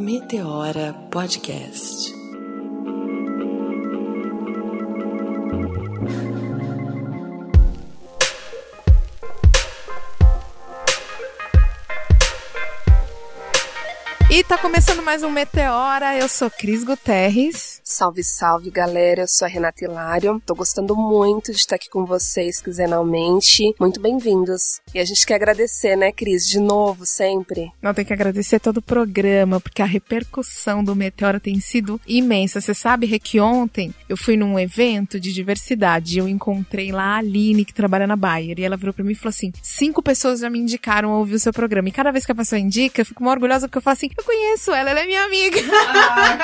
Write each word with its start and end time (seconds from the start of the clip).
Meteora 0.00 0.94
Podcast. 1.10 2.19
Tá 14.50 14.58
começando 14.58 15.00
mais 15.00 15.22
um 15.22 15.30
Meteora. 15.30 16.18
Eu 16.18 16.28
sou 16.28 16.50
Cris 16.50 16.82
Guterres. 16.82 17.80
Salve, 17.84 18.24
salve, 18.24 18.68
galera. 18.68 19.20
Eu 19.20 19.28
sou 19.28 19.46
a 19.46 19.48
Renata 19.48 19.84
Hilário. 19.84 20.42
Tô 20.44 20.56
gostando 20.56 20.96
muito 20.96 21.52
de 21.52 21.58
estar 21.58 21.76
aqui 21.76 21.88
com 21.88 22.04
vocês 22.04 22.60
quinzenalmente. 22.60 23.72
Muito 23.78 24.00
bem-vindos. 24.00 24.80
E 24.92 24.98
a 24.98 25.04
gente 25.04 25.24
quer 25.24 25.36
agradecer, 25.36 25.94
né, 25.94 26.10
Cris, 26.10 26.48
de 26.48 26.58
novo, 26.58 27.06
sempre. 27.06 27.70
Não, 27.80 27.94
tem 27.94 28.04
que 28.04 28.12
agradecer 28.12 28.58
todo 28.58 28.78
o 28.78 28.82
programa, 28.82 29.60
porque 29.60 29.82
a 29.82 29.84
repercussão 29.84 30.82
do 30.82 30.96
Meteora 30.96 31.38
tem 31.38 31.60
sido 31.60 32.00
imensa. 32.04 32.60
Você 32.60 32.74
sabe, 32.74 33.20
que 33.20 33.38
ontem 33.38 33.94
eu 34.08 34.16
fui 34.16 34.36
num 34.36 34.58
evento 34.58 35.20
de 35.20 35.32
diversidade 35.32 36.18
eu 36.18 36.28
encontrei 36.28 36.90
lá 36.90 37.14
a 37.14 37.16
Aline, 37.18 37.64
que 37.64 37.72
trabalha 37.72 38.06
na 38.06 38.16
Bayer, 38.16 38.58
e 38.58 38.64
ela 38.64 38.76
virou 38.76 38.92
pra 38.92 39.04
mim 39.04 39.12
e 39.12 39.14
falou 39.14 39.30
assim: 39.30 39.52
cinco 39.62 40.02
pessoas 40.02 40.40
já 40.40 40.50
me 40.50 40.58
indicaram 40.58 41.12
a 41.12 41.18
ouvir 41.18 41.36
o 41.36 41.40
seu 41.40 41.52
programa. 41.52 41.88
E 41.88 41.92
cada 41.92 42.10
vez 42.10 42.26
que 42.26 42.32
a 42.32 42.34
pessoa 42.34 42.58
indica, 42.58 43.00
eu 43.00 43.06
fico 43.06 43.22
uma 43.22 43.30
orgulhosa 43.30 43.68
porque 43.68 43.78
eu 43.78 43.82
falo 43.82 43.92
assim: 43.92 44.10
eu 44.18 44.24
conheço 44.24 44.39
ela, 44.68 44.90
ela 44.90 45.00
é 45.00 45.06
minha 45.06 45.24
amiga. 45.24 45.60
Ah, 45.88 46.38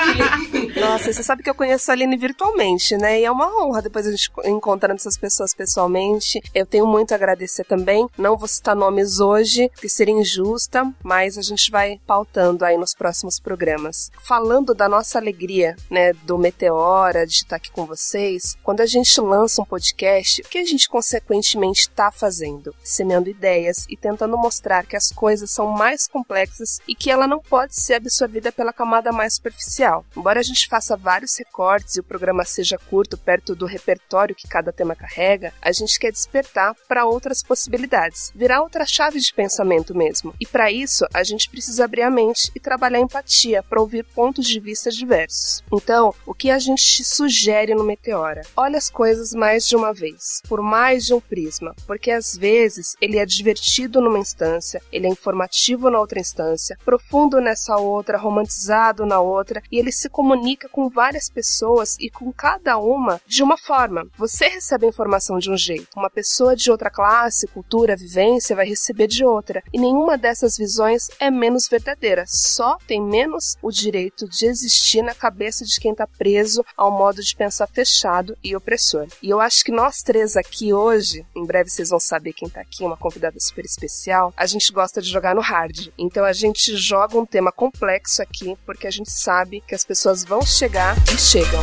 Nossa, 0.79 1.11
você 1.11 1.23
sabe 1.23 1.43
que 1.43 1.49
eu 1.49 1.55
conheço 1.55 1.91
a 1.91 1.93
Aline 1.93 2.17
virtualmente, 2.17 2.97
né? 2.97 3.19
E 3.19 3.25
é 3.25 3.31
uma 3.31 3.47
honra 3.61 3.81
depois 3.81 4.07
a 4.07 4.11
gente 4.11 4.31
encontrando 4.45 4.95
essas 4.95 5.17
pessoas 5.17 5.53
pessoalmente. 5.53 6.41
Eu 6.53 6.65
tenho 6.65 6.87
muito 6.87 7.11
a 7.11 7.15
agradecer 7.15 7.63
também. 7.65 8.07
Não 8.17 8.37
vou 8.37 8.47
citar 8.47 8.75
nomes 8.75 9.19
hoje, 9.19 9.69
que 9.79 9.89
seria 9.89 10.13
injusta, 10.13 10.91
mas 11.03 11.37
a 11.37 11.41
gente 11.41 11.69
vai 11.69 11.99
pautando 12.05 12.65
aí 12.65 12.77
nos 12.77 12.93
próximos 12.93 13.39
programas. 13.39 14.11
Falando 14.23 14.73
da 14.73 14.87
nossa 14.87 15.19
alegria, 15.19 15.75
né, 15.89 16.13
do 16.13 16.37
Meteora, 16.37 17.25
de 17.25 17.33
estar 17.33 17.57
aqui 17.57 17.71
com 17.71 17.85
vocês, 17.85 18.55
quando 18.63 18.81
a 18.81 18.85
gente 18.85 19.19
lança 19.21 19.61
um 19.61 19.65
podcast, 19.65 20.41
o 20.41 20.49
que 20.49 20.57
a 20.57 20.65
gente 20.65 20.89
consequentemente 20.89 21.81
está 21.81 22.11
fazendo? 22.11 22.73
Semeando 22.83 23.29
ideias 23.29 23.85
e 23.89 23.97
tentando 23.97 24.37
mostrar 24.37 24.85
que 24.85 24.95
as 24.95 25.11
coisas 25.11 25.51
são 25.51 25.67
mais 25.67 26.07
complexas 26.07 26.79
e 26.87 26.95
que 26.95 27.11
ela 27.11 27.27
não 27.27 27.39
pode 27.39 27.57
pode 27.57 27.75
ser 27.87 27.93
absorvida 27.93 28.51
pela 28.51 28.73
camada 28.73 29.13
mais 29.13 29.35
superficial. 29.35 30.05
Embora 30.15 30.41
a 30.41 30.43
gente 30.43 30.67
faça 30.67 30.97
vários 30.97 31.37
recortes 31.37 31.95
e 31.95 32.01
o 32.01 32.03
programa 32.03 32.43
seja 32.43 32.77
curto, 32.77 33.17
perto 33.17 33.55
do 33.55 33.65
repertório 33.65 34.35
que 34.35 34.47
cada 34.47 34.73
tema 34.73 34.93
carrega, 34.93 35.53
a 35.61 35.71
gente 35.71 35.97
quer 35.97 36.11
despertar 36.11 36.75
para 36.87 37.05
outras 37.05 37.41
possibilidades, 37.41 38.31
virar 38.35 38.61
outra 38.61 38.85
chave 38.85 39.19
de 39.19 39.33
pensamento 39.33 39.95
mesmo. 39.95 40.35
E 40.39 40.45
para 40.45 40.69
isso, 40.69 41.05
a 41.13 41.23
gente 41.23 41.49
precisa 41.49 41.85
abrir 41.85 42.01
a 42.01 42.11
mente 42.11 42.51
e 42.53 42.59
trabalhar 42.59 42.99
empatia 42.99 43.63
para 43.63 43.79
ouvir 43.79 44.03
pontos 44.03 44.45
de 44.45 44.59
vista 44.59 44.91
diversos. 44.91 45.63
Então, 45.71 46.13
o 46.25 46.33
que 46.33 46.51
a 46.51 46.59
gente 46.59 47.05
sugere 47.05 47.73
no 47.73 47.85
Meteora? 47.85 48.41
Olha 48.55 48.77
as 48.77 48.89
coisas 48.89 49.31
mais 49.31 49.65
de 49.65 49.77
uma 49.77 49.93
vez, 49.93 50.41
por 50.47 50.61
mais 50.61 51.05
de 51.05 51.13
um 51.13 51.21
prisma, 51.21 51.73
porque 51.85 52.11
às 52.11 52.35
vezes 52.35 52.95
ele 52.99 53.17
é 53.17 53.25
divertido 53.25 54.01
numa 54.01 54.19
instância, 54.19 54.81
ele 54.91 55.07
é 55.07 55.09
informativo 55.09 55.89
na 55.89 55.99
outra 55.99 56.19
instância, 56.19 56.77
profundo 56.83 57.39
nessa 57.39 57.76
outra, 57.77 58.17
romantizado 58.17 59.05
na 59.05 59.19
outra, 59.19 59.63
e 59.71 59.79
ele 59.79 59.91
se 59.91 60.09
comunica 60.09 60.69
com 60.69 60.89
várias 60.89 61.29
pessoas 61.29 61.95
e 61.99 62.09
com 62.09 62.31
cada 62.31 62.77
uma 62.77 63.19
de 63.25 63.41
uma 63.41 63.57
forma. 63.57 64.07
Você 64.17 64.47
recebe 64.47 64.85
a 64.85 64.89
informação 64.89 65.39
de 65.39 65.49
um 65.49 65.57
jeito, 65.57 65.87
uma 65.95 66.09
pessoa 66.09 66.55
de 66.55 66.69
outra 66.69 66.89
classe, 66.89 67.47
cultura, 67.47 67.95
vivência 67.95 68.55
vai 68.55 68.67
receber 68.67 69.07
de 69.07 69.25
outra, 69.25 69.63
e 69.73 69.79
nenhuma 69.79 70.17
dessas 70.17 70.57
visões 70.57 71.07
é 71.19 71.31
menos 71.31 71.67
verdadeira, 71.67 72.25
só 72.27 72.77
tem 72.85 73.01
menos 73.01 73.55
o 73.61 73.71
direito 73.71 74.27
de 74.27 74.45
existir 74.45 75.01
na 75.01 75.15
cabeça 75.15 75.65
de 75.65 75.79
quem 75.79 75.91
está 75.91 76.05
preso 76.05 76.63
ao 76.75 76.91
modo 76.91 77.21
de 77.21 77.35
pensar 77.35 77.67
fechado 77.67 78.37
e 78.43 78.55
opressor. 78.55 79.07
E 79.21 79.29
eu 79.29 79.39
acho 79.39 79.63
que 79.63 79.71
nós 79.71 80.01
três 80.01 80.35
aqui 80.35 80.73
hoje, 80.73 81.25
em 81.35 81.45
breve 81.45 81.69
vocês 81.69 81.89
vão 81.89 81.99
saber 81.99 82.33
quem 82.33 82.47
está 82.47 82.61
aqui, 82.61 82.83
uma 82.83 82.97
convidada 82.97 83.39
super 83.39 83.65
especial, 83.65 84.33
a 84.37 84.45
gente 84.45 84.71
gosta 84.71 85.01
de 85.01 85.09
jogar 85.09 85.33
no 85.33 85.41
hard. 85.41 85.89
Então 85.97 86.23
a 86.23 86.33
gente 86.33 86.75
joga 86.75 87.17
um 87.17 87.25
tema 87.25 87.47
tema 87.47 87.51
complexo 87.67 88.21
aqui, 88.21 88.57
porque 88.65 88.87
a 88.87 88.91
gente 88.91 89.11
sabe 89.11 89.61
que 89.67 89.75
as 89.75 89.83
pessoas 89.83 90.23
vão 90.23 90.41
chegar 90.41 90.95
e 91.13 91.17
chegam. 91.17 91.61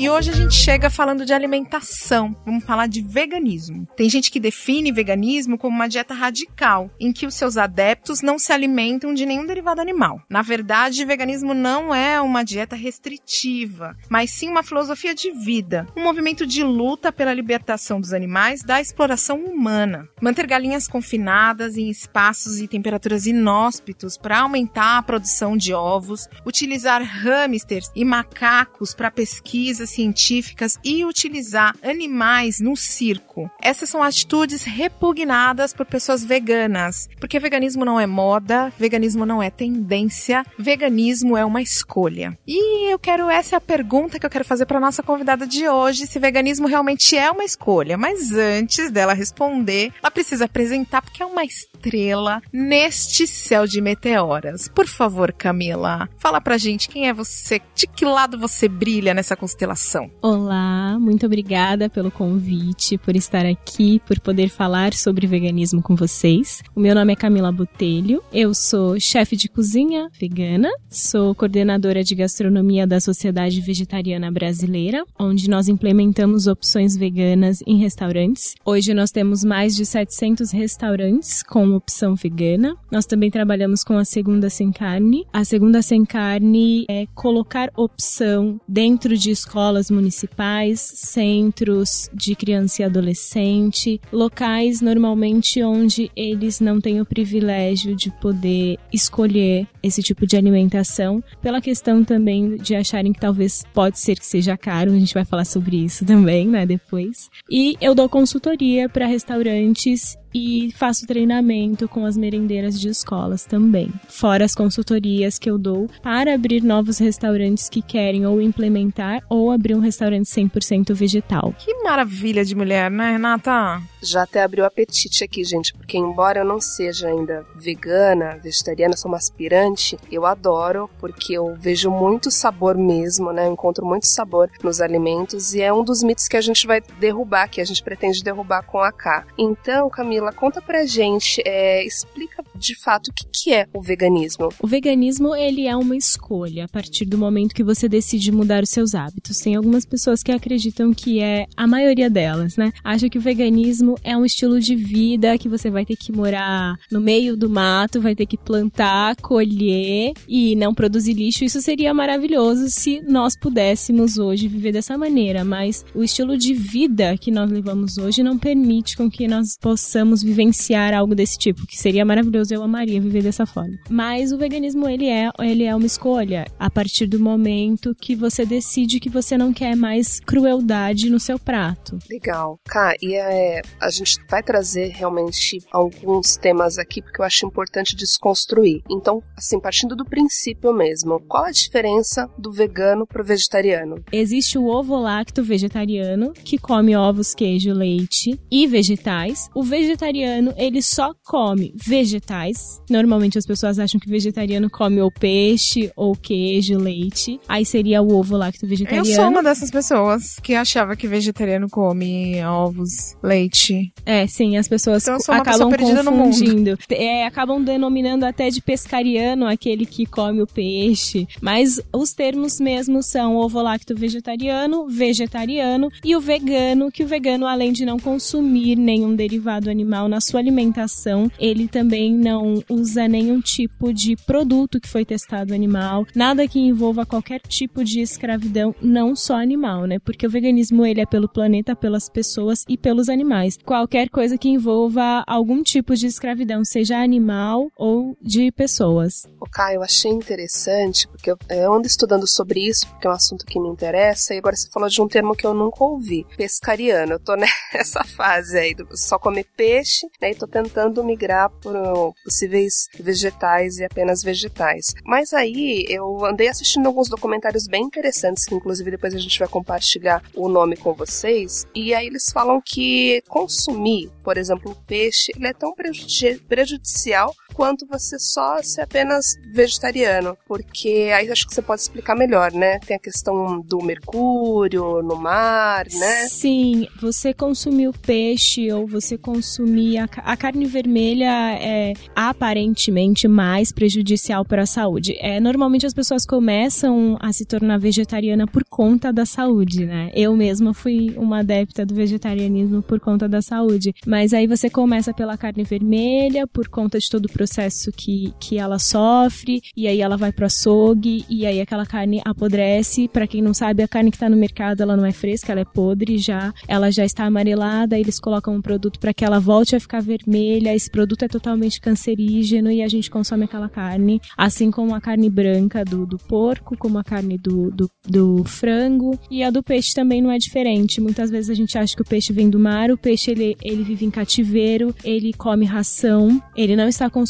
E 0.00 0.08
hoje 0.08 0.30
a 0.30 0.32
gente 0.32 0.54
chega 0.54 0.88
falando 0.88 1.26
de 1.26 1.34
alimentação. 1.34 2.34
Vamos 2.46 2.64
falar 2.64 2.86
de 2.86 3.02
veganismo. 3.02 3.86
Tem 3.94 4.08
gente 4.08 4.30
que 4.30 4.40
define 4.40 4.90
veganismo 4.90 5.58
como 5.58 5.76
uma 5.76 5.90
dieta 5.90 6.14
radical, 6.14 6.90
em 6.98 7.12
que 7.12 7.26
os 7.26 7.34
seus 7.34 7.58
adeptos 7.58 8.22
não 8.22 8.38
se 8.38 8.50
alimentam 8.50 9.12
de 9.12 9.26
nenhum 9.26 9.44
derivado 9.44 9.78
animal. 9.78 10.22
Na 10.30 10.40
verdade, 10.40 11.04
veganismo 11.04 11.52
não 11.52 11.94
é 11.94 12.18
uma 12.18 12.42
dieta 12.42 12.74
restritiva, 12.74 13.94
mas 14.08 14.30
sim 14.30 14.48
uma 14.48 14.62
filosofia 14.62 15.14
de 15.14 15.32
vida, 15.32 15.86
um 15.94 16.02
movimento 16.02 16.46
de 16.46 16.64
luta 16.64 17.12
pela 17.12 17.34
libertação 17.34 18.00
dos 18.00 18.14
animais 18.14 18.62
da 18.62 18.80
exploração 18.80 19.44
humana. 19.44 20.08
Manter 20.18 20.46
galinhas 20.46 20.88
confinadas 20.88 21.76
em 21.76 21.90
espaços 21.90 22.58
e 22.58 22.66
temperaturas 22.66 23.26
inóspitos 23.26 24.16
para 24.16 24.40
aumentar 24.40 24.96
a 24.96 25.02
produção 25.02 25.58
de 25.58 25.74
ovos, 25.74 26.26
utilizar 26.46 27.02
hamsters 27.02 27.90
e 27.94 28.02
macacos 28.02 28.94
para 28.94 29.10
pesquisas 29.10 29.89
científicas 29.90 30.78
e 30.84 31.04
utilizar 31.04 31.74
animais 31.82 32.60
no 32.60 32.76
circo. 32.76 33.50
Essas 33.62 33.88
são 33.88 34.02
atitudes 34.02 34.62
repugnadas 34.62 35.72
por 35.72 35.86
pessoas 35.86 36.24
veganas, 36.24 37.08
porque 37.18 37.38
veganismo 37.38 37.84
não 37.84 37.98
é 37.98 38.06
moda, 38.06 38.72
veganismo 38.78 39.26
não 39.26 39.42
é 39.42 39.50
tendência, 39.50 40.44
veganismo 40.58 41.36
é 41.36 41.44
uma 41.44 41.62
escolha. 41.62 42.38
E 42.46 42.92
eu 42.92 42.98
quero 42.98 43.28
essa 43.28 43.56
é 43.56 43.58
a 43.58 43.60
pergunta 43.60 44.18
que 44.18 44.26
eu 44.26 44.30
quero 44.30 44.44
fazer 44.44 44.66
para 44.66 44.80
nossa 44.80 45.02
convidada 45.02 45.46
de 45.46 45.68
hoje, 45.68 46.06
se 46.06 46.18
veganismo 46.18 46.66
realmente 46.66 47.16
é 47.16 47.30
uma 47.30 47.44
escolha. 47.44 47.98
Mas 47.98 48.32
antes 48.32 48.90
dela 48.90 49.12
responder, 49.12 49.92
ela 50.02 50.10
precisa 50.10 50.44
apresentar 50.44 51.02
porque 51.02 51.22
é 51.22 51.26
uma 51.26 51.44
estrela 51.44 52.40
neste 52.52 53.26
céu 53.26 53.66
de 53.66 53.80
meteoras. 53.80 54.68
Por 54.68 54.86
favor, 54.86 55.32
Camila, 55.32 56.08
fala 56.18 56.40
pra 56.40 56.58
gente 56.58 56.88
quem 56.88 57.08
é 57.08 57.12
você, 57.12 57.60
de 57.74 57.86
que 57.86 58.04
lado 58.04 58.38
você 58.38 58.68
brilha 58.68 59.14
nessa 59.14 59.36
constelação 59.36 59.79
Olá, 60.20 60.98
muito 61.00 61.24
obrigada 61.24 61.88
pelo 61.88 62.10
convite, 62.10 62.98
por 62.98 63.16
estar 63.16 63.46
aqui, 63.46 63.98
por 64.06 64.20
poder 64.20 64.50
falar 64.50 64.92
sobre 64.92 65.26
veganismo 65.26 65.80
com 65.80 65.96
vocês. 65.96 66.62
O 66.76 66.80
meu 66.80 66.94
nome 66.94 67.14
é 67.14 67.16
Camila 67.16 67.50
Botelho, 67.50 68.22
eu 68.30 68.52
sou 68.52 69.00
chefe 69.00 69.36
de 69.36 69.48
cozinha 69.48 70.10
vegana, 70.20 70.68
sou 70.90 71.34
coordenadora 71.34 72.04
de 72.04 72.14
gastronomia 72.14 72.86
da 72.86 73.00
Sociedade 73.00 73.58
Vegetariana 73.62 74.30
Brasileira, 74.30 75.02
onde 75.18 75.48
nós 75.48 75.66
implementamos 75.66 76.46
opções 76.46 76.94
veganas 76.94 77.62
em 77.66 77.78
restaurantes. 77.78 78.54
Hoje 78.62 78.92
nós 78.92 79.10
temos 79.10 79.42
mais 79.42 79.74
de 79.74 79.86
700 79.86 80.50
restaurantes 80.50 81.42
com 81.42 81.74
opção 81.74 82.14
vegana. 82.14 82.76
Nós 82.92 83.06
também 83.06 83.30
trabalhamos 83.30 83.82
com 83.82 83.96
a 83.96 84.04
segunda 84.04 84.50
sem 84.50 84.70
carne. 84.70 85.26
A 85.32 85.42
segunda 85.42 85.80
sem 85.80 86.04
carne 86.04 86.84
é 86.86 87.06
colocar 87.14 87.70
opção 87.74 88.60
dentro 88.68 89.16
de 89.16 89.30
escolas 89.30 89.69
escolas 89.70 89.90
municipais, 89.90 90.80
centros 90.80 92.10
de 92.12 92.34
criança 92.34 92.82
e 92.82 92.84
adolescente, 92.84 94.00
locais 94.12 94.80
normalmente 94.80 95.62
onde 95.62 96.10
eles 96.16 96.58
não 96.58 96.80
têm 96.80 97.00
o 97.00 97.06
privilégio 97.06 97.94
de 97.94 98.10
poder 98.20 98.78
escolher 98.92 99.68
esse 99.80 100.02
tipo 100.02 100.26
de 100.26 100.36
alimentação, 100.36 101.22
pela 101.40 101.60
questão 101.60 102.02
também 102.02 102.56
de 102.56 102.74
acharem 102.74 103.12
que 103.12 103.20
talvez 103.20 103.64
pode 103.72 103.98
ser 104.00 104.18
que 104.18 104.26
seja 104.26 104.56
caro, 104.56 104.90
a 104.90 104.98
gente 104.98 105.14
vai 105.14 105.24
falar 105.24 105.44
sobre 105.44 105.76
isso 105.76 106.04
também, 106.06 106.48
né, 106.48 106.66
depois. 106.66 107.30
E 107.48 107.76
eu 107.80 107.94
dou 107.94 108.08
consultoria 108.08 108.88
para 108.88 109.06
restaurantes 109.06 110.16
e 110.34 110.72
faço 110.76 111.06
treinamento 111.06 111.88
com 111.88 112.04
as 112.04 112.16
merendeiras 112.16 112.78
de 112.78 112.88
escolas 112.88 113.44
também. 113.44 113.90
Fora 114.08 114.44
as 114.44 114.54
consultorias 114.54 115.38
que 115.38 115.50
eu 115.50 115.58
dou 115.58 115.88
para 116.02 116.34
abrir 116.34 116.62
novos 116.62 116.98
restaurantes 116.98 117.68
que 117.68 117.82
querem 117.82 118.26
ou 118.26 118.40
implementar 118.40 119.22
ou 119.28 119.50
abrir 119.50 119.74
um 119.74 119.80
restaurante 119.80 120.26
100% 120.26 120.94
vegetal. 120.94 121.54
Que 121.58 121.74
maravilha 121.82 122.44
de 122.44 122.54
mulher, 122.54 122.90
né, 122.90 123.12
Renata? 123.12 123.82
Já 124.02 124.22
até 124.22 124.42
abriu 124.42 124.64
apetite 124.64 125.24
aqui, 125.24 125.44
gente, 125.44 125.74
porque 125.74 125.98
embora 125.98 126.40
eu 126.40 126.44
não 126.44 126.60
seja 126.60 127.08
ainda 127.08 127.44
vegana, 127.54 128.38
vegetariana, 128.42 128.96
sou 128.96 129.10
uma 129.10 129.18
aspirante, 129.18 129.98
eu 130.10 130.24
adoro 130.24 130.88
porque 130.98 131.34
eu 131.34 131.54
vejo 131.58 131.90
muito 131.90 132.30
sabor 132.30 132.76
mesmo, 132.78 133.32
né? 133.32 133.46
Eu 133.46 133.52
encontro 133.52 133.84
muito 133.84 134.06
sabor 134.06 134.50
nos 134.62 134.80
alimentos 134.80 135.54
e 135.54 135.60
é 135.60 135.72
um 135.72 135.84
dos 135.84 136.02
mitos 136.02 136.28
que 136.28 136.36
a 136.36 136.40
gente 136.40 136.66
vai 136.66 136.80
derrubar, 136.98 137.48
que 137.48 137.60
a 137.60 137.64
gente 137.64 137.82
pretende 137.82 138.22
derrubar 138.22 138.62
com 138.62 138.78
a 138.78 138.90
K. 138.90 139.26
Então, 139.38 139.90
Camila, 139.90 140.19
conta 140.32 140.60
pra 140.60 140.84
gente, 140.84 141.42
é, 141.44 141.84
explica 141.84 142.39
de 142.60 142.78
fato 142.78 143.08
o 143.08 143.12
que, 143.12 143.24
que 143.32 143.52
é 143.52 143.66
o 143.74 143.80
veganismo. 143.80 144.48
O 144.60 144.66
veganismo, 144.66 145.34
ele 145.34 145.66
é 145.66 145.74
uma 145.74 145.96
escolha 145.96 146.66
a 146.66 146.68
partir 146.68 147.04
do 147.04 147.18
momento 147.18 147.54
que 147.54 147.64
você 147.64 147.88
decide 147.88 148.30
mudar 148.30 148.62
os 148.62 148.70
seus 148.70 148.94
hábitos. 148.94 149.38
Tem 149.38 149.56
algumas 149.56 149.84
pessoas 149.84 150.22
que 150.22 150.30
acreditam 150.30 150.92
que 150.92 151.20
é 151.20 151.46
a 151.56 151.66
maioria 151.66 152.10
delas, 152.10 152.56
né? 152.56 152.72
Acha 152.84 153.08
que 153.08 153.18
o 153.18 153.20
veganismo 153.20 153.96
é 154.04 154.16
um 154.16 154.24
estilo 154.24 154.60
de 154.60 154.76
vida 154.76 155.38
que 155.38 155.48
você 155.48 155.70
vai 155.70 155.84
ter 155.84 155.96
que 155.96 156.12
morar 156.12 156.76
no 156.90 157.00
meio 157.00 157.36
do 157.36 157.48
mato, 157.48 158.00
vai 158.00 158.14
ter 158.14 158.26
que 158.26 158.36
plantar, 158.36 159.16
colher 159.16 160.12
e 160.28 160.54
não 160.54 160.74
produzir 160.74 161.14
lixo. 161.14 161.44
Isso 161.44 161.60
seria 161.60 161.94
maravilhoso 161.94 162.68
se 162.68 163.00
nós 163.00 163.36
pudéssemos 163.36 164.18
hoje 164.18 164.48
viver 164.48 164.72
dessa 164.72 164.98
maneira, 164.98 165.44
mas 165.44 165.84
o 165.94 166.04
estilo 166.04 166.36
de 166.36 166.52
vida 166.52 167.16
que 167.16 167.30
nós 167.30 167.50
levamos 167.50 167.96
hoje 167.96 168.22
não 168.22 168.38
permite 168.38 168.96
com 168.96 169.10
que 169.10 169.26
nós 169.26 169.56
possamos 169.60 170.22
vivenciar 170.22 170.92
algo 170.94 171.14
desse 171.14 171.38
tipo, 171.38 171.66
que 171.66 171.76
seria 171.76 172.04
maravilhoso, 172.04 172.49
eu 172.50 172.62
amaria 172.62 173.00
viver 173.00 173.22
dessa 173.22 173.46
forma. 173.46 173.76
Mas 173.88 174.32
o 174.32 174.38
veganismo 174.38 174.88
ele 174.88 175.08
é, 175.08 175.30
ele 175.40 175.64
é 175.64 175.74
uma 175.74 175.86
escolha 175.86 176.46
a 176.58 176.70
partir 176.70 177.06
do 177.06 177.18
momento 177.18 177.94
que 177.94 178.14
você 178.14 178.44
decide 178.44 179.00
que 179.00 179.08
você 179.08 179.36
não 179.36 179.52
quer 179.52 179.76
mais 179.76 180.20
crueldade 180.20 181.10
no 181.10 181.20
seu 181.20 181.38
prato. 181.38 181.98
Legal. 182.08 182.58
Cá, 182.66 182.94
e 183.00 183.14
é, 183.14 183.60
a 183.80 183.90
gente 183.90 184.16
vai 184.28 184.42
trazer 184.42 184.88
realmente 184.88 185.58
alguns 185.72 186.36
temas 186.36 186.78
aqui 186.78 187.02
porque 187.02 187.20
eu 187.20 187.24
acho 187.24 187.46
importante 187.46 187.96
desconstruir. 187.96 188.82
Então, 188.90 189.22
assim, 189.36 189.60
partindo 189.60 189.96
do 189.96 190.04
princípio 190.04 190.72
mesmo, 190.72 191.20
qual 191.28 191.44
a 191.44 191.50
diferença 191.50 192.28
do 192.38 192.52
vegano 192.52 193.06
pro 193.06 193.24
vegetariano? 193.24 193.96
Existe 194.12 194.58
o 194.58 194.66
ovo 194.66 194.98
lacto 194.98 195.42
vegetariano, 195.42 196.32
que 196.32 196.58
come 196.58 196.96
ovos, 196.96 197.34
queijo, 197.34 197.72
leite 197.72 198.38
e 198.50 198.66
vegetais. 198.66 199.48
O 199.54 199.62
vegetariano, 199.62 200.52
ele 200.56 200.82
só 200.82 201.12
come 201.24 201.74
vegetais. 201.76 202.39
Normalmente 202.88 203.38
as 203.38 203.46
pessoas 203.46 203.78
acham 203.78 204.00
que 204.00 204.08
vegetariano 204.08 204.70
come 204.70 205.00
ou 205.00 205.10
peixe, 205.10 205.90
ou 205.96 206.14
queijo, 206.14 206.78
leite. 206.78 207.40
Aí 207.48 207.64
seria 207.64 208.00
o 208.00 208.14
ovo 208.14 208.36
lacto 208.36 208.66
vegetariano. 208.66 209.08
Eu 209.08 209.14
sou 209.14 209.28
uma 209.28 209.42
dessas 209.42 209.70
pessoas 209.70 210.36
que 210.42 210.54
achava 210.54 210.96
que 210.96 211.06
vegetariano 211.06 211.68
come 211.68 212.42
ovos, 212.44 213.16
leite. 213.22 213.92
É, 214.06 214.26
sim, 214.26 214.56
as 214.56 214.68
pessoas 214.68 215.02
Então 215.02 215.34
acabam 215.34 215.70
confundindo. 215.70 216.78
É, 216.90 217.26
acabam 217.26 217.62
denominando 217.62 218.24
até 218.24 218.48
de 218.48 218.60
pescariano 218.60 219.46
aquele 219.46 219.84
que 219.84 220.06
come 220.06 220.42
o 220.42 220.46
peixe. 220.46 221.26
Mas 221.40 221.80
os 221.92 222.12
termos 222.12 222.60
mesmos 222.60 223.06
são 223.06 223.36
ovo 223.36 223.60
lacto 223.60 223.94
vegetariano, 223.94 224.88
vegetariano 224.88 225.90
e 226.04 226.14
o 226.16 226.20
vegano, 226.20 226.90
que 226.90 227.02
o 227.02 227.06
vegano, 227.06 227.46
além 227.46 227.72
de 227.72 227.84
não 227.84 227.98
consumir 227.98 228.76
nenhum 228.76 229.14
derivado 229.14 229.70
animal 229.70 230.08
na 230.08 230.20
sua 230.20 230.40
alimentação, 230.40 231.30
ele 231.38 231.66
também 231.66 232.14
não 232.14 232.29
usa 232.68 233.08
nenhum 233.08 233.40
tipo 233.40 233.92
de 233.92 234.16
produto 234.16 234.80
que 234.80 234.88
foi 234.88 235.04
testado 235.04 235.54
animal, 235.54 236.06
nada 236.14 236.46
que 236.46 236.58
envolva 236.58 237.06
qualquer 237.06 237.40
tipo 237.40 237.84
de 237.84 238.00
escravidão, 238.00 238.74
não 238.80 239.16
só 239.16 239.34
animal, 239.34 239.86
né? 239.86 239.98
Porque 239.98 240.26
o 240.26 240.30
veganismo 240.30 240.84
ele 240.84 241.00
é 241.00 241.06
pelo 241.06 241.28
planeta, 241.28 241.74
pelas 241.74 242.08
pessoas 242.08 242.64
e 242.68 242.76
pelos 242.76 243.08
animais. 243.08 243.58
Qualquer 243.64 244.08
coisa 244.08 244.36
que 244.38 244.48
envolva 244.48 245.24
algum 245.26 245.62
tipo 245.62 245.94
de 245.94 246.06
escravidão, 246.06 246.64
seja 246.64 246.98
animal 246.98 247.70
ou 247.76 248.16
de 248.20 248.50
pessoas. 248.52 249.26
O 249.40 249.48
Caio, 249.48 249.76
eu 249.76 249.82
achei 249.82 250.10
interessante, 250.10 251.08
porque 251.08 251.30
eu, 251.30 251.72
ando 251.72 251.86
estudando 251.86 252.26
sobre 252.26 252.60
isso, 252.60 252.86
porque 252.88 253.06
é 253.06 253.10
um 253.10 253.14
assunto 253.14 253.46
que 253.46 253.58
me 253.58 253.68
interessa, 253.68 254.34
e 254.34 254.38
agora 254.38 254.56
você 254.56 254.68
falou 254.70 254.88
de 254.88 255.00
um 255.00 255.08
termo 255.08 255.34
que 255.34 255.46
eu 255.46 255.54
nunca 255.54 255.82
ouvi, 255.82 256.26
pescariano. 256.36 257.12
Eu 257.12 257.20
tô 257.20 257.34
nessa 257.72 258.04
fase 258.04 258.58
aí, 258.58 258.76
só 258.92 259.18
comer 259.18 259.46
peixe, 259.56 260.06
né, 260.20 260.32
e 260.32 260.34
tô 260.34 260.46
tentando 260.46 261.02
migrar 261.04 261.50
por 261.50 262.09
possíveis 262.24 262.88
vegetais 262.98 263.78
e 263.78 263.84
apenas 263.84 264.22
vegetais. 264.22 264.94
Mas 265.04 265.32
aí, 265.32 265.84
eu 265.88 266.24
andei 266.24 266.48
assistindo 266.48 266.86
alguns 266.86 267.08
documentários 267.08 267.66
bem 267.66 267.82
interessantes, 267.82 268.44
que 268.44 268.54
inclusive 268.54 268.90
depois 268.90 269.14
a 269.14 269.18
gente 269.18 269.38
vai 269.38 269.48
compartilhar 269.48 270.22
o 270.34 270.48
nome 270.48 270.76
com 270.76 270.92
vocês, 270.92 271.66
e 271.74 271.94
aí 271.94 272.06
eles 272.06 272.30
falam 272.32 272.60
que 272.64 273.22
consumir, 273.28 274.10
por 274.22 274.36
exemplo, 274.36 274.76
peixe, 274.86 275.32
ele 275.36 275.46
é 275.46 275.52
tão 275.52 275.74
prejudi- 275.74 276.38
prejudicial 276.48 277.34
quanto 277.60 277.86
você 277.86 278.18
só 278.18 278.62
ser 278.62 278.80
apenas 278.80 279.34
vegetariano, 279.52 280.34
porque 280.48 281.10
aí 281.14 281.30
acho 281.30 281.46
que 281.46 281.54
você 281.54 281.60
pode 281.60 281.82
explicar 281.82 282.16
melhor, 282.16 282.50
né? 282.52 282.78
Tem 282.78 282.96
a 282.96 282.98
questão 282.98 283.60
do 283.60 283.82
mercúrio 283.82 285.02
no 285.02 285.14
mar, 285.14 285.84
né? 285.92 286.26
Sim, 286.26 286.88
você 287.02 287.34
consumir 287.34 287.88
o 287.88 287.92
peixe 287.92 288.72
ou 288.72 288.86
você 288.86 289.18
consumir 289.18 289.98
a, 289.98 290.08
a 290.24 290.38
carne 290.38 290.64
vermelha 290.64 291.30
é 291.60 291.92
aparentemente 292.16 293.28
mais 293.28 293.70
prejudicial 293.70 294.42
para 294.42 294.62
a 294.62 294.66
saúde. 294.66 295.18
É, 295.20 295.38
normalmente 295.38 295.84
as 295.84 295.92
pessoas 295.92 296.24
começam 296.24 297.18
a 297.20 297.30
se 297.30 297.44
tornar 297.44 297.78
vegetariana 297.78 298.46
por 298.46 298.64
conta 298.64 299.12
da 299.12 299.26
saúde, 299.26 299.84
né? 299.84 300.10
Eu 300.14 300.34
mesma 300.34 300.72
fui 300.72 301.12
uma 301.14 301.40
adepta 301.40 301.84
do 301.84 301.94
vegetarianismo 301.94 302.82
por 302.82 302.98
conta 302.98 303.28
da 303.28 303.42
saúde. 303.42 303.92
Mas 304.06 304.32
aí 304.32 304.46
você 304.46 304.70
começa 304.70 305.12
pela 305.12 305.36
carne 305.36 305.62
vermelha, 305.62 306.46
por 306.46 306.66
conta 306.66 306.98
de 306.98 307.06
todo 307.10 307.26
o 307.26 307.28
processo 307.30 307.49
que, 307.96 308.32
que 308.38 308.58
ela 308.58 308.78
sofre, 308.78 309.62
e 309.76 309.86
aí 309.86 310.00
ela 310.00 310.16
vai 310.16 310.32
pro 310.32 310.46
açougue, 310.46 311.24
e 311.28 311.46
aí 311.46 311.60
aquela 311.60 311.86
carne 311.86 312.20
apodrece. 312.24 313.08
Para 313.08 313.26
quem 313.26 313.42
não 313.42 313.54
sabe, 313.54 313.82
a 313.82 313.88
carne 313.88 314.10
que 314.10 314.18
tá 314.18 314.28
no 314.28 314.36
mercado, 314.36 314.82
ela 314.82 314.96
não 314.96 315.04
é 315.04 315.12
fresca, 315.12 315.52
ela 315.52 315.60
é 315.60 315.64
podre 315.64 316.18
já, 316.18 316.52
ela 316.66 316.90
já 316.90 317.04
está 317.04 317.24
amarelada, 317.24 317.98
eles 317.98 318.18
colocam 318.18 318.54
um 318.54 318.62
produto 318.62 318.98
para 318.98 319.14
que 319.14 319.24
ela 319.24 319.40
volte 319.40 319.76
a 319.76 319.80
ficar 319.80 320.00
vermelha. 320.00 320.74
Esse 320.74 320.90
produto 320.90 321.24
é 321.24 321.28
totalmente 321.28 321.80
cancerígeno 321.80 322.70
e 322.70 322.82
a 322.82 322.88
gente 322.88 323.10
consome 323.10 323.44
aquela 323.44 323.68
carne, 323.68 324.20
assim 324.36 324.70
como 324.70 324.94
a 324.94 325.00
carne 325.00 325.30
branca 325.30 325.84
do, 325.84 326.06
do 326.06 326.18
porco, 326.18 326.76
como 326.76 326.98
a 326.98 327.04
carne 327.04 327.38
do, 327.38 327.70
do, 327.70 327.90
do 328.06 328.44
frango, 328.44 329.18
e 329.30 329.42
a 329.42 329.50
do 329.50 329.62
peixe 329.62 329.94
também 329.94 330.20
não 330.20 330.30
é 330.30 330.38
diferente. 330.38 331.00
Muitas 331.00 331.30
vezes 331.30 331.50
a 331.50 331.54
gente 331.54 331.76
acha 331.76 331.94
que 331.94 332.02
o 332.02 332.04
peixe 332.04 332.32
vem 332.32 332.48
do 332.48 332.58
mar, 332.58 332.90
o 332.90 332.98
peixe 332.98 333.30
ele, 333.30 333.56
ele 333.62 333.82
vive 333.82 334.04
em 334.04 334.10
cativeiro, 334.10 334.94
ele 335.04 335.32
come 335.32 335.64
ração, 335.64 336.42
ele 336.56 336.76
não 336.76 336.88
está 336.88 337.08
consumindo 337.08 337.29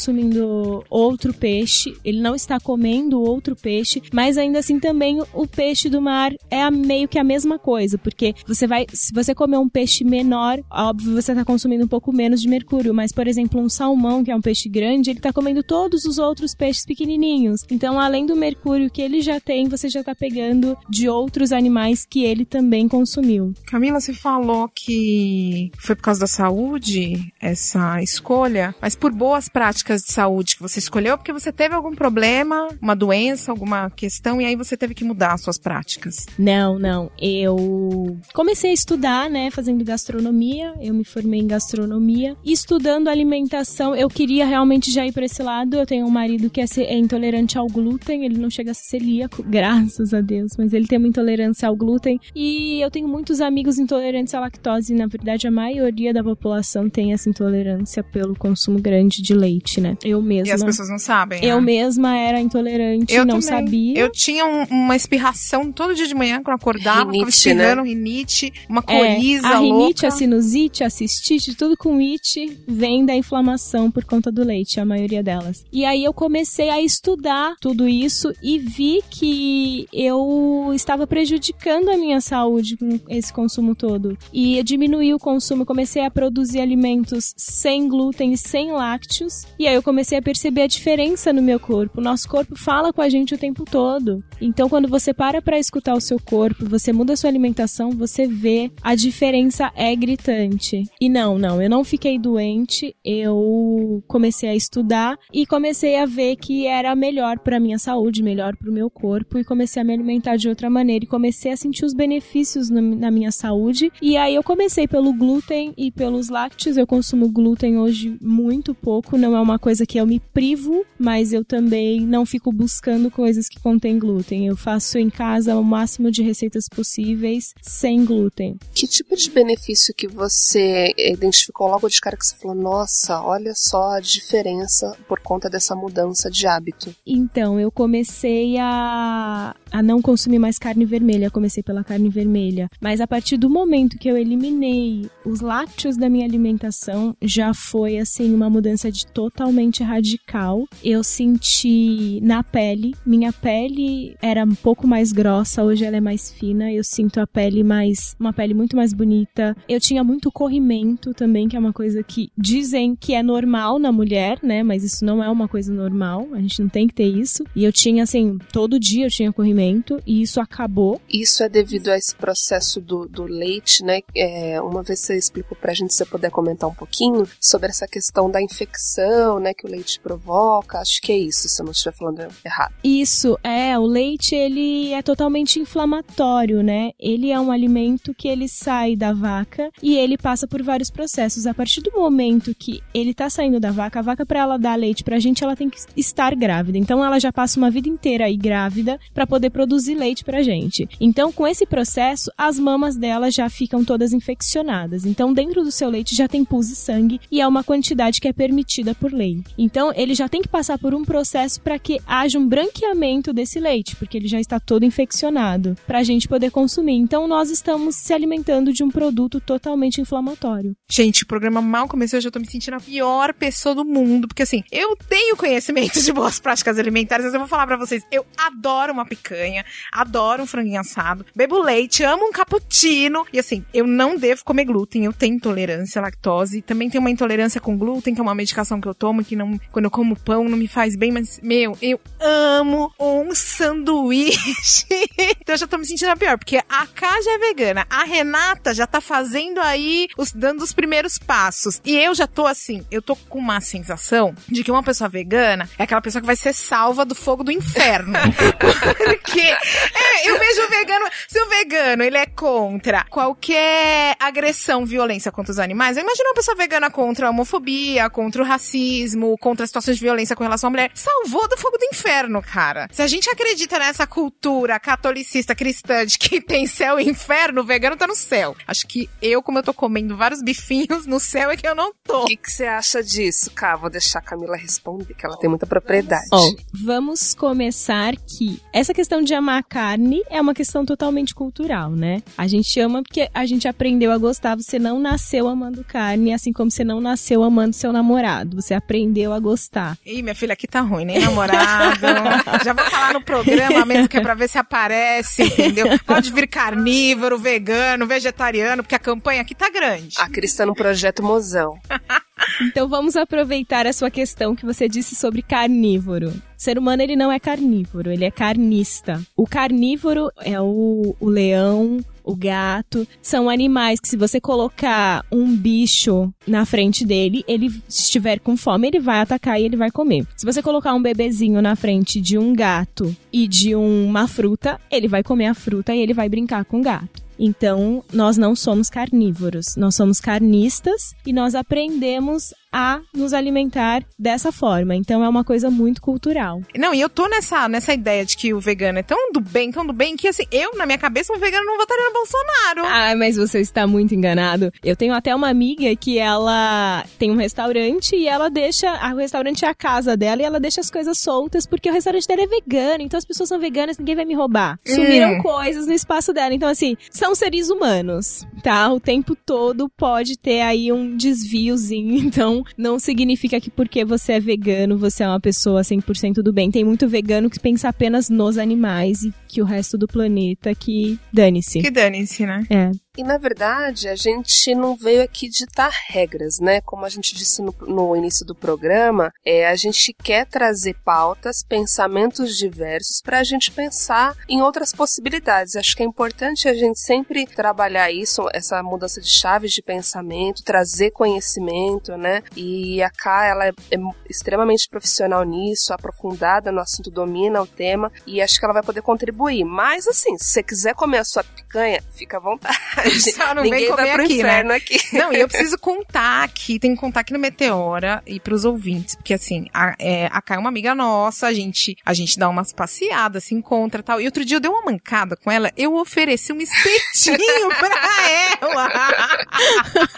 outro 0.89 1.33
peixe, 1.33 1.93
ele 2.03 2.21
não 2.21 2.35
está 2.35 2.59
comendo 2.59 3.21
outro 3.21 3.55
peixe, 3.55 4.01
mas 4.13 4.37
ainda 4.37 4.59
assim 4.59 4.79
também 4.79 5.21
o 5.33 5.47
peixe 5.47 5.89
do 5.89 6.01
mar 6.01 6.31
é 6.49 6.69
meio 6.71 7.07
que 7.07 7.19
a 7.19 7.23
mesma 7.23 7.59
coisa, 7.59 7.97
porque 7.97 8.33
você 8.47 8.65
vai, 8.67 8.85
se 8.91 9.13
você 9.13 9.35
comer 9.35 9.57
um 9.57 9.69
peixe 9.69 10.03
menor, 10.03 10.59
óbvio 10.71 11.13
você 11.13 11.31
está 11.31 11.43
consumindo 11.43 11.85
um 11.85 11.87
pouco 11.87 12.13
menos 12.13 12.41
de 12.41 12.47
mercúrio, 12.47 12.93
mas 12.93 13.11
por 13.11 13.27
exemplo 13.27 13.59
um 13.59 13.69
salmão 13.69 14.23
que 14.23 14.31
é 14.31 14.35
um 14.35 14.41
peixe 14.41 14.69
grande, 14.69 15.09
ele 15.09 15.19
está 15.19 15.33
comendo 15.33 15.63
todos 15.63 16.05
os 16.05 16.17
outros 16.17 16.55
peixes 16.55 16.85
pequenininhos. 16.85 17.61
Então 17.69 17.99
além 17.99 18.25
do 18.25 18.35
mercúrio 18.35 18.89
que 18.89 19.01
ele 19.01 19.21
já 19.21 19.39
tem, 19.39 19.67
você 19.67 19.89
já 19.89 19.99
está 19.99 20.15
pegando 20.15 20.77
de 20.89 21.09
outros 21.09 21.51
animais 21.51 22.05
que 22.05 22.23
ele 22.23 22.45
também 22.45 22.87
consumiu. 22.87 23.53
Camila, 23.65 23.99
você 23.99 24.13
falou 24.13 24.69
que 24.73 25.71
foi 25.79 25.95
por 25.95 26.03
causa 26.03 26.21
da 26.21 26.27
saúde 26.27 27.31
essa 27.41 28.01
escolha, 28.01 28.75
mas 28.81 28.95
por 28.95 29.11
boas 29.11 29.49
práticas 29.49 29.90
de 29.97 30.11
saúde 30.11 30.55
que 30.55 30.61
você 30.61 30.79
escolheu, 30.79 31.17
porque 31.17 31.33
você 31.33 31.51
teve 31.51 31.75
algum 31.75 31.93
problema, 31.93 32.67
uma 32.81 32.95
doença, 32.95 33.51
alguma 33.51 33.89
questão, 33.89 34.41
e 34.41 34.45
aí 34.45 34.55
você 34.55 34.77
teve 34.77 34.93
que 34.93 35.03
mudar 35.03 35.33
as 35.33 35.41
suas 35.41 35.57
práticas. 35.57 36.25
Não, 36.37 36.77
não. 36.79 37.11
Eu 37.19 38.17
comecei 38.33 38.71
a 38.71 38.73
estudar, 38.73 39.29
né, 39.29 39.49
fazendo 39.51 39.83
gastronomia. 39.83 40.73
Eu 40.81 40.93
me 40.93 41.03
formei 41.03 41.41
em 41.41 41.47
gastronomia. 41.47 42.35
Estudando 42.43 43.07
alimentação, 43.07 43.95
eu 43.95 44.07
queria 44.07 44.45
realmente 44.45 44.91
já 44.91 45.05
ir 45.05 45.11
para 45.11 45.25
esse 45.25 45.41
lado. 45.41 45.75
Eu 45.75 45.85
tenho 45.85 46.05
um 46.05 46.09
marido 46.09 46.49
que 46.49 46.61
é, 46.61 46.65
é 46.77 46.97
intolerante 46.97 47.57
ao 47.57 47.67
glúten, 47.67 48.25
ele 48.25 48.37
não 48.37 48.49
chega 48.49 48.71
a 48.71 48.73
ser 48.73 48.83
celíaco, 48.83 49.43
graças 49.47 50.13
a 50.13 50.21
Deus, 50.21 50.53
mas 50.57 50.73
ele 50.73 50.87
tem 50.87 50.97
uma 50.97 51.07
intolerância 51.07 51.67
ao 51.67 51.75
glúten. 51.75 52.19
E 52.35 52.81
eu 52.81 52.89
tenho 52.89 53.07
muitos 53.07 53.41
amigos 53.41 53.77
intolerantes 53.77 54.33
à 54.33 54.39
lactose. 54.39 54.93
Na 54.93 55.07
verdade, 55.07 55.47
a 55.47 55.51
maioria 55.51 56.13
da 56.13 56.23
população 56.23 56.89
tem 56.89 57.13
essa 57.13 57.29
intolerância 57.29 58.03
pelo 58.03 58.35
consumo 58.35 58.79
grande 58.79 59.21
de 59.21 59.33
leite, 59.33 59.80
né? 59.81 59.97
Eu 60.03 60.21
mesma. 60.21 60.47
E 60.47 60.51
as 60.51 60.63
pessoas 60.63 60.89
não 60.89 60.99
sabem. 60.99 61.43
Eu 61.43 61.57
né? 61.57 61.61
mesma 61.65 62.15
era 62.17 62.39
intolerante, 62.39 63.13
Eu 63.13 63.25
não 63.25 63.39
também. 63.39 63.65
sabia. 63.65 63.99
Eu 63.99 64.11
tinha 64.11 64.45
um- 64.45 64.63
uma 64.69 64.95
espirração 64.95 65.71
todo 65.71 65.93
dia 65.95 66.07
de 66.07 66.15
manhã, 66.15 66.35
quando 66.37 66.49
eu 66.49 66.55
acordava, 66.55 66.99
ficava 66.99 67.11
Rinite, 67.11 67.29
espirrando, 67.29 67.83
rinite, 67.83 68.53
uma 68.69 68.81
coriza 68.81 69.47
É, 69.47 69.53
a 69.53 69.59
rinite, 69.59 69.71
louca. 69.71 70.07
a 70.07 70.11
sinusite, 70.11 70.83
a 70.83 70.89
cistite, 70.89 71.55
tudo 71.55 71.75
com 71.75 71.97
it 71.99 72.59
vem 72.67 73.05
da 73.05 73.15
inflamação 73.15 73.89
por 73.91 74.05
conta 74.05 74.31
do 74.31 74.43
leite, 74.43 74.79
a 74.79 74.85
maioria 74.85 75.23
delas. 75.23 75.65
E 75.71 75.83
aí 75.85 76.03
eu 76.03 76.13
comecei 76.13 76.69
a 76.69 76.81
estudar 76.81 77.55
tudo 77.59 77.87
isso 77.87 78.31
e 78.41 78.59
vi 78.59 79.01
que 79.09 79.87
eu 79.91 80.71
estava 80.73 81.05
prejudicando 81.07 81.89
a 81.89 81.97
minha 81.97 82.21
saúde 82.21 82.77
com 82.77 82.99
esse 83.09 83.31
consumo 83.33 83.75
todo. 83.75 84.17
E 84.33 84.57
eu 84.57 84.63
diminuí 84.63 85.13
o 85.13 85.19
consumo, 85.19 85.65
comecei 85.65 86.03
a 86.05 86.11
produzir 86.11 86.59
alimentos 86.59 87.33
sem 87.37 87.87
glúten 87.87 88.33
e 88.33 88.37
sem 88.37 88.71
lácteos. 88.71 89.45
E 89.57 89.67
aí 89.71 89.77
eu 89.77 89.83
comecei 89.83 90.17
a 90.17 90.21
perceber 90.21 90.63
a 90.63 90.67
diferença 90.67 91.33
no 91.33 91.41
meu 91.41 91.59
corpo. 91.59 91.99
O 91.99 92.03
nosso 92.03 92.27
corpo 92.27 92.55
fala 92.55 92.93
com 92.93 93.01
a 93.01 93.09
gente 93.09 93.33
o 93.33 93.37
tempo 93.37 93.65
todo. 93.65 94.23
Então, 94.39 94.69
quando 94.69 94.87
você 94.87 95.13
para 95.13 95.41
para 95.41 95.57
escutar 95.57 95.95
o 95.95 96.01
seu 96.01 96.19
corpo, 96.19 96.67
você 96.67 96.91
muda 96.91 97.13
a 97.13 97.17
sua 97.17 97.29
alimentação, 97.29 97.91
você 97.91 98.27
vê 98.27 98.71
a 98.81 98.95
diferença 98.95 99.71
é 99.75 99.95
gritante. 99.95 100.83
E 100.99 101.09
não, 101.09 101.37
não, 101.37 101.61
eu 101.61 101.69
não 101.69 101.83
fiquei 101.83 102.19
doente, 102.19 102.95
eu 103.03 104.03
comecei 104.07 104.49
a 104.49 104.55
estudar 104.55 105.17
e 105.33 105.45
comecei 105.45 105.97
a 105.97 106.05
ver 106.05 106.35
que 106.35 106.67
era 106.67 106.95
melhor 106.95 107.39
para 107.39 107.59
minha 107.59 107.79
saúde, 107.79 108.21
melhor 108.21 108.55
para 108.55 108.69
o 108.69 108.73
meu 108.73 108.89
corpo 108.89 109.37
e 109.37 109.43
comecei 109.43 109.81
a 109.81 109.85
me 109.85 109.93
alimentar 109.93 110.35
de 110.35 110.49
outra 110.49 110.69
maneira 110.69 111.05
e 111.05 111.07
comecei 111.07 111.51
a 111.51 111.57
sentir 111.57 111.85
os 111.85 111.93
benefícios 111.93 112.69
na 112.69 113.09
minha 113.09 113.31
saúde. 113.31 113.91
E 114.01 114.17
aí 114.17 114.35
eu 114.35 114.43
comecei 114.43 114.87
pelo 114.87 115.13
glúten 115.13 115.73
e 115.77 115.91
pelos 115.91 116.29
lácteos. 116.29 116.77
Eu 116.77 116.85
consumo 116.85 117.29
glúten 117.29 117.77
hoje 117.77 118.17
muito 118.21 118.73
pouco, 118.73 119.17
não 119.17 119.35
é 119.35 119.39
uma 119.39 119.60
coisa 119.61 119.85
que 119.85 119.97
eu 119.97 120.05
me 120.05 120.19
privo, 120.19 120.85
mas 120.99 121.31
eu 121.31 121.45
também 121.45 122.01
não 122.01 122.25
fico 122.25 122.51
buscando 122.51 123.09
coisas 123.09 123.47
que 123.47 123.59
contêm 123.59 123.97
glúten. 123.97 124.47
Eu 124.47 124.57
faço 124.57 124.97
em 124.97 125.09
casa 125.09 125.55
o 125.55 125.63
máximo 125.63 126.11
de 126.11 126.21
receitas 126.21 126.67
possíveis 126.67 127.53
sem 127.61 128.03
glúten. 128.03 128.57
Que 128.73 128.87
tipo 128.87 129.15
de 129.15 129.29
benefício 129.29 129.93
que 129.93 130.07
você 130.07 130.93
identificou 130.97 131.67
logo 131.67 131.87
de 131.87 132.01
cara 132.01 132.17
que 132.17 132.25
você 132.25 132.35
falou, 132.35 132.55
nossa, 132.55 133.21
olha 133.21 133.53
só 133.55 133.91
a 133.91 133.99
diferença 133.99 134.97
por 135.07 135.19
conta 135.19 135.49
dessa 135.49 135.75
mudança 135.75 136.29
de 136.29 136.47
hábito? 136.47 136.93
Então, 137.05 137.59
eu 137.59 137.71
comecei 137.71 138.57
a, 138.57 139.55
a 139.71 139.83
não 139.83 140.01
consumir 140.01 140.39
mais 140.39 140.57
carne 140.57 140.85
vermelha. 140.85 141.25
Eu 141.25 141.31
comecei 141.31 141.61
pela 141.61 141.83
carne 141.83 142.09
vermelha. 142.09 142.69
Mas 142.81 142.99
a 142.99 143.07
partir 143.07 143.37
do 143.37 143.49
momento 143.49 143.97
que 143.97 144.09
eu 144.09 144.17
eliminei 144.17 145.09
os 145.23 145.39
lácteos 145.39 145.95
da 145.95 146.09
minha 146.09 146.25
alimentação, 146.25 147.15
já 147.21 147.53
foi 147.53 147.99
assim 147.99 148.33
uma 148.33 148.49
mudança 148.49 148.91
de 148.91 149.05
totalmente 149.51 149.83
radical. 149.83 150.65
Eu 150.83 151.03
senti 151.03 152.19
na 152.21 152.41
pele, 152.41 152.95
minha 153.05 153.33
pele 153.33 154.15
era 154.21 154.45
um 154.45 154.55
pouco 154.55 154.87
mais 154.87 155.11
grossa, 155.11 155.63
hoje 155.63 155.83
ela 155.83 155.97
é 155.97 156.01
mais 156.01 156.31
fina. 156.31 156.71
Eu 156.71 156.83
sinto 156.83 157.19
a 157.19 157.27
pele 157.27 157.63
mais 157.63 158.15
uma 158.19 158.31
pele 158.31 158.53
muito 158.53 158.75
mais 158.75 158.93
bonita. 158.93 159.55
Eu 159.67 159.79
tinha 159.79 160.03
muito 160.03 160.31
corrimento 160.31 161.13
também, 161.13 161.49
que 161.49 161.55
é 161.55 161.59
uma 161.59 161.73
coisa 161.73 162.01
que 162.01 162.31
dizem 162.37 162.95
que 162.95 163.13
é 163.13 163.21
normal 163.21 163.77
na 163.77 163.91
mulher, 163.91 164.39
né? 164.41 164.63
Mas 164.63 164.83
isso 164.83 165.03
não 165.03 165.21
é 165.21 165.29
uma 165.29 165.47
coisa 165.47 165.73
normal. 165.73 166.29
A 166.31 166.39
gente 166.39 166.61
não 166.61 166.69
tem 166.69 166.87
que 166.87 166.93
ter 166.93 167.07
isso. 167.07 167.43
E 167.53 167.65
eu 167.65 167.73
tinha 167.73 168.03
assim, 168.03 168.37
todo 168.53 168.79
dia 168.79 169.05
eu 169.05 169.09
tinha 169.09 169.33
corrimento 169.33 170.01
e 170.05 170.21
isso 170.21 170.39
acabou. 170.39 171.01
Isso 171.09 171.43
é 171.43 171.49
devido 171.49 171.89
a 171.89 171.97
esse 171.97 172.15
processo 172.15 172.79
do, 172.79 173.05
do 173.05 173.23
leite, 173.23 173.83
né? 173.83 173.99
É, 174.15 174.61
uma 174.61 174.81
vez 174.81 174.99
você 174.99 175.17
explicou 175.17 175.57
pra 175.59 175.73
gente, 175.73 175.91
se 175.91 175.97
você 175.97 176.05
puder 176.05 176.31
comentar 176.31 176.69
um 176.69 176.73
pouquinho 176.73 177.27
sobre 177.39 177.69
essa 177.69 177.87
questão 177.87 178.29
da 178.29 178.41
infecção, 178.41 179.40
né? 179.41 179.53
Que 179.53 179.65
o 179.65 179.69
leite 179.69 179.99
provoca. 179.99 180.79
Acho 180.79 181.01
que 181.01 181.11
é 181.11 181.17
isso, 181.17 181.49
se 181.49 181.61
eu 181.61 181.65
não 181.65 181.71
estiver 181.71 181.93
falando 181.95 182.19
errado. 182.45 182.73
Isso, 182.83 183.37
é. 183.43 183.77
O 183.77 183.85
leite, 183.85 184.35
ele 184.35 184.93
é 184.93 185.01
totalmente 185.01 185.59
inflamatório, 185.59 186.61
né? 186.61 186.91
Ele 186.99 187.31
é 187.31 187.39
um 187.39 187.51
alimento 187.51 188.13
que 188.13 188.27
ele 188.27 188.47
sai 188.47 188.95
da 188.95 189.13
vaca 189.13 189.69
e 189.81 189.95
ele 189.97 190.17
passa 190.17 190.47
por 190.47 190.61
vários 190.61 190.89
processos. 190.89 191.45
A 191.45 191.53
partir 191.53 191.81
do 191.81 191.91
momento 191.91 192.55
que 192.55 192.81
ele 192.93 193.13
tá 193.13 193.29
saindo 193.29 193.59
da 193.59 193.71
vaca, 193.71 193.99
a 193.99 194.03
vaca, 194.03 194.25
para 194.25 194.39
ela 194.39 194.57
dar 194.57 194.75
leite 194.75 195.03
pra 195.03 195.19
gente, 195.19 195.43
ela 195.43 195.55
tem 195.55 195.69
que 195.69 195.79
estar 195.97 196.35
grávida. 196.35 196.77
Então, 196.77 197.03
ela 197.03 197.19
já 197.19 197.31
passa 197.31 197.59
uma 197.59 197.71
vida 197.71 197.89
inteira 197.89 198.25
aí 198.25 198.37
grávida 198.37 198.99
para 199.13 199.27
poder 199.27 199.49
produzir 199.49 199.95
leite 199.95 200.23
pra 200.23 200.43
gente. 200.43 200.87
Então, 200.99 201.31
com 201.31 201.47
esse 201.47 201.65
processo, 201.65 202.31
as 202.37 202.59
mamas 202.59 202.95
dela 202.95 203.31
já 203.31 203.49
ficam 203.49 203.83
todas 203.83 204.13
infeccionadas. 204.13 205.05
Então, 205.05 205.33
dentro 205.33 205.63
do 205.63 205.71
seu 205.71 205.89
leite 205.89 206.15
já 206.15 206.27
tem 206.27 206.45
pus 206.45 206.69
e 206.69 206.75
sangue 206.75 207.19
e 207.31 207.41
é 207.41 207.47
uma 207.47 207.63
quantidade 207.63 208.19
que 208.19 208.27
é 208.27 208.33
permitida 208.33 208.93
por 208.93 209.11
lei. 209.11 209.30
Então, 209.57 209.91
ele 209.95 210.13
já 210.13 210.27
tem 210.27 210.41
que 210.41 210.47
passar 210.47 210.77
por 210.77 210.93
um 210.93 211.03
processo 211.03 211.61
para 211.61 211.77
que 211.77 211.99
haja 212.05 212.37
um 212.37 212.47
branqueamento 212.47 213.33
desse 213.33 213.59
leite, 213.59 213.95
porque 213.95 214.17
ele 214.17 214.27
já 214.27 214.39
está 214.39 214.59
todo 214.59 214.85
infeccionado, 214.85 215.75
para 215.85 215.99
a 215.99 216.03
gente 216.03 216.27
poder 216.27 216.51
consumir. 216.51 216.95
Então, 216.95 217.27
nós 217.27 217.49
estamos 217.49 217.95
se 217.95 218.13
alimentando 218.13 218.73
de 218.73 218.83
um 218.83 218.89
produto 218.89 219.39
totalmente 219.39 220.01
inflamatório. 220.01 220.75
Gente, 220.89 221.23
o 221.23 221.27
programa 221.27 221.61
mal 221.61 221.87
começou, 221.87 222.17
eu 222.17 222.21
já 222.21 222.31
tô 222.31 222.39
me 222.39 222.47
sentindo 222.47 222.75
a 222.75 222.79
pior 222.79 223.33
pessoa 223.33 223.75
do 223.75 223.85
mundo, 223.85 224.27
porque 224.27 224.43
assim, 224.43 224.63
eu 224.71 224.95
tenho 224.95 225.35
conhecimento 225.35 226.01
de 226.01 226.11
boas 226.11 226.39
práticas 226.39 226.77
alimentares, 226.77 227.25
mas 227.25 227.33
eu 227.33 227.39
vou 227.39 227.47
falar 227.47 227.67
para 227.67 227.77
vocês, 227.77 228.03
eu 228.11 228.25
adoro 228.37 228.93
uma 228.93 229.05
picanha, 229.05 229.65
adoro 229.91 230.43
um 230.43 230.45
franguinho 230.45 230.79
assado, 230.79 231.25
bebo 231.35 231.61
leite, 231.61 232.03
amo 232.03 232.25
um 232.25 232.31
cappuccino, 232.31 233.25
e 233.31 233.39
assim, 233.39 233.63
eu 233.73 233.85
não 233.87 234.17
devo 234.17 234.43
comer 234.43 234.65
glúten, 234.65 235.05
eu 235.05 235.13
tenho 235.13 235.35
intolerância 235.35 235.99
à 235.99 236.03
lactose, 236.03 236.61
também 236.61 236.89
tenho 236.89 237.01
uma 237.01 237.09
intolerância 237.09 237.61
com 237.61 237.77
glúten, 237.77 238.13
que 238.13 238.19
é 238.19 238.23
uma 238.23 238.35
medicação 238.35 238.79
que 238.79 238.87
eu 238.87 238.93
tomo, 238.93 239.20
que 239.23 239.35
não, 239.35 239.59
quando 239.71 239.85
eu 239.85 239.91
como 239.91 240.15
pão 240.15 240.47
não 240.47 240.57
me 240.57 240.67
faz 240.67 240.95
bem, 240.95 241.11
mas, 241.11 241.39
meu, 241.41 241.77
eu 241.81 241.99
amo 242.19 242.93
um 242.99 243.33
sanduíche. 243.33 244.85
então 245.39 245.53
eu 245.53 245.57
já 245.57 245.67
tô 245.67 245.77
me 245.77 245.85
sentindo 245.85 246.09
a 246.09 246.15
pior, 246.15 246.37
porque 246.37 246.57
a 246.57 246.87
K 246.87 247.21
já 247.21 247.33
é 247.33 247.37
vegana, 247.37 247.85
a 247.89 248.03
Renata 248.03 248.73
já 248.73 248.87
tá 248.87 249.01
fazendo 249.01 249.59
aí, 249.59 250.07
os, 250.17 250.31
dando 250.31 250.61
os 250.61 250.73
primeiros 250.73 251.17
passos, 251.17 251.81
e 251.85 251.97
eu 251.97 252.13
já 252.13 252.27
tô 252.27 252.45
assim, 252.45 252.85
eu 252.91 253.01
tô 253.01 253.15
com 253.15 253.39
uma 253.39 253.59
sensação 253.61 254.33
de 254.47 254.63
que 254.63 254.71
uma 254.71 254.83
pessoa 254.83 255.09
vegana 255.09 255.69
é 255.77 255.83
aquela 255.83 256.01
pessoa 256.01 256.21
que 256.21 256.27
vai 256.27 256.35
ser 256.35 256.53
salva 256.53 257.05
do 257.05 257.15
fogo 257.15 257.43
do 257.43 257.51
inferno. 257.51 258.13
porque, 259.05 259.41
é, 259.41 260.29
eu 260.29 260.39
vejo 260.39 260.65
o 260.65 260.69
vegano, 260.69 261.05
se 261.27 261.41
o 261.41 261.49
vegano, 261.49 262.03
ele 262.03 262.17
é 262.17 262.25
contra 262.25 263.03
qualquer 263.05 264.15
agressão, 264.19 264.85
violência 264.85 265.31
contra 265.31 265.51
os 265.51 265.59
animais, 265.59 265.97
eu 265.97 266.03
imagino 266.03 266.29
uma 266.29 266.35
pessoa 266.35 266.55
vegana 266.55 266.89
contra 266.89 267.27
a 267.27 267.29
homofobia, 267.29 268.09
contra 268.09 268.41
o 268.41 268.45
racismo, 268.45 269.00
contra 269.39 269.65
situações 269.65 269.97
de 269.97 270.03
violência 270.03 270.35
com 270.35 270.43
relação 270.43 270.67
à 270.67 270.71
mulher. 270.71 270.91
Salvou 270.93 271.47
do 271.47 271.57
fogo 271.57 271.77
do 271.77 271.85
inferno, 271.85 272.41
cara. 272.41 272.87
Se 272.91 273.01
a 273.01 273.07
gente 273.07 273.29
acredita 273.29 273.79
nessa 273.79 274.05
cultura 274.05 274.79
catolicista 274.79 275.55
cristã 275.55 276.05
de 276.05 276.17
que 276.17 276.39
tem 276.41 276.65
céu 276.67 276.99
e 276.99 277.09
inferno, 277.09 277.61
o 277.61 277.65
vegano 277.65 277.95
tá 277.95 278.07
no 278.07 278.15
céu. 278.15 278.55
Acho 278.67 278.87
que 278.87 279.09
eu, 279.21 279.41
como 279.41 279.59
eu 279.59 279.63
tô 279.63 279.73
comendo 279.73 280.15
vários 280.15 280.41
bifinhos 280.41 281.05
no 281.05 281.19
céu, 281.19 281.49
é 281.49 281.57
que 281.57 281.67
eu 281.67 281.75
não 281.75 281.93
tô. 282.03 282.23
O 282.23 282.25
que, 282.25 282.37
que 282.37 282.51
você 282.51 282.65
acha 282.65 283.03
disso, 283.03 283.51
Cá? 283.51 283.75
Vou 283.75 283.89
deixar 283.89 284.19
a 284.19 284.21
Camila 284.21 284.55
responder, 284.55 285.13
que 285.13 285.25
ela 285.25 285.37
tem 285.37 285.49
muita 285.49 285.65
propriedade. 285.65 286.27
Oh, 286.31 286.55
vamos 286.73 287.33
começar 287.33 288.15
que 288.15 288.61
essa 288.73 288.93
questão 288.93 289.21
de 289.21 289.33
amar 289.33 289.63
carne 289.63 290.21
é 290.29 290.39
uma 290.39 290.53
questão 290.53 290.85
totalmente 290.85 291.33
cultural, 291.33 291.91
né? 291.91 292.21
A 292.37 292.47
gente 292.47 292.79
ama 292.79 293.01
porque 293.01 293.29
a 293.33 293.45
gente 293.45 293.67
aprendeu 293.67 294.11
a 294.11 294.17
gostar. 294.17 294.55
Você 294.55 294.77
não 294.77 294.99
nasceu 294.99 295.47
amando 295.47 295.83
carne, 295.83 296.33
assim 296.33 296.53
como 296.53 296.69
você 296.69 296.83
não 296.83 297.01
nasceu 297.01 297.43
amando 297.43 297.75
seu 297.75 297.91
namorado. 297.91 298.61
Você 298.61 298.73
aprendeu 298.73 298.90
a 299.33 299.39
gostar. 299.39 299.97
Ih, 300.05 300.21
minha 300.21 300.35
filha, 300.35 300.53
aqui 300.53 300.67
tá 300.67 300.81
ruim, 300.81 301.05
nem 301.05 301.19
namorado. 301.19 302.01
Já 302.63 302.73
vou 302.73 302.85
falar 302.85 303.13
no 303.13 303.21
programa 303.21 303.85
mesmo, 303.85 304.09
que 304.09 304.17
é 304.17 304.21
pra 304.21 304.33
ver 304.33 304.49
se 304.49 304.57
aparece, 304.57 305.43
entendeu? 305.43 305.87
Pode 306.05 306.31
vir 306.31 306.47
carnívoro, 306.47 307.37
vegano, 307.37 308.05
vegetariano, 308.05 308.83
porque 308.83 308.95
a 308.95 308.99
campanha 308.99 309.41
aqui 309.41 309.55
tá 309.55 309.69
grande. 309.69 310.15
A 310.17 310.29
Cris 310.29 310.55
tá 310.55 310.65
no 310.65 310.75
projeto 310.75 311.23
Mozão. 311.23 311.77
Então 312.59 312.87
vamos 312.87 313.15
aproveitar 313.15 313.85
a 313.85 313.93
sua 313.93 314.09
questão 314.09 314.55
que 314.55 314.65
você 314.65 314.87
disse 314.89 315.15
sobre 315.15 315.43
carnívoro. 315.43 316.29
O 316.29 316.41
ser 316.57 316.77
humano 316.77 317.01
ele 317.01 317.15
não 317.15 317.31
é 317.31 317.39
carnívoro, 317.39 318.11
ele 318.11 318.25
é 318.25 318.31
carnista. 318.31 319.21
O 319.35 319.45
carnívoro 319.47 320.31
é 320.39 320.59
o, 320.59 321.15
o 321.19 321.29
leão, 321.29 321.99
o 322.23 322.35
gato, 322.35 323.07
são 323.21 323.49
animais 323.49 323.99
que 323.99 324.07
se 324.07 324.17
você 324.17 324.39
colocar 324.39 325.25
um 325.31 325.55
bicho 325.55 326.31
na 326.47 326.65
frente 326.65 327.05
dele, 327.05 327.43
ele 327.47 327.69
se 327.87 328.03
estiver 328.03 328.39
com 328.39 328.57
fome, 328.57 328.87
ele 328.87 328.99
vai 328.99 329.19
atacar 329.19 329.59
e 329.59 329.65
ele 329.65 329.77
vai 329.77 329.91
comer. 329.91 330.25
Se 330.35 330.45
você 330.45 330.61
colocar 330.61 330.93
um 330.93 331.01
bebezinho 331.01 331.61
na 331.61 331.75
frente 331.75 332.19
de 332.21 332.37
um 332.37 332.53
gato 332.53 333.15
e 333.31 333.47
de 333.47 333.75
uma 333.75 334.27
fruta, 334.27 334.79
ele 334.89 335.07
vai 335.07 335.23
comer 335.23 335.47
a 335.47 335.53
fruta 335.53 335.93
e 335.93 335.99
ele 335.99 336.13
vai 336.13 336.29
brincar 336.29 336.65
com 336.65 336.79
o 336.79 336.83
gato. 336.83 337.21
Então, 337.43 338.03
nós 338.13 338.37
não 338.37 338.55
somos 338.55 338.87
carnívoros, 338.87 339.75
nós 339.75 339.95
somos 339.95 340.19
carnistas 340.19 341.15
e 341.25 341.33
nós 341.33 341.55
aprendemos 341.55 342.53
a 342.71 343.01
nos 343.13 343.33
alimentar 343.33 344.03
dessa 344.17 344.51
forma. 344.51 344.95
Então 344.95 345.23
é 345.23 345.27
uma 345.27 345.43
coisa 345.43 345.69
muito 345.69 346.01
cultural. 346.01 346.61
Não, 346.77 346.93
e 346.93 347.01
eu 347.01 347.09
tô 347.09 347.27
nessa, 347.27 347.67
nessa 347.67 347.93
ideia 347.93 348.25
de 348.25 348.37
que 348.37 348.53
o 348.53 348.59
vegano 348.59 348.99
é 348.99 349.03
tão 349.03 349.31
do 349.33 349.41
bem, 349.41 349.71
tão 349.71 349.85
do 349.85 349.91
bem, 349.91 350.15
que 350.15 350.27
assim, 350.27 350.43
eu, 350.51 350.75
na 350.77 350.85
minha 350.85 350.97
cabeça, 350.97 351.33
um 351.33 351.39
vegano 351.39 351.65
não 351.65 351.77
votaria 351.77 352.05
no 352.05 352.13
Bolsonaro. 352.13 352.85
Ah, 352.85 353.15
mas 353.15 353.35
você 353.35 353.59
está 353.59 353.85
muito 353.85 354.15
enganado. 354.15 354.71
Eu 354.83 354.95
tenho 354.95 355.13
até 355.13 355.35
uma 355.35 355.49
amiga 355.49 355.93
que 355.95 356.17
ela 356.17 357.03
tem 357.19 357.29
um 357.29 357.35
restaurante 357.35 358.15
e 358.15 358.27
ela 358.27 358.49
deixa. 358.49 358.89
O 359.13 359.17
restaurante 359.17 359.65
é 359.65 359.67
a 359.67 359.75
casa 359.75 360.15
dela 360.15 360.41
e 360.41 360.45
ela 360.45 360.59
deixa 360.59 360.79
as 360.79 360.89
coisas 360.89 361.17
soltas 361.17 361.65
porque 361.65 361.89
o 361.89 361.93
restaurante 361.93 362.27
dela 362.27 362.43
é 362.43 362.47
vegano, 362.47 363.03
então 363.03 363.17
as 363.17 363.25
pessoas 363.25 363.49
são 363.49 363.59
veganas, 363.59 363.97
ninguém 363.97 364.15
vai 364.15 364.25
me 364.25 364.33
roubar. 364.33 364.79
Sumiram 364.85 365.33
hum. 365.33 365.41
coisas 365.41 365.87
no 365.87 365.93
espaço 365.93 366.31
dela. 366.31 366.53
Então, 366.53 366.69
assim, 366.69 366.95
são 367.09 367.30
seres 367.35 367.69
humanos. 367.69 368.45
tá? 368.63 368.91
O 368.91 368.99
tempo 368.99 369.35
todo 369.35 369.89
pode 369.89 370.37
ter 370.37 370.61
aí 370.61 370.91
um 370.91 371.15
desviozinho, 371.15 372.15
então 372.23 372.63
não 372.77 372.99
significa 372.99 373.59
que 373.59 373.69
porque 373.69 374.05
você 374.05 374.33
é 374.33 374.39
vegano, 374.39 374.97
você 374.97 375.23
é 375.23 375.27
uma 375.27 375.39
pessoa 375.39 375.81
100% 375.81 376.35
do 376.35 376.53
bem. 376.53 376.71
Tem 376.71 376.83
muito 376.83 377.07
vegano 377.07 377.49
que 377.49 377.59
pensa 377.59 377.89
apenas 377.89 378.29
nos 378.29 378.57
animais 378.57 379.23
e 379.23 379.33
que 379.47 379.61
o 379.61 379.65
resto 379.65 379.97
do 379.97 380.07
planeta 380.07 380.73
que 380.75 381.19
dane-se. 381.33 381.81
Que 381.81 381.91
dane-se, 381.91 382.45
né? 382.45 382.63
É. 382.69 382.91
E 383.17 383.25
na 383.25 383.37
verdade, 383.37 384.07
a 384.07 384.15
gente 384.15 384.73
não 384.73 384.95
veio 384.95 385.21
aqui 385.21 385.49
ditar 385.49 385.91
regras, 386.07 386.59
né? 386.59 386.79
Como 386.79 387.03
a 387.03 387.09
gente 387.09 387.35
disse 387.35 387.61
no, 387.61 387.75
no, 387.81 388.15
início 388.15 388.45
do 388.45 388.55
programa, 388.55 389.33
é, 389.45 389.67
a 389.67 389.75
gente 389.75 390.13
quer 390.13 390.45
trazer 390.45 390.95
pautas, 391.03 391.61
pensamentos 391.61 392.57
diversos 392.57 393.21
para 393.21 393.39
a 393.39 393.43
gente 393.43 393.69
pensar 393.69 394.33
em 394.47 394.61
outras 394.61 394.93
possibilidades. 394.93 395.75
Acho 395.75 395.93
que 395.93 396.03
é 396.03 396.05
importante 396.05 396.69
a 396.69 396.73
gente 396.73 397.01
sempre 397.01 397.45
trabalhar 397.45 398.09
isso, 398.09 398.47
essa 398.53 398.81
mudança 398.81 399.19
de 399.19 399.27
chaves 399.27 399.73
de 399.73 399.81
pensamento, 399.81 400.63
trazer 400.63 401.11
conhecimento, 401.11 402.15
né? 402.15 402.41
E 402.55 403.03
a 403.03 403.09
Ká, 403.09 403.45
ela 403.45 403.67
é, 403.67 403.73
é 403.91 403.97
extremamente 404.29 404.87
profissional 404.89 405.43
nisso, 405.43 405.93
aprofundada 405.93 406.71
no 406.71 406.79
assunto, 406.79 407.11
domina 407.11 407.61
o 407.61 407.67
tema 407.67 408.09
e 408.25 408.41
acho 408.41 408.57
que 408.57 408.63
ela 408.63 408.73
vai 408.73 408.83
poder 408.83 409.01
contribuir. 409.01 409.65
Mas 409.65 410.07
assim, 410.07 410.37
se 410.37 410.45
você 410.45 410.63
quiser 410.63 410.95
comer 410.95 411.17
a 411.17 411.25
sua 411.25 411.43
picanha, 411.43 412.01
fica 412.13 412.37
à 412.37 412.39
vontade. 412.39 412.79
Só 413.09 413.53
não 413.55 413.63
Ninguém 413.63 413.81
vem 413.81 413.89
comer 413.89 414.03
vai 414.03 414.13
pro 414.13 414.23
aqui, 414.23 414.33
inferno 414.35 414.69
né? 414.69 414.75
aqui. 414.75 414.99
Não, 415.13 415.33
e 415.33 415.39
eu 415.39 415.47
preciso 415.47 415.77
contar 415.79 416.43
aqui, 416.43 416.79
tem 416.79 416.93
que 416.93 416.99
contar 416.99 417.21
aqui 417.21 417.33
no 417.33 417.39
Meteora 417.39 418.21
e 418.25 418.39
pros 418.39 418.65
ouvintes, 418.65 419.15
porque 419.15 419.33
assim, 419.33 419.67
a, 419.73 419.93
é, 419.99 420.27
a 420.31 420.41
Kai 420.41 420.57
é 420.57 420.59
uma 420.59 420.69
amiga 420.69 420.95
nossa, 420.95 421.47
a 421.47 421.53
gente, 421.53 421.95
a 422.05 422.13
gente 422.13 422.37
dá 422.37 422.47
umas 422.49 422.73
passeadas, 422.73 423.43
se 423.45 423.55
encontra 423.55 424.01
e 424.01 424.03
tal. 424.03 424.21
E 424.21 424.25
outro 424.25 424.43
dia 424.45 424.57
eu 424.57 424.61
dei 424.61 424.69
uma 424.69 424.83
mancada 424.83 425.35
com 425.35 425.51
ela, 425.51 425.71
eu 425.75 425.95
ofereci 425.95 426.53
um 426.53 426.59
espetinho 426.59 427.69
pra 427.77 428.59
ela. 428.61 428.89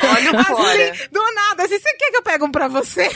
Olha 0.04 0.40
o 0.40 0.44
fora. 0.44 0.92
Assim, 0.92 1.08
do 1.12 1.34
nada, 1.34 1.64
assim, 1.64 1.80
você 1.80 1.94
quer 1.98 2.12
que 2.12 2.18
eu 2.18 2.24
pegue 2.24 2.44
um 2.44 2.52
pra 2.52 2.68
você? 2.68 3.10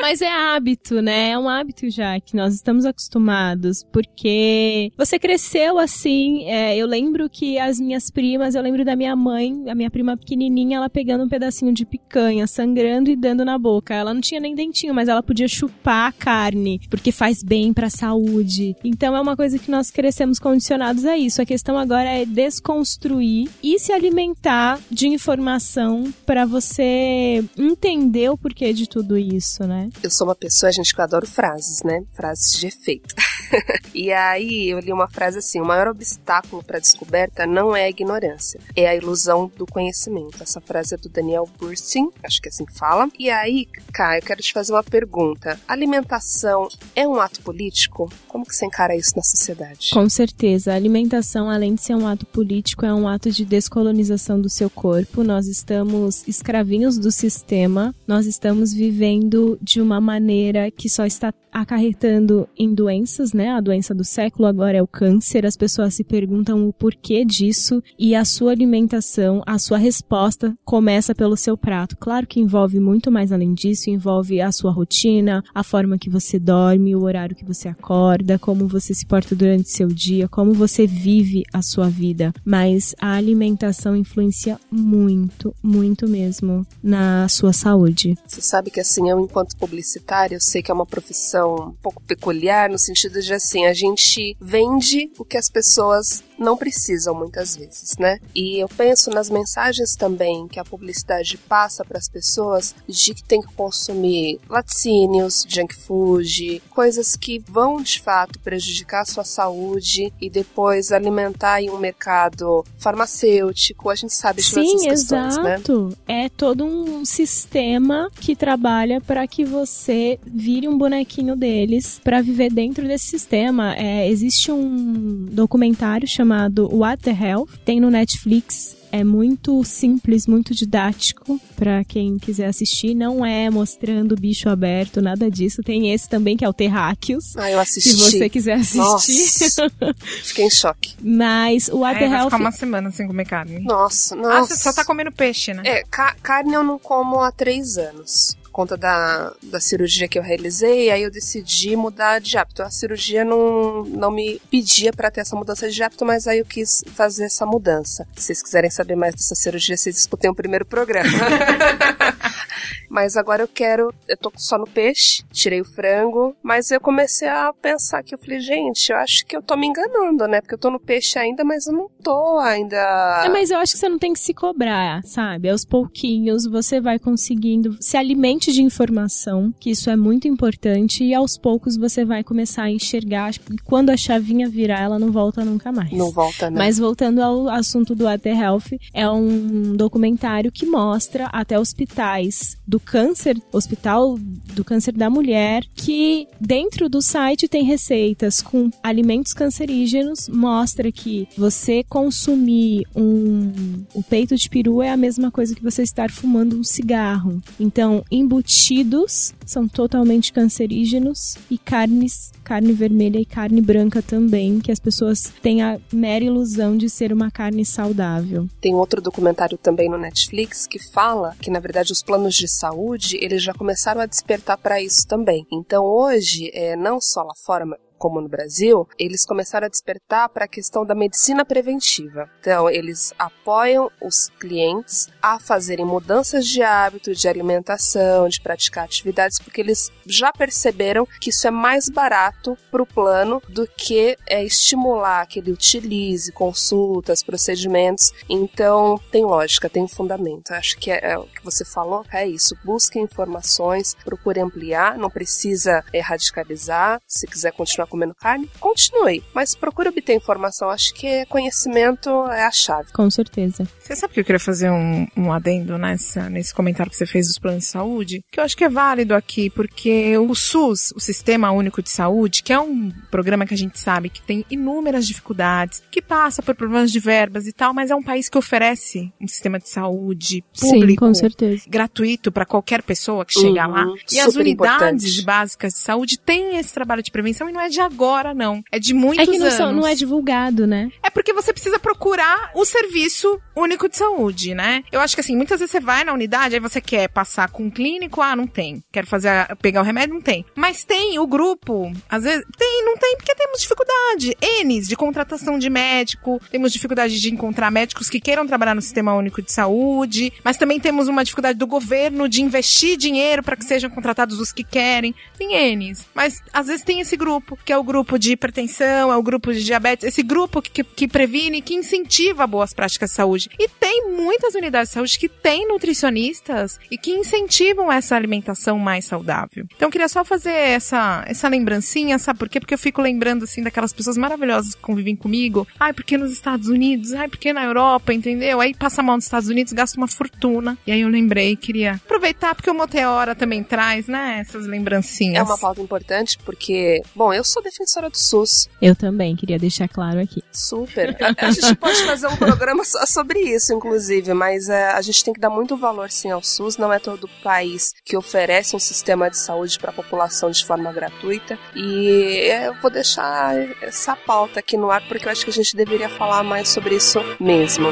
Mas 0.00 0.22
é 0.22 0.30
hábito, 0.30 1.00
né? 1.02 1.30
É 1.30 1.38
um 1.38 1.48
hábito 1.48 1.90
já 1.90 2.18
que 2.20 2.36
nós 2.36 2.54
estamos 2.54 2.84
acostumados, 2.84 3.84
porque 3.92 4.90
você 4.96 5.18
cresceu 5.18 5.78
assim. 5.78 6.48
é, 6.48 6.76
eu 6.76 6.86
lembro 6.86 7.28
que 7.28 7.58
as 7.58 7.78
minhas 7.78 8.10
primas, 8.10 8.54
eu 8.54 8.62
lembro 8.62 8.84
da 8.84 8.96
minha 9.00 9.16
mãe, 9.16 9.64
a 9.66 9.74
minha 9.74 9.90
prima 9.90 10.14
pequenininha, 10.14 10.76
ela 10.76 10.90
pegando 10.90 11.24
um 11.24 11.28
pedacinho 11.28 11.72
de 11.72 11.86
picanha, 11.86 12.46
sangrando 12.46 13.10
e 13.10 13.16
dando 13.16 13.46
na 13.46 13.58
boca. 13.58 13.94
Ela 13.94 14.12
não 14.12 14.20
tinha 14.20 14.38
nem 14.38 14.54
dentinho, 14.54 14.92
mas 14.92 15.08
ela 15.08 15.22
podia 15.22 15.48
chupar 15.48 16.08
a 16.08 16.12
carne, 16.12 16.82
porque 16.90 17.10
faz 17.10 17.42
bem 17.42 17.72
pra 17.72 17.88
saúde. 17.88 18.76
Então 18.84 19.16
é 19.16 19.20
uma 19.20 19.34
coisa 19.34 19.58
que 19.58 19.70
nós 19.70 19.90
crescemos 19.90 20.38
condicionados 20.38 21.06
a 21.06 21.16
isso. 21.16 21.40
A 21.40 21.46
questão 21.46 21.78
agora 21.78 22.10
é 22.10 22.26
desconstruir 22.26 23.48
e 23.62 23.78
se 23.78 23.90
alimentar 23.90 24.78
de 24.90 25.08
informação 25.08 26.12
pra 26.26 26.44
você 26.44 27.42
entender 27.56 28.28
o 28.28 28.36
porquê 28.36 28.74
de 28.74 28.86
tudo 28.86 29.16
isso, 29.16 29.66
né? 29.66 29.88
Eu 30.02 30.10
sou 30.10 30.26
uma 30.26 30.34
pessoa, 30.34 30.70
gente, 30.70 30.94
que 30.94 31.00
eu 31.00 31.04
adoro 31.04 31.26
frases, 31.26 31.82
né? 31.82 32.04
Frases 32.12 32.52
de 32.58 32.66
efeito. 32.66 33.14
e 33.94 34.12
aí 34.12 34.70
eu 34.70 34.78
li 34.78 34.92
uma 34.92 35.08
frase 35.08 35.38
assim: 35.38 35.60
o 35.60 35.64
maior 35.64 35.88
obstáculo 35.88 36.62
para 36.62 36.78
a 36.78 36.80
descoberta 36.80 37.46
não 37.46 37.74
é 37.74 37.84
a 37.84 37.90
ignorância, 37.90 38.60
é 38.76 38.88
a 38.88 38.94
ilusão 38.94 39.50
do 39.56 39.66
conhecimento. 39.66 40.42
Essa 40.42 40.60
frase 40.60 40.94
é 40.94 40.98
do 40.98 41.08
Daniel 41.08 41.48
Burstyn, 41.58 42.10
acho 42.22 42.40
que 42.40 42.48
é 42.48 42.50
assim 42.50 42.64
que 42.64 42.76
fala. 42.76 43.08
E 43.18 43.30
aí, 43.30 43.66
Kai, 43.92 44.18
eu 44.18 44.22
quero 44.22 44.42
te 44.42 44.52
fazer 44.52 44.72
uma 44.72 44.82
pergunta: 44.82 45.58
alimentação 45.66 46.68
é 46.94 47.06
um 47.06 47.20
ato 47.20 47.42
político? 47.42 48.10
Como 48.28 48.46
que 48.46 48.54
você 48.54 48.66
encara 48.66 48.96
isso 48.96 49.12
na 49.16 49.22
sociedade? 49.22 49.90
Com 49.92 50.08
certeza. 50.08 50.72
A 50.72 50.76
alimentação, 50.76 51.50
além 51.50 51.74
de 51.74 51.82
ser 51.82 51.94
um 51.94 52.06
ato 52.06 52.26
político, 52.26 52.84
é 52.84 52.94
um 52.94 53.08
ato 53.08 53.30
de 53.30 53.44
descolonização 53.44 54.40
do 54.40 54.48
seu 54.48 54.70
corpo. 54.70 55.24
Nós 55.24 55.46
estamos 55.46 56.26
escravinhos 56.26 56.98
do 56.98 57.10
sistema, 57.10 57.94
nós 58.06 58.26
estamos 58.26 58.72
vivendo 58.72 59.58
de 59.60 59.80
uma 59.80 60.00
maneira 60.00 60.70
que 60.70 60.88
só 60.88 61.04
está 61.04 61.32
acarretando 61.52 62.48
em 62.56 62.72
doenças, 62.72 63.32
né? 63.32 63.39
A 63.48 63.60
doença 63.60 63.94
do 63.94 64.04
século 64.04 64.46
agora 64.46 64.76
é 64.76 64.82
o 64.82 64.86
câncer. 64.86 65.46
As 65.46 65.56
pessoas 65.56 65.94
se 65.94 66.04
perguntam 66.04 66.68
o 66.68 66.72
porquê 66.72 67.24
disso 67.24 67.82
e 67.98 68.14
a 68.14 68.24
sua 68.24 68.52
alimentação, 68.52 69.42
a 69.46 69.58
sua 69.58 69.78
resposta 69.78 70.54
começa 70.64 71.14
pelo 71.14 71.36
seu 71.36 71.56
prato. 71.56 71.96
Claro 71.96 72.26
que 72.26 72.40
envolve 72.40 72.80
muito 72.80 73.10
mais 73.10 73.32
além 73.32 73.54
disso, 73.54 73.90
envolve 73.90 74.40
a 74.40 74.52
sua 74.52 74.72
rotina, 74.72 75.42
a 75.54 75.62
forma 75.62 75.98
que 75.98 76.10
você 76.10 76.38
dorme, 76.38 76.96
o 76.96 77.02
horário 77.02 77.36
que 77.36 77.44
você 77.44 77.68
acorda, 77.68 78.38
como 78.38 78.66
você 78.66 78.94
se 78.94 79.06
porta 79.06 79.34
durante 79.34 79.70
seu 79.70 79.88
dia, 79.88 80.28
como 80.28 80.52
você 80.52 80.86
vive 80.86 81.42
a 81.52 81.62
sua 81.62 81.88
vida. 81.88 82.32
Mas 82.44 82.94
a 83.00 83.14
alimentação 83.14 83.96
influencia 83.96 84.58
muito, 84.70 85.54
muito 85.62 86.08
mesmo 86.08 86.66
na 86.82 87.28
sua 87.28 87.52
saúde. 87.52 88.16
Você 88.26 88.40
sabe 88.40 88.70
que 88.70 88.80
assim, 88.80 89.08
eu 89.08 89.20
enquanto 89.20 89.56
publicitária, 89.56 90.34
eu 90.34 90.40
sei 90.40 90.62
que 90.62 90.70
é 90.70 90.74
uma 90.74 90.86
profissão 90.86 91.54
um 91.54 91.82
pouco 91.82 92.02
peculiar 92.02 92.68
no 92.68 92.78
sentido 92.78 93.20
de 93.20 93.29
assim, 93.32 93.66
a 93.66 93.72
gente 93.72 94.36
vende 94.40 95.10
o 95.18 95.24
que 95.24 95.36
as 95.36 95.48
pessoas 95.48 96.22
não 96.40 96.56
precisam 96.56 97.14
muitas 97.14 97.54
vezes, 97.54 97.96
né? 97.98 98.18
E 98.34 98.58
eu 98.58 98.68
penso 98.68 99.10
nas 99.10 99.28
mensagens 99.28 99.94
também 99.94 100.48
que 100.48 100.58
a 100.58 100.64
publicidade 100.64 101.36
passa 101.36 101.84
para 101.84 101.98
as 101.98 102.08
pessoas 102.08 102.74
de 102.88 103.14
que 103.14 103.22
tem 103.22 103.42
que 103.42 103.52
consumir 103.52 104.40
laticínios, 104.48 105.44
junk 105.46 105.76
food, 105.76 106.62
coisas 106.70 107.14
que 107.14 107.42
vão 107.46 107.82
de 107.82 108.00
fato 108.00 108.38
prejudicar 108.40 109.02
a 109.02 109.04
sua 109.04 109.24
saúde 109.24 110.10
e 110.18 110.30
depois 110.30 110.90
alimentar 110.90 111.60
em 111.60 111.68
um 111.68 111.78
mercado 111.78 112.64
farmacêutico. 112.78 113.90
A 113.90 113.94
gente 113.94 114.14
sabe 114.14 114.40
de 114.40 114.48
Sim, 114.48 114.60
essas 114.60 114.82
questões, 114.82 115.36
né? 115.36 115.54
exato. 115.56 115.96
É 116.08 116.28
todo 116.30 116.64
um 116.64 117.04
sistema 117.04 118.10
que 118.18 118.34
trabalha 118.34 119.00
para 119.00 119.26
que 119.26 119.44
você 119.44 120.18
vire 120.24 120.66
um 120.66 120.78
bonequinho 120.78 121.36
deles 121.36 122.00
para 122.02 122.22
viver 122.22 122.50
dentro 122.50 122.88
desse 122.88 123.08
sistema. 123.08 123.74
É, 123.76 124.08
existe 124.08 124.50
um 124.50 125.26
documentário 125.30 126.08
chamado 126.08 126.29
What 126.72 127.02
the 127.02 127.10
Health, 127.12 127.48
tem 127.64 127.80
no 127.80 127.90
Netflix. 127.90 128.76
É 128.92 129.04
muito 129.04 129.62
simples, 129.62 130.26
muito 130.26 130.52
didático 130.52 131.40
para 131.54 131.84
quem 131.84 132.18
quiser 132.18 132.46
assistir. 132.46 132.92
Não 132.92 133.24
é 133.24 133.48
mostrando 133.48 134.16
bicho 134.16 134.48
aberto, 134.48 135.00
nada 135.00 135.30
disso. 135.30 135.62
Tem 135.62 135.92
esse 135.92 136.08
também 136.08 136.36
que 136.36 136.44
é 136.44 136.48
o 136.48 136.52
Terráqueos. 136.52 137.36
Ah, 137.36 137.48
eu 137.48 137.60
assisti. 137.60 137.90
Se 137.90 137.96
você 137.96 138.28
quiser 138.28 138.54
assistir. 138.54 138.78
Nossa, 138.78 139.70
fiquei 140.24 140.46
em 140.46 140.50
choque. 140.50 140.94
Mas 141.00 141.68
o 141.68 141.78
What 141.78 141.96
É, 141.98 142.00
the 142.00 142.08
vai 142.08 142.24
ficar 142.24 142.36
uma 142.38 142.50
semana 142.50 142.90
sem 142.90 143.06
comer 143.06 143.26
carne. 143.26 143.60
Nossa, 143.60 144.16
Ah, 144.16 144.18
nossa. 144.18 144.56
você 144.56 144.60
só 144.60 144.72
tá 144.72 144.84
comendo 144.84 145.12
peixe, 145.12 145.54
né? 145.54 145.62
É, 145.64 145.84
ca- 145.88 146.16
carne 146.20 146.52
eu 146.54 146.64
não 146.64 146.76
como 146.76 147.20
há 147.20 147.30
três 147.30 147.76
anos. 147.78 148.36
Por 148.50 148.52
conta 148.52 148.76
da, 148.76 149.32
da 149.44 149.60
cirurgia 149.60 150.08
que 150.08 150.18
eu 150.18 150.22
realizei, 150.22 150.90
aí 150.90 151.02
eu 151.02 151.10
decidi 151.10 151.76
mudar 151.76 152.20
de 152.20 152.36
hábito. 152.36 152.62
A 152.62 152.70
cirurgia 152.70 153.24
não, 153.24 153.84
não 153.84 154.10
me 154.10 154.40
pedia 154.50 154.92
para 154.92 155.10
ter 155.10 155.20
essa 155.20 155.36
mudança 155.36 155.70
de 155.70 155.82
hábito, 155.82 156.04
mas 156.04 156.26
aí 156.26 156.40
eu 156.40 156.44
quis 156.44 156.82
fazer 156.88 157.24
essa 157.24 157.46
mudança. 157.46 158.06
Se 158.16 158.24
vocês 158.24 158.42
quiserem 158.42 158.70
saber 158.70 158.96
mais 158.96 159.14
dessa 159.14 159.34
cirurgia, 159.34 159.76
vocês 159.76 159.96
escutem 159.96 160.30
o 160.30 160.34
primeiro 160.34 160.66
programa. 160.66 161.08
mas 162.90 163.16
agora 163.16 163.42
eu 163.42 163.48
quero. 163.48 163.94
Eu 164.08 164.16
tô 164.16 164.32
só 164.36 164.58
no 164.58 164.66
peixe, 164.66 165.22
tirei 165.32 165.60
o 165.60 165.64
frango, 165.64 166.34
mas 166.42 166.70
eu 166.70 166.80
comecei 166.80 167.28
a 167.28 167.52
pensar 167.52 168.02
que 168.02 168.14
eu 168.14 168.18
falei, 168.18 168.40
gente, 168.40 168.90
eu 168.90 168.96
acho 168.96 169.24
que 169.24 169.36
eu 169.36 169.42
tô 169.42 169.56
me 169.56 169.68
enganando, 169.68 170.26
né? 170.26 170.40
Porque 170.40 170.54
eu 170.54 170.58
tô 170.58 170.70
no 170.70 170.80
peixe 170.80 171.18
ainda, 171.18 171.44
mas 171.44 171.66
eu 171.66 171.72
não 171.72 171.88
tô 172.02 172.38
ainda. 172.38 173.22
É, 173.24 173.28
mas 173.28 173.50
eu 173.50 173.58
acho 173.58 173.74
que 173.74 173.78
você 173.78 173.88
não 173.88 173.98
tem 173.98 174.12
que 174.12 174.18
se 174.18 174.34
cobrar, 174.34 175.02
sabe? 175.04 175.48
Aos 175.48 175.64
pouquinhos 175.64 176.46
você 176.46 176.80
vai 176.80 176.98
conseguindo. 176.98 177.76
Se 177.80 177.96
alimente 178.40 178.52
de 178.52 178.62
informação, 178.62 179.52
que 179.60 179.70
isso 179.70 179.90
é 179.90 179.96
muito 179.96 180.26
importante, 180.26 181.04
e 181.04 181.14
aos 181.14 181.36
poucos 181.36 181.76
você 181.76 182.04
vai 182.04 182.24
começar 182.24 182.64
a 182.64 182.70
enxergar. 182.70 183.34
E 183.34 183.58
quando 183.64 183.90
a 183.90 183.96
chavinha 183.96 184.48
virar, 184.48 184.80
ela 184.80 184.98
não 184.98 185.12
volta 185.12 185.44
nunca 185.44 185.70
mais. 185.70 185.92
Não 185.92 186.10
volta, 186.10 186.50
né? 186.50 186.58
Mas 186.58 186.78
voltando 186.78 187.20
ao 187.20 187.48
assunto 187.48 187.94
do 187.94 188.04
Water 188.04 188.38
Health, 188.38 188.78
é 188.94 189.08
um 189.08 189.76
documentário 189.76 190.50
que 190.50 190.64
mostra 190.64 191.26
até 191.26 191.58
hospitais 191.58 192.56
do 192.66 192.80
câncer, 192.80 193.36
hospital 193.52 194.18
do 194.54 194.64
câncer 194.64 194.92
da 194.92 195.10
mulher, 195.10 195.62
que 195.74 196.26
dentro 196.40 196.88
do 196.88 197.02
site 197.02 197.46
tem 197.46 197.64
receitas 197.64 198.40
com 198.40 198.70
alimentos 198.82 199.34
cancerígenos, 199.34 200.28
mostra 200.28 200.90
que 200.90 201.28
você 201.36 201.84
consumir 201.88 202.86
um 202.96 203.52
o 203.92 204.02
peito 204.02 204.36
de 204.36 204.48
peru 204.48 204.82
é 204.82 204.90
a 204.90 204.96
mesma 204.96 205.30
coisa 205.30 205.54
que 205.54 205.62
você 205.62 205.82
estar 205.82 206.10
fumando 206.10 206.56
um 206.56 206.64
cigarro. 206.64 207.42
Então, 207.58 208.04
embutidos 208.30 209.34
são 209.44 209.66
totalmente 209.66 210.32
cancerígenos 210.32 211.36
e 211.50 211.58
carnes, 211.58 212.30
carne 212.44 212.72
vermelha 212.72 213.18
e 213.18 213.24
carne 213.24 213.60
branca 213.60 214.00
também, 214.00 214.60
que 214.60 214.70
as 214.70 214.78
pessoas 214.78 215.32
têm 215.42 215.62
a 215.62 215.80
mera 215.92 216.24
ilusão 216.24 216.76
de 216.76 216.88
ser 216.88 217.12
uma 217.12 217.28
carne 217.28 217.66
saudável. 217.66 218.46
Tem 218.60 218.72
outro 218.72 219.02
documentário 219.02 219.58
também 219.58 219.88
no 219.88 219.98
Netflix 219.98 220.68
que 220.68 220.78
fala 220.92 221.34
que, 221.40 221.50
na 221.50 221.58
verdade, 221.58 221.90
os 221.92 222.04
planos 222.04 222.36
de 222.36 222.46
saúde, 222.46 223.18
eles 223.20 223.42
já 223.42 223.52
começaram 223.52 224.00
a 224.00 224.06
despertar 224.06 224.56
para 224.56 224.80
isso 224.80 225.04
também. 225.08 225.44
Então, 225.52 225.84
hoje, 225.84 226.50
é, 226.54 226.76
não 226.76 227.00
só 227.00 227.22
lá 227.22 227.34
fora, 227.44 227.66
como 228.00 228.18
no 228.18 228.28
Brasil, 228.28 228.88
eles 228.98 229.26
começaram 229.26 229.66
a 229.66 229.70
despertar 229.70 230.30
para 230.30 230.46
a 230.46 230.48
questão 230.48 230.86
da 230.86 230.94
medicina 230.94 231.44
preventiva. 231.44 232.30
Então, 232.40 232.68
eles 232.70 233.12
apoiam 233.18 233.90
os 234.00 234.30
clientes 234.40 235.06
a 235.20 235.38
fazerem 235.38 235.84
mudanças 235.84 236.46
de 236.46 236.62
hábito, 236.62 237.14
de 237.14 237.28
alimentação, 237.28 238.26
de 238.26 238.40
praticar 238.40 238.84
atividades, 238.84 239.38
porque 239.38 239.60
eles 239.60 239.92
já 240.06 240.32
perceberam 240.32 241.06
que 241.20 241.28
isso 241.28 241.46
é 241.46 241.50
mais 241.50 241.90
barato 241.90 242.56
para 242.70 242.82
o 242.82 242.86
plano 242.86 243.42
do 243.48 243.66
que 243.66 244.16
é, 244.26 244.42
estimular 244.42 245.26
que 245.26 245.38
ele 245.38 245.52
utilize 245.52 246.32
consultas, 246.32 247.22
procedimentos. 247.22 248.12
Então, 248.30 248.98
tem 249.10 249.26
lógica, 249.26 249.68
tem 249.68 249.86
fundamento. 249.86 250.52
Acho 250.52 250.78
que 250.78 250.90
é, 250.90 251.12
é 251.12 251.18
o 251.18 251.24
que 251.24 251.44
você 251.44 251.66
falou, 251.66 252.02
é 252.10 252.26
isso. 252.26 252.56
Busque 252.64 252.98
informações, 252.98 253.94
procure 254.02 254.40
ampliar, 254.40 254.96
não 254.96 255.10
precisa 255.10 255.84
é, 255.92 256.00
radicalizar. 256.00 256.98
Se 257.06 257.26
quiser 257.26 257.52
continuar 257.52 257.89
comendo 257.90 258.14
carne, 258.14 258.48
continue. 258.58 259.22
Mas 259.34 259.54
procure 259.54 259.88
obter 259.88 260.14
informação. 260.14 260.70
Acho 260.70 260.94
que 260.94 261.26
conhecimento 261.26 262.08
é 262.30 262.44
a 262.44 262.50
chave. 262.50 262.92
Com 262.92 263.10
certeza. 263.10 263.66
Você 263.80 263.96
sabe 263.96 264.14
que 264.14 264.20
eu 264.20 264.24
queria 264.24 264.38
fazer 264.40 264.70
um, 264.70 265.06
um 265.16 265.32
adendo 265.32 265.76
nessa, 265.76 266.30
nesse 266.30 266.54
comentário 266.54 266.90
que 266.90 266.96
você 266.96 267.06
fez 267.06 267.26
dos 267.26 267.38
planos 267.38 267.64
de 267.64 267.70
saúde? 267.70 268.24
Que 268.30 268.40
eu 268.40 268.44
acho 268.44 268.56
que 268.56 268.64
é 268.64 268.68
válido 268.68 269.14
aqui, 269.14 269.50
porque 269.50 270.16
o 270.18 270.34
SUS, 270.34 270.92
o 270.94 271.00
Sistema 271.00 271.50
Único 271.50 271.82
de 271.82 271.90
Saúde, 271.90 272.42
que 272.42 272.52
é 272.52 272.60
um 272.60 272.90
programa 273.10 273.44
que 273.44 273.54
a 273.54 273.56
gente 273.56 273.78
sabe 273.78 274.08
que 274.08 274.22
tem 274.22 274.44
inúmeras 274.50 275.06
dificuldades, 275.06 275.82
que 275.90 276.00
passa 276.00 276.42
por 276.42 276.54
problemas 276.54 276.92
de 276.92 277.00
verbas 277.00 277.46
e 277.46 277.52
tal, 277.52 277.74
mas 277.74 277.90
é 277.90 277.94
um 277.94 278.02
país 278.02 278.28
que 278.28 278.38
oferece 278.38 279.12
um 279.20 279.26
sistema 279.26 279.58
de 279.58 279.68
saúde 279.68 280.44
público, 280.58 280.86
Sim, 281.04 281.08
com 281.08 281.14
certeza. 281.14 281.64
gratuito 281.68 282.30
para 282.30 282.46
qualquer 282.46 282.82
pessoa 282.82 283.24
que 283.24 283.32
chegar 283.34 283.68
Uhum, 283.68 283.74
lá. 283.74 283.86
E 284.12 284.20
as 284.20 284.34
unidades 284.36 285.04
importante. 285.04 285.24
básicas 285.24 285.72
de 285.72 285.78
saúde 285.80 286.18
têm 286.18 286.56
esse 286.56 286.72
trabalho 286.72 287.02
de 287.02 287.10
prevenção 287.10 287.48
e 287.48 287.52
não 287.52 287.60
é 287.60 287.68
de 287.68 287.79
agora, 287.80 288.32
não. 288.34 288.62
É 288.70 288.78
de 288.78 288.94
muitos 288.94 289.26
É 289.26 289.30
que 289.30 289.38
não, 289.38 289.46
anos. 289.46 289.56
são- 289.56 289.72
não 289.72 289.86
é 289.86 289.94
divulgado, 289.94 290.66
né? 290.66 290.90
É 291.02 291.10
porque 291.10 291.32
você 291.32 291.52
precisa 291.52 291.78
procurar 291.78 292.50
o 292.54 292.64
serviço 292.64 293.40
único 293.56 293.88
de 293.88 293.96
saúde, 293.96 294.54
né? 294.54 294.82
Eu 294.92 295.00
acho 295.00 295.14
que 295.14 295.20
assim, 295.20 295.36
muitas 295.36 295.60
vezes 295.60 295.70
você 295.72 295.80
vai 295.80 296.04
na 296.04 296.12
unidade, 296.12 296.54
aí 296.54 296.60
você 296.60 296.80
quer 296.80 297.08
passar 297.08 297.48
com 297.50 297.64
um 297.64 297.70
clínico, 297.70 298.20
ah, 298.20 298.34
não 298.36 298.46
tem. 298.46 298.82
Quero 298.92 299.06
fazer 299.06 299.28
a- 299.28 299.56
pegar 299.60 299.80
o 299.80 299.84
remédio, 299.84 300.14
não 300.14 300.22
tem. 300.22 300.44
Mas 300.54 300.84
tem 300.84 301.18
o 301.18 301.26
grupo, 301.26 301.92
às 302.08 302.24
vezes 302.24 302.44
tem, 302.58 302.84
não 302.84 302.96
tem, 302.96 303.16
porque 303.16 303.34
temos 303.34 303.60
dificuldade. 303.60 304.36
N's 304.64 304.88
de 304.88 304.96
contratação 304.96 305.58
de 305.58 305.68
médico, 305.70 306.40
temos 306.50 306.72
dificuldade 306.72 307.20
de 307.20 307.32
encontrar 307.32 307.70
médicos 307.70 308.08
que 308.08 308.20
queiram 308.20 308.46
trabalhar 308.46 308.74
no 308.74 308.82
sistema 308.82 309.14
único 309.14 309.42
de 309.42 309.52
saúde, 309.52 310.32
mas 310.44 310.56
também 310.56 310.78
temos 310.80 311.08
uma 311.08 311.22
dificuldade 311.24 311.58
do 311.58 311.66
governo 311.66 312.28
de 312.28 312.42
investir 312.42 312.96
dinheiro 312.96 313.42
para 313.42 313.56
que 313.56 313.64
sejam 313.64 313.90
contratados 313.90 314.38
os 314.40 314.52
que 314.52 314.64
querem. 314.64 315.14
Tem 315.38 315.76
N's. 315.76 316.06
Mas 316.14 316.42
às 316.52 316.66
vezes 316.66 316.82
tem 316.84 317.00
esse 317.00 317.16
grupo, 317.16 317.56
que 317.70 317.74
é 317.74 317.78
o 317.78 317.84
grupo 317.84 318.18
de 318.18 318.32
hipertensão, 318.32 319.12
é 319.12 319.16
o 319.16 319.22
grupo 319.22 319.52
de 319.52 319.62
diabetes, 319.62 320.04
esse 320.04 320.24
grupo 320.24 320.60
que, 320.60 320.82
que 320.82 321.06
previne, 321.06 321.62
que 321.62 321.72
incentiva 321.72 322.44
boas 322.44 322.74
práticas 322.74 323.10
de 323.10 323.14
saúde. 323.14 323.48
E 323.60 323.68
tem 323.68 324.10
muitas 324.10 324.56
unidades 324.56 324.88
de 324.88 324.94
saúde 324.94 325.16
que 325.16 325.28
têm 325.28 325.68
nutricionistas 325.68 326.80
e 326.90 326.98
que 326.98 327.12
incentivam 327.12 327.92
essa 327.92 328.16
alimentação 328.16 328.76
mais 328.76 329.04
saudável. 329.04 329.66
Então 329.76 329.88
queria 329.88 330.08
só 330.08 330.24
fazer 330.24 330.50
essa, 330.50 331.22
essa 331.28 331.46
lembrancinha, 331.46 332.18
sabe 332.18 332.40
por 332.40 332.48
quê? 332.48 332.58
Porque 332.58 332.74
eu 332.74 332.78
fico 332.78 333.00
lembrando, 333.00 333.44
assim, 333.44 333.62
daquelas 333.62 333.92
pessoas 333.92 334.16
maravilhosas 334.16 334.74
que 334.74 334.80
convivem 334.80 335.14
comigo. 335.14 335.64
Ai, 335.78 335.92
porque 335.92 336.18
nos 336.18 336.32
Estados 336.32 336.66
Unidos? 336.66 337.12
Ai, 337.12 337.28
porque 337.28 337.52
na 337.52 337.64
Europa, 337.64 338.12
entendeu? 338.12 338.60
Aí 338.60 338.74
passa 338.74 339.00
mal 339.00 339.14
nos 339.14 339.26
Estados 339.26 339.48
Unidos, 339.48 339.72
gasta 339.72 339.96
uma 339.96 340.08
fortuna. 340.08 340.76
E 340.84 340.90
aí 340.90 341.02
eu 341.02 341.08
lembrei, 341.08 341.54
queria 341.54 341.92
aproveitar, 341.92 342.52
porque 342.52 342.68
o 342.68 342.74
Moteora 342.74 343.36
também 343.36 343.62
traz, 343.62 344.08
né, 344.08 344.38
essas 344.40 344.66
lembrancinhas. 344.66 345.36
É 345.36 345.42
uma 345.44 345.56
pauta 345.56 345.80
importante 345.80 346.36
porque, 346.44 347.00
bom, 347.14 347.32
eu 347.32 347.44
sou 347.44 347.59
defensora 347.62 348.08
do 348.10 348.16
SUS. 348.16 348.68
Eu 348.80 348.94
também 348.94 349.36
queria 349.36 349.58
deixar 349.58 349.88
claro 349.88 350.20
aqui. 350.20 350.42
Super. 350.52 351.16
A, 351.22 351.46
a 351.46 351.50
gente 351.50 351.74
pode 351.76 352.02
fazer 352.04 352.26
um 352.26 352.36
programa 352.36 352.84
só 352.84 353.04
sobre 353.06 353.40
isso, 353.40 353.72
inclusive, 353.72 354.32
mas 354.34 354.68
é, 354.68 354.90
a 354.90 355.00
gente 355.02 355.24
tem 355.24 355.34
que 355.34 355.40
dar 355.40 355.50
muito 355.50 355.76
valor 355.76 356.10
sim 356.10 356.30
ao 356.30 356.42
SUS. 356.42 356.76
Não 356.76 356.92
é 356.92 356.98
todo 356.98 357.28
país 357.42 357.92
que 358.04 358.16
oferece 358.16 358.74
um 358.74 358.78
sistema 358.78 359.30
de 359.30 359.38
saúde 359.38 359.78
para 359.78 359.90
a 359.90 359.94
população 359.94 360.50
de 360.50 360.64
forma 360.64 360.92
gratuita. 360.92 361.58
E 361.74 362.48
eu 362.66 362.74
vou 362.80 362.90
deixar 362.90 363.54
essa 363.82 364.16
pauta 364.16 364.60
aqui 364.60 364.76
no 364.76 364.90
ar 364.90 365.06
porque 365.08 365.26
eu 365.26 365.32
acho 365.32 365.44
que 365.44 365.50
a 365.50 365.54
gente 365.54 365.76
deveria 365.76 366.08
falar 366.08 366.42
mais 366.42 366.68
sobre 366.68 366.96
isso 366.96 367.20
mesmo. 367.38 367.88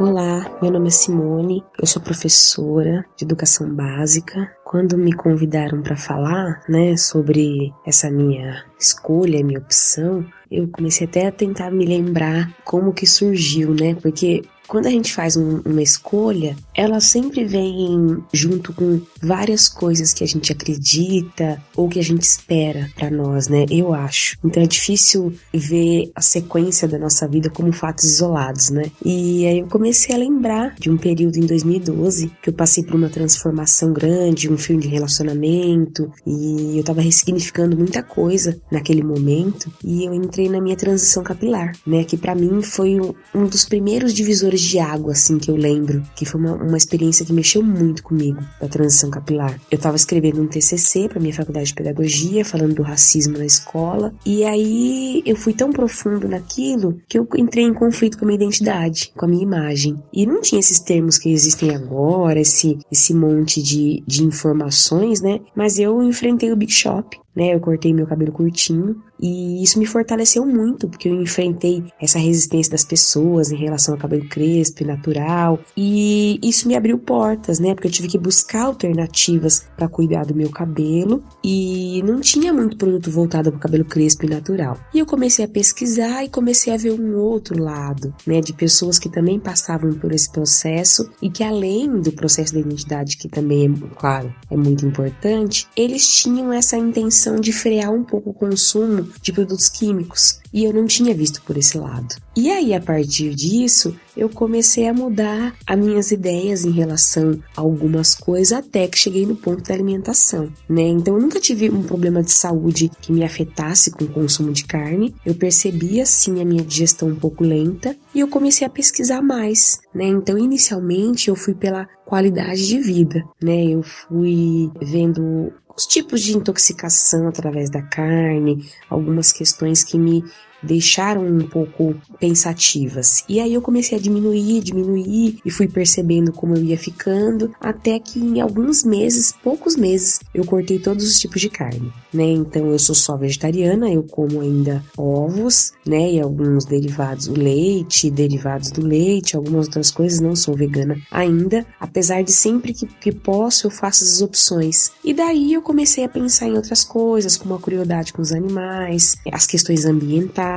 Olá, 0.00 0.48
meu 0.62 0.70
nome 0.70 0.86
é 0.86 0.90
Simone, 0.92 1.64
eu 1.76 1.84
sou 1.84 2.00
professora 2.00 3.04
de 3.16 3.24
educação 3.24 3.68
básica. 3.68 4.48
Quando 4.64 4.96
me 4.96 5.12
convidaram 5.12 5.82
para 5.82 5.96
falar, 5.96 6.62
né, 6.68 6.96
sobre 6.96 7.74
essa 7.84 8.08
minha 8.08 8.64
escolha, 8.78 9.44
minha 9.44 9.58
opção, 9.58 10.24
eu 10.48 10.68
comecei 10.68 11.04
até 11.04 11.26
a 11.26 11.32
tentar 11.32 11.72
me 11.72 11.84
lembrar 11.84 12.48
como 12.64 12.92
que 12.92 13.08
surgiu, 13.08 13.74
né? 13.74 13.96
Porque 13.96 14.42
quando 14.68 14.86
a 14.86 14.90
gente 14.90 15.12
faz 15.14 15.36
um- 15.36 15.60
uma 15.64 15.82
escolha, 15.82 16.54
ela 16.74 17.00
sempre 17.00 17.44
vem 17.44 18.18
junto 18.32 18.72
com 18.72 19.00
várias 19.22 19.68
coisas 19.68 20.12
que 20.12 20.22
a 20.22 20.26
gente 20.26 20.52
acredita 20.52 21.60
ou 21.74 21.88
que 21.88 21.98
a 21.98 22.02
gente 22.04 22.22
espera 22.22 22.88
para 22.94 23.10
nós, 23.10 23.48
né? 23.48 23.64
Eu 23.70 23.92
acho. 23.94 24.36
Então 24.44 24.62
é 24.62 24.66
difícil 24.66 25.32
ver 25.52 26.10
a 26.14 26.20
sequência 26.20 26.86
da 26.86 26.98
nossa 26.98 27.26
vida 27.26 27.50
como 27.50 27.72
fatos 27.72 28.04
isolados, 28.04 28.70
né? 28.70 28.84
E 29.04 29.46
aí 29.46 29.58
eu 29.60 29.66
comecei 29.66 30.14
a 30.14 30.18
lembrar 30.18 30.74
de 30.78 30.90
um 30.90 30.96
período 30.96 31.36
em 31.36 31.46
2012 31.46 32.30
que 32.42 32.50
eu 32.50 32.52
passei 32.54 32.84
por 32.84 32.94
uma 32.94 33.08
transformação 33.08 33.92
grande, 33.92 34.52
um 34.52 34.58
fim 34.58 34.78
de 34.78 34.88
relacionamento 34.88 36.10
e 36.26 36.76
eu 36.78 36.84
tava 36.84 37.00
ressignificando 37.00 37.76
muita 37.76 38.02
coisa 38.02 38.60
naquele 38.70 39.02
momento 39.02 39.72
e 39.82 40.04
eu 40.04 40.12
entrei 40.14 40.48
na 40.48 40.60
minha 40.60 40.76
transição 40.76 41.22
capilar, 41.22 41.72
né? 41.86 42.04
Que 42.04 42.16
para 42.16 42.34
mim 42.34 42.60
foi 42.62 43.00
um 43.34 43.46
dos 43.46 43.64
primeiros 43.64 44.12
divisores 44.12 44.57
de 44.60 44.78
água, 44.78 45.12
assim, 45.12 45.38
que 45.38 45.50
eu 45.50 45.56
lembro, 45.56 46.02
que 46.14 46.24
foi 46.24 46.40
uma, 46.40 46.54
uma 46.54 46.76
experiência 46.76 47.24
que 47.24 47.32
mexeu 47.32 47.62
muito 47.62 48.02
comigo, 48.02 48.40
da 48.60 48.68
transição 48.68 49.10
capilar. 49.10 49.60
Eu 49.70 49.78
tava 49.78 49.96
escrevendo 49.96 50.40
um 50.40 50.46
TCC 50.46 51.08
para 51.08 51.20
minha 51.20 51.34
faculdade 51.34 51.66
de 51.66 51.74
pedagogia, 51.74 52.44
falando 52.44 52.74
do 52.74 52.82
racismo 52.82 53.38
na 53.38 53.46
escola, 53.46 54.12
e 54.24 54.44
aí 54.44 55.22
eu 55.24 55.36
fui 55.36 55.52
tão 55.52 55.70
profundo 55.70 56.28
naquilo 56.28 57.00
que 57.08 57.18
eu 57.18 57.26
entrei 57.36 57.64
em 57.64 57.74
conflito 57.74 58.18
com 58.18 58.24
a 58.24 58.28
minha 58.28 58.36
identidade, 58.36 59.12
com 59.16 59.24
a 59.24 59.28
minha 59.28 59.42
imagem. 59.42 60.02
E 60.12 60.26
não 60.26 60.40
tinha 60.40 60.60
esses 60.60 60.78
termos 60.78 61.18
que 61.18 61.30
existem 61.30 61.74
agora, 61.74 62.40
esse, 62.40 62.78
esse 62.90 63.14
monte 63.14 63.62
de, 63.62 64.02
de 64.06 64.24
informações, 64.24 65.20
né? 65.20 65.40
Mas 65.54 65.78
eu 65.78 66.02
enfrentei 66.02 66.52
o 66.52 66.56
Big 66.56 66.72
Shop, 66.72 67.18
né? 67.38 67.54
Eu 67.54 67.60
cortei 67.60 67.94
meu 67.94 68.04
cabelo 68.04 68.32
curtinho 68.32 69.00
e 69.20 69.62
isso 69.62 69.78
me 69.78 69.86
fortaleceu 69.86 70.44
muito, 70.44 70.88
porque 70.88 71.08
eu 71.08 71.22
enfrentei 71.22 71.84
essa 72.00 72.18
resistência 72.18 72.72
das 72.72 72.84
pessoas 72.84 73.52
em 73.52 73.56
relação 73.56 73.94
ao 73.94 74.00
cabelo 74.00 74.28
crespo 74.28 74.82
e 74.82 74.86
natural, 74.86 75.60
e 75.76 76.40
isso 76.42 76.66
me 76.66 76.74
abriu 76.74 76.98
portas, 76.98 77.60
né? 77.60 77.74
Porque 77.74 77.86
eu 77.86 77.92
tive 77.92 78.08
que 78.08 78.18
buscar 78.18 78.64
alternativas 78.64 79.64
para 79.76 79.88
cuidar 79.88 80.24
do 80.24 80.34
meu 80.34 80.50
cabelo 80.50 81.22
e 81.44 82.02
não 82.04 82.20
tinha 82.20 82.52
muito 82.52 82.76
produto 82.76 83.10
voltado 83.10 83.50
para 83.50 83.58
o 83.58 83.60
cabelo 83.60 83.84
crespo 83.84 84.26
e 84.26 84.28
natural. 84.28 84.76
E 84.92 84.98
eu 84.98 85.06
comecei 85.06 85.44
a 85.44 85.48
pesquisar 85.48 86.24
e 86.24 86.28
comecei 86.28 86.72
a 86.72 86.76
ver 86.76 86.92
um 86.92 87.16
outro 87.16 87.62
lado, 87.62 88.12
né, 88.26 88.40
de 88.40 88.52
pessoas 88.52 88.98
que 88.98 89.08
também 89.08 89.38
passavam 89.38 89.92
por 89.92 90.12
esse 90.12 90.30
processo 90.30 91.08
e 91.22 91.30
que 91.30 91.44
além 91.44 92.00
do 92.00 92.12
processo 92.12 92.54
da 92.54 92.60
identidade, 92.60 93.16
que 93.16 93.28
também 93.28 93.66
é, 93.66 93.94
claro, 93.96 94.34
é 94.50 94.56
muito 94.56 94.84
importante, 94.84 95.68
eles 95.76 96.08
tinham 96.08 96.52
essa 96.52 96.76
intenção 96.76 97.27
de 97.36 97.52
frear 97.52 97.92
um 97.92 98.04
pouco 98.04 98.30
o 98.30 98.34
consumo 98.34 99.08
de 99.22 99.32
produtos 99.32 99.68
químicos. 99.68 100.40
E 100.52 100.64
eu 100.64 100.72
não 100.72 100.86
tinha 100.86 101.14
visto 101.14 101.42
por 101.42 101.56
esse 101.56 101.76
lado. 101.76 102.14
E 102.36 102.50
aí, 102.50 102.74
a 102.74 102.80
partir 102.80 103.34
disso, 103.34 103.96
eu 104.18 104.28
comecei 104.28 104.88
a 104.88 104.92
mudar 104.92 105.54
as 105.64 105.78
minhas 105.78 106.10
ideias 106.10 106.64
em 106.64 106.72
relação 106.72 107.40
a 107.56 107.60
algumas 107.60 108.14
coisas, 108.14 108.52
até 108.52 108.88
que 108.88 108.98
cheguei 108.98 109.24
no 109.24 109.36
ponto 109.36 109.62
da 109.62 109.72
alimentação, 109.72 110.52
né? 110.68 110.82
Então, 110.82 111.14
eu 111.14 111.20
nunca 111.20 111.38
tive 111.38 111.70
um 111.70 111.82
problema 111.82 112.22
de 112.22 112.32
saúde 112.32 112.90
que 113.00 113.12
me 113.12 113.24
afetasse 113.24 113.92
com 113.92 114.04
o 114.04 114.08
consumo 114.08 114.52
de 114.52 114.64
carne. 114.64 115.14
Eu 115.24 115.34
percebia, 115.34 116.04
sim, 116.04 116.42
a 116.42 116.44
minha 116.44 116.64
digestão 116.64 117.08
um 117.08 117.14
pouco 117.14 117.44
lenta 117.44 117.96
e 118.12 118.20
eu 118.20 118.28
comecei 118.28 118.66
a 118.66 118.70
pesquisar 118.70 119.22
mais, 119.22 119.78
né? 119.94 120.06
Então, 120.06 120.36
inicialmente, 120.36 121.28
eu 121.28 121.36
fui 121.36 121.54
pela 121.54 121.86
qualidade 122.04 122.66
de 122.66 122.78
vida, 122.80 123.22
né? 123.40 123.66
Eu 123.66 123.82
fui 123.82 124.70
vendo 124.82 125.52
os 125.76 125.86
tipos 125.86 126.22
de 126.22 126.36
intoxicação 126.36 127.28
através 127.28 127.70
da 127.70 127.82
carne, 127.82 128.68
algumas 128.90 129.30
questões 129.30 129.84
que 129.84 129.96
me 129.96 130.24
deixaram 130.62 131.24
um 131.24 131.40
pouco 131.40 131.94
pensativas. 132.18 133.24
E 133.28 133.40
aí 133.40 133.54
eu 133.54 133.62
comecei 133.62 133.98
a 133.98 134.00
diminuir, 134.00 134.60
diminuir 134.60 135.38
e 135.44 135.50
fui 135.50 135.68
percebendo 135.68 136.32
como 136.32 136.56
eu 136.56 136.62
ia 136.62 136.78
ficando, 136.78 137.52
até 137.60 137.98
que 137.98 138.18
em 138.18 138.40
alguns 138.40 138.84
meses, 138.84 139.34
poucos 139.42 139.76
meses, 139.76 140.20
eu 140.34 140.44
cortei 140.44 140.78
todos 140.78 141.06
os 141.06 141.18
tipos 141.18 141.40
de 141.40 141.48
carne, 141.48 141.92
né? 142.12 142.24
Então 142.24 142.66
eu 142.66 142.78
sou 142.78 142.94
só 142.94 143.16
vegetariana, 143.16 143.90
eu 143.90 144.02
como 144.02 144.40
ainda 144.40 144.82
ovos, 144.96 145.72
né, 145.86 146.12
e 146.12 146.20
alguns 146.20 146.64
derivados, 146.64 147.26
o 147.28 147.32
leite, 147.32 148.10
derivados 148.10 148.70
do 148.70 148.84
leite, 148.84 149.36
algumas 149.36 149.66
outras 149.66 149.90
coisas, 149.90 150.20
não 150.20 150.34
sou 150.34 150.54
vegana 150.54 150.96
ainda, 151.10 151.66
apesar 151.80 152.22
de 152.22 152.32
sempre 152.32 152.72
que, 152.72 152.86
que 152.86 153.12
posso 153.12 153.66
eu 153.66 153.70
faço 153.70 154.04
as 154.04 154.20
opções. 154.20 154.90
E 155.04 155.12
daí 155.14 155.52
eu 155.52 155.62
comecei 155.62 156.04
a 156.04 156.08
pensar 156.08 156.46
em 156.46 156.54
outras 156.54 156.84
coisas, 156.84 157.36
como 157.36 157.54
a 157.54 157.60
crueldade 157.60 158.12
com 158.12 158.22
os 158.22 158.32
animais, 158.32 159.16
as 159.32 159.46
questões 159.46 159.84
ambientais, 159.84 160.47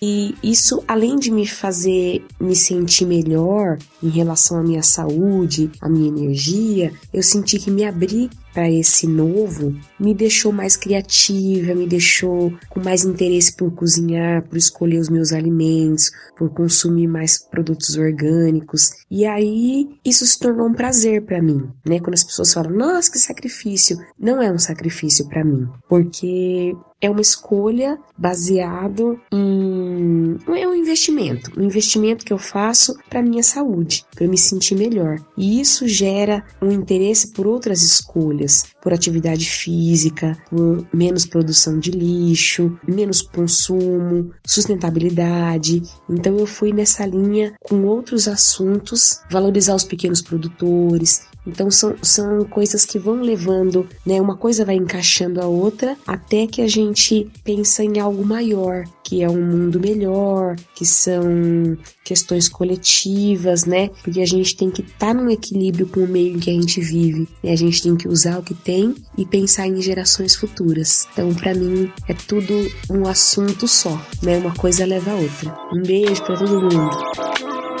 e 0.00 0.34
isso 0.42 0.82
além 0.86 1.16
de 1.16 1.30
me 1.30 1.46
fazer 1.46 2.24
me 2.40 2.54
sentir 2.54 3.06
melhor 3.06 3.78
em 4.02 4.08
relação 4.08 4.58
à 4.58 4.62
minha 4.62 4.82
saúde, 4.82 5.70
à 5.80 5.88
minha 5.88 6.08
energia, 6.08 6.92
eu 7.12 7.22
senti 7.22 7.58
que 7.58 7.70
me 7.70 7.84
abri 7.84 8.30
para 8.54 8.70
esse 8.70 9.06
novo 9.08 9.74
me 9.98 10.14
deixou 10.14 10.52
mais 10.52 10.76
criativa, 10.76 11.74
me 11.74 11.86
deixou 11.86 12.52
com 12.70 12.80
mais 12.80 13.04
interesse 13.04 13.56
por 13.56 13.72
cozinhar, 13.72 14.46
por 14.48 14.56
escolher 14.56 15.00
os 15.00 15.08
meus 15.08 15.32
alimentos, 15.32 16.10
por 16.38 16.50
consumir 16.50 17.08
mais 17.08 17.38
produtos 17.38 17.96
orgânicos. 17.96 18.92
E 19.10 19.26
aí 19.26 19.88
isso 20.04 20.24
se 20.24 20.38
tornou 20.38 20.68
um 20.68 20.72
prazer 20.72 21.24
para 21.24 21.42
mim, 21.42 21.68
né? 21.84 21.98
Quando 21.98 22.14
as 22.14 22.22
pessoas 22.22 22.54
falam: 22.54 22.72
"Nossa, 22.72 23.10
que 23.10 23.18
sacrifício". 23.18 23.98
Não 24.18 24.40
é 24.40 24.52
um 24.52 24.58
sacrifício 24.58 25.28
para 25.28 25.44
mim, 25.44 25.66
porque 25.88 26.72
é 27.04 27.10
uma 27.10 27.20
escolha 27.20 27.98
baseado 28.16 29.20
em 29.30 30.36
é 30.48 30.66
um 30.66 30.74
investimento, 30.74 31.50
um 31.58 31.64
investimento 31.64 32.24
que 32.24 32.32
eu 32.32 32.38
faço 32.38 32.94
para 33.10 33.22
minha 33.22 33.42
saúde, 33.42 34.04
para 34.14 34.26
me 34.26 34.38
sentir 34.38 34.74
melhor. 34.74 35.18
E 35.36 35.60
isso 35.60 35.86
gera 35.86 36.44
um 36.62 36.70
interesse 36.70 37.32
por 37.32 37.46
outras 37.46 37.82
escolhas, 37.82 38.64
por 38.80 38.92
atividade 38.92 39.48
física, 39.48 40.36
por 40.48 40.86
menos 40.92 41.26
produção 41.26 41.78
de 41.78 41.90
lixo, 41.90 42.78
menos 42.86 43.20
consumo, 43.20 44.30
sustentabilidade. 44.46 45.82
Então 46.08 46.38
eu 46.38 46.46
fui 46.46 46.72
nessa 46.72 47.04
linha 47.04 47.54
com 47.62 47.84
outros 47.84 48.26
assuntos, 48.28 49.20
valorizar 49.30 49.74
os 49.74 49.84
pequenos 49.84 50.22
produtores, 50.22 51.26
então 51.46 51.70
são, 51.70 51.94
são 52.02 52.44
coisas 52.44 52.84
que 52.84 52.98
vão 52.98 53.20
levando, 53.20 53.86
né? 54.04 54.20
Uma 54.20 54.36
coisa 54.36 54.64
vai 54.64 54.76
encaixando 54.76 55.40
a 55.40 55.46
outra 55.46 55.96
até 56.06 56.46
que 56.46 56.62
a 56.62 56.68
gente 56.68 56.93
pensa 57.42 57.84
em 57.84 57.98
algo 57.98 58.24
maior, 58.24 58.84
que 59.02 59.22
é 59.22 59.28
um 59.28 59.40
mundo 59.40 59.80
melhor, 59.80 60.56
que 60.74 60.84
são 60.84 61.76
questões 62.04 62.48
coletivas, 62.48 63.64
né? 63.64 63.90
Porque 64.02 64.20
a 64.20 64.26
gente 64.26 64.56
tem 64.56 64.70
que 64.70 64.82
estar 64.82 65.08
tá 65.08 65.14
num 65.14 65.30
equilíbrio 65.30 65.86
com 65.86 66.00
o 66.00 66.08
meio 66.08 66.36
em 66.36 66.38
que 66.38 66.50
a 66.50 66.54
gente 66.54 66.80
vive. 66.80 67.28
Né? 67.42 67.52
A 67.52 67.56
gente 67.56 67.82
tem 67.82 67.96
que 67.96 68.08
usar 68.08 68.38
o 68.38 68.42
que 68.42 68.54
tem 68.54 68.94
e 69.16 69.24
pensar 69.24 69.66
em 69.66 69.80
gerações 69.80 70.34
futuras. 70.34 71.06
Então, 71.12 71.34
para 71.34 71.54
mim, 71.54 71.90
é 72.08 72.14
tudo 72.14 72.54
um 72.90 73.06
assunto 73.06 73.68
só, 73.68 74.00
né? 74.22 74.38
Uma 74.38 74.54
coisa 74.54 74.86
leva 74.86 75.12
a 75.12 75.16
outra. 75.16 75.56
Um 75.72 75.82
beijo 75.82 76.22
para 76.24 76.36
todo 76.36 76.60
mundo. 76.60 77.73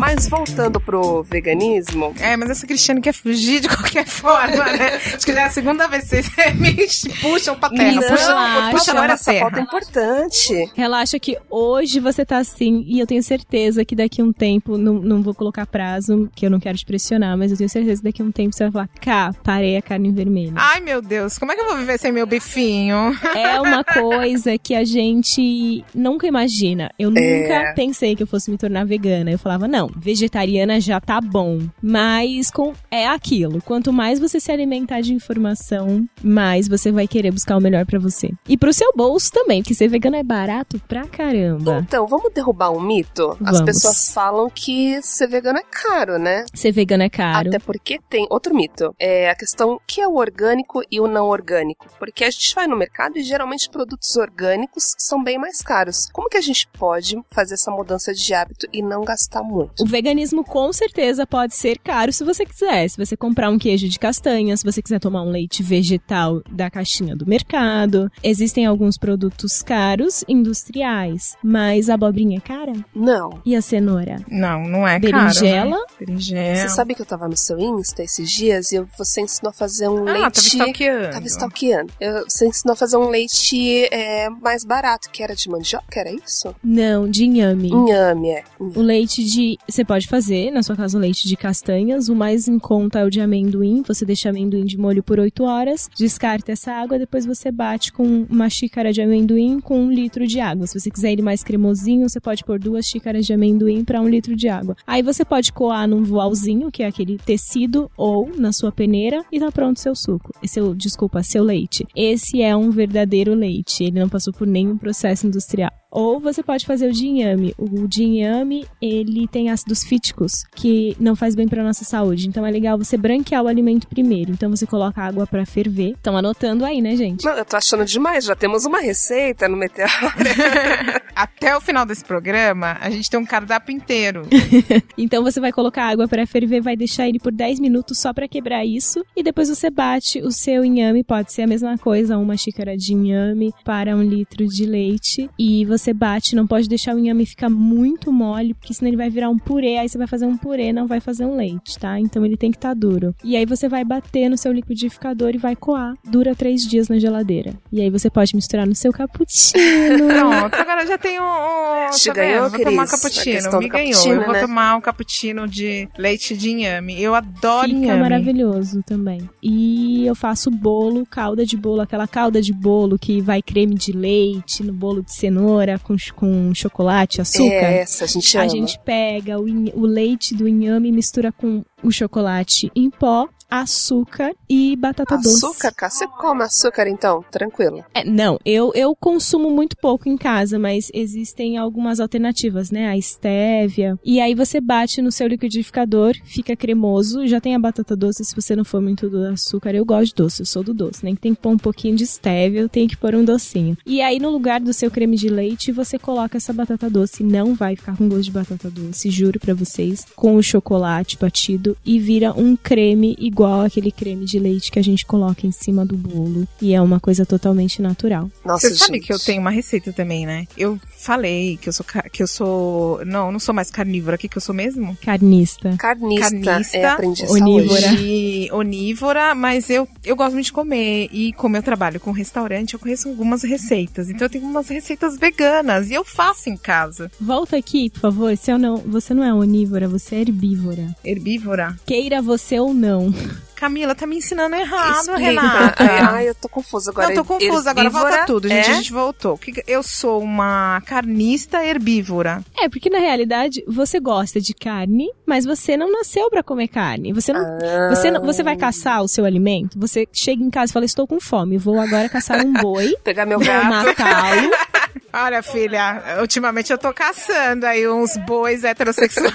Mas 0.00 0.26
voltando 0.26 0.80
pro 0.80 1.22
veganismo. 1.22 2.14
É, 2.18 2.34
mas 2.34 2.48
essa 2.48 2.66
Cristiane 2.66 3.02
quer 3.02 3.12
fugir 3.12 3.60
de 3.60 3.68
qualquer 3.68 4.06
forma, 4.08 4.64
né? 4.64 4.98
Acho 5.14 5.26
que 5.26 5.32
já 5.34 5.42
é 5.42 5.44
a 5.44 5.50
segunda 5.50 5.86
vez 5.88 6.04
que 6.04 6.22
vocês 6.22 6.30
me 6.56 6.74
puxam 7.20 7.54
pra 7.54 7.68
terra. 7.68 8.00
Não, 8.00 8.08
puxam, 8.08 8.70
puxam 8.70 8.94
não, 8.94 9.04
essa 9.04 9.30
terra. 9.30 9.40
pauta 9.42 9.58
é 9.58 9.62
importante. 9.62 10.70
Relaxa 10.74 11.18
que 11.18 11.36
hoje 11.50 12.00
você 12.00 12.24
tá 12.24 12.38
assim, 12.38 12.82
e 12.86 12.98
eu 12.98 13.06
tenho 13.06 13.22
certeza 13.22 13.84
que 13.84 13.94
daqui 13.94 14.22
a 14.22 14.24
um 14.24 14.32
tempo, 14.32 14.78
não, 14.78 14.94
não 14.94 15.20
vou 15.20 15.34
colocar 15.34 15.66
prazo, 15.66 16.30
que 16.34 16.46
eu 16.46 16.50
não 16.50 16.58
quero 16.58 16.78
te 16.78 16.86
pressionar, 16.86 17.36
mas 17.36 17.50
eu 17.50 17.58
tenho 17.58 17.68
certeza 17.68 18.00
que 18.00 18.08
daqui 18.08 18.22
a 18.22 18.24
um 18.24 18.32
tempo 18.32 18.56
você 18.56 18.64
vai 18.64 18.72
falar, 18.72 18.88
cá, 19.02 19.34
parei 19.44 19.76
a 19.76 19.82
carne 19.82 20.10
vermelha. 20.10 20.54
Ai, 20.56 20.80
meu 20.80 21.02
Deus, 21.02 21.36
como 21.36 21.52
é 21.52 21.54
que 21.54 21.60
eu 21.60 21.66
vou 21.66 21.76
viver 21.76 21.98
sem 21.98 22.10
meu 22.10 22.26
bifinho? 22.26 23.14
É 23.36 23.60
uma 23.60 23.84
coisa 23.84 24.56
que 24.56 24.74
a 24.74 24.82
gente 24.82 25.84
nunca 25.94 26.26
imagina. 26.26 26.90
Eu 26.98 27.10
nunca 27.10 27.20
é. 27.20 27.72
pensei 27.74 28.16
que 28.16 28.22
eu 28.22 28.26
fosse 28.26 28.50
me 28.50 28.56
tornar 28.56 28.86
vegana. 28.86 29.30
Eu 29.30 29.38
falava, 29.38 29.68
não, 29.68 29.89
vegetariana 29.96 30.80
já 30.80 31.00
tá 31.00 31.20
bom. 31.20 31.58
Mas 31.82 32.50
com 32.50 32.72
é 32.90 33.06
aquilo. 33.06 33.60
Quanto 33.62 33.92
mais 33.92 34.18
você 34.18 34.40
se 34.40 34.50
alimentar 34.50 35.00
de 35.00 35.14
informação, 35.14 36.06
mais 36.22 36.68
você 36.68 36.90
vai 36.90 37.06
querer 37.06 37.30
buscar 37.30 37.56
o 37.56 37.60
melhor 37.60 37.86
para 37.86 37.98
você. 37.98 38.30
E 38.48 38.56
pro 38.56 38.72
seu 38.72 38.92
bolso 38.94 39.30
também, 39.32 39.62
porque 39.62 39.74
ser 39.74 39.88
vegano 39.88 40.16
é 40.16 40.22
barato 40.22 40.80
pra 40.88 41.06
caramba. 41.06 41.84
Então, 41.86 42.06
vamos 42.06 42.32
derrubar 42.32 42.70
um 42.70 42.80
mito? 42.80 43.36
Vamos. 43.40 43.60
As 43.60 43.62
pessoas 43.62 44.12
falam 44.12 44.48
que 44.50 45.00
ser 45.02 45.28
vegano 45.28 45.58
é 45.58 45.64
caro, 45.70 46.18
né? 46.18 46.44
Ser 46.54 46.72
vegano 46.72 47.02
é 47.02 47.08
caro. 47.08 47.48
Até 47.48 47.58
porque 47.58 47.98
tem 48.08 48.26
outro 48.30 48.54
mito. 48.54 48.94
É 48.98 49.30
a 49.30 49.34
questão 49.34 49.80
que 49.86 50.00
é 50.00 50.08
o 50.08 50.16
orgânico 50.16 50.82
e 50.90 51.00
o 51.00 51.06
não 51.06 51.28
orgânico. 51.28 51.86
Porque 51.98 52.24
a 52.24 52.30
gente 52.30 52.54
vai 52.54 52.66
no 52.66 52.76
mercado 52.76 53.18
e 53.18 53.22
geralmente 53.22 53.68
produtos 53.70 54.16
orgânicos 54.16 54.94
são 54.98 55.22
bem 55.22 55.38
mais 55.38 55.60
caros. 55.62 56.08
Como 56.12 56.28
que 56.28 56.36
a 56.36 56.42
gente 56.42 56.68
pode 56.78 57.16
fazer 57.30 57.54
essa 57.54 57.70
mudança 57.70 58.12
de 58.12 58.34
hábito 58.34 58.66
e 58.72 58.82
não 58.82 59.02
gastar 59.02 59.42
muito? 59.42 59.79
O 59.80 59.86
veganismo 59.86 60.44
com 60.44 60.72
certeza 60.72 61.26
pode 61.26 61.54
ser 61.54 61.78
caro 61.78 62.12
se 62.12 62.24
você 62.24 62.44
quiser. 62.44 62.88
Se 62.88 62.96
você 62.96 63.16
comprar 63.16 63.50
um 63.50 63.58
queijo 63.58 63.88
de 63.88 63.98
castanha, 63.98 64.56
se 64.56 64.64
você 64.64 64.82
quiser 64.82 64.98
tomar 64.98 65.22
um 65.22 65.30
leite 65.30 65.62
vegetal 65.62 66.42
da 66.50 66.70
caixinha 66.70 67.16
do 67.16 67.26
mercado. 67.26 68.10
Existem 68.22 68.66
alguns 68.66 68.98
produtos 68.98 69.62
caros, 69.62 70.24
industriais. 70.28 71.36
Mas 71.42 71.88
a 71.88 71.94
abobrinha 71.94 72.38
é 72.38 72.40
cara? 72.40 72.72
Não. 72.94 73.40
E 73.44 73.56
a 73.56 73.62
cenoura? 73.62 74.16
Não, 74.28 74.62
não 74.64 74.86
é 74.86 74.98
Berinjela? 74.98 75.70
Caro, 75.70 75.70
né? 75.70 75.96
Berinjela. 75.98 76.56
Você 76.56 76.68
sabe 76.68 76.94
que 76.94 77.02
eu 77.02 77.06
tava 77.06 77.28
no 77.28 77.36
seu 77.36 77.58
Insta 77.58 78.02
esses 78.02 78.30
dias 78.30 78.72
e 78.72 78.80
você 78.96 79.20
ensinou 79.20 79.50
a 79.50 79.52
fazer 79.52 79.88
um 79.88 80.06
ah, 80.08 80.12
leite... 80.12 80.20
tava 80.20 80.46
stalkeando. 80.46 81.10
Tava 81.10 81.26
stalkeando. 81.26 81.92
Eu, 82.00 82.24
você 82.28 82.46
ensinou 82.46 82.72
a 82.72 82.76
fazer 82.76 82.96
um 82.96 83.08
leite 83.08 83.88
é, 83.92 84.28
mais 84.30 84.64
barato, 84.64 85.10
que 85.10 85.22
era 85.22 85.34
de 85.34 85.48
mandioca, 85.48 86.00
era 86.00 86.10
isso? 86.12 86.54
Não, 86.62 87.08
de 87.08 87.24
inhame. 87.24 87.68
Inhame, 87.68 88.30
é. 88.30 88.44
O 88.58 88.80
leite 88.80 89.24
de 89.24 89.58
você 89.70 89.84
pode 89.84 90.08
fazer, 90.08 90.50
na 90.50 90.62
sua 90.62 90.74
casa, 90.74 90.98
um 90.98 91.00
leite 91.00 91.28
de 91.28 91.36
castanhas. 91.36 92.08
O 92.08 92.14
mais 92.14 92.48
em 92.48 92.58
conta 92.58 92.98
é 92.98 93.04
o 93.04 93.10
de 93.10 93.20
amendoim. 93.20 93.82
Você 93.86 94.04
deixa 94.04 94.30
amendoim 94.30 94.64
de 94.64 94.76
molho 94.76 95.02
por 95.02 95.18
8 95.18 95.42
horas, 95.44 95.88
descarta 95.96 96.52
essa 96.52 96.72
água, 96.72 96.98
depois 96.98 97.24
você 97.24 97.50
bate 97.50 97.92
com 97.92 98.26
uma 98.28 98.48
xícara 98.48 98.92
de 98.92 99.00
amendoim 99.00 99.60
com 99.60 99.80
um 99.80 99.90
litro 99.90 100.26
de 100.26 100.40
água. 100.40 100.66
Se 100.66 100.78
você 100.78 100.90
quiser 100.90 101.12
ele 101.12 101.22
mais 101.22 101.42
cremosinho, 101.42 102.08
você 102.08 102.20
pode 102.20 102.44
pôr 102.44 102.58
duas 102.58 102.86
xícaras 102.86 103.24
de 103.24 103.32
amendoim 103.32 103.84
para 103.84 104.00
um 104.00 104.08
litro 104.08 104.34
de 104.34 104.48
água. 104.48 104.76
Aí 104.86 105.02
você 105.02 105.24
pode 105.24 105.52
coar 105.52 105.86
num 105.86 106.02
voalzinho, 106.02 106.70
que 106.70 106.82
é 106.82 106.86
aquele 106.86 107.16
tecido, 107.18 107.90
ou 107.96 108.30
na 108.36 108.52
sua 108.52 108.72
peneira, 108.72 109.24
e 109.30 109.38
tá 109.38 109.52
pronto 109.52 109.80
seu 109.80 109.94
suco. 109.94 110.32
Seu, 110.44 110.74
desculpa, 110.74 111.22
seu 111.22 111.44
leite. 111.44 111.86
Esse 111.94 112.42
é 112.42 112.56
um 112.56 112.70
verdadeiro 112.70 113.34
leite. 113.34 113.84
Ele 113.84 114.00
não 114.00 114.08
passou 114.08 114.32
por 114.32 114.46
nenhum 114.46 114.76
processo 114.76 115.26
industrial. 115.26 115.79
Ou 115.90 116.20
você 116.20 116.42
pode 116.42 116.64
fazer 116.64 116.88
o 116.88 116.92
de 116.92 117.06
inhame. 117.06 117.54
O 117.58 117.88
de 117.88 118.04
inhame, 118.04 118.66
ele 118.80 119.26
tem 119.26 119.50
ácidos 119.50 119.82
fíticos 119.82 120.44
que 120.54 120.96
não 121.00 121.16
faz 121.16 121.34
bem 121.34 121.48
para 121.48 121.64
nossa 121.64 121.84
saúde. 121.84 122.28
Então 122.28 122.46
é 122.46 122.50
legal 122.50 122.78
você 122.78 122.96
branquear 122.96 123.42
o 123.42 123.48
alimento 123.48 123.88
primeiro. 123.88 124.32
Então 124.32 124.48
você 124.50 124.66
coloca 124.66 125.02
água 125.02 125.26
para 125.26 125.44
ferver. 125.44 125.92
Estão 125.92 126.16
anotando 126.16 126.64
aí, 126.64 126.80
né, 126.80 126.94
gente? 126.94 127.24
Não, 127.24 127.32
eu 127.32 127.44
tô 127.44 127.56
achando 127.56 127.84
demais. 127.84 128.24
Já 128.24 128.36
temos 128.36 128.64
uma 128.64 128.80
receita 128.80 129.48
no 129.48 129.56
Meteoro. 129.56 129.90
Até 131.14 131.56
o 131.56 131.60
final 131.60 131.84
desse 131.84 132.04
programa, 132.04 132.78
a 132.80 132.88
gente 132.88 133.10
tem 133.10 133.18
um 133.18 133.26
cardápio 133.26 133.74
inteiro. 133.74 134.22
então 134.96 135.22
você 135.22 135.40
vai 135.40 135.52
colocar 135.52 135.84
água 135.86 136.06
para 136.06 136.26
ferver, 136.26 136.60
vai 136.60 136.76
deixar 136.76 137.08
ele 137.08 137.18
por 137.18 137.32
10 137.32 137.58
minutos 137.58 137.98
só 137.98 138.12
para 138.12 138.28
quebrar 138.28 138.64
isso. 138.64 139.04
E 139.16 139.22
depois 139.22 139.48
você 139.48 139.68
bate 139.70 140.20
o 140.20 140.30
seu 140.30 140.64
inhame. 140.64 141.02
Pode 141.02 141.32
ser 141.32 141.42
a 141.42 141.46
mesma 141.46 141.76
coisa, 141.76 142.16
uma 142.16 142.36
xícara 142.36 142.76
de 142.76 142.92
inhame 142.92 143.52
para 143.64 143.96
um 143.96 144.02
litro 144.02 144.46
de 144.46 144.64
leite. 144.64 145.28
E 145.38 145.64
você 145.64 145.79
você 145.80 145.92
bate, 145.92 146.36
não 146.36 146.46
pode 146.46 146.68
deixar 146.68 146.94
o 146.94 146.98
inhame 146.98 147.26
ficar 147.26 147.48
muito 147.48 148.12
mole, 148.12 148.54
porque 148.54 148.74
senão 148.74 148.88
ele 148.88 148.96
vai 148.96 149.10
virar 149.10 149.30
um 149.30 149.38
purê, 149.38 149.78
aí 149.78 149.88
você 149.88 149.98
vai 149.98 150.06
fazer 150.06 150.26
um 150.26 150.36
purê, 150.36 150.72
não 150.72 150.86
vai 150.86 151.00
fazer 151.00 151.24
um 151.24 151.36
leite, 151.36 151.78
tá? 151.78 151.98
Então 151.98 152.24
ele 152.24 152.36
tem 152.36 152.50
que 152.50 152.58
estar 152.58 152.70
tá 152.70 152.74
duro. 152.74 153.14
E 153.24 153.36
aí 153.36 153.46
você 153.46 153.68
vai 153.68 153.84
bater 153.84 154.28
no 154.28 154.36
seu 154.36 154.52
liquidificador 154.52 155.30
e 155.34 155.38
vai 155.38 155.56
coar. 155.56 155.94
Dura 156.04 156.34
três 156.34 156.62
dias 156.62 156.88
na 156.88 156.98
geladeira. 156.98 157.54
E 157.72 157.80
aí 157.80 157.90
você 157.90 158.10
pode 158.10 158.34
misturar 158.36 158.66
no 158.66 158.74
seu 158.74 158.92
cappuccino. 158.92 159.60
Pronto, 160.08 160.54
agora 160.54 160.86
já 160.86 160.98
tem 160.98 161.18
um... 161.20 161.24
um 161.24 161.90
Te 161.90 162.06
tá 162.06 162.14
ganhou, 162.14 162.50
Vou 162.50 162.60
tomar 162.62 162.82
um 162.82 162.86
cappuccino. 162.86 163.58
Me 163.58 163.68
ganhou. 163.68 164.06
Eu 164.06 164.24
vou 164.24 164.32
né? 164.32 164.40
tomar 164.40 164.76
um 164.76 164.80
cappuccino 164.80 165.48
de 165.48 165.88
leite 165.96 166.36
de 166.36 166.50
inhame. 166.50 167.00
Eu 167.00 167.14
adoro 167.14 167.68
Fica 167.68 167.78
inhame. 167.78 168.00
maravilhoso 168.00 168.82
também. 168.86 169.28
E 169.42 170.06
eu 170.06 170.14
faço 170.14 170.50
bolo, 170.50 171.06
calda 171.06 171.46
de 171.46 171.56
bolo, 171.56 171.80
aquela 171.80 172.06
calda 172.06 172.42
de 172.42 172.52
bolo 172.52 172.98
que 172.98 173.20
vai 173.20 173.40
creme 173.40 173.74
de 173.74 173.92
leite 173.92 174.62
no 174.62 174.72
bolo 174.72 175.02
de 175.02 175.12
cenoura 175.14 175.69
com, 175.78 175.96
com 176.14 176.54
chocolate, 176.54 177.20
açúcar. 177.20 177.44
É 177.44 177.78
essa, 177.80 178.04
a 178.04 178.06
gente 178.06 178.36
ama. 178.36 178.44
A 178.44 178.48
gente 178.48 178.78
pega 178.80 179.38
o, 179.38 179.44
o 179.74 179.86
leite 179.86 180.34
do 180.34 180.48
inhame 180.48 180.88
e 180.88 180.92
mistura 180.92 181.32
com 181.32 181.64
o 181.82 181.90
chocolate 181.90 182.70
em 182.74 182.90
pó 182.90 183.28
açúcar 183.50 184.32
e 184.48 184.76
batata 184.76 185.16
açúcar, 185.16 185.28
doce. 185.28 185.46
Açúcar, 185.46 185.72
cara? 185.72 185.90
Você 185.90 186.06
come 186.06 186.42
açúcar 186.42 186.88
então? 186.88 187.24
Tranquilo. 187.30 187.84
É, 187.92 188.04
não, 188.04 188.38
eu, 188.44 188.72
eu 188.74 188.94
consumo 188.94 189.50
muito 189.50 189.76
pouco 189.76 190.08
em 190.08 190.16
casa, 190.16 190.58
mas 190.58 190.90
existem 190.94 191.58
algumas 191.58 192.00
alternativas, 192.00 192.70
né? 192.70 192.88
A 192.88 192.96
estévia. 192.96 193.98
E 194.04 194.20
aí 194.20 194.34
você 194.34 194.60
bate 194.60 195.02
no 195.02 195.10
seu 195.10 195.26
liquidificador, 195.26 196.14
fica 196.24 196.54
cremoso, 196.54 197.26
já 197.26 197.40
tem 197.40 197.54
a 197.54 197.58
batata 197.58 197.96
doce 197.96 198.24
se 198.24 198.34
você 198.34 198.54
não 198.54 198.64
for 198.64 198.80
muito 198.80 199.10
do 199.10 199.24
açúcar. 199.26 199.74
Eu 199.74 199.84
gosto 199.84 200.10
de 200.10 200.14
doce, 200.14 200.42
eu 200.42 200.46
sou 200.46 200.62
do 200.62 200.72
doce, 200.72 201.04
né? 201.04 201.14
Tem 201.20 201.34
que 201.34 201.40
pôr 201.40 201.50
um 201.50 201.58
pouquinho 201.58 201.96
de 201.96 202.04
estévia, 202.04 202.60
eu 202.60 202.68
tenho 202.68 202.88
que 202.88 202.96
pôr 202.96 203.14
um 203.14 203.24
docinho. 203.24 203.76
E 203.84 204.00
aí 204.00 204.18
no 204.20 204.30
lugar 204.30 204.60
do 204.60 204.72
seu 204.72 204.90
creme 204.90 205.16
de 205.16 205.28
leite, 205.28 205.72
você 205.72 205.98
coloca 205.98 206.36
essa 206.36 206.52
batata 206.52 206.88
doce. 206.88 207.24
Não 207.24 207.54
vai 207.54 207.74
ficar 207.74 207.96
com 207.96 208.08
gosto 208.08 208.24
de 208.24 208.30
batata 208.30 208.70
doce, 208.70 209.10
juro 209.10 209.40
para 209.40 209.54
vocês. 209.54 210.06
Com 210.14 210.36
o 210.36 210.42
chocolate 210.42 211.18
batido 211.18 211.76
e 211.84 211.98
vira 211.98 212.32
um 212.32 212.54
creme 212.54 213.16
igual 213.18 213.39
igual 213.40 213.62
aquele 213.62 213.90
creme 213.90 214.26
de 214.26 214.38
leite 214.38 214.70
que 214.70 214.78
a 214.78 214.82
gente 214.82 215.06
coloca 215.06 215.46
em 215.46 215.50
cima 215.50 215.84
do 215.86 215.96
bolo. 215.96 216.46
E 216.60 216.74
é 216.74 216.80
uma 216.80 217.00
coisa 217.00 217.24
totalmente 217.24 217.80
natural. 217.80 218.30
Nossa, 218.44 218.68
Você 218.68 218.76
sabe 218.76 219.00
que 219.00 219.10
eu 219.10 219.18
tenho 219.18 219.40
uma 219.40 219.50
receita 219.50 219.92
também, 219.92 220.26
né? 220.26 220.46
Eu 220.58 220.78
falei 220.98 221.56
que 221.56 221.68
eu 221.68 221.72
sou 221.72 221.86
que 222.12 222.22
eu 222.22 222.26
sou, 222.26 223.02
não, 223.06 223.32
não 223.32 223.40
sou 223.40 223.54
mais 223.54 223.70
carnívora 223.70 224.16
aqui 224.16 224.28
que 224.28 224.36
eu 224.36 224.42
sou 224.42 224.54
mesmo. 224.54 224.96
Carnista. 225.02 225.74
Carnista. 225.78 226.38
Carnista. 226.38 226.76
É, 226.76 226.84
aprendi 226.84 227.24
onívora. 227.26 227.92
Hoje. 227.92 228.48
Onívora, 228.52 229.34
mas 229.34 229.70
eu 229.70 229.88
eu 230.04 230.14
gosto 230.14 230.34
muito 230.34 230.46
de 230.46 230.52
comer 230.52 231.08
e 231.10 231.32
como 231.32 231.56
eu 231.56 231.62
trabalho 231.62 231.98
com 231.98 232.10
restaurante, 232.10 232.74
eu 232.74 232.80
conheço 232.80 233.08
algumas 233.08 233.42
receitas. 233.42 234.10
Então 234.10 234.26
eu 234.26 234.30
tenho 234.30 234.44
umas 234.44 234.68
receitas 234.68 235.16
veganas 235.16 235.88
e 235.90 235.94
eu 235.94 236.04
faço 236.04 236.50
em 236.50 236.56
casa. 236.58 237.10
Volta 237.18 237.56
aqui, 237.56 237.88
por 237.88 238.00
favor. 238.00 238.36
Se 238.36 238.50
eu 238.50 238.58
não, 238.58 238.76
você 238.76 239.14
não 239.14 239.24
é 239.24 239.32
onívora, 239.32 239.88
você 239.88 240.16
é 240.16 240.20
herbívora. 240.20 240.94
Herbívora. 241.02 241.76
Queira 241.86 242.20
você 242.20 242.60
ou 242.60 242.74
não. 242.74 243.10
Camila, 243.54 243.94
tá 243.94 244.06
me 244.06 244.16
ensinando 244.16 244.56
errado, 244.56 245.00
Explica. 245.00 245.18
Renata. 245.18 245.84
Ai, 246.12 246.28
eu 246.28 246.34
tô 246.34 246.48
confusa 246.48 246.90
agora. 246.90 247.08
Não, 247.08 247.14
tô 247.16 247.24
confusa 247.24 247.70
agora. 247.70 247.90
Volta 247.90 248.24
tudo, 248.24 248.48
gente. 248.48 248.68
É? 248.68 248.72
A 248.72 248.74
gente 248.74 248.92
voltou. 248.92 249.38
Eu 249.66 249.82
sou 249.82 250.22
uma 250.22 250.80
carnista 250.86 251.62
herbívora. 251.64 252.42
É, 252.56 252.68
porque 252.68 252.88
na 252.88 252.98
realidade 252.98 253.62
você 253.68 254.00
gosta 254.00 254.40
de 254.40 254.54
carne, 254.54 255.10
mas 255.26 255.44
você 255.44 255.76
não 255.76 255.92
nasceu 255.92 256.30
para 256.30 256.42
comer 256.42 256.68
carne. 256.68 257.12
Você 257.12 257.32
não, 257.32 257.42
ah. 257.42 257.88
você 257.90 258.10
não, 258.10 258.22
você 258.22 258.42
vai 258.42 258.56
caçar 258.56 259.02
o 259.02 259.08
seu 259.08 259.26
alimento. 259.26 259.78
Você 259.78 260.08
chega 260.12 260.42
em 260.42 260.50
casa 260.50 260.70
e 260.70 260.72
fala: 260.72 260.86
"Estou 260.86 261.06
com 261.06 261.20
fome, 261.20 261.58
vou 261.58 261.78
agora 261.78 262.08
caçar 262.08 262.44
um 262.44 262.52
boi, 262.54 262.96
pegar 263.04 263.26
meu 263.26 263.38
gato, 263.38 263.66
matá-lo 263.68 264.50
Olha, 265.12 265.42
filha, 265.42 266.18
ultimamente 266.20 266.72
eu 266.72 266.78
tô 266.78 266.92
caçando 266.94 267.66
aí 267.66 267.88
uns 267.88 268.16
bois 268.18 268.64
heterossexuais. 268.64 269.32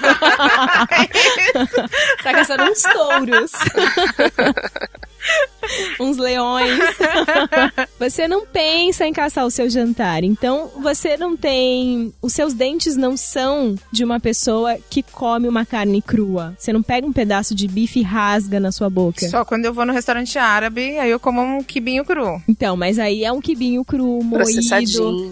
tá 2.22 2.32
caçando 2.32 2.64
uns 2.64 2.82
touros. 2.82 3.52
uns 6.00 6.16
leões. 6.16 6.78
você 7.98 8.28
não 8.28 8.46
pensa 8.46 9.06
em 9.06 9.12
caçar 9.12 9.44
o 9.44 9.50
seu 9.50 9.68
jantar. 9.68 10.24
Então, 10.24 10.70
você 10.80 11.16
não 11.16 11.36
tem. 11.36 12.12
Os 12.22 12.32
seus 12.32 12.54
dentes 12.54 12.96
não 12.96 13.16
são 13.16 13.74
de 13.90 14.04
uma 14.04 14.20
pessoa 14.20 14.76
que 14.90 15.02
come 15.02 15.48
uma 15.48 15.64
carne 15.64 16.00
crua. 16.00 16.54
Você 16.58 16.72
não 16.72 16.82
pega 16.82 17.06
um 17.06 17.12
pedaço 17.12 17.54
de 17.54 17.66
bife 17.66 18.00
e 18.00 18.02
rasga 18.02 18.60
na 18.60 18.72
sua 18.72 18.88
boca. 18.88 19.28
Só 19.28 19.44
quando 19.44 19.64
eu 19.64 19.72
vou 19.72 19.84
no 19.84 19.92
restaurante 19.92 20.38
árabe, 20.38 20.98
aí 20.98 21.10
eu 21.10 21.20
como 21.20 21.40
um 21.40 21.62
quibinho 21.62 22.04
cru. 22.04 22.40
Então, 22.48 22.76
mas 22.76 22.98
aí 22.98 23.24
é 23.24 23.32
um 23.32 23.40
quibinho 23.40 23.84
cru, 23.84 24.22
moído. 24.22 24.60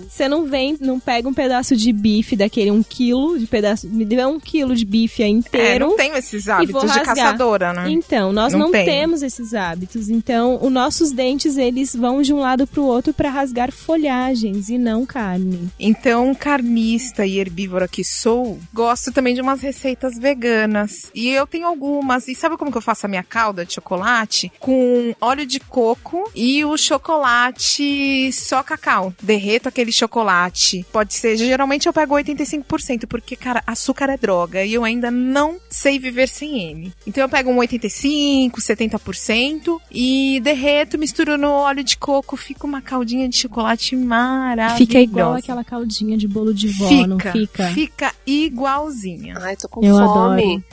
Você 0.08 0.28
não 0.28 0.44
vem, 0.44 0.76
não 0.80 0.98
pega 0.98 1.28
um 1.28 1.34
pedaço 1.34 1.76
de 1.76 1.92
bife 1.92 2.36
daquele, 2.36 2.70
um 2.70 2.82
quilo 2.82 3.38
de 3.38 3.46
pedaço. 3.46 3.86
Me 3.88 4.04
dê 4.04 4.24
um 4.24 4.40
quilo 4.40 4.74
de 4.74 4.84
bife 4.84 5.22
aí 5.22 5.30
inteiro. 5.30 5.66
É, 5.66 5.78
não 5.78 5.96
tenho 5.96 6.16
esses 6.16 6.48
hábitos 6.48 6.92
de 6.92 7.00
caçadora, 7.00 7.72
né? 7.72 7.90
Então, 7.90 8.32
nós 8.32 8.52
não, 8.52 8.60
não 8.60 8.72
temos 8.72 9.22
esses 9.22 9.54
hábitos. 9.54 9.83
Então, 10.08 10.58
os 10.62 10.72
nossos 10.72 11.12
dentes, 11.12 11.56
eles 11.56 11.94
vão 11.94 12.22
de 12.22 12.32
um 12.32 12.38
lado 12.38 12.66
para 12.66 12.80
o 12.80 12.86
outro 12.86 13.12
para 13.12 13.30
rasgar 13.30 13.72
folhagens 13.72 14.68
e 14.68 14.78
não 14.78 15.06
carne. 15.06 15.70
Então, 15.78 16.34
carnista 16.34 17.26
e 17.26 17.38
herbívora 17.38 17.88
que 17.88 18.04
sou, 18.04 18.58
gosto 18.72 19.12
também 19.12 19.34
de 19.34 19.40
umas 19.40 19.60
receitas 19.60 20.18
veganas. 20.18 21.10
E 21.14 21.28
eu 21.28 21.46
tenho 21.46 21.66
algumas. 21.66 22.28
E 22.28 22.34
sabe 22.34 22.56
como 22.56 22.70
que 22.70 22.78
eu 22.78 22.82
faço 22.82 23.06
a 23.06 23.08
minha 23.08 23.22
calda 23.22 23.64
de 23.64 23.74
chocolate? 23.74 24.50
Com 24.58 25.14
óleo 25.20 25.46
de 25.46 25.60
coco 25.60 26.30
e 26.34 26.64
o 26.64 26.76
chocolate 26.76 28.32
só 28.32 28.62
cacau. 28.62 29.12
Derreto 29.22 29.68
aquele 29.68 29.92
chocolate. 29.92 30.84
Pode 30.92 31.14
ser, 31.14 31.36
geralmente 31.36 31.86
eu 31.86 31.92
pego 31.92 32.14
85%, 32.14 33.06
porque, 33.06 33.36
cara, 33.36 33.62
açúcar 33.66 34.10
é 34.10 34.16
droga 34.16 34.64
e 34.64 34.74
eu 34.74 34.84
ainda 34.84 35.10
não 35.10 35.56
sei 35.68 35.98
viver 35.98 36.28
sem 36.28 36.62
ele. 36.62 36.92
Então 37.06 37.22
eu 37.22 37.28
pego 37.28 37.50
um 37.50 37.58
85, 37.58 38.60
70% 38.60 39.73
e 39.90 40.40
derreto, 40.40 40.98
misturo 40.98 41.36
no 41.36 41.50
óleo 41.50 41.84
de 41.84 41.96
coco, 41.96 42.36
fica 42.36 42.66
uma 42.66 42.80
caldinha 42.80 43.28
de 43.28 43.36
chocolate 43.36 43.96
maravilhosa. 43.96 44.78
Fica 44.78 45.00
igual 45.00 45.34
aquela 45.34 45.64
caldinha 45.64 46.16
de 46.16 46.26
bolo 46.28 46.52
de 46.52 46.68
vó, 46.68 46.88
fica, 46.88 47.06
não 47.06 47.18
fica? 47.18 47.68
Fica 47.68 48.14
igualzinha. 48.26 49.38
Ai, 49.40 49.56
tô 49.56 49.68
com 49.68 49.84
Eu 49.84 49.96
fome. 49.96 50.64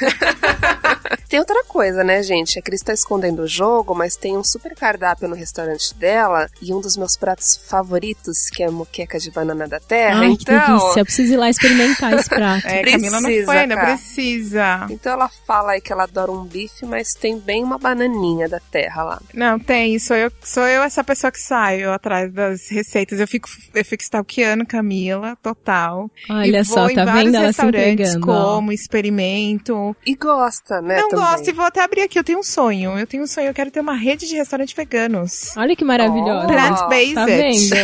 tem 1.28 1.38
outra 1.38 1.64
coisa, 1.64 2.04
né, 2.04 2.22
gente? 2.22 2.58
A 2.58 2.62
Cris 2.62 2.82
tá 2.82 2.92
escondendo 2.92 3.42
o 3.42 3.46
jogo, 3.46 3.94
mas 3.94 4.16
tem 4.16 4.36
um 4.36 4.44
super 4.44 4.74
cardápio 4.74 5.28
no 5.28 5.34
restaurante 5.34 5.94
dela 5.94 6.48
e 6.62 6.72
um 6.72 6.80
dos 6.80 6.96
meus 6.96 7.16
pratos 7.16 7.56
favoritos, 7.68 8.48
que 8.50 8.62
é 8.62 8.66
a 8.66 8.70
moqueca 8.70 9.18
de 9.18 9.30
banana 9.30 9.66
da 9.66 9.80
terra. 9.80 10.20
Ai, 10.20 10.30
então... 10.32 10.38
que 10.38 10.66
delícia. 10.66 11.00
Eu 11.00 11.04
preciso 11.04 11.32
ir 11.34 11.36
lá 11.36 11.50
experimentar 11.50 12.12
esse 12.12 12.28
prato. 12.30 12.66
É, 12.66 12.80
precisa, 12.80 13.10
Camila 13.10 13.20
não 13.20 13.44
foi, 13.44 13.66
né? 13.66 13.76
Precisa. 13.76 14.86
Então 14.90 15.12
ela 15.12 15.28
fala 15.46 15.72
aí 15.72 15.80
que 15.80 15.92
ela 15.92 16.04
adora 16.04 16.30
um 16.30 16.44
bife, 16.44 16.86
mas 16.86 17.14
tem 17.14 17.38
bem 17.38 17.64
uma 17.64 17.78
bananinha 17.78 18.37
da 18.46 18.60
terra 18.60 19.02
lá. 19.02 19.22
Não, 19.32 19.58
tem. 19.58 19.98
Sou 19.98 20.14
eu, 20.14 20.30
sou 20.42 20.64
eu 20.64 20.82
essa 20.82 21.02
pessoa 21.02 21.30
que 21.30 21.40
saio 21.40 21.90
atrás 21.90 22.30
das 22.30 22.68
receitas. 22.68 23.18
Eu 23.18 23.26
fico, 23.26 23.48
eu 23.74 23.84
fico 23.84 24.02
stalkeando 24.02 24.66
Camila, 24.66 25.36
total. 25.42 26.10
Olha 26.28 26.62
só, 26.62 26.92
tá 26.92 27.06
vendo 27.06 27.34
ela 27.34 27.52
se 27.52 27.64
entregando. 27.64 28.20
Como, 28.20 28.70
experimento. 28.70 29.96
E 30.04 30.14
gosta, 30.14 30.82
né? 30.82 31.00
Não 31.00 31.08
também. 31.08 31.24
gosto 31.24 31.48
e 31.48 31.52
vou 31.52 31.64
até 31.64 31.82
abrir 31.82 32.02
aqui. 32.02 32.18
Eu 32.18 32.24
tenho 32.24 32.40
um 32.40 32.42
sonho. 32.42 32.98
Eu 32.98 33.06
tenho 33.06 33.22
um 33.22 33.26
sonho. 33.26 33.48
Eu 33.48 33.54
quero 33.54 33.70
ter 33.70 33.80
uma 33.80 33.94
rede 33.94 34.28
de 34.28 34.36
restaurantes 34.36 34.74
veganos. 34.74 35.56
Olha 35.56 35.74
que 35.74 35.84
maravilhosa. 35.84 36.44
Oh, 36.44 36.48
Plant-based. 36.48 37.14
Tá 37.14 37.24
vendo? 37.24 37.74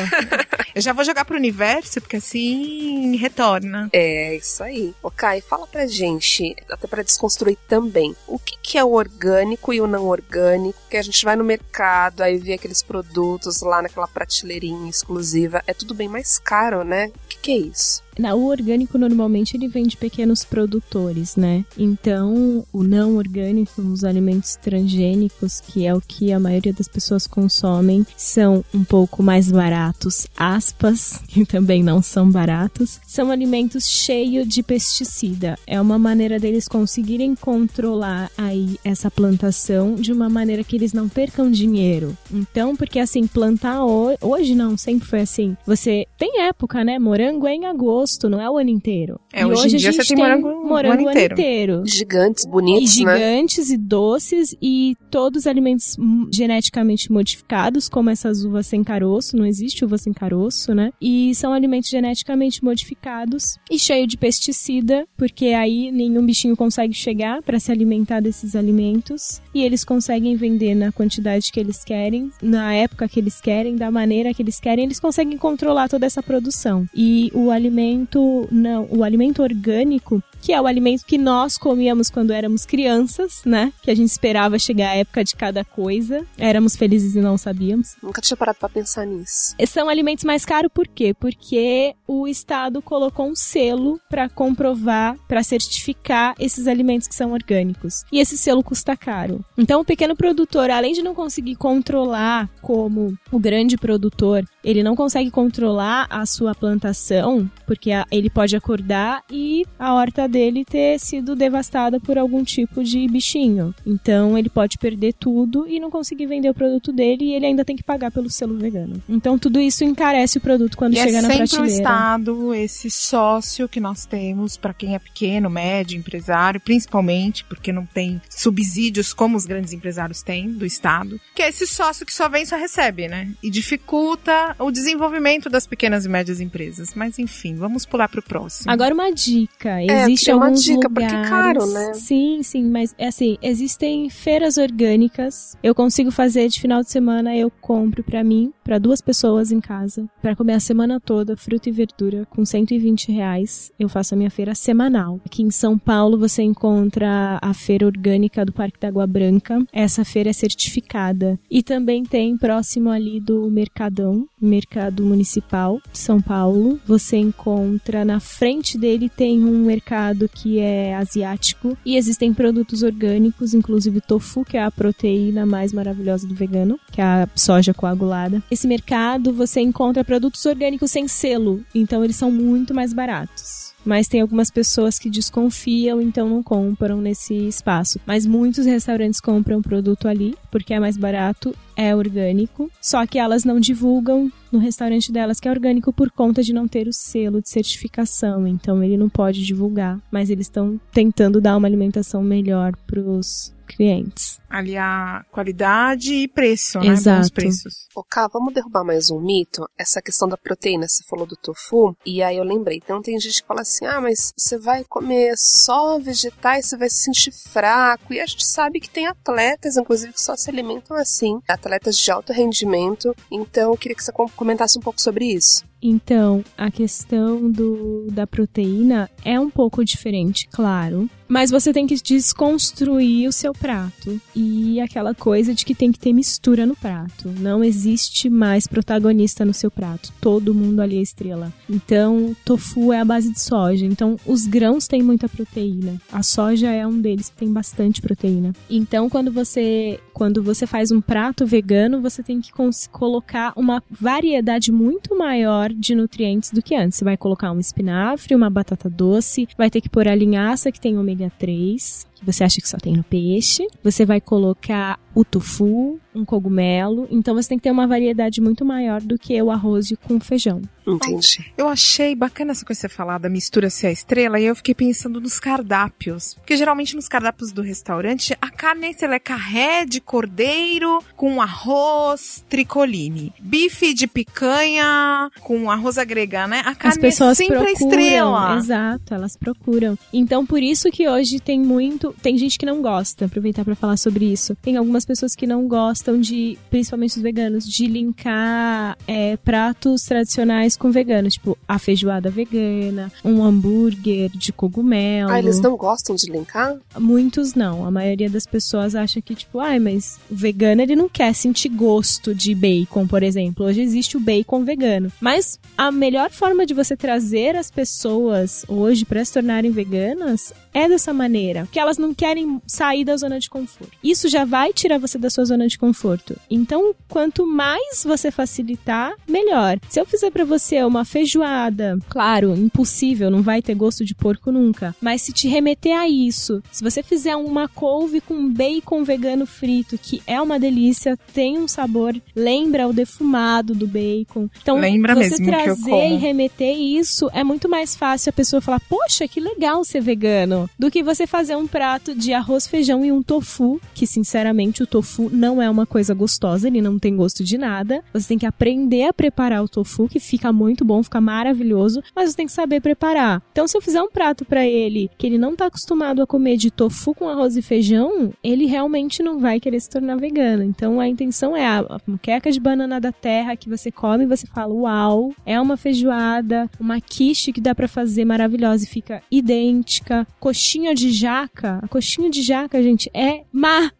eu 0.74 0.82
já 0.82 0.92
vou 0.92 1.04
jogar 1.04 1.24
pro 1.24 1.36
universo, 1.36 2.00
porque 2.00 2.16
assim 2.16 3.16
retorna. 3.16 3.88
É, 3.92 4.36
isso 4.36 4.62
aí. 4.62 4.94
O 5.02 5.10
Kai, 5.10 5.40
fala 5.40 5.66
pra 5.66 5.86
gente, 5.86 6.54
até 6.70 6.86
pra 6.86 7.02
desconstruir 7.02 7.56
também, 7.68 8.14
o 8.26 8.38
que, 8.38 8.56
que 8.62 8.78
é 8.78 8.84
o 8.84 8.92
orgânico 8.92 9.72
e 9.72 9.80
o 9.80 9.86
não 9.86 10.06
orgânico? 10.06 10.43
Que 10.90 10.96
a 10.96 11.02
gente 11.02 11.24
vai 11.24 11.34
no 11.36 11.44
mercado, 11.44 12.20
aí 12.20 12.38
vê 12.38 12.54
aqueles 12.54 12.82
produtos 12.82 13.60
lá 13.62 13.82
naquela 13.82 14.06
prateleirinha 14.06 14.88
exclusiva. 14.88 15.62
É 15.66 15.74
tudo 15.74 15.94
bem 15.94 16.08
mais 16.08 16.38
caro, 16.38 16.84
né? 16.84 17.06
O 17.06 17.28
que, 17.28 17.38
que 17.38 17.50
é 17.52 17.56
isso? 17.56 18.03
O 18.34 18.46
orgânico 18.46 18.98
normalmente 18.98 19.56
ele 19.56 19.68
vem 19.68 19.86
de 19.86 19.96
pequenos 19.96 20.44
produtores, 20.44 21.36
né? 21.36 21.64
Então, 21.78 22.64
o 22.72 22.82
não 22.82 23.16
orgânico, 23.16 23.80
os 23.82 24.04
alimentos 24.04 24.56
transgênicos, 24.56 25.60
que 25.60 25.86
é 25.86 25.94
o 25.94 26.00
que 26.00 26.32
a 26.32 26.38
maioria 26.38 26.72
das 26.72 26.88
pessoas 26.88 27.26
consomem, 27.26 28.06
são 28.16 28.64
um 28.72 28.84
pouco 28.84 29.22
mais 29.22 29.50
baratos, 29.50 30.26
aspas, 30.36 31.20
que 31.28 31.44
também 31.44 31.82
não 31.82 32.02
são 32.02 32.30
baratos. 32.30 33.00
São 33.06 33.30
alimentos 33.30 33.88
cheios 33.88 34.46
de 34.46 34.62
pesticida. 34.62 35.58
É 35.66 35.80
uma 35.80 35.98
maneira 35.98 36.38
deles 36.38 36.68
conseguirem 36.68 37.34
controlar 37.34 38.30
aí 38.36 38.78
essa 38.84 39.10
plantação 39.10 39.94
de 39.94 40.12
uma 40.12 40.28
maneira 40.28 40.62
que 40.62 40.76
eles 40.76 40.92
não 40.92 41.08
percam 41.08 41.50
dinheiro. 41.50 42.16
Então, 42.32 42.76
porque 42.76 42.98
assim, 42.98 43.26
plantar 43.26 43.84
hoje 44.20 44.54
não, 44.54 44.76
sempre 44.76 45.08
foi 45.08 45.20
assim. 45.20 45.56
Você 45.66 46.06
tem 46.18 46.42
época, 46.42 46.84
né? 46.84 46.98
Morango 46.98 47.46
é 47.46 47.54
em 47.54 47.66
agosto 47.66 48.03
agosto, 48.04 48.28
não 48.28 48.40
é 48.40 48.48
o 48.48 48.58
ano 48.58 48.70
inteiro. 48.70 49.18
É, 49.32 49.42
e 49.42 49.44
hoje, 49.44 49.66
hoje 49.66 49.76
em 49.76 49.78
dia 49.78 49.92
você 49.92 50.04
tem 50.04 50.16
morango, 50.16 50.66
morango 50.66 51.04
o 51.04 51.08
ano 51.08 51.10
inteiro. 51.10 51.34
inteiro. 51.34 51.82
Gigantes, 51.86 52.44
bonitos, 52.44 52.96
e 52.96 53.04
né? 53.04 53.14
gigantes 53.14 53.70
e 53.70 53.76
doces 53.76 54.54
e 54.60 54.96
todos 55.10 55.46
alimentos 55.46 55.96
geneticamente 56.32 57.10
modificados, 57.10 57.88
como 57.88 58.10
essas 58.10 58.44
uvas 58.44 58.66
sem 58.66 58.84
caroço, 58.84 59.36
não 59.36 59.46
existe 59.46 59.84
uva 59.84 59.98
sem 59.98 60.12
caroço, 60.12 60.74
né? 60.74 60.92
E 61.00 61.34
são 61.34 61.52
alimentos 61.52 61.88
geneticamente 61.88 62.62
modificados 62.62 63.58
e 63.70 63.78
cheio 63.78 64.06
de 64.06 64.16
pesticida, 64.16 65.06
porque 65.16 65.46
aí 65.46 65.90
nenhum 65.90 66.24
bichinho 66.24 66.56
consegue 66.56 66.94
chegar 66.94 67.42
para 67.42 67.58
se 67.58 67.72
alimentar 67.72 68.20
desses 68.20 68.54
alimentos 68.54 69.40
e 69.54 69.62
eles 69.62 69.84
conseguem 69.84 70.36
vender 70.36 70.74
na 70.74 70.92
quantidade 70.92 71.50
que 71.50 71.58
eles 71.58 71.84
querem, 71.84 72.30
na 72.42 72.74
época 72.74 73.08
que 73.08 73.18
eles 73.18 73.40
querem, 73.40 73.76
da 73.76 73.90
maneira 73.90 74.34
que 74.34 74.42
eles 74.42 74.60
querem, 74.60 74.84
eles 74.84 75.00
conseguem 75.00 75.38
controlar 75.38 75.88
toda 75.88 76.06
essa 76.06 76.22
produção. 76.22 76.86
E 76.94 77.30
o 77.34 77.50
alimento 77.50 77.93
alimento 77.94 78.48
não, 78.50 78.86
o 78.90 79.02
alimento 79.02 79.42
orgânico, 79.42 80.22
que 80.40 80.52
é 80.52 80.60
o 80.60 80.66
alimento 80.66 81.04
que 81.06 81.16
nós 81.16 81.56
comíamos 81.56 82.10
quando 82.10 82.32
éramos 82.32 82.66
crianças, 82.66 83.42
né? 83.44 83.72
Que 83.82 83.90
a 83.90 83.94
gente 83.94 84.10
esperava 84.10 84.58
chegar 84.58 84.90
a 84.90 84.96
época 84.96 85.24
de 85.24 85.34
cada 85.34 85.64
coisa. 85.64 86.26
Éramos 86.36 86.76
felizes 86.76 87.14
e 87.14 87.20
não 87.20 87.38
sabíamos. 87.38 87.96
Nunca 88.02 88.20
tinha 88.20 88.36
parado 88.36 88.58
para 88.58 88.68
pensar 88.68 89.06
nisso. 89.06 89.54
São 89.66 89.88
alimentos 89.88 90.24
mais 90.24 90.34
mais 90.34 90.44
caro 90.44 90.68
por 90.68 90.86
quê? 90.86 91.14
Porque 91.14 91.94
o 92.06 92.28
Estado 92.28 92.82
colocou 92.82 93.26
um 93.26 93.34
selo 93.34 94.00
para 94.10 94.28
comprovar, 94.28 95.16
para 95.26 95.42
certificar 95.42 96.34
esses 96.38 96.66
alimentos 96.66 97.08
que 97.08 97.14
são 97.14 97.32
orgânicos. 97.32 98.04
E 98.12 98.18
esse 98.18 98.36
selo 98.36 98.62
custa 98.62 98.96
caro. 98.96 99.44
Então, 99.56 99.80
o 99.80 99.84
pequeno 99.84 100.14
produtor, 100.14 100.70
além 100.70 100.92
de 100.92 101.02
não 101.02 101.14
conseguir 101.14 101.54
controlar 101.56 102.50
como 102.60 103.16
o 103.30 103.38
grande 103.38 103.76
produtor, 103.76 104.44
ele 104.64 104.82
não 104.82 104.96
consegue 104.96 105.30
controlar 105.30 106.06
a 106.08 106.24
sua 106.26 106.54
plantação, 106.54 107.50
porque 107.66 107.90
ele 108.10 108.30
pode 108.30 108.56
acordar 108.56 109.22
e 109.30 109.64
a 109.78 109.94
horta 109.94 110.26
dele 110.26 110.64
ter 110.64 110.98
sido 110.98 111.36
devastada 111.36 112.00
por 112.00 112.16
algum 112.18 112.42
tipo 112.42 112.82
de 112.82 113.06
bichinho. 113.08 113.74
Então, 113.86 114.36
ele 114.38 114.48
pode 114.48 114.78
perder 114.78 115.12
tudo 115.14 115.66
e 115.68 115.78
não 115.78 115.90
conseguir 115.90 116.26
vender 116.26 116.48
o 116.48 116.54
produto 116.54 116.92
dele 116.92 117.26
e 117.26 117.34
ele 117.34 117.46
ainda 117.46 117.64
tem 117.64 117.76
que 117.76 117.82
pagar 117.82 118.10
pelo 118.10 118.30
selo 118.30 118.56
vegano. 118.56 119.02
Então, 119.08 119.38
tudo 119.38 119.60
isso 119.60 119.84
encarece 119.84 120.38
o 120.38 120.40
produto 120.40 120.76
quando 120.76 120.94
e 120.94 120.96
chega 120.96 121.18
é 121.18 121.22
na 121.22 121.28
prateleira. 121.28 121.46
sempre 121.46 121.64
o 121.64 121.70
Estado, 121.70 122.54
esse 122.54 122.90
sócio 122.90 123.68
que 123.68 123.80
nós 123.80 124.06
temos 124.06 124.56
para 124.56 124.72
quem 124.72 124.94
é 124.94 124.98
pequeno, 124.98 125.50
médio, 125.50 125.98
empresário, 125.98 126.60
principalmente 126.60 127.44
porque 127.44 127.72
não 127.72 127.84
tem 127.84 128.20
subsídios 128.30 129.12
como 129.12 129.36
os 129.36 129.44
grandes 129.44 129.72
empresários 129.72 130.22
têm 130.22 130.50
do 130.50 130.64
Estado, 130.64 131.20
que 131.34 131.42
é 131.42 131.48
esse 131.48 131.66
sócio 131.66 132.06
que 132.06 132.12
só 132.12 132.28
vem 132.28 132.42
e 132.42 132.46
só 132.46 132.56
recebe, 132.56 133.08
né? 133.08 133.30
E 133.42 133.50
dificulta 133.50 134.53
o 134.58 134.70
desenvolvimento 134.70 135.48
das 135.50 135.66
pequenas 135.66 136.04
e 136.04 136.08
médias 136.08 136.40
empresas. 136.40 136.94
Mas 136.94 137.18
enfim, 137.18 137.54
vamos 137.54 137.84
pular 137.86 138.08
pro 138.08 138.22
próximo. 138.22 138.70
Agora 138.70 138.94
uma 138.94 139.10
dica, 139.12 139.80
É, 139.82 140.02
existe 140.02 140.26
tem 140.26 140.34
uma 140.34 140.50
dica, 140.50 140.88
lugares... 140.88 141.12
porque 141.12 141.26
é 141.26 141.28
caro, 141.28 141.66
né? 141.66 141.94
Sim, 141.94 142.42
sim, 142.42 142.64
mas 142.64 142.94
é 142.98 143.08
assim, 143.08 143.36
existem 143.42 144.08
feiras 144.10 144.56
orgânicas. 144.58 145.56
Eu 145.62 145.74
consigo 145.74 146.10
fazer 146.10 146.48
de 146.48 146.60
final 146.60 146.82
de 146.82 146.90
semana, 146.90 147.36
eu 147.36 147.50
compro 147.50 148.02
pra 148.02 148.22
mim, 148.22 148.52
pra 148.62 148.78
duas 148.78 149.00
pessoas 149.00 149.50
em 149.52 149.60
casa, 149.60 150.08
pra 150.22 150.36
comer 150.36 150.54
a 150.54 150.60
semana 150.60 151.00
toda, 151.00 151.36
fruta 151.36 151.68
e 151.68 151.72
verdura, 151.72 152.26
com 152.30 152.44
120 152.44 153.10
reais. 153.12 153.72
Eu 153.78 153.88
faço 153.88 154.14
a 154.14 154.16
minha 154.16 154.30
feira 154.30 154.54
semanal. 154.54 155.20
Aqui 155.24 155.42
em 155.42 155.50
São 155.50 155.78
Paulo 155.78 156.18
você 156.18 156.42
encontra 156.42 157.38
a 157.42 157.54
feira 157.54 157.86
orgânica 157.86 158.44
do 158.44 158.52
Parque 158.52 158.78
da 158.80 158.88
Água 158.88 159.06
Branca. 159.06 159.58
Essa 159.72 160.04
feira 160.04 160.30
é 160.30 160.32
certificada. 160.32 161.38
E 161.50 161.62
também 161.62 162.04
tem 162.04 162.36
próximo 162.36 162.90
ali 162.90 163.20
do 163.20 163.50
Mercadão, 163.50 164.26
Mercado 164.44 165.04
Municipal 165.04 165.80
de 165.90 165.98
São 165.98 166.20
Paulo. 166.20 166.80
Você 166.86 167.16
encontra 167.16 168.04
na 168.04 168.20
frente 168.20 168.78
dele 168.78 169.08
tem 169.08 169.44
um 169.44 169.64
mercado 169.64 170.28
que 170.28 170.58
é 170.58 170.94
asiático 170.94 171.76
e 171.84 171.96
existem 171.96 172.34
produtos 172.34 172.82
orgânicos, 172.82 173.54
inclusive 173.54 174.00
tofu, 174.00 174.44
que 174.44 174.56
é 174.56 174.62
a 174.62 174.70
proteína 174.70 175.46
mais 175.46 175.72
maravilhosa 175.72 176.26
do 176.26 176.34
vegano, 176.34 176.78
que 176.90 177.00
é 177.00 177.04
a 177.04 177.28
soja 177.34 177.72
coagulada. 177.72 178.42
Esse 178.50 178.66
mercado 178.66 179.32
você 179.32 179.60
encontra 179.60 180.04
produtos 180.04 180.44
orgânicos 180.44 180.90
sem 180.90 181.08
selo, 181.08 181.64
então 181.74 182.04
eles 182.04 182.16
são 182.16 182.30
muito 182.30 182.74
mais 182.74 182.92
baratos. 182.92 183.63
Mas 183.84 184.08
tem 184.08 184.20
algumas 184.20 184.50
pessoas 184.50 184.98
que 184.98 185.10
desconfiam, 185.10 186.00
então 186.00 186.28
não 186.28 186.42
compram 186.42 187.00
nesse 187.00 187.34
espaço. 187.34 188.00
Mas 188.06 188.26
muitos 188.26 188.66
restaurantes 188.66 189.20
compram 189.20 189.62
produto 189.62 190.08
ali, 190.08 190.34
porque 190.50 190.74
é 190.74 190.80
mais 190.80 190.96
barato, 190.96 191.54
é 191.76 191.94
orgânico. 191.94 192.70
Só 192.80 193.06
que 193.06 193.18
elas 193.18 193.44
não 193.44 193.60
divulgam 193.60 194.30
no 194.50 194.58
restaurante 194.58 195.12
delas 195.12 195.40
que 195.40 195.48
é 195.48 195.50
orgânico 195.50 195.92
por 195.92 196.10
conta 196.10 196.42
de 196.42 196.52
não 196.52 196.68
ter 196.68 196.88
o 196.88 196.92
selo 196.92 197.42
de 197.42 197.48
certificação. 197.48 198.46
Então 198.46 198.82
ele 198.82 198.96
não 198.96 199.08
pode 199.08 199.44
divulgar. 199.44 200.00
Mas 200.10 200.30
eles 200.30 200.46
estão 200.46 200.80
tentando 200.92 201.40
dar 201.40 201.56
uma 201.56 201.68
alimentação 201.68 202.22
melhor 202.22 202.74
pros 202.86 203.53
clientes. 203.64 204.38
Ali 204.48 204.76
a 204.76 205.24
qualidade 205.32 206.14
e 206.14 206.28
preço, 206.28 206.78
né? 206.78 206.88
Exato. 206.88 207.20
Bons 207.22 207.30
preços. 207.30 207.74
Ô, 207.94 208.04
Ká, 208.04 208.28
vamos 208.28 208.54
derrubar 208.54 208.84
mais 208.84 209.10
um 209.10 209.20
mito? 209.20 209.68
Essa 209.78 210.00
questão 210.00 210.28
da 210.28 210.36
proteína, 210.36 210.86
você 210.88 211.02
falou 211.08 211.26
do 211.26 211.36
tofu, 211.36 211.96
e 212.06 212.22
aí 212.22 212.36
eu 212.36 212.44
lembrei. 212.44 212.80
Então 212.82 213.02
tem 213.02 213.18
gente 213.18 213.40
que 213.42 213.48
fala 213.48 213.62
assim: 213.62 213.84
ah, 213.86 214.00
mas 214.00 214.32
você 214.36 214.58
vai 214.58 214.84
comer 214.84 215.34
só 215.36 215.98
vegetais, 215.98 216.66
você 216.66 216.76
vai 216.76 216.88
se 216.88 217.02
sentir 217.02 217.32
fraco. 217.32 218.12
E 218.12 218.20
a 218.20 218.26
gente 218.26 218.46
sabe 218.46 218.80
que 218.80 218.88
tem 218.90 219.06
atletas, 219.06 219.76
inclusive, 219.76 220.12
que 220.12 220.20
só 220.20 220.36
se 220.36 220.48
alimentam 220.50 220.96
assim, 220.96 221.40
atletas 221.48 221.96
de 221.98 222.10
alto 222.10 222.32
rendimento. 222.32 223.14
Então 223.30 223.72
eu 223.72 223.76
queria 223.78 223.96
que 223.96 224.04
você 224.04 224.12
com- 224.12 224.28
comentasse 224.30 224.78
um 224.78 224.82
pouco 224.82 225.00
sobre 225.00 225.26
isso. 225.26 225.64
Então, 225.86 226.42
a 226.56 226.70
questão 226.70 227.50
do, 227.50 228.06
da 228.10 228.26
proteína 228.26 229.10
é 229.22 229.38
um 229.38 229.50
pouco 229.50 229.84
diferente, 229.84 230.48
claro. 230.50 231.10
Mas 231.28 231.50
você 231.50 231.72
tem 231.72 231.86
que 231.86 231.96
desconstruir 231.96 233.28
o 233.28 233.32
seu 233.32 233.52
prato. 233.52 234.18
E 234.34 234.80
aquela 234.80 235.14
coisa 235.14 235.54
de 235.54 235.64
que 235.64 235.74
tem 235.74 235.92
que 235.92 235.98
ter 235.98 236.12
mistura 236.12 236.64
no 236.64 236.74
prato. 236.76 237.28
Não 237.38 237.62
existe 237.62 238.30
mais 238.30 238.66
protagonista 238.66 239.44
no 239.44 239.52
seu 239.52 239.70
prato. 239.70 240.12
Todo 240.20 240.54
mundo 240.54 240.80
ali 240.80 240.98
é 240.98 241.02
estrela. 241.02 241.52
Então, 241.68 242.34
tofu 242.44 242.92
é 242.92 243.00
a 243.00 243.04
base 243.04 243.32
de 243.32 243.40
soja. 243.40 243.84
Então, 243.84 244.16
os 244.24 244.46
grãos 244.46 244.86
têm 244.86 245.02
muita 245.02 245.28
proteína. 245.28 246.00
A 246.10 246.22
soja 246.22 246.70
é 246.70 246.86
um 246.86 246.98
deles 246.98 247.28
que 247.28 247.36
tem 247.36 247.52
bastante 247.52 248.00
proteína. 248.00 248.52
Então, 248.70 249.10
quando 249.10 249.30
você 249.30 250.00
quando 250.14 250.42
você 250.42 250.64
faz 250.64 250.92
um 250.92 251.00
prato 251.00 251.44
vegano, 251.44 252.00
você 252.00 252.22
tem 252.22 252.40
que 252.40 252.52
colocar 252.92 253.52
uma 253.56 253.82
variedade 253.90 254.70
muito 254.70 255.18
maior 255.18 255.72
de 255.74 255.94
nutrientes 255.94 256.50
do 256.50 256.62
que 256.62 256.74
antes. 256.74 256.98
Você 256.98 257.04
vai 257.04 257.16
colocar 257.16 257.52
um 257.52 257.58
espinafre, 257.58 258.34
uma 258.34 258.50
batata 258.50 258.88
doce, 258.88 259.48
vai 259.56 259.70
ter 259.70 259.80
que 259.80 259.88
pôr 259.88 260.08
a 260.08 260.14
linhaça 260.14 260.70
que 260.70 260.80
tem 260.80 260.98
ômega 260.98 261.30
3, 261.38 262.06
que 262.13 262.13
você 262.24 262.44
acha 262.44 262.60
que 262.60 262.68
só 262.68 262.78
tem 262.78 262.94
no 262.96 263.02
peixe. 263.04 263.66
Você 263.82 264.04
vai 264.04 264.20
colocar 264.20 264.98
o 265.14 265.24
tofu, 265.24 265.98
um 266.14 266.24
cogumelo. 266.24 267.06
Então 267.10 267.34
você 267.34 267.48
tem 267.50 267.58
que 267.58 267.64
ter 267.64 267.70
uma 267.70 267.86
variedade 267.86 268.40
muito 268.40 268.64
maior 268.64 269.00
do 269.00 269.16
que 269.18 269.40
o 269.40 269.50
arroz 269.50 269.90
e 269.90 269.96
com 269.96 270.18
feijão. 270.18 270.60
Entendi. 270.86 271.52
Eu 271.56 271.68
achei 271.68 272.14
bacana 272.14 272.50
essa 272.52 272.64
coisa 272.64 272.80
que 272.82 272.88
você 272.88 272.94
falar 272.94 273.18
da 273.18 273.28
mistura 273.28 273.70
ser 273.70 273.86
a 273.86 273.92
estrela 273.92 274.38
e 274.38 274.44
eu 274.44 274.54
fiquei 274.56 274.74
pensando 274.74 275.20
nos 275.20 275.38
cardápios. 275.40 276.34
Porque 276.34 276.56
geralmente 276.56 276.94
nos 276.96 277.08
cardápios 277.08 277.52
do 277.52 277.62
restaurante, 277.62 278.36
a 278.40 278.50
carne 278.50 278.92
sei 278.92 279.08
lá, 279.08 279.14
é 279.14 279.18
carré 279.18 279.84
de 279.86 280.00
cordeiro 280.00 280.98
com 281.16 281.40
arroz 281.40 282.44
tricoline. 282.48 283.32
Bife 283.40 283.94
de 283.94 284.06
picanha 284.06 285.30
com 285.40 285.70
arroz 285.70 285.96
agregado, 285.96 286.50
né? 286.50 286.60
A 286.66 286.74
carne 286.74 286.96
As 286.96 286.98
pessoas 286.98 287.40
é 287.40 287.44
sempre 287.44 287.56
a 287.56 287.60
procuram, 287.64 287.88
estrela. 287.88 288.56
exato, 288.56 289.14
elas 289.14 289.36
procuram. 289.36 289.98
Então 290.12 290.44
por 290.44 290.62
isso 290.62 290.90
que 290.90 291.08
hoje 291.08 291.40
tem 291.40 291.58
muito, 291.60 292.13
tem 292.22 292.36
gente 292.38 292.58
que 292.58 292.66
não 292.66 292.80
gosta, 292.82 293.26
aproveitar 293.26 293.64
pra 293.64 293.74
falar 293.74 293.96
sobre 293.96 294.24
isso. 294.24 294.56
Tem 294.56 294.76
algumas 294.76 295.04
pessoas 295.04 295.34
que 295.34 295.46
não 295.46 295.66
gostam 295.68 296.20
de, 296.20 296.58
principalmente 296.70 297.16
os 297.16 297.22
veganos, 297.22 297.68
de 297.68 297.86
linkar 297.86 298.96
é, 299.06 299.36
pratos 299.36 300.02
tradicionais 300.02 300.76
com 300.76 300.90
veganos, 300.90 301.34
tipo 301.34 301.56
a 301.66 301.78
feijoada 301.78 302.30
vegana, 302.30 303.12
um 303.24 303.42
hambúrguer 303.42 304.30
de 304.30 304.52
cogumelo. 304.52 305.30
Ah, 305.30 305.38
eles 305.38 305.60
não 305.60 305.76
gostam 305.76 306.14
de 306.16 306.30
linkar? 306.30 306.76
Muitos 306.98 307.54
não. 307.54 307.84
A 307.86 307.90
maioria 307.90 308.30
das 308.30 308.46
pessoas 308.46 308.94
acha 308.94 309.20
que, 309.20 309.34
tipo, 309.34 309.58
ai, 309.58 309.78
mas 309.78 310.18
o 310.30 310.34
vegano 310.34 310.82
ele 310.82 310.96
não 310.96 311.08
quer 311.08 311.34
sentir 311.34 311.68
gosto 311.68 312.34
de 312.34 312.54
bacon, 312.54 313.06
por 313.06 313.22
exemplo. 313.22 313.66
Hoje 313.66 313.80
existe 313.80 314.16
o 314.16 314.20
bacon 314.20 314.64
vegano. 314.64 315.12
Mas 315.20 315.58
a 315.76 315.90
melhor 315.90 316.30
forma 316.30 316.66
de 316.66 316.74
você 316.74 316.96
trazer 316.96 317.56
as 317.56 317.70
pessoas 317.70 318.64
hoje 318.68 319.04
para 319.04 319.24
se 319.24 319.32
tornarem 319.32 319.70
veganas 319.70 320.52
é 320.72 320.88
dessa 320.88 321.12
maneira. 321.12 321.68
Que 321.70 321.78
elas 321.78 321.98
não 322.06 322.14
querem 322.14 322.60
sair 322.66 323.04
da 323.04 323.16
zona 323.16 323.38
de 323.38 323.48
conforto. 323.48 323.92
Isso 324.02 324.28
já 324.28 324.44
vai 324.44 324.72
tirar 324.72 324.98
você 324.98 325.18
da 325.18 325.30
sua 325.30 325.44
zona 325.44 325.66
de 325.66 325.78
conforto. 325.78 326.36
Então, 326.50 326.94
quanto 327.08 327.46
mais 327.46 328.04
você 328.04 328.30
facilitar, 328.30 329.14
melhor. 329.28 329.78
Se 329.88 330.00
eu 330.00 330.06
fizer 330.06 330.30
para 330.30 330.44
você 330.44 330.82
uma 330.82 331.04
feijoada, 331.04 331.98
claro, 332.08 332.54
impossível, 332.54 333.30
não 333.30 333.42
vai 333.42 333.62
ter 333.62 333.74
gosto 333.74 334.04
de 334.04 334.14
porco 334.14 334.52
nunca. 334.52 334.94
Mas 335.00 335.22
se 335.22 335.32
te 335.32 335.48
remeter 335.48 335.96
a 335.96 336.08
isso, 336.08 336.62
se 336.70 336.82
você 336.82 337.02
fizer 337.02 337.36
uma 337.36 337.68
couve 337.68 338.20
com 338.20 338.48
bacon 338.48 339.02
vegano 339.04 339.46
frito, 339.46 339.98
que 339.98 340.22
é 340.26 340.40
uma 340.40 340.58
delícia, 340.58 341.18
tem 341.32 341.58
um 341.58 341.68
sabor, 341.68 342.14
lembra 342.34 342.86
o 342.88 342.92
defumado 342.92 343.74
do 343.74 343.86
bacon. 343.86 344.48
Então, 344.62 344.78
Lembra 344.78 345.14
você 345.14 345.42
trazer 345.42 346.08
e 346.10 346.16
remeter 346.16 346.76
isso 346.76 347.30
é 347.32 347.42
muito 347.42 347.68
mais 347.68 347.96
fácil 347.96 348.30
a 348.30 348.32
pessoa 348.32 348.60
falar: 348.60 348.80
"Poxa, 348.80 349.26
que 349.26 349.40
legal 349.40 349.82
ser 349.84 350.00
vegano", 350.00 350.68
do 350.78 350.90
que 350.90 351.02
você 351.02 351.26
fazer 351.26 351.56
um 351.56 351.66
prato 351.66 351.83
de 352.16 352.32
arroz, 352.32 352.66
feijão 352.66 353.04
e 353.04 353.12
um 353.12 353.22
tofu, 353.22 353.80
que 353.94 354.06
sinceramente 354.06 354.82
o 354.82 354.86
tofu 354.86 355.28
não 355.30 355.60
é 355.60 355.68
uma 355.68 355.84
coisa 355.84 356.14
gostosa, 356.14 356.66
ele 356.66 356.80
não 356.80 356.98
tem 356.98 357.14
gosto 357.14 357.44
de 357.44 357.58
nada. 357.58 358.02
Você 358.12 358.28
tem 358.28 358.38
que 358.38 358.46
aprender 358.46 359.04
a 359.04 359.12
preparar 359.12 359.62
o 359.62 359.68
tofu, 359.68 360.08
que 360.08 360.18
fica 360.18 360.52
muito 360.52 360.84
bom, 360.84 361.02
fica 361.02 361.20
maravilhoso, 361.20 362.02
mas 362.16 362.30
você 362.30 362.36
tem 362.36 362.46
que 362.46 362.52
saber 362.52 362.80
preparar. 362.80 363.42
Então, 363.52 363.68
se 363.68 363.76
eu 363.76 363.82
fizer 363.82 364.02
um 364.02 364.10
prato 364.10 364.44
pra 364.44 364.66
ele 364.66 365.10
que 365.18 365.26
ele 365.26 365.36
não 365.36 365.54
tá 365.54 365.66
acostumado 365.66 366.22
a 366.22 366.26
comer 366.26 366.56
de 366.56 366.70
tofu 366.70 367.14
com 367.14 367.28
arroz 367.28 367.56
e 367.56 367.62
feijão, 367.62 368.32
ele 368.42 368.64
realmente 368.64 369.22
não 369.22 369.38
vai 369.38 369.60
querer 369.60 369.80
se 369.80 369.90
tornar 369.90 370.16
vegano. 370.16 370.62
Então, 370.62 370.98
a 370.98 371.06
intenção 371.06 371.54
é 371.54 371.66
a 371.66 372.00
muqueca 372.06 372.50
de 372.50 372.58
banana 372.58 372.98
da 372.98 373.12
terra 373.12 373.56
que 373.56 373.68
você 373.68 373.92
come 373.92 374.24
e 374.24 374.28
você 374.28 374.46
fala: 374.46 374.72
"Uau, 374.72 375.34
é 375.44 375.60
uma 375.60 375.76
feijoada, 375.76 376.68
uma 376.80 377.00
quiche 377.00 377.52
que 377.52 377.60
dá 377.60 377.74
pra 377.74 377.86
fazer 377.86 378.24
maravilhosa 378.24 378.84
e 378.84 378.88
fica 378.88 379.22
idêntica, 379.30 380.26
coxinha 380.40 380.94
de 380.94 381.10
jaca 381.10 381.73
jaca, 381.74 381.84
a 381.84 381.88
coxinha 381.88 382.30
de 382.30 382.42
jaca, 382.42 382.82
gente, 382.82 383.10
é 383.14 383.42
maravilhosa. 383.52 383.94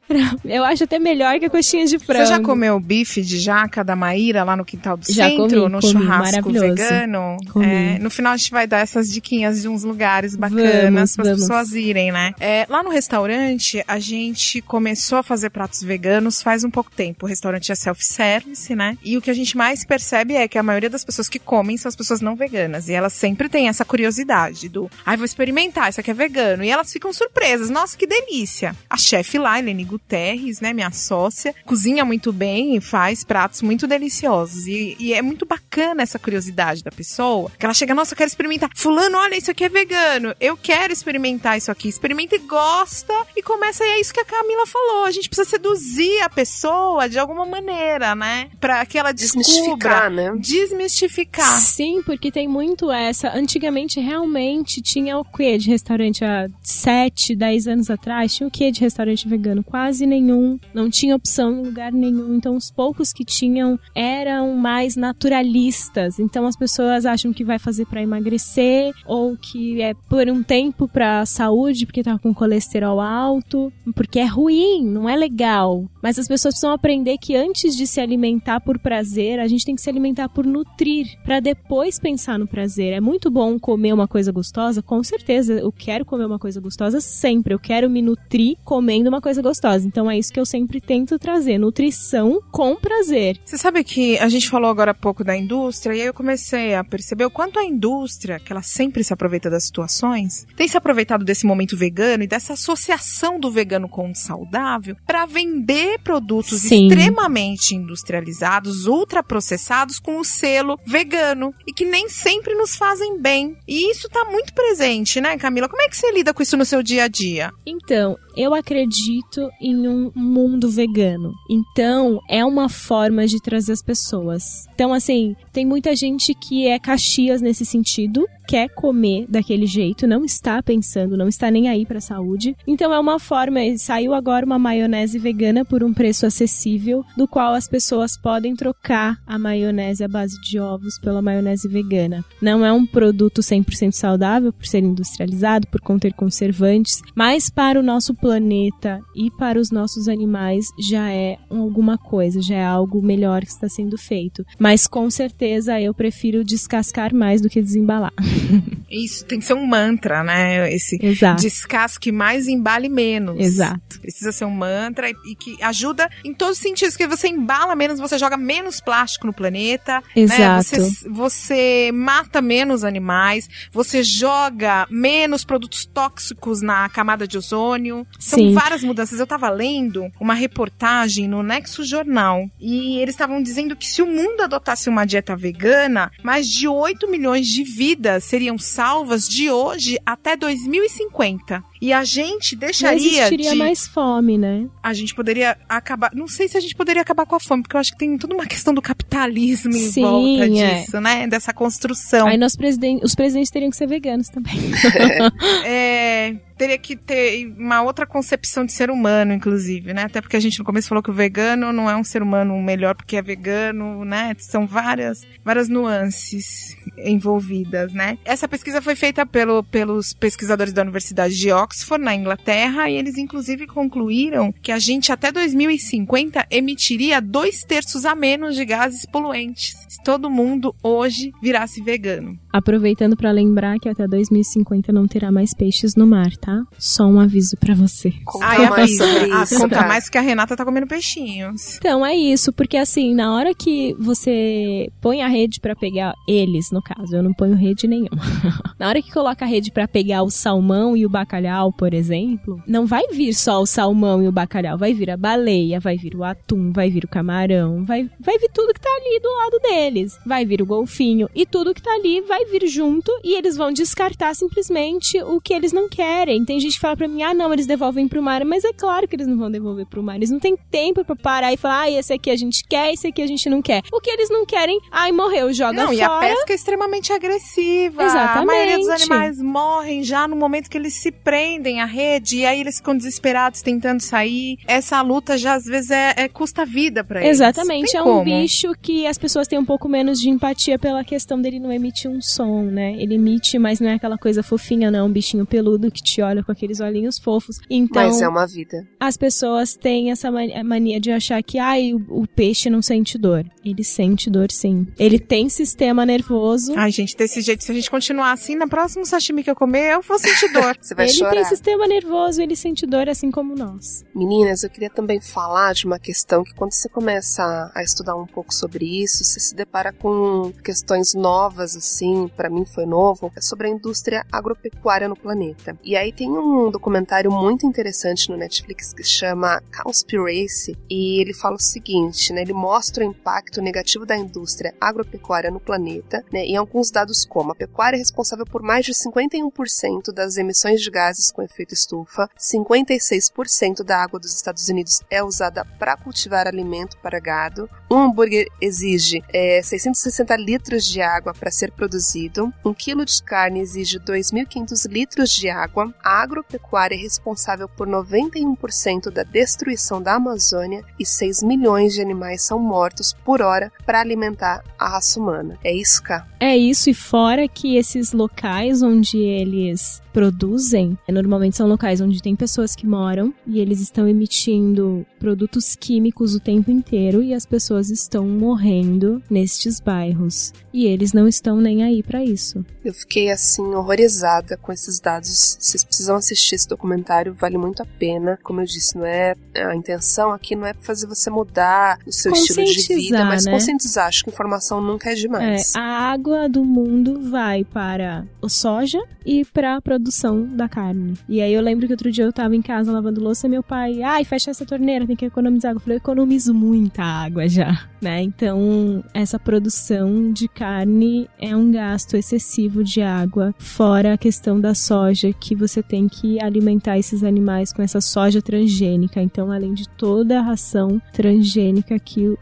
Eu 0.44 0.64
acho 0.64 0.84
até 0.84 0.98
melhor 0.98 1.38
que 1.38 1.46
a 1.46 1.50
coxinha 1.50 1.86
de 1.86 1.98
frango. 1.98 2.26
Você 2.26 2.26
já 2.26 2.40
comeu 2.40 2.78
bife 2.78 3.22
de 3.22 3.38
jaca 3.38 3.82
da 3.82 3.96
Maíra 3.96 4.44
lá 4.44 4.56
no 4.56 4.64
quintal 4.64 4.96
do 4.96 5.10
Já 5.10 5.28
centro, 5.28 5.62
comi, 5.62 5.72
no 5.72 5.80
comi, 5.80 5.92
churrasco 5.92 6.52
vegano? 6.52 7.36
É, 7.62 7.98
no 7.98 8.10
final 8.10 8.32
a 8.32 8.36
gente 8.36 8.50
vai 8.50 8.66
dar 8.66 8.78
essas 8.78 9.10
diquinhas 9.10 9.62
de 9.62 9.68
uns 9.68 9.82
lugares 9.82 10.36
bacanas 10.36 11.16
para 11.16 11.32
as 11.32 11.40
pessoas 11.40 11.72
irem, 11.72 12.12
né? 12.12 12.34
É, 12.38 12.66
lá 12.68 12.82
no 12.82 12.90
restaurante 12.90 13.82
a 13.86 13.98
gente 13.98 14.60
começou 14.62 15.18
a 15.18 15.22
fazer 15.22 15.50
pratos 15.50 15.82
veganos 15.82 16.42
faz 16.42 16.64
um 16.64 16.70
pouco 16.70 16.90
tempo. 16.90 17.26
O 17.26 17.28
restaurante 17.28 17.72
é 17.72 17.74
self-service, 17.74 18.74
né? 18.74 18.98
E 19.02 19.16
o 19.16 19.22
que 19.22 19.30
a 19.30 19.34
gente 19.34 19.56
mais 19.56 19.84
percebe 19.84 20.34
é 20.34 20.46
que 20.46 20.58
a 20.58 20.62
maioria 20.62 20.90
das 20.90 21.04
pessoas 21.04 21.28
que 21.28 21.38
comem 21.38 21.76
são 21.76 21.88
as 21.88 21.96
pessoas 21.96 22.20
não 22.20 22.36
veganas. 22.36 22.88
E 22.88 22.92
elas 22.92 23.12
sempre 23.12 23.48
têm 23.48 23.68
essa 23.68 23.84
curiosidade 23.84 24.68
do, 24.68 24.90
ai, 25.04 25.16
vou 25.16 25.24
experimentar, 25.24 25.88
isso 25.88 26.00
aqui 26.00 26.10
é 26.10 26.14
vegano. 26.14 26.64
E 26.64 26.70
elas 26.70 26.92
ficam 26.92 27.12
surpresas. 27.12 27.63
Nossa, 27.70 27.96
que 27.96 28.06
delícia. 28.06 28.76
A 28.88 28.96
chefe 28.96 29.38
lá, 29.38 29.58
Helene 29.58 29.84
Guterres, 29.84 30.60
né, 30.60 30.72
minha 30.72 30.90
sócia, 30.90 31.54
cozinha 31.64 32.04
muito 32.04 32.32
bem 32.32 32.76
e 32.76 32.80
faz 32.80 33.24
pratos 33.24 33.62
muito 33.62 33.86
deliciosos. 33.86 34.66
E, 34.66 34.96
e 34.98 35.14
é 35.14 35.22
muito 35.22 35.46
bacana 35.46 36.02
essa 36.02 36.18
curiosidade 36.18 36.82
da 36.82 36.90
pessoa, 36.90 37.50
que 37.58 37.64
ela 37.64 37.74
chega, 37.74 37.94
nossa, 37.94 38.12
eu 38.12 38.16
quero 38.16 38.28
experimentar. 38.28 38.70
Fulano, 38.74 39.18
olha, 39.18 39.36
isso 39.36 39.50
aqui 39.50 39.64
é 39.64 39.68
vegano. 39.68 40.34
Eu 40.40 40.56
quero 40.56 40.92
experimentar 40.92 41.58
isso 41.58 41.70
aqui. 41.70 41.88
Experimenta 41.88 42.36
e 42.36 42.38
gosta. 42.40 43.12
E 43.36 43.42
começa, 43.42 43.84
e 43.84 43.88
é 43.88 44.00
isso 44.00 44.12
que 44.12 44.20
a 44.20 44.24
Camila 44.24 44.66
falou. 44.66 45.04
A 45.04 45.10
gente 45.10 45.28
precisa 45.28 45.48
seduzir 45.48 46.20
a 46.22 46.28
pessoa 46.28 47.08
de 47.08 47.18
alguma 47.18 47.44
maneira, 47.44 48.14
né? 48.14 48.48
Pra 48.60 48.84
que 48.86 48.98
ela 48.98 49.12
descubra. 49.12 49.44
Desmistificar, 49.44 50.10
né? 50.10 50.32
Desmistificar. 50.38 51.60
Sim, 51.60 52.02
porque 52.04 52.30
tem 52.30 52.48
muito 52.48 52.90
essa. 52.90 53.30
Antigamente, 53.30 54.00
realmente, 54.00 54.80
tinha 54.82 55.18
o 55.18 55.24
quê 55.24 55.58
de 55.58 55.68
restaurante 55.68 56.24
há 56.24 56.48
7, 56.62 57.36
10 57.54 57.68
anos 57.68 57.90
atrás? 57.90 58.34
Tinha 58.34 58.48
o 58.48 58.50
quê 58.50 58.70
de 58.72 58.80
restaurante 58.80 59.28
vegano? 59.28 59.62
Quase 59.62 60.06
nenhum. 60.06 60.58
Não 60.72 60.90
tinha 60.90 61.14
opção 61.14 61.52
em 61.52 61.62
lugar 61.64 61.92
nenhum. 61.92 62.34
Então, 62.34 62.56
os 62.56 62.70
poucos 62.70 63.12
que 63.12 63.24
tinham 63.24 63.78
eram 63.94 64.56
mais 64.56 64.96
naturalistas. 64.96 66.18
Então, 66.18 66.46
as 66.46 66.56
pessoas 66.56 67.06
acham 67.06 67.32
que 67.32 67.44
vai 67.44 67.58
fazer 67.58 67.86
pra 67.86 68.02
emagrecer 68.02 68.92
ou 69.06 69.36
que 69.36 69.80
é 69.80 69.94
por 70.08 70.28
um 70.28 70.42
tempo 70.42 70.88
pra 70.88 71.24
saúde, 71.24 71.86
porque 71.86 72.02
tá 72.02 72.18
com 72.18 72.34
colesterol 72.34 73.00
alto, 73.00 73.72
porque 73.94 74.18
é 74.18 74.26
ruim, 74.26 74.84
não 74.84 75.08
é 75.08 75.16
legal. 75.16 75.84
Mas 76.04 76.18
as 76.18 76.28
pessoas 76.28 76.52
precisam 76.52 76.70
aprender 76.70 77.16
que 77.16 77.34
antes 77.34 77.74
de 77.74 77.86
se 77.86 77.98
alimentar 77.98 78.60
por 78.60 78.78
prazer, 78.78 79.40
a 79.40 79.48
gente 79.48 79.64
tem 79.64 79.74
que 79.74 79.80
se 79.80 79.88
alimentar 79.88 80.28
por 80.28 80.44
nutrir, 80.44 81.18
pra 81.24 81.40
depois 81.40 81.98
pensar 81.98 82.38
no 82.38 82.46
prazer. 82.46 82.92
É 82.92 83.00
muito 83.00 83.30
bom 83.30 83.58
comer 83.58 83.94
uma 83.94 84.06
coisa 84.06 84.30
gostosa, 84.30 84.82
com 84.82 85.02
certeza. 85.02 85.54
Eu 85.54 85.72
quero 85.72 86.04
comer 86.04 86.26
uma 86.26 86.38
coisa 86.38 86.60
gostosa 86.60 87.00
sempre. 87.00 87.54
Eu 87.54 87.58
quero 87.58 87.88
me 87.88 88.02
nutrir 88.02 88.58
comendo 88.66 89.08
uma 89.08 89.22
coisa 89.22 89.40
gostosa. 89.40 89.86
Então 89.86 90.10
é 90.10 90.18
isso 90.18 90.30
que 90.30 90.38
eu 90.38 90.44
sempre 90.44 90.78
tento 90.78 91.18
trazer, 91.18 91.56
nutrição 91.56 92.38
com 92.52 92.76
prazer. 92.76 93.40
Você 93.42 93.56
sabe 93.56 93.82
que 93.82 94.18
a 94.18 94.28
gente 94.28 94.50
falou 94.50 94.68
agora 94.68 94.90
há 94.90 94.94
pouco 94.94 95.24
da 95.24 95.34
indústria 95.34 95.94
e 95.94 96.02
aí 96.02 96.06
eu 96.06 96.12
comecei 96.12 96.74
a 96.74 96.84
perceber 96.84 97.24
o 97.24 97.30
quanto 97.30 97.58
a 97.58 97.64
indústria, 97.64 98.38
que 98.38 98.52
ela 98.52 98.60
sempre 98.60 99.02
se 99.02 99.14
aproveita 99.14 99.48
das 99.48 99.64
situações, 99.64 100.46
tem 100.54 100.68
se 100.68 100.76
aproveitado 100.76 101.24
desse 101.24 101.46
momento 101.46 101.78
vegano 101.78 102.24
e 102.24 102.26
dessa 102.26 102.52
associação 102.52 103.40
do 103.40 103.50
vegano 103.50 103.88
com 103.88 104.10
o 104.10 104.14
saudável 104.14 104.98
para 105.06 105.24
vender 105.24 105.93
produtos 105.98 106.60
Sim. 106.62 106.88
extremamente 106.88 107.74
industrializados, 107.74 108.86
ultraprocessados 108.86 109.98
com 109.98 110.18
o 110.18 110.24
selo 110.24 110.78
vegano 110.86 111.52
e 111.66 111.72
que 111.72 111.84
nem 111.84 112.08
sempre 112.08 112.54
nos 112.54 112.76
fazem 112.76 113.20
bem. 113.20 113.56
E 113.66 113.90
isso 113.90 114.08
tá 114.08 114.24
muito 114.30 114.52
presente, 114.54 115.20
né, 115.20 115.36
Camila? 115.36 115.68
Como 115.68 115.82
é 115.82 115.88
que 115.88 115.96
você 115.96 116.10
lida 116.12 116.32
com 116.32 116.42
isso 116.42 116.56
no 116.56 116.64
seu 116.64 116.82
dia 116.82 117.04
a 117.04 117.08
dia? 117.08 117.52
Então, 117.66 118.16
eu 118.36 118.54
acredito 118.54 119.48
em 119.60 119.88
um 119.88 120.10
mundo 120.14 120.68
vegano. 120.70 121.32
Então, 121.50 122.20
é 122.28 122.44
uma 122.44 122.68
forma 122.68 123.26
de 123.26 123.40
trazer 123.40 123.72
as 123.72 123.82
pessoas. 123.82 124.66
Então, 124.74 124.92
assim, 124.92 125.36
tem 125.52 125.64
muita 125.64 125.94
gente 125.94 126.34
que 126.34 126.66
é 126.66 126.78
caxias 126.78 127.40
nesse 127.40 127.64
sentido, 127.64 128.26
quer 128.46 128.68
comer 128.68 129.26
daquele 129.28 129.66
jeito, 129.66 130.06
não 130.06 130.24
está 130.24 130.62
pensando, 130.62 131.16
não 131.16 131.28
está 131.28 131.50
nem 131.50 131.68
aí 131.68 131.84
para 131.86 131.98
a 131.98 132.02
saúde. 132.02 132.56
Então, 132.66 132.92
é 132.92 132.98
uma 132.98 133.18
forma. 133.18 133.60
Saiu 133.76 134.14
agora 134.14 134.46
uma 134.46 134.58
maionese 134.58 135.18
vegana 135.18 135.64
por 135.64 135.82
um 135.82 135.92
preço 135.92 136.26
acessível, 136.26 137.04
do 137.16 137.26
qual 137.26 137.54
as 137.54 137.68
pessoas 137.68 138.16
podem 138.16 138.54
trocar 138.54 139.18
a 139.26 139.38
maionese 139.38 140.04
à 140.04 140.08
base 140.08 140.40
de 140.40 140.58
ovos 140.58 140.98
pela 140.98 141.22
maionese 141.22 141.68
vegana. 141.68 142.24
Não 142.40 142.64
é 142.64 142.72
um 142.72 142.86
produto 142.86 143.40
100% 143.40 143.92
saudável 143.92 144.52
por 144.52 144.66
ser 144.66 144.82
industrializado, 144.82 145.66
por 145.68 145.80
conter 145.80 146.12
conservantes, 146.12 147.02
mas 147.14 147.50
para 147.50 147.78
o 147.78 147.82
nosso 147.82 148.14
planeta 148.14 149.00
e 149.14 149.30
para 149.30 149.58
os 149.58 149.70
nossos 149.70 150.08
animais 150.08 150.66
já 150.78 151.10
é 151.10 151.38
alguma 151.50 151.96
coisa, 151.98 152.40
já 152.40 152.56
é 152.56 152.64
algo 152.64 153.02
melhor 153.02 153.42
que 153.42 153.50
está 153.50 153.68
sendo 153.68 153.96
feito. 153.96 154.44
Mas 154.58 154.86
com 154.86 155.08
certeza 155.10 155.80
eu 155.80 155.94
prefiro 155.94 156.44
descascar 156.44 157.14
mais 157.14 157.40
do 157.40 157.48
que 157.48 157.60
desembalar. 157.60 158.12
Isso 158.90 159.24
tem 159.24 159.38
que 159.38 159.44
ser 159.44 159.54
um 159.54 159.66
mantra, 159.66 160.22
né? 160.22 160.72
Esse 160.72 160.98
Exato. 161.02 161.42
descasque 161.42 162.12
mais, 162.12 162.46
embale 162.46 162.88
menos. 162.88 163.38
Exato. 163.38 164.00
Precisa 164.00 164.30
ser 164.30 164.44
um 164.44 164.50
mantra 164.50 165.10
e, 165.10 165.14
e 165.26 165.34
que 165.34 165.62
ajuda 165.62 166.08
em 166.24 166.32
todos 166.32 166.58
os 166.58 166.62
sentidos, 166.62 166.96
que 166.96 167.06
você 167.06 167.28
embala 167.28 167.74
menos, 167.74 167.98
você 167.98 168.18
joga 168.18 168.36
menos 168.36 168.80
plástico 168.80 169.26
no 169.26 169.32
planeta, 169.32 170.02
né? 170.14 170.22
Exato. 170.22 170.64
Você, 170.64 171.08
você 171.08 171.90
mata 171.92 172.40
menos 172.40 172.84
animais, 172.84 173.48
você 173.72 174.02
joga 174.02 174.86
menos 174.90 175.44
produtos 175.44 175.84
tóxicos 175.84 176.62
na 176.62 176.88
camada 176.88 177.26
de 177.26 177.36
ozônio. 177.36 178.06
São 178.18 178.38
Sim. 178.38 178.54
várias 178.54 178.84
mudanças. 178.84 179.18
Eu 179.18 179.26
tava 179.26 179.50
lendo 179.50 180.10
uma 180.20 180.34
reportagem 180.34 181.26
no 181.28 181.42
Nexo 181.42 181.84
Jornal 181.84 182.48
e 182.60 182.98
eles 182.98 183.14
estavam 183.14 183.42
dizendo 183.42 183.74
que 183.74 183.86
se 183.86 184.02
o 184.02 184.06
mundo 184.06 184.42
adotasse 184.42 184.88
uma 184.88 185.04
dieta 185.04 185.36
vegana, 185.36 186.10
mais 186.22 186.46
de 186.46 186.68
8 186.68 187.10
milhões 187.10 187.46
de 187.46 187.64
vidas 187.64 188.23
seriam 188.24 188.58
salvas 188.58 189.28
de 189.28 189.50
hoje 189.50 189.98
até 190.04 190.36
2050. 190.36 191.62
E 191.84 191.92
a 191.92 192.02
gente 192.02 192.54
Não 192.54 192.60
deixaria 192.60 192.96
existiria 193.18 193.50
de 193.50 193.56
mais 193.58 193.86
fome, 193.86 194.38
né? 194.38 194.66
a 194.82 194.94
gente 194.94 195.14
poderia 195.14 195.54
acabar. 195.68 196.10
Não 196.14 196.26
sei 196.26 196.48
se 196.48 196.56
a 196.56 196.60
gente 196.60 196.74
poderia 196.74 197.02
acabar 197.02 197.26
com 197.26 197.36
a 197.36 197.40
fome, 197.40 197.62
porque 197.62 197.76
eu 197.76 197.80
acho 197.80 197.92
que 197.92 197.98
tem 197.98 198.16
toda 198.16 198.34
uma 198.34 198.46
questão 198.46 198.72
do 198.72 198.80
capitalismo 198.80 199.70
em 199.76 199.90
Sim, 199.90 200.00
volta 200.02 200.46
é. 200.46 200.48
disso, 200.80 200.98
né? 201.00 201.26
Dessa 201.26 201.52
construção. 201.52 202.26
Aí 202.26 202.38
nós 202.38 202.56
presiden- 202.56 203.00
os 203.02 203.14
presidentes 203.14 203.50
teriam 203.50 203.70
que 203.70 203.76
ser 203.76 203.86
veganos 203.86 204.28
também. 204.30 204.54
É, 205.66 206.36
teria 206.56 206.78
que 206.78 206.96
ter 206.96 207.46
uma 207.58 207.82
outra 207.82 208.06
concepção 208.06 208.64
de 208.64 208.72
ser 208.72 208.90
humano, 208.90 209.32
inclusive, 209.32 209.92
né? 209.92 210.02
Até 210.04 210.20
porque 210.20 210.36
a 210.36 210.40
gente 210.40 210.58
no 210.58 210.64
começo 210.64 210.88
falou 210.88 211.02
que 211.02 211.10
o 211.10 211.14
vegano 211.14 211.72
não 211.72 211.88
é 211.90 211.96
um 211.96 212.04
ser 212.04 212.22
humano 212.22 212.60
melhor 212.62 212.94
porque 212.94 213.16
é 213.16 213.22
vegano, 213.22 214.04
né? 214.04 214.34
São 214.38 214.66
várias, 214.66 215.22
várias 215.44 215.68
nuances 215.68 216.76
envolvidas, 216.98 217.92
né? 217.92 218.18
Essa 218.24 218.46
pesquisa 218.48 218.80
foi 218.80 218.94
feita 218.94 219.24
pelo, 219.26 219.62
pelos 219.64 220.12
pesquisadores 220.12 220.72
da 220.72 220.82
Universidade 220.82 221.36
de 221.36 221.50
Oxford, 221.52 221.73
na 221.98 222.14
Inglaterra, 222.14 222.90
e 222.90 222.94
eles 222.96 223.16
inclusive 223.18 223.66
concluíram 223.66 224.52
que 224.62 224.72
a 224.72 224.78
gente 224.78 225.10
até 225.12 225.30
2050 225.32 226.46
emitiria 226.50 227.20
dois 227.20 227.62
terços 227.62 228.04
a 228.04 228.14
menos 228.14 228.54
de 228.56 228.64
gases 228.64 229.06
poluentes 229.06 229.74
se 229.88 230.02
todo 230.02 230.28
mundo 230.30 230.74
hoje 230.82 231.32
virasse 231.42 231.80
vegano. 231.82 232.36
Aproveitando 232.52 233.16
pra 233.16 233.30
lembrar 233.30 233.78
que 233.78 233.88
até 233.88 234.06
2050 234.06 234.92
não 234.92 235.06
terá 235.06 235.30
mais 235.30 235.54
peixes 235.54 235.94
no 235.94 236.06
mar, 236.06 236.30
tá? 236.36 236.62
Só 236.78 237.04
um 237.06 237.18
aviso 237.20 237.56
pra 237.56 237.74
você. 237.74 238.12
Conta 238.24 238.44
Ai, 238.46 238.70
mais 238.70 238.96
sobre 238.96 239.32
Ah, 239.32 239.42
isso. 239.44 239.58
conta 239.58 239.86
mais 239.86 240.08
que 240.08 240.18
a 240.18 240.20
Renata 240.20 240.56
tá 240.56 240.64
comendo 240.64 240.86
peixinhos. 240.86 241.76
Então 241.76 242.04
é 242.04 242.14
isso, 242.14 242.52
porque 242.52 242.76
assim, 242.76 243.14
na 243.14 243.34
hora 243.34 243.54
que 243.54 243.94
você 243.98 244.88
põe 245.00 245.22
a 245.22 245.28
rede 245.28 245.60
pra 245.60 245.74
pegar 245.76 246.14
eles, 246.28 246.70
no 246.70 246.82
caso, 246.82 247.14
eu 247.16 247.22
não 247.22 247.32
ponho 247.32 247.54
rede 247.54 247.86
nenhuma. 247.86 248.10
na 248.78 248.88
hora 248.88 249.00
que 249.02 249.12
coloca 249.12 249.44
a 249.44 249.48
rede 249.48 249.70
pra 249.70 249.86
pegar 249.88 250.22
o 250.22 250.30
salmão 250.30 250.96
e 250.96 251.04
o 251.06 251.10
bacalhau, 251.10 251.63
por 251.72 251.92
exemplo, 251.94 252.62
não 252.66 252.86
vai 252.86 253.02
vir 253.12 253.32
só 253.34 253.60
o 253.60 253.66
salmão 253.66 254.22
e 254.22 254.28
o 254.28 254.32
bacalhau, 254.32 254.76
vai 254.78 254.92
vir 254.92 255.10
a 255.10 255.16
baleia, 255.16 255.80
vai 255.80 255.96
vir 255.96 256.14
o 256.16 256.24
atum, 256.24 256.72
vai 256.72 256.90
vir 256.90 257.04
o 257.04 257.08
camarão, 257.08 257.84
vai, 257.84 258.08
vai 258.20 258.38
vir 258.38 258.50
tudo 258.52 258.72
que 258.74 258.80
tá 258.80 258.88
ali 258.90 259.20
do 259.20 259.28
lado 259.28 259.58
deles. 259.60 260.18
Vai 260.26 260.44
vir 260.44 260.62
o 260.62 260.66
golfinho 260.66 261.28
e 261.34 261.44
tudo 261.46 261.74
que 261.74 261.82
tá 261.82 261.92
ali 261.94 262.20
vai 262.22 262.44
vir 262.46 262.66
junto 262.66 263.10
e 263.22 263.36
eles 263.36 263.56
vão 263.56 263.72
descartar 263.72 264.34
simplesmente 264.34 265.20
o 265.22 265.40
que 265.40 265.52
eles 265.54 265.72
não 265.72 265.88
querem. 265.88 266.44
Tem 266.44 266.58
gente 266.60 266.74
que 266.74 266.80
fala 266.80 266.96
pra 266.96 267.08
mim, 267.08 267.22
ah, 267.22 267.34
não, 267.34 267.52
eles 267.52 267.66
devolvem 267.66 268.08
pro 268.08 268.22
mar, 268.22 268.44
mas 268.44 268.64
é 268.64 268.72
claro 268.72 269.06
que 269.08 269.16
eles 269.16 269.26
não 269.26 269.38
vão 269.38 269.50
devolver 269.50 269.86
pro 269.86 270.02
mar. 270.02 270.16
Eles 270.16 270.30
não 270.30 270.38
têm 270.40 270.56
tempo 270.70 271.04
pra 271.04 271.16
parar 271.16 271.52
e 271.52 271.56
falar, 271.56 271.82
ah, 271.82 271.90
esse 271.90 272.12
aqui 272.12 272.30
a 272.30 272.36
gente 272.36 272.64
quer, 272.68 272.92
esse 272.92 273.06
aqui 273.06 273.22
a 273.22 273.26
gente 273.26 273.48
não 273.48 273.60
quer. 273.62 273.82
O 273.92 274.00
que 274.00 274.10
eles 274.10 274.30
não 274.30 274.44
querem, 274.46 274.78
ai, 274.90 275.12
morreu, 275.12 275.52
joga 275.52 275.72
Não, 275.84 275.86
fora. 275.86 275.96
e 275.96 276.02
a 276.02 276.18
pesca 276.18 276.52
é 276.52 276.56
extremamente 276.56 277.12
agressiva. 277.12 278.02
Exatamente. 278.04 278.38
A 278.38 278.44
maioria 278.46 278.78
dos 278.78 278.88
animais 278.88 279.40
morrem 279.42 280.02
já 280.02 280.26
no 280.26 280.36
momento 280.36 280.68
que 280.68 280.76
eles 280.78 280.94
se 280.94 281.10
prendem 281.10 281.43
à 281.80 281.84
rede 281.84 282.38
e 282.38 282.46
aí 282.46 282.60
eles 282.60 282.76
ficam 282.76 282.96
desesperados 282.96 283.62
tentando 283.62 284.00
sair. 284.00 284.58
Essa 284.66 285.00
luta 285.02 285.36
já 285.36 285.54
às 285.54 285.64
vezes 285.64 285.90
é, 285.90 286.14
é 286.16 286.28
custa 286.28 286.64
vida 286.64 287.04
pra 287.04 287.20
eles. 287.20 287.36
Exatamente, 287.38 287.92
Tem 287.92 288.00
é 288.00 288.02
um 288.02 288.06
como. 288.06 288.24
bicho 288.24 288.72
que 288.80 289.06
as 289.06 289.18
pessoas 289.18 289.46
têm 289.46 289.58
um 289.58 289.64
pouco 289.64 289.88
menos 289.88 290.18
de 290.18 290.28
empatia 290.30 290.78
pela 290.78 291.04
questão 291.04 291.40
dele 291.40 291.58
não 291.60 291.72
emitir 291.72 292.10
um 292.10 292.20
som, 292.20 292.62
né? 292.62 292.94
Ele 292.98 293.14
emite, 293.14 293.58
mas 293.58 293.80
não 293.80 293.88
é 293.88 293.94
aquela 293.94 294.16
coisa 294.18 294.42
fofinha, 294.42 294.90
não, 294.90 295.00
é 295.00 295.02
um 295.02 295.12
bichinho 295.12 295.46
peludo 295.46 295.90
que 295.90 296.02
te 296.02 296.22
olha 296.22 296.42
com 296.42 296.52
aqueles 296.52 296.80
olhinhos 296.80 297.18
fofos. 297.18 297.58
Então, 297.68 298.02
Mas 298.02 298.20
é 298.20 298.28
uma 298.28 298.46
vida. 298.46 298.86
as 298.98 299.16
pessoas 299.16 299.74
têm 299.74 300.10
essa 300.10 300.30
mania 300.30 301.00
de 301.00 301.10
achar 301.10 301.42
que 301.42 301.58
ai, 301.58 301.92
o, 301.92 302.22
o 302.22 302.26
peixe 302.26 302.70
não 302.70 302.82
sente 302.82 303.18
dor. 303.18 303.44
Ele 303.64 303.84
sente 303.84 304.30
dor 304.30 304.50
sim. 304.50 304.86
Ele 304.98 305.18
tem 305.18 305.48
sistema 305.48 306.04
nervoso. 306.06 306.72
Ai, 306.76 306.90
gente, 306.90 307.16
desse 307.16 307.40
jeito, 307.40 307.64
se 307.64 307.72
a 307.72 307.74
gente 307.74 307.90
continuar 307.90 308.32
assim, 308.32 308.54
na 308.54 308.66
próxima 308.66 309.04
sashimi 309.04 309.42
que 309.42 309.50
eu 309.50 309.56
comer, 309.56 309.94
eu 309.94 310.02
vou 310.02 310.18
sentir 310.18 310.52
dor. 310.52 310.76
Você 310.80 310.94
vai 310.94 311.06
ele 311.06 311.14
chorar. 311.14 311.33
Tem 311.34 311.44
sistema 311.44 311.86
nervoso, 311.86 312.40
ele 312.40 312.56
sente 312.56 312.86
dor 312.86 313.08
assim 313.08 313.30
como 313.30 313.54
nós. 313.54 314.04
Meninas, 314.14 314.62
eu 314.62 314.70
queria 314.70 314.90
também 314.90 315.20
falar 315.20 315.74
de 315.74 315.86
uma 315.86 315.98
questão 315.98 316.44
que 316.44 316.54
quando 316.54 316.72
você 316.72 316.88
começa 316.88 317.70
a 317.74 317.82
estudar 317.82 318.16
um 318.16 318.26
pouco 318.26 318.54
sobre 318.54 319.02
isso, 319.02 319.24
você 319.24 319.40
se 319.40 319.54
depara 319.54 319.92
com 319.92 320.52
questões 320.62 321.14
novas, 321.14 321.76
assim, 321.76 322.28
para 322.28 322.48
mim 322.48 322.64
foi 322.64 322.86
novo, 322.86 323.32
é 323.36 323.40
sobre 323.40 323.66
a 323.66 323.70
indústria 323.70 324.24
agropecuária 324.30 325.08
no 325.08 325.16
planeta. 325.16 325.78
E 325.82 325.96
aí 325.96 326.12
tem 326.12 326.30
um 326.30 326.70
documentário 326.70 327.30
muito 327.30 327.66
interessante 327.66 328.30
no 328.30 328.36
Netflix 328.36 328.92
que 328.92 329.02
chama 329.02 329.62
Conspiracy, 329.82 330.76
e 330.88 331.20
ele 331.20 331.34
fala 331.34 331.56
o 331.56 331.62
seguinte, 331.62 332.32
né, 332.32 332.42
ele 332.42 332.52
mostra 332.52 333.04
o 333.04 333.08
impacto 333.08 333.60
negativo 333.60 334.06
da 334.06 334.16
indústria 334.16 334.74
agropecuária 334.80 335.50
no 335.50 335.60
planeta, 335.60 336.24
né, 336.32 336.46
e 336.46 336.56
alguns 336.56 336.90
dados 336.90 337.24
como 337.24 337.52
a 337.52 337.54
pecuária 337.54 337.96
é 337.96 337.98
responsável 337.98 338.44
por 338.46 338.62
mais 338.62 338.84
de 338.84 338.92
51% 338.92 340.12
das 340.12 340.36
emissões 340.36 340.80
de 340.80 340.90
gases 340.90 341.23
com 341.30 341.42
efeito 341.42 341.74
estufa, 341.74 342.28
56% 342.38 343.82
da 343.82 344.02
água 344.02 344.18
dos 344.18 344.34
Estados 344.34 344.68
Unidos 344.68 345.00
é 345.10 345.22
usada 345.22 345.64
para 345.78 345.96
cultivar 345.96 346.46
alimento 346.46 346.96
para 346.98 347.20
gado, 347.20 347.68
um 347.90 347.98
hambúrguer 347.98 348.48
exige 348.60 349.22
é, 349.32 349.60
660 349.62 350.36
litros 350.36 350.84
de 350.84 351.00
água 351.00 351.32
para 351.32 351.50
ser 351.50 351.72
produzido, 351.72 352.52
um 352.64 352.74
quilo 352.74 353.04
de 353.04 353.22
carne 353.22 353.60
exige 353.60 353.98
2.500 353.98 354.88
litros 354.88 355.30
de 355.30 355.48
água, 355.48 355.94
a 356.02 356.22
agropecuária 356.22 356.94
é 356.94 356.98
responsável 356.98 357.68
por 357.68 357.86
91% 357.86 359.10
da 359.10 359.22
destruição 359.22 360.02
da 360.02 360.14
Amazônia 360.14 360.84
e 360.98 361.06
6 361.06 361.42
milhões 361.42 361.94
de 361.94 362.02
animais 362.02 362.42
são 362.42 362.58
mortos 362.58 363.14
por 363.24 363.40
hora 363.42 363.72
para 363.84 364.00
alimentar 364.00 364.62
a 364.78 364.88
raça 364.88 365.20
humana. 365.20 365.58
É 365.62 365.72
isso, 365.72 366.02
Cá? 366.02 366.26
É 366.40 366.56
isso, 366.56 366.90
e 366.90 366.94
fora 366.94 367.48
que 367.48 367.76
esses 367.76 368.12
locais 368.12 368.82
onde 368.82 369.18
eles 369.18 370.02
produzem, 370.12 370.96
normalmente 371.14 371.56
são 371.56 371.66
locais 371.66 372.00
onde 372.00 372.22
tem 372.22 372.36
pessoas 372.36 372.74
que 372.74 372.86
moram 372.86 373.32
e 373.46 373.60
eles 373.60 373.80
estão 373.80 374.06
emitindo 374.06 375.06
produtos 375.18 375.74
químicos 375.74 376.34
o 376.34 376.40
tempo 376.40 376.70
inteiro 376.70 377.22
e 377.22 377.32
as 377.32 377.46
pessoas 377.46 377.90
estão 377.90 378.26
morrendo 378.26 379.22
nestes 379.30 379.80
bairros. 379.80 380.52
E 380.72 380.86
eles 380.86 381.12
não 381.12 381.28
estão 381.28 381.60
nem 381.60 381.82
aí 381.84 382.02
para 382.02 382.22
isso. 382.22 382.64
Eu 382.84 382.92
fiquei 382.92 383.30
assim 383.30 383.62
horrorizada 383.62 384.56
com 384.56 384.72
esses 384.72 385.00
dados. 385.00 385.56
Vocês 385.58 385.84
precisam 385.84 386.16
assistir 386.16 386.56
esse 386.56 386.68
documentário, 386.68 387.32
vale 387.32 387.56
muito 387.56 387.82
a 387.82 387.86
pena. 387.86 388.38
Como 388.42 388.60
eu 388.60 388.64
disse, 388.64 388.96
não 388.96 389.06
é 389.06 389.34
a 389.54 389.74
intenção 389.74 390.32
aqui 390.32 390.54
não 390.56 390.66
é 390.66 390.74
fazer 390.74 391.06
você 391.06 391.30
mudar 391.30 391.98
o 392.06 392.12
seu 392.12 392.32
estilo 392.32 392.64
de 392.64 392.94
vida, 392.94 393.24
mas 393.24 393.44
né? 393.44 393.52
conscientizar. 393.52 394.06
Acho 394.06 394.24
que 394.24 394.30
informação 394.30 394.80
nunca 394.80 395.10
é 395.10 395.14
demais. 395.14 395.74
É, 395.74 395.78
a 395.78 396.12
água 396.12 396.48
do 396.48 396.64
mundo 396.64 397.30
vai 397.30 397.64
para 397.64 398.26
o 398.40 398.48
soja 398.48 399.02
e 399.24 399.44
para 399.44 399.76
a 399.76 399.80
produção 399.80 400.44
da 400.56 400.68
carne. 400.68 401.03
E 401.28 401.40
aí 401.40 401.52
eu 401.52 401.60
lembro 401.60 401.86
que 401.86 401.92
outro 401.92 402.10
dia 402.10 402.24
eu 402.24 402.32
tava 402.32 402.54
em 402.54 402.62
casa 402.62 402.92
lavando 402.92 403.22
louça 403.22 403.46
e 403.46 403.50
meu 403.50 403.62
pai, 403.62 404.02
ai, 404.02 404.24
fecha 404.24 404.50
essa 404.50 404.64
torneira, 404.64 405.06
tem 405.06 405.16
que 405.16 405.26
economizar 405.26 405.70
água. 405.70 405.78
Eu 405.78 405.82
falei, 405.82 405.96
eu 405.96 406.00
economizo 406.00 406.54
muita 406.54 407.02
água 407.02 407.48
já, 407.48 407.86
né? 408.00 408.22
Então, 408.22 409.02
essa 409.12 409.38
produção 409.38 410.32
de 410.32 410.48
carne 410.48 411.28
é 411.38 411.56
um 411.56 411.70
gasto 411.70 412.16
excessivo 412.16 412.82
de 412.82 413.02
água, 413.02 413.54
fora 413.58 414.14
a 414.14 414.18
questão 414.18 414.60
da 414.60 414.74
soja, 414.74 415.32
que 415.32 415.54
você 415.54 415.82
tem 415.82 416.08
que 416.08 416.42
alimentar 416.42 416.98
esses 416.98 417.22
animais 417.22 417.72
com 417.72 417.82
essa 417.82 418.00
soja 418.00 418.40
transgênica. 418.40 419.20
Então, 419.20 419.50
além 419.50 419.74
de 419.74 419.88
toda 419.88 420.38
a 420.38 420.42
ração 420.42 421.00
transgênica 421.12 421.98
que 421.98 422.28
o, 422.28 422.38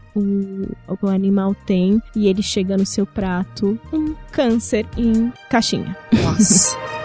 o 1.01 1.07
animal 1.07 1.55
tem, 1.65 2.01
e 2.15 2.27
ele 2.27 2.43
chega 2.43 2.77
no 2.77 2.85
seu 2.85 3.05
prato, 3.05 3.79
um 3.91 4.13
câncer 4.31 4.85
em 4.97 5.31
caixinha. 5.49 5.95
Nossa. 6.11 6.77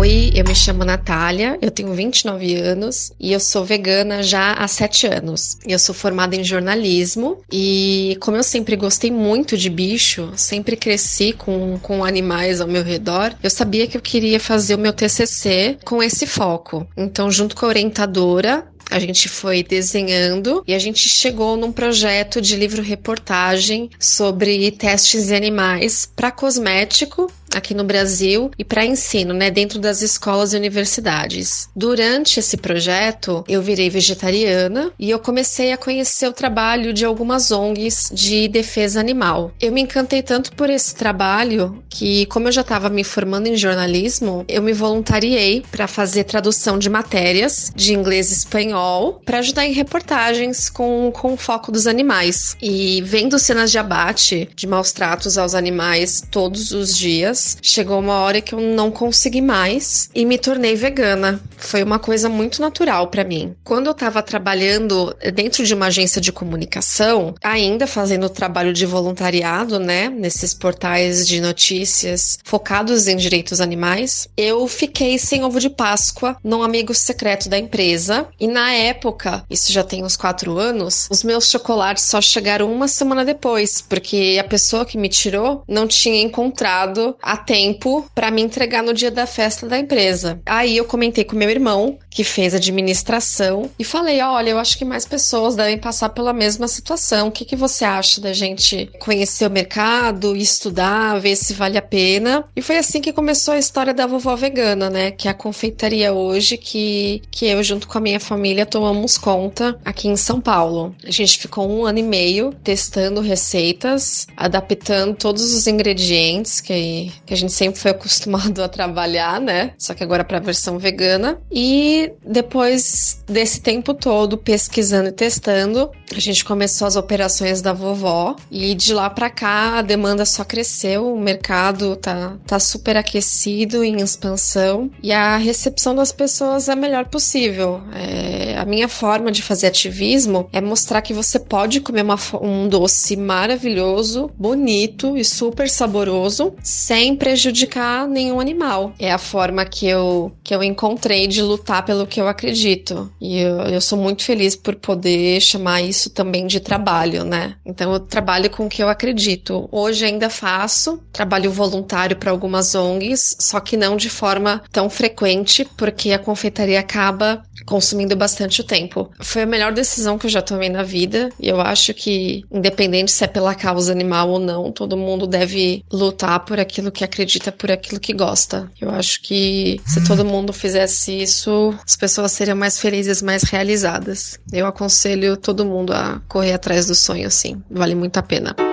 Oi, 0.00 0.30
eu 0.34 0.44
me 0.44 0.54
chamo 0.54 0.82
Natália, 0.82 1.58
eu 1.60 1.70
tenho 1.70 1.92
29 1.92 2.54
anos 2.54 3.12
e 3.20 3.34
eu 3.34 3.38
sou 3.38 3.66
vegana 3.66 4.22
já 4.22 4.54
há 4.54 4.66
7 4.66 5.06
anos. 5.06 5.58
Eu 5.66 5.78
sou 5.78 5.94
formada 5.94 6.34
em 6.34 6.42
jornalismo 6.42 7.42
e, 7.52 8.16
como 8.18 8.38
eu 8.38 8.42
sempre 8.42 8.76
gostei 8.76 9.10
muito 9.10 9.58
de 9.58 9.68
bicho, 9.68 10.32
sempre 10.36 10.74
cresci 10.74 11.34
com, 11.34 11.78
com 11.82 12.02
animais 12.02 12.62
ao 12.62 12.66
meu 12.66 12.82
redor, 12.82 13.34
eu 13.42 13.50
sabia 13.50 13.86
que 13.86 13.94
eu 13.94 14.00
queria 14.00 14.40
fazer 14.40 14.74
o 14.74 14.78
meu 14.78 14.94
TCC 14.94 15.76
com 15.84 16.02
esse 16.02 16.26
foco. 16.26 16.88
Então, 16.96 17.30
junto 17.30 17.54
com 17.54 17.66
a 17.66 17.68
orientadora, 17.68 18.66
a 18.90 18.98
gente 18.98 19.28
foi 19.28 19.62
desenhando 19.62 20.62
e 20.66 20.74
a 20.74 20.78
gente 20.78 21.08
chegou 21.08 21.56
num 21.56 21.72
projeto 21.72 22.40
de 22.40 22.56
livro-reportagem 22.56 23.90
sobre 23.98 24.70
testes 24.72 25.30
em 25.30 25.36
animais 25.36 26.10
para 26.14 26.30
cosmético 26.30 27.30
aqui 27.54 27.74
no 27.74 27.84
Brasil 27.84 28.50
e 28.56 28.64
para 28.64 28.84
ensino, 28.84 29.34
né, 29.34 29.50
dentro 29.50 29.78
das 29.78 30.02
escolas 30.02 30.52
e 30.52 30.56
universidades. 30.56 31.68
Durante 31.74 32.38
esse 32.38 32.56
projeto, 32.56 33.44
eu 33.48 33.60
virei 33.60 33.90
vegetariana 33.90 34.92
e 34.98 35.10
eu 35.10 35.18
comecei 35.18 35.72
a 35.72 35.76
conhecer 35.76 36.28
o 36.28 36.32
trabalho 36.32 36.92
de 36.92 37.04
algumas 37.04 37.50
ONGs 37.50 38.10
de 38.14 38.46
defesa 38.46 39.00
animal. 39.00 39.52
Eu 39.60 39.72
me 39.72 39.80
encantei 39.80 40.22
tanto 40.22 40.52
por 40.52 40.70
esse 40.70 40.94
trabalho 40.94 41.82
que, 41.88 42.26
como 42.26 42.48
eu 42.48 42.52
já 42.52 42.60
estava 42.60 42.88
me 42.88 43.02
formando 43.02 43.48
em 43.48 43.56
jornalismo, 43.56 44.44
eu 44.48 44.62
me 44.62 44.72
voluntariei 44.72 45.64
para 45.72 45.88
fazer 45.88 46.24
tradução 46.24 46.78
de 46.78 46.88
matérias 46.88 47.72
de 47.74 47.94
inglês 47.94 48.30
e 48.30 48.34
espanhol 48.34 48.79
para 49.24 49.38
ajudar 49.38 49.66
em 49.66 49.72
reportagens 49.72 50.68
com, 50.68 51.10
com 51.12 51.34
o 51.34 51.36
foco 51.36 51.72
dos 51.72 51.86
animais. 51.86 52.56
E 52.60 53.02
vendo 53.02 53.38
cenas 53.38 53.70
de 53.70 53.78
abate, 53.78 54.48
de 54.54 54.66
maus 54.66 54.92
tratos 54.92 55.36
aos 55.38 55.54
animais 55.54 56.22
todos 56.30 56.72
os 56.72 56.96
dias, 56.96 57.56
chegou 57.62 57.98
uma 57.98 58.20
hora 58.20 58.40
que 58.40 58.54
eu 58.54 58.60
não 58.60 58.90
consegui 58.90 59.40
mais 59.40 60.10
e 60.14 60.24
me 60.24 60.38
tornei 60.38 60.74
vegana. 60.74 61.40
Foi 61.56 61.82
uma 61.82 61.98
coisa 61.98 62.28
muito 62.28 62.60
natural 62.60 63.08
para 63.08 63.24
mim. 63.24 63.54
Quando 63.64 63.86
eu 63.86 63.92
estava 63.92 64.22
trabalhando 64.22 65.14
dentro 65.34 65.64
de 65.64 65.74
uma 65.74 65.86
agência 65.86 66.20
de 66.20 66.32
comunicação, 66.32 67.34
ainda 67.42 67.86
fazendo 67.86 68.28
trabalho 68.28 68.72
de 68.72 68.86
voluntariado, 68.86 69.78
né, 69.78 70.08
nesses 70.08 70.54
portais 70.54 71.26
de 71.26 71.40
notícias 71.40 72.38
focados 72.44 73.08
em 73.08 73.16
direitos 73.16 73.60
animais, 73.60 74.28
eu 74.36 74.66
fiquei 74.66 75.18
sem 75.18 75.44
ovo 75.44 75.60
de 75.60 75.70
Páscoa 75.70 76.36
num 76.42 76.62
amigo 76.62 76.94
secreto 76.94 77.48
da 77.48 77.58
empresa. 77.58 78.26
E 78.38 78.46
na 78.46 78.69
época, 78.72 79.44
isso 79.50 79.72
já 79.72 79.82
tem 79.82 80.04
uns 80.04 80.16
quatro 80.16 80.58
anos, 80.58 81.08
os 81.10 81.22
meus 81.22 81.50
chocolates 81.50 82.04
só 82.04 82.20
chegaram 82.20 82.72
uma 82.72 82.88
semana 82.88 83.24
depois, 83.24 83.80
porque 83.80 84.38
a 84.40 84.44
pessoa 84.44 84.84
que 84.84 84.98
me 84.98 85.08
tirou 85.08 85.62
não 85.68 85.86
tinha 85.86 86.20
encontrado 86.20 87.16
a 87.22 87.36
tempo 87.36 88.08
para 88.14 88.30
me 88.30 88.42
entregar 88.42 88.82
no 88.82 88.94
dia 88.94 89.10
da 89.10 89.26
festa 89.26 89.66
da 89.66 89.78
empresa. 89.78 90.40
Aí 90.46 90.76
eu 90.76 90.84
comentei 90.84 91.24
com 91.24 91.36
meu 91.36 91.50
irmão, 91.50 91.98
que 92.10 92.24
fez 92.24 92.54
administração, 92.54 93.70
e 93.78 93.84
falei: 93.84 94.20
olha, 94.20 94.50
eu 94.50 94.58
acho 94.58 94.76
que 94.76 94.84
mais 94.84 95.06
pessoas 95.06 95.56
devem 95.56 95.78
passar 95.78 96.10
pela 96.10 96.32
mesma 96.32 96.68
situação. 96.68 97.28
O 97.28 97.32
que, 97.32 97.44
que 97.44 97.56
você 97.56 97.84
acha 97.84 98.20
da 98.20 98.32
gente 98.32 98.90
conhecer 98.98 99.46
o 99.46 99.50
mercado, 99.50 100.36
estudar, 100.36 101.20
ver 101.20 101.36
se 101.36 101.54
vale 101.54 101.78
a 101.78 101.82
pena? 101.82 102.44
E 102.54 102.62
foi 102.62 102.78
assim 102.78 103.00
que 103.00 103.12
começou 103.12 103.54
a 103.54 103.58
história 103.58 103.94
da 103.94 104.06
vovó 104.06 104.36
vegana, 104.36 104.90
né? 104.90 105.10
Que 105.10 105.28
é 105.28 105.30
a 105.30 105.34
confeitaria 105.34 106.12
hoje 106.12 106.56
que, 106.56 107.22
que 107.30 107.46
eu, 107.46 107.62
junto 107.62 107.88
com 107.88 107.98
a 107.98 108.00
minha 108.00 108.20
família, 108.20 108.59
tomamos 108.66 109.18
conta 109.18 109.78
aqui 109.84 110.08
em 110.08 110.16
São 110.16 110.40
Paulo. 110.40 110.94
A 111.04 111.10
gente 111.10 111.38
ficou 111.38 111.70
um 111.70 111.84
ano 111.84 111.98
e 111.98 112.02
meio 112.02 112.52
testando 112.62 113.20
receitas, 113.20 114.26
adaptando 114.36 115.16
todos 115.16 115.54
os 115.54 115.66
ingredientes 115.66 116.60
que 116.60 117.12
que 117.24 117.34
a 117.34 117.36
gente 117.36 117.52
sempre 117.52 117.80
foi 117.80 117.90
acostumado 117.92 118.62
a 118.62 118.68
trabalhar, 118.68 119.40
né? 119.40 119.72
Só 119.78 119.94
que 119.94 120.02
agora 120.02 120.24
para 120.24 120.38
a 120.38 120.40
versão 120.40 120.78
vegana. 120.78 121.40
E 121.50 122.12
depois 122.26 123.22
desse 123.26 123.60
tempo 123.60 123.94
todo 123.94 124.36
pesquisando 124.36 125.08
e 125.08 125.12
testando, 125.12 125.90
a 126.14 126.20
gente 126.20 126.44
começou 126.44 126.86
as 126.86 126.96
operações 126.96 127.62
da 127.62 127.72
vovó 127.72 128.36
e 128.50 128.74
de 128.74 128.92
lá 128.92 129.08
para 129.08 129.30
cá 129.30 129.78
a 129.78 129.82
demanda 129.82 130.24
só 130.24 130.44
cresceu, 130.44 131.12
o 131.12 131.20
mercado 131.20 131.96
tá, 131.96 132.36
tá 132.46 132.58
super 132.58 132.96
aquecido 132.96 133.84
em 133.84 134.00
expansão 134.00 134.90
e 135.02 135.12
a 135.12 135.36
recepção 135.36 135.94
das 135.94 136.12
pessoas 136.12 136.68
é 136.68 136.72
a 136.72 136.76
melhor 136.76 137.06
possível. 137.06 137.80
É, 137.94 138.39
a 138.56 138.64
minha 138.64 138.88
forma 138.88 139.30
de 139.30 139.42
fazer 139.42 139.66
ativismo 139.66 140.48
é 140.52 140.60
mostrar 140.60 141.02
que 141.02 141.12
você 141.12 141.38
pode 141.38 141.80
comer 141.80 142.02
uma, 142.02 142.18
um 142.40 142.68
doce 142.68 143.16
maravilhoso, 143.16 144.30
bonito 144.38 145.16
e 145.16 145.24
super 145.24 145.68
saboroso 145.68 146.54
sem 146.62 147.16
prejudicar 147.16 148.06
nenhum 148.06 148.40
animal. 148.40 148.92
É 148.98 149.12
a 149.12 149.18
forma 149.18 149.64
que 149.64 149.86
eu, 149.86 150.32
que 150.42 150.54
eu 150.54 150.62
encontrei 150.62 151.26
de 151.26 151.42
lutar 151.42 151.84
pelo 151.84 152.06
que 152.06 152.20
eu 152.20 152.28
acredito. 152.28 153.10
E 153.20 153.38
eu, 153.38 153.58
eu 153.62 153.80
sou 153.80 153.98
muito 153.98 154.22
feliz 154.22 154.56
por 154.56 154.74
poder 154.76 155.40
chamar 155.40 155.82
isso 155.82 156.10
também 156.10 156.46
de 156.46 156.60
trabalho, 156.60 157.24
né? 157.24 157.56
Então 157.64 157.92
eu 157.92 158.00
trabalho 158.00 158.50
com 158.50 158.66
o 158.66 158.68
que 158.68 158.82
eu 158.82 158.88
acredito. 158.88 159.68
Hoje 159.70 160.04
ainda 160.04 160.30
faço 160.30 161.00
trabalho 161.12 161.50
voluntário 161.50 162.16
para 162.16 162.30
algumas 162.30 162.74
ONGs, 162.74 163.36
só 163.38 163.60
que 163.60 163.76
não 163.76 163.96
de 163.96 164.10
forma 164.10 164.62
tão 164.70 164.88
frequente, 164.88 165.66
porque 165.76 166.12
a 166.12 166.18
confeitaria 166.18 166.80
acaba 166.80 167.42
consumindo 167.64 168.16
bastante 168.16 168.60
o 168.60 168.64
tempo. 168.64 169.10
Foi 169.20 169.42
a 169.42 169.46
melhor 169.46 169.72
decisão 169.72 170.18
que 170.18 170.26
eu 170.26 170.30
já 170.30 170.42
tomei 170.42 170.68
na 170.68 170.82
vida 170.82 171.28
e 171.38 171.48
eu 171.48 171.60
acho 171.60 171.94
que, 171.94 172.44
independente 172.50 173.12
se 173.12 173.24
é 173.24 173.26
pela 173.26 173.54
causa 173.54 173.92
animal 173.92 174.30
ou 174.30 174.38
não, 174.38 174.72
todo 174.72 174.96
mundo 174.96 175.26
deve 175.26 175.84
lutar 175.92 176.40
por 176.44 176.58
aquilo 176.58 176.90
que 176.90 177.04
acredita, 177.04 177.52
por 177.52 177.70
aquilo 177.70 178.00
que 178.00 178.12
gosta. 178.12 178.70
Eu 178.80 178.90
acho 178.90 179.22
que 179.22 179.80
se 179.86 180.04
todo 180.04 180.24
mundo 180.24 180.52
fizesse 180.52 181.22
isso, 181.22 181.74
as 181.84 181.96
pessoas 181.96 182.32
seriam 182.32 182.56
mais 182.56 182.78
felizes, 182.78 183.22
mais 183.22 183.42
realizadas. 183.42 184.38
Eu 184.52 184.66
aconselho 184.66 185.36
todo 185.36 185.64
mundo 185.64 185.92
a 185.92 186.20
correr 186.28 186.52
atrás 186.52 186.86
do 186.86 186.94
sonho, 186.94 187.30
sim. 187.30 187.62
Vale 187.70 187.94
muito 187.94 188.16
a 188.16 188.22
pena. 188.22 188.69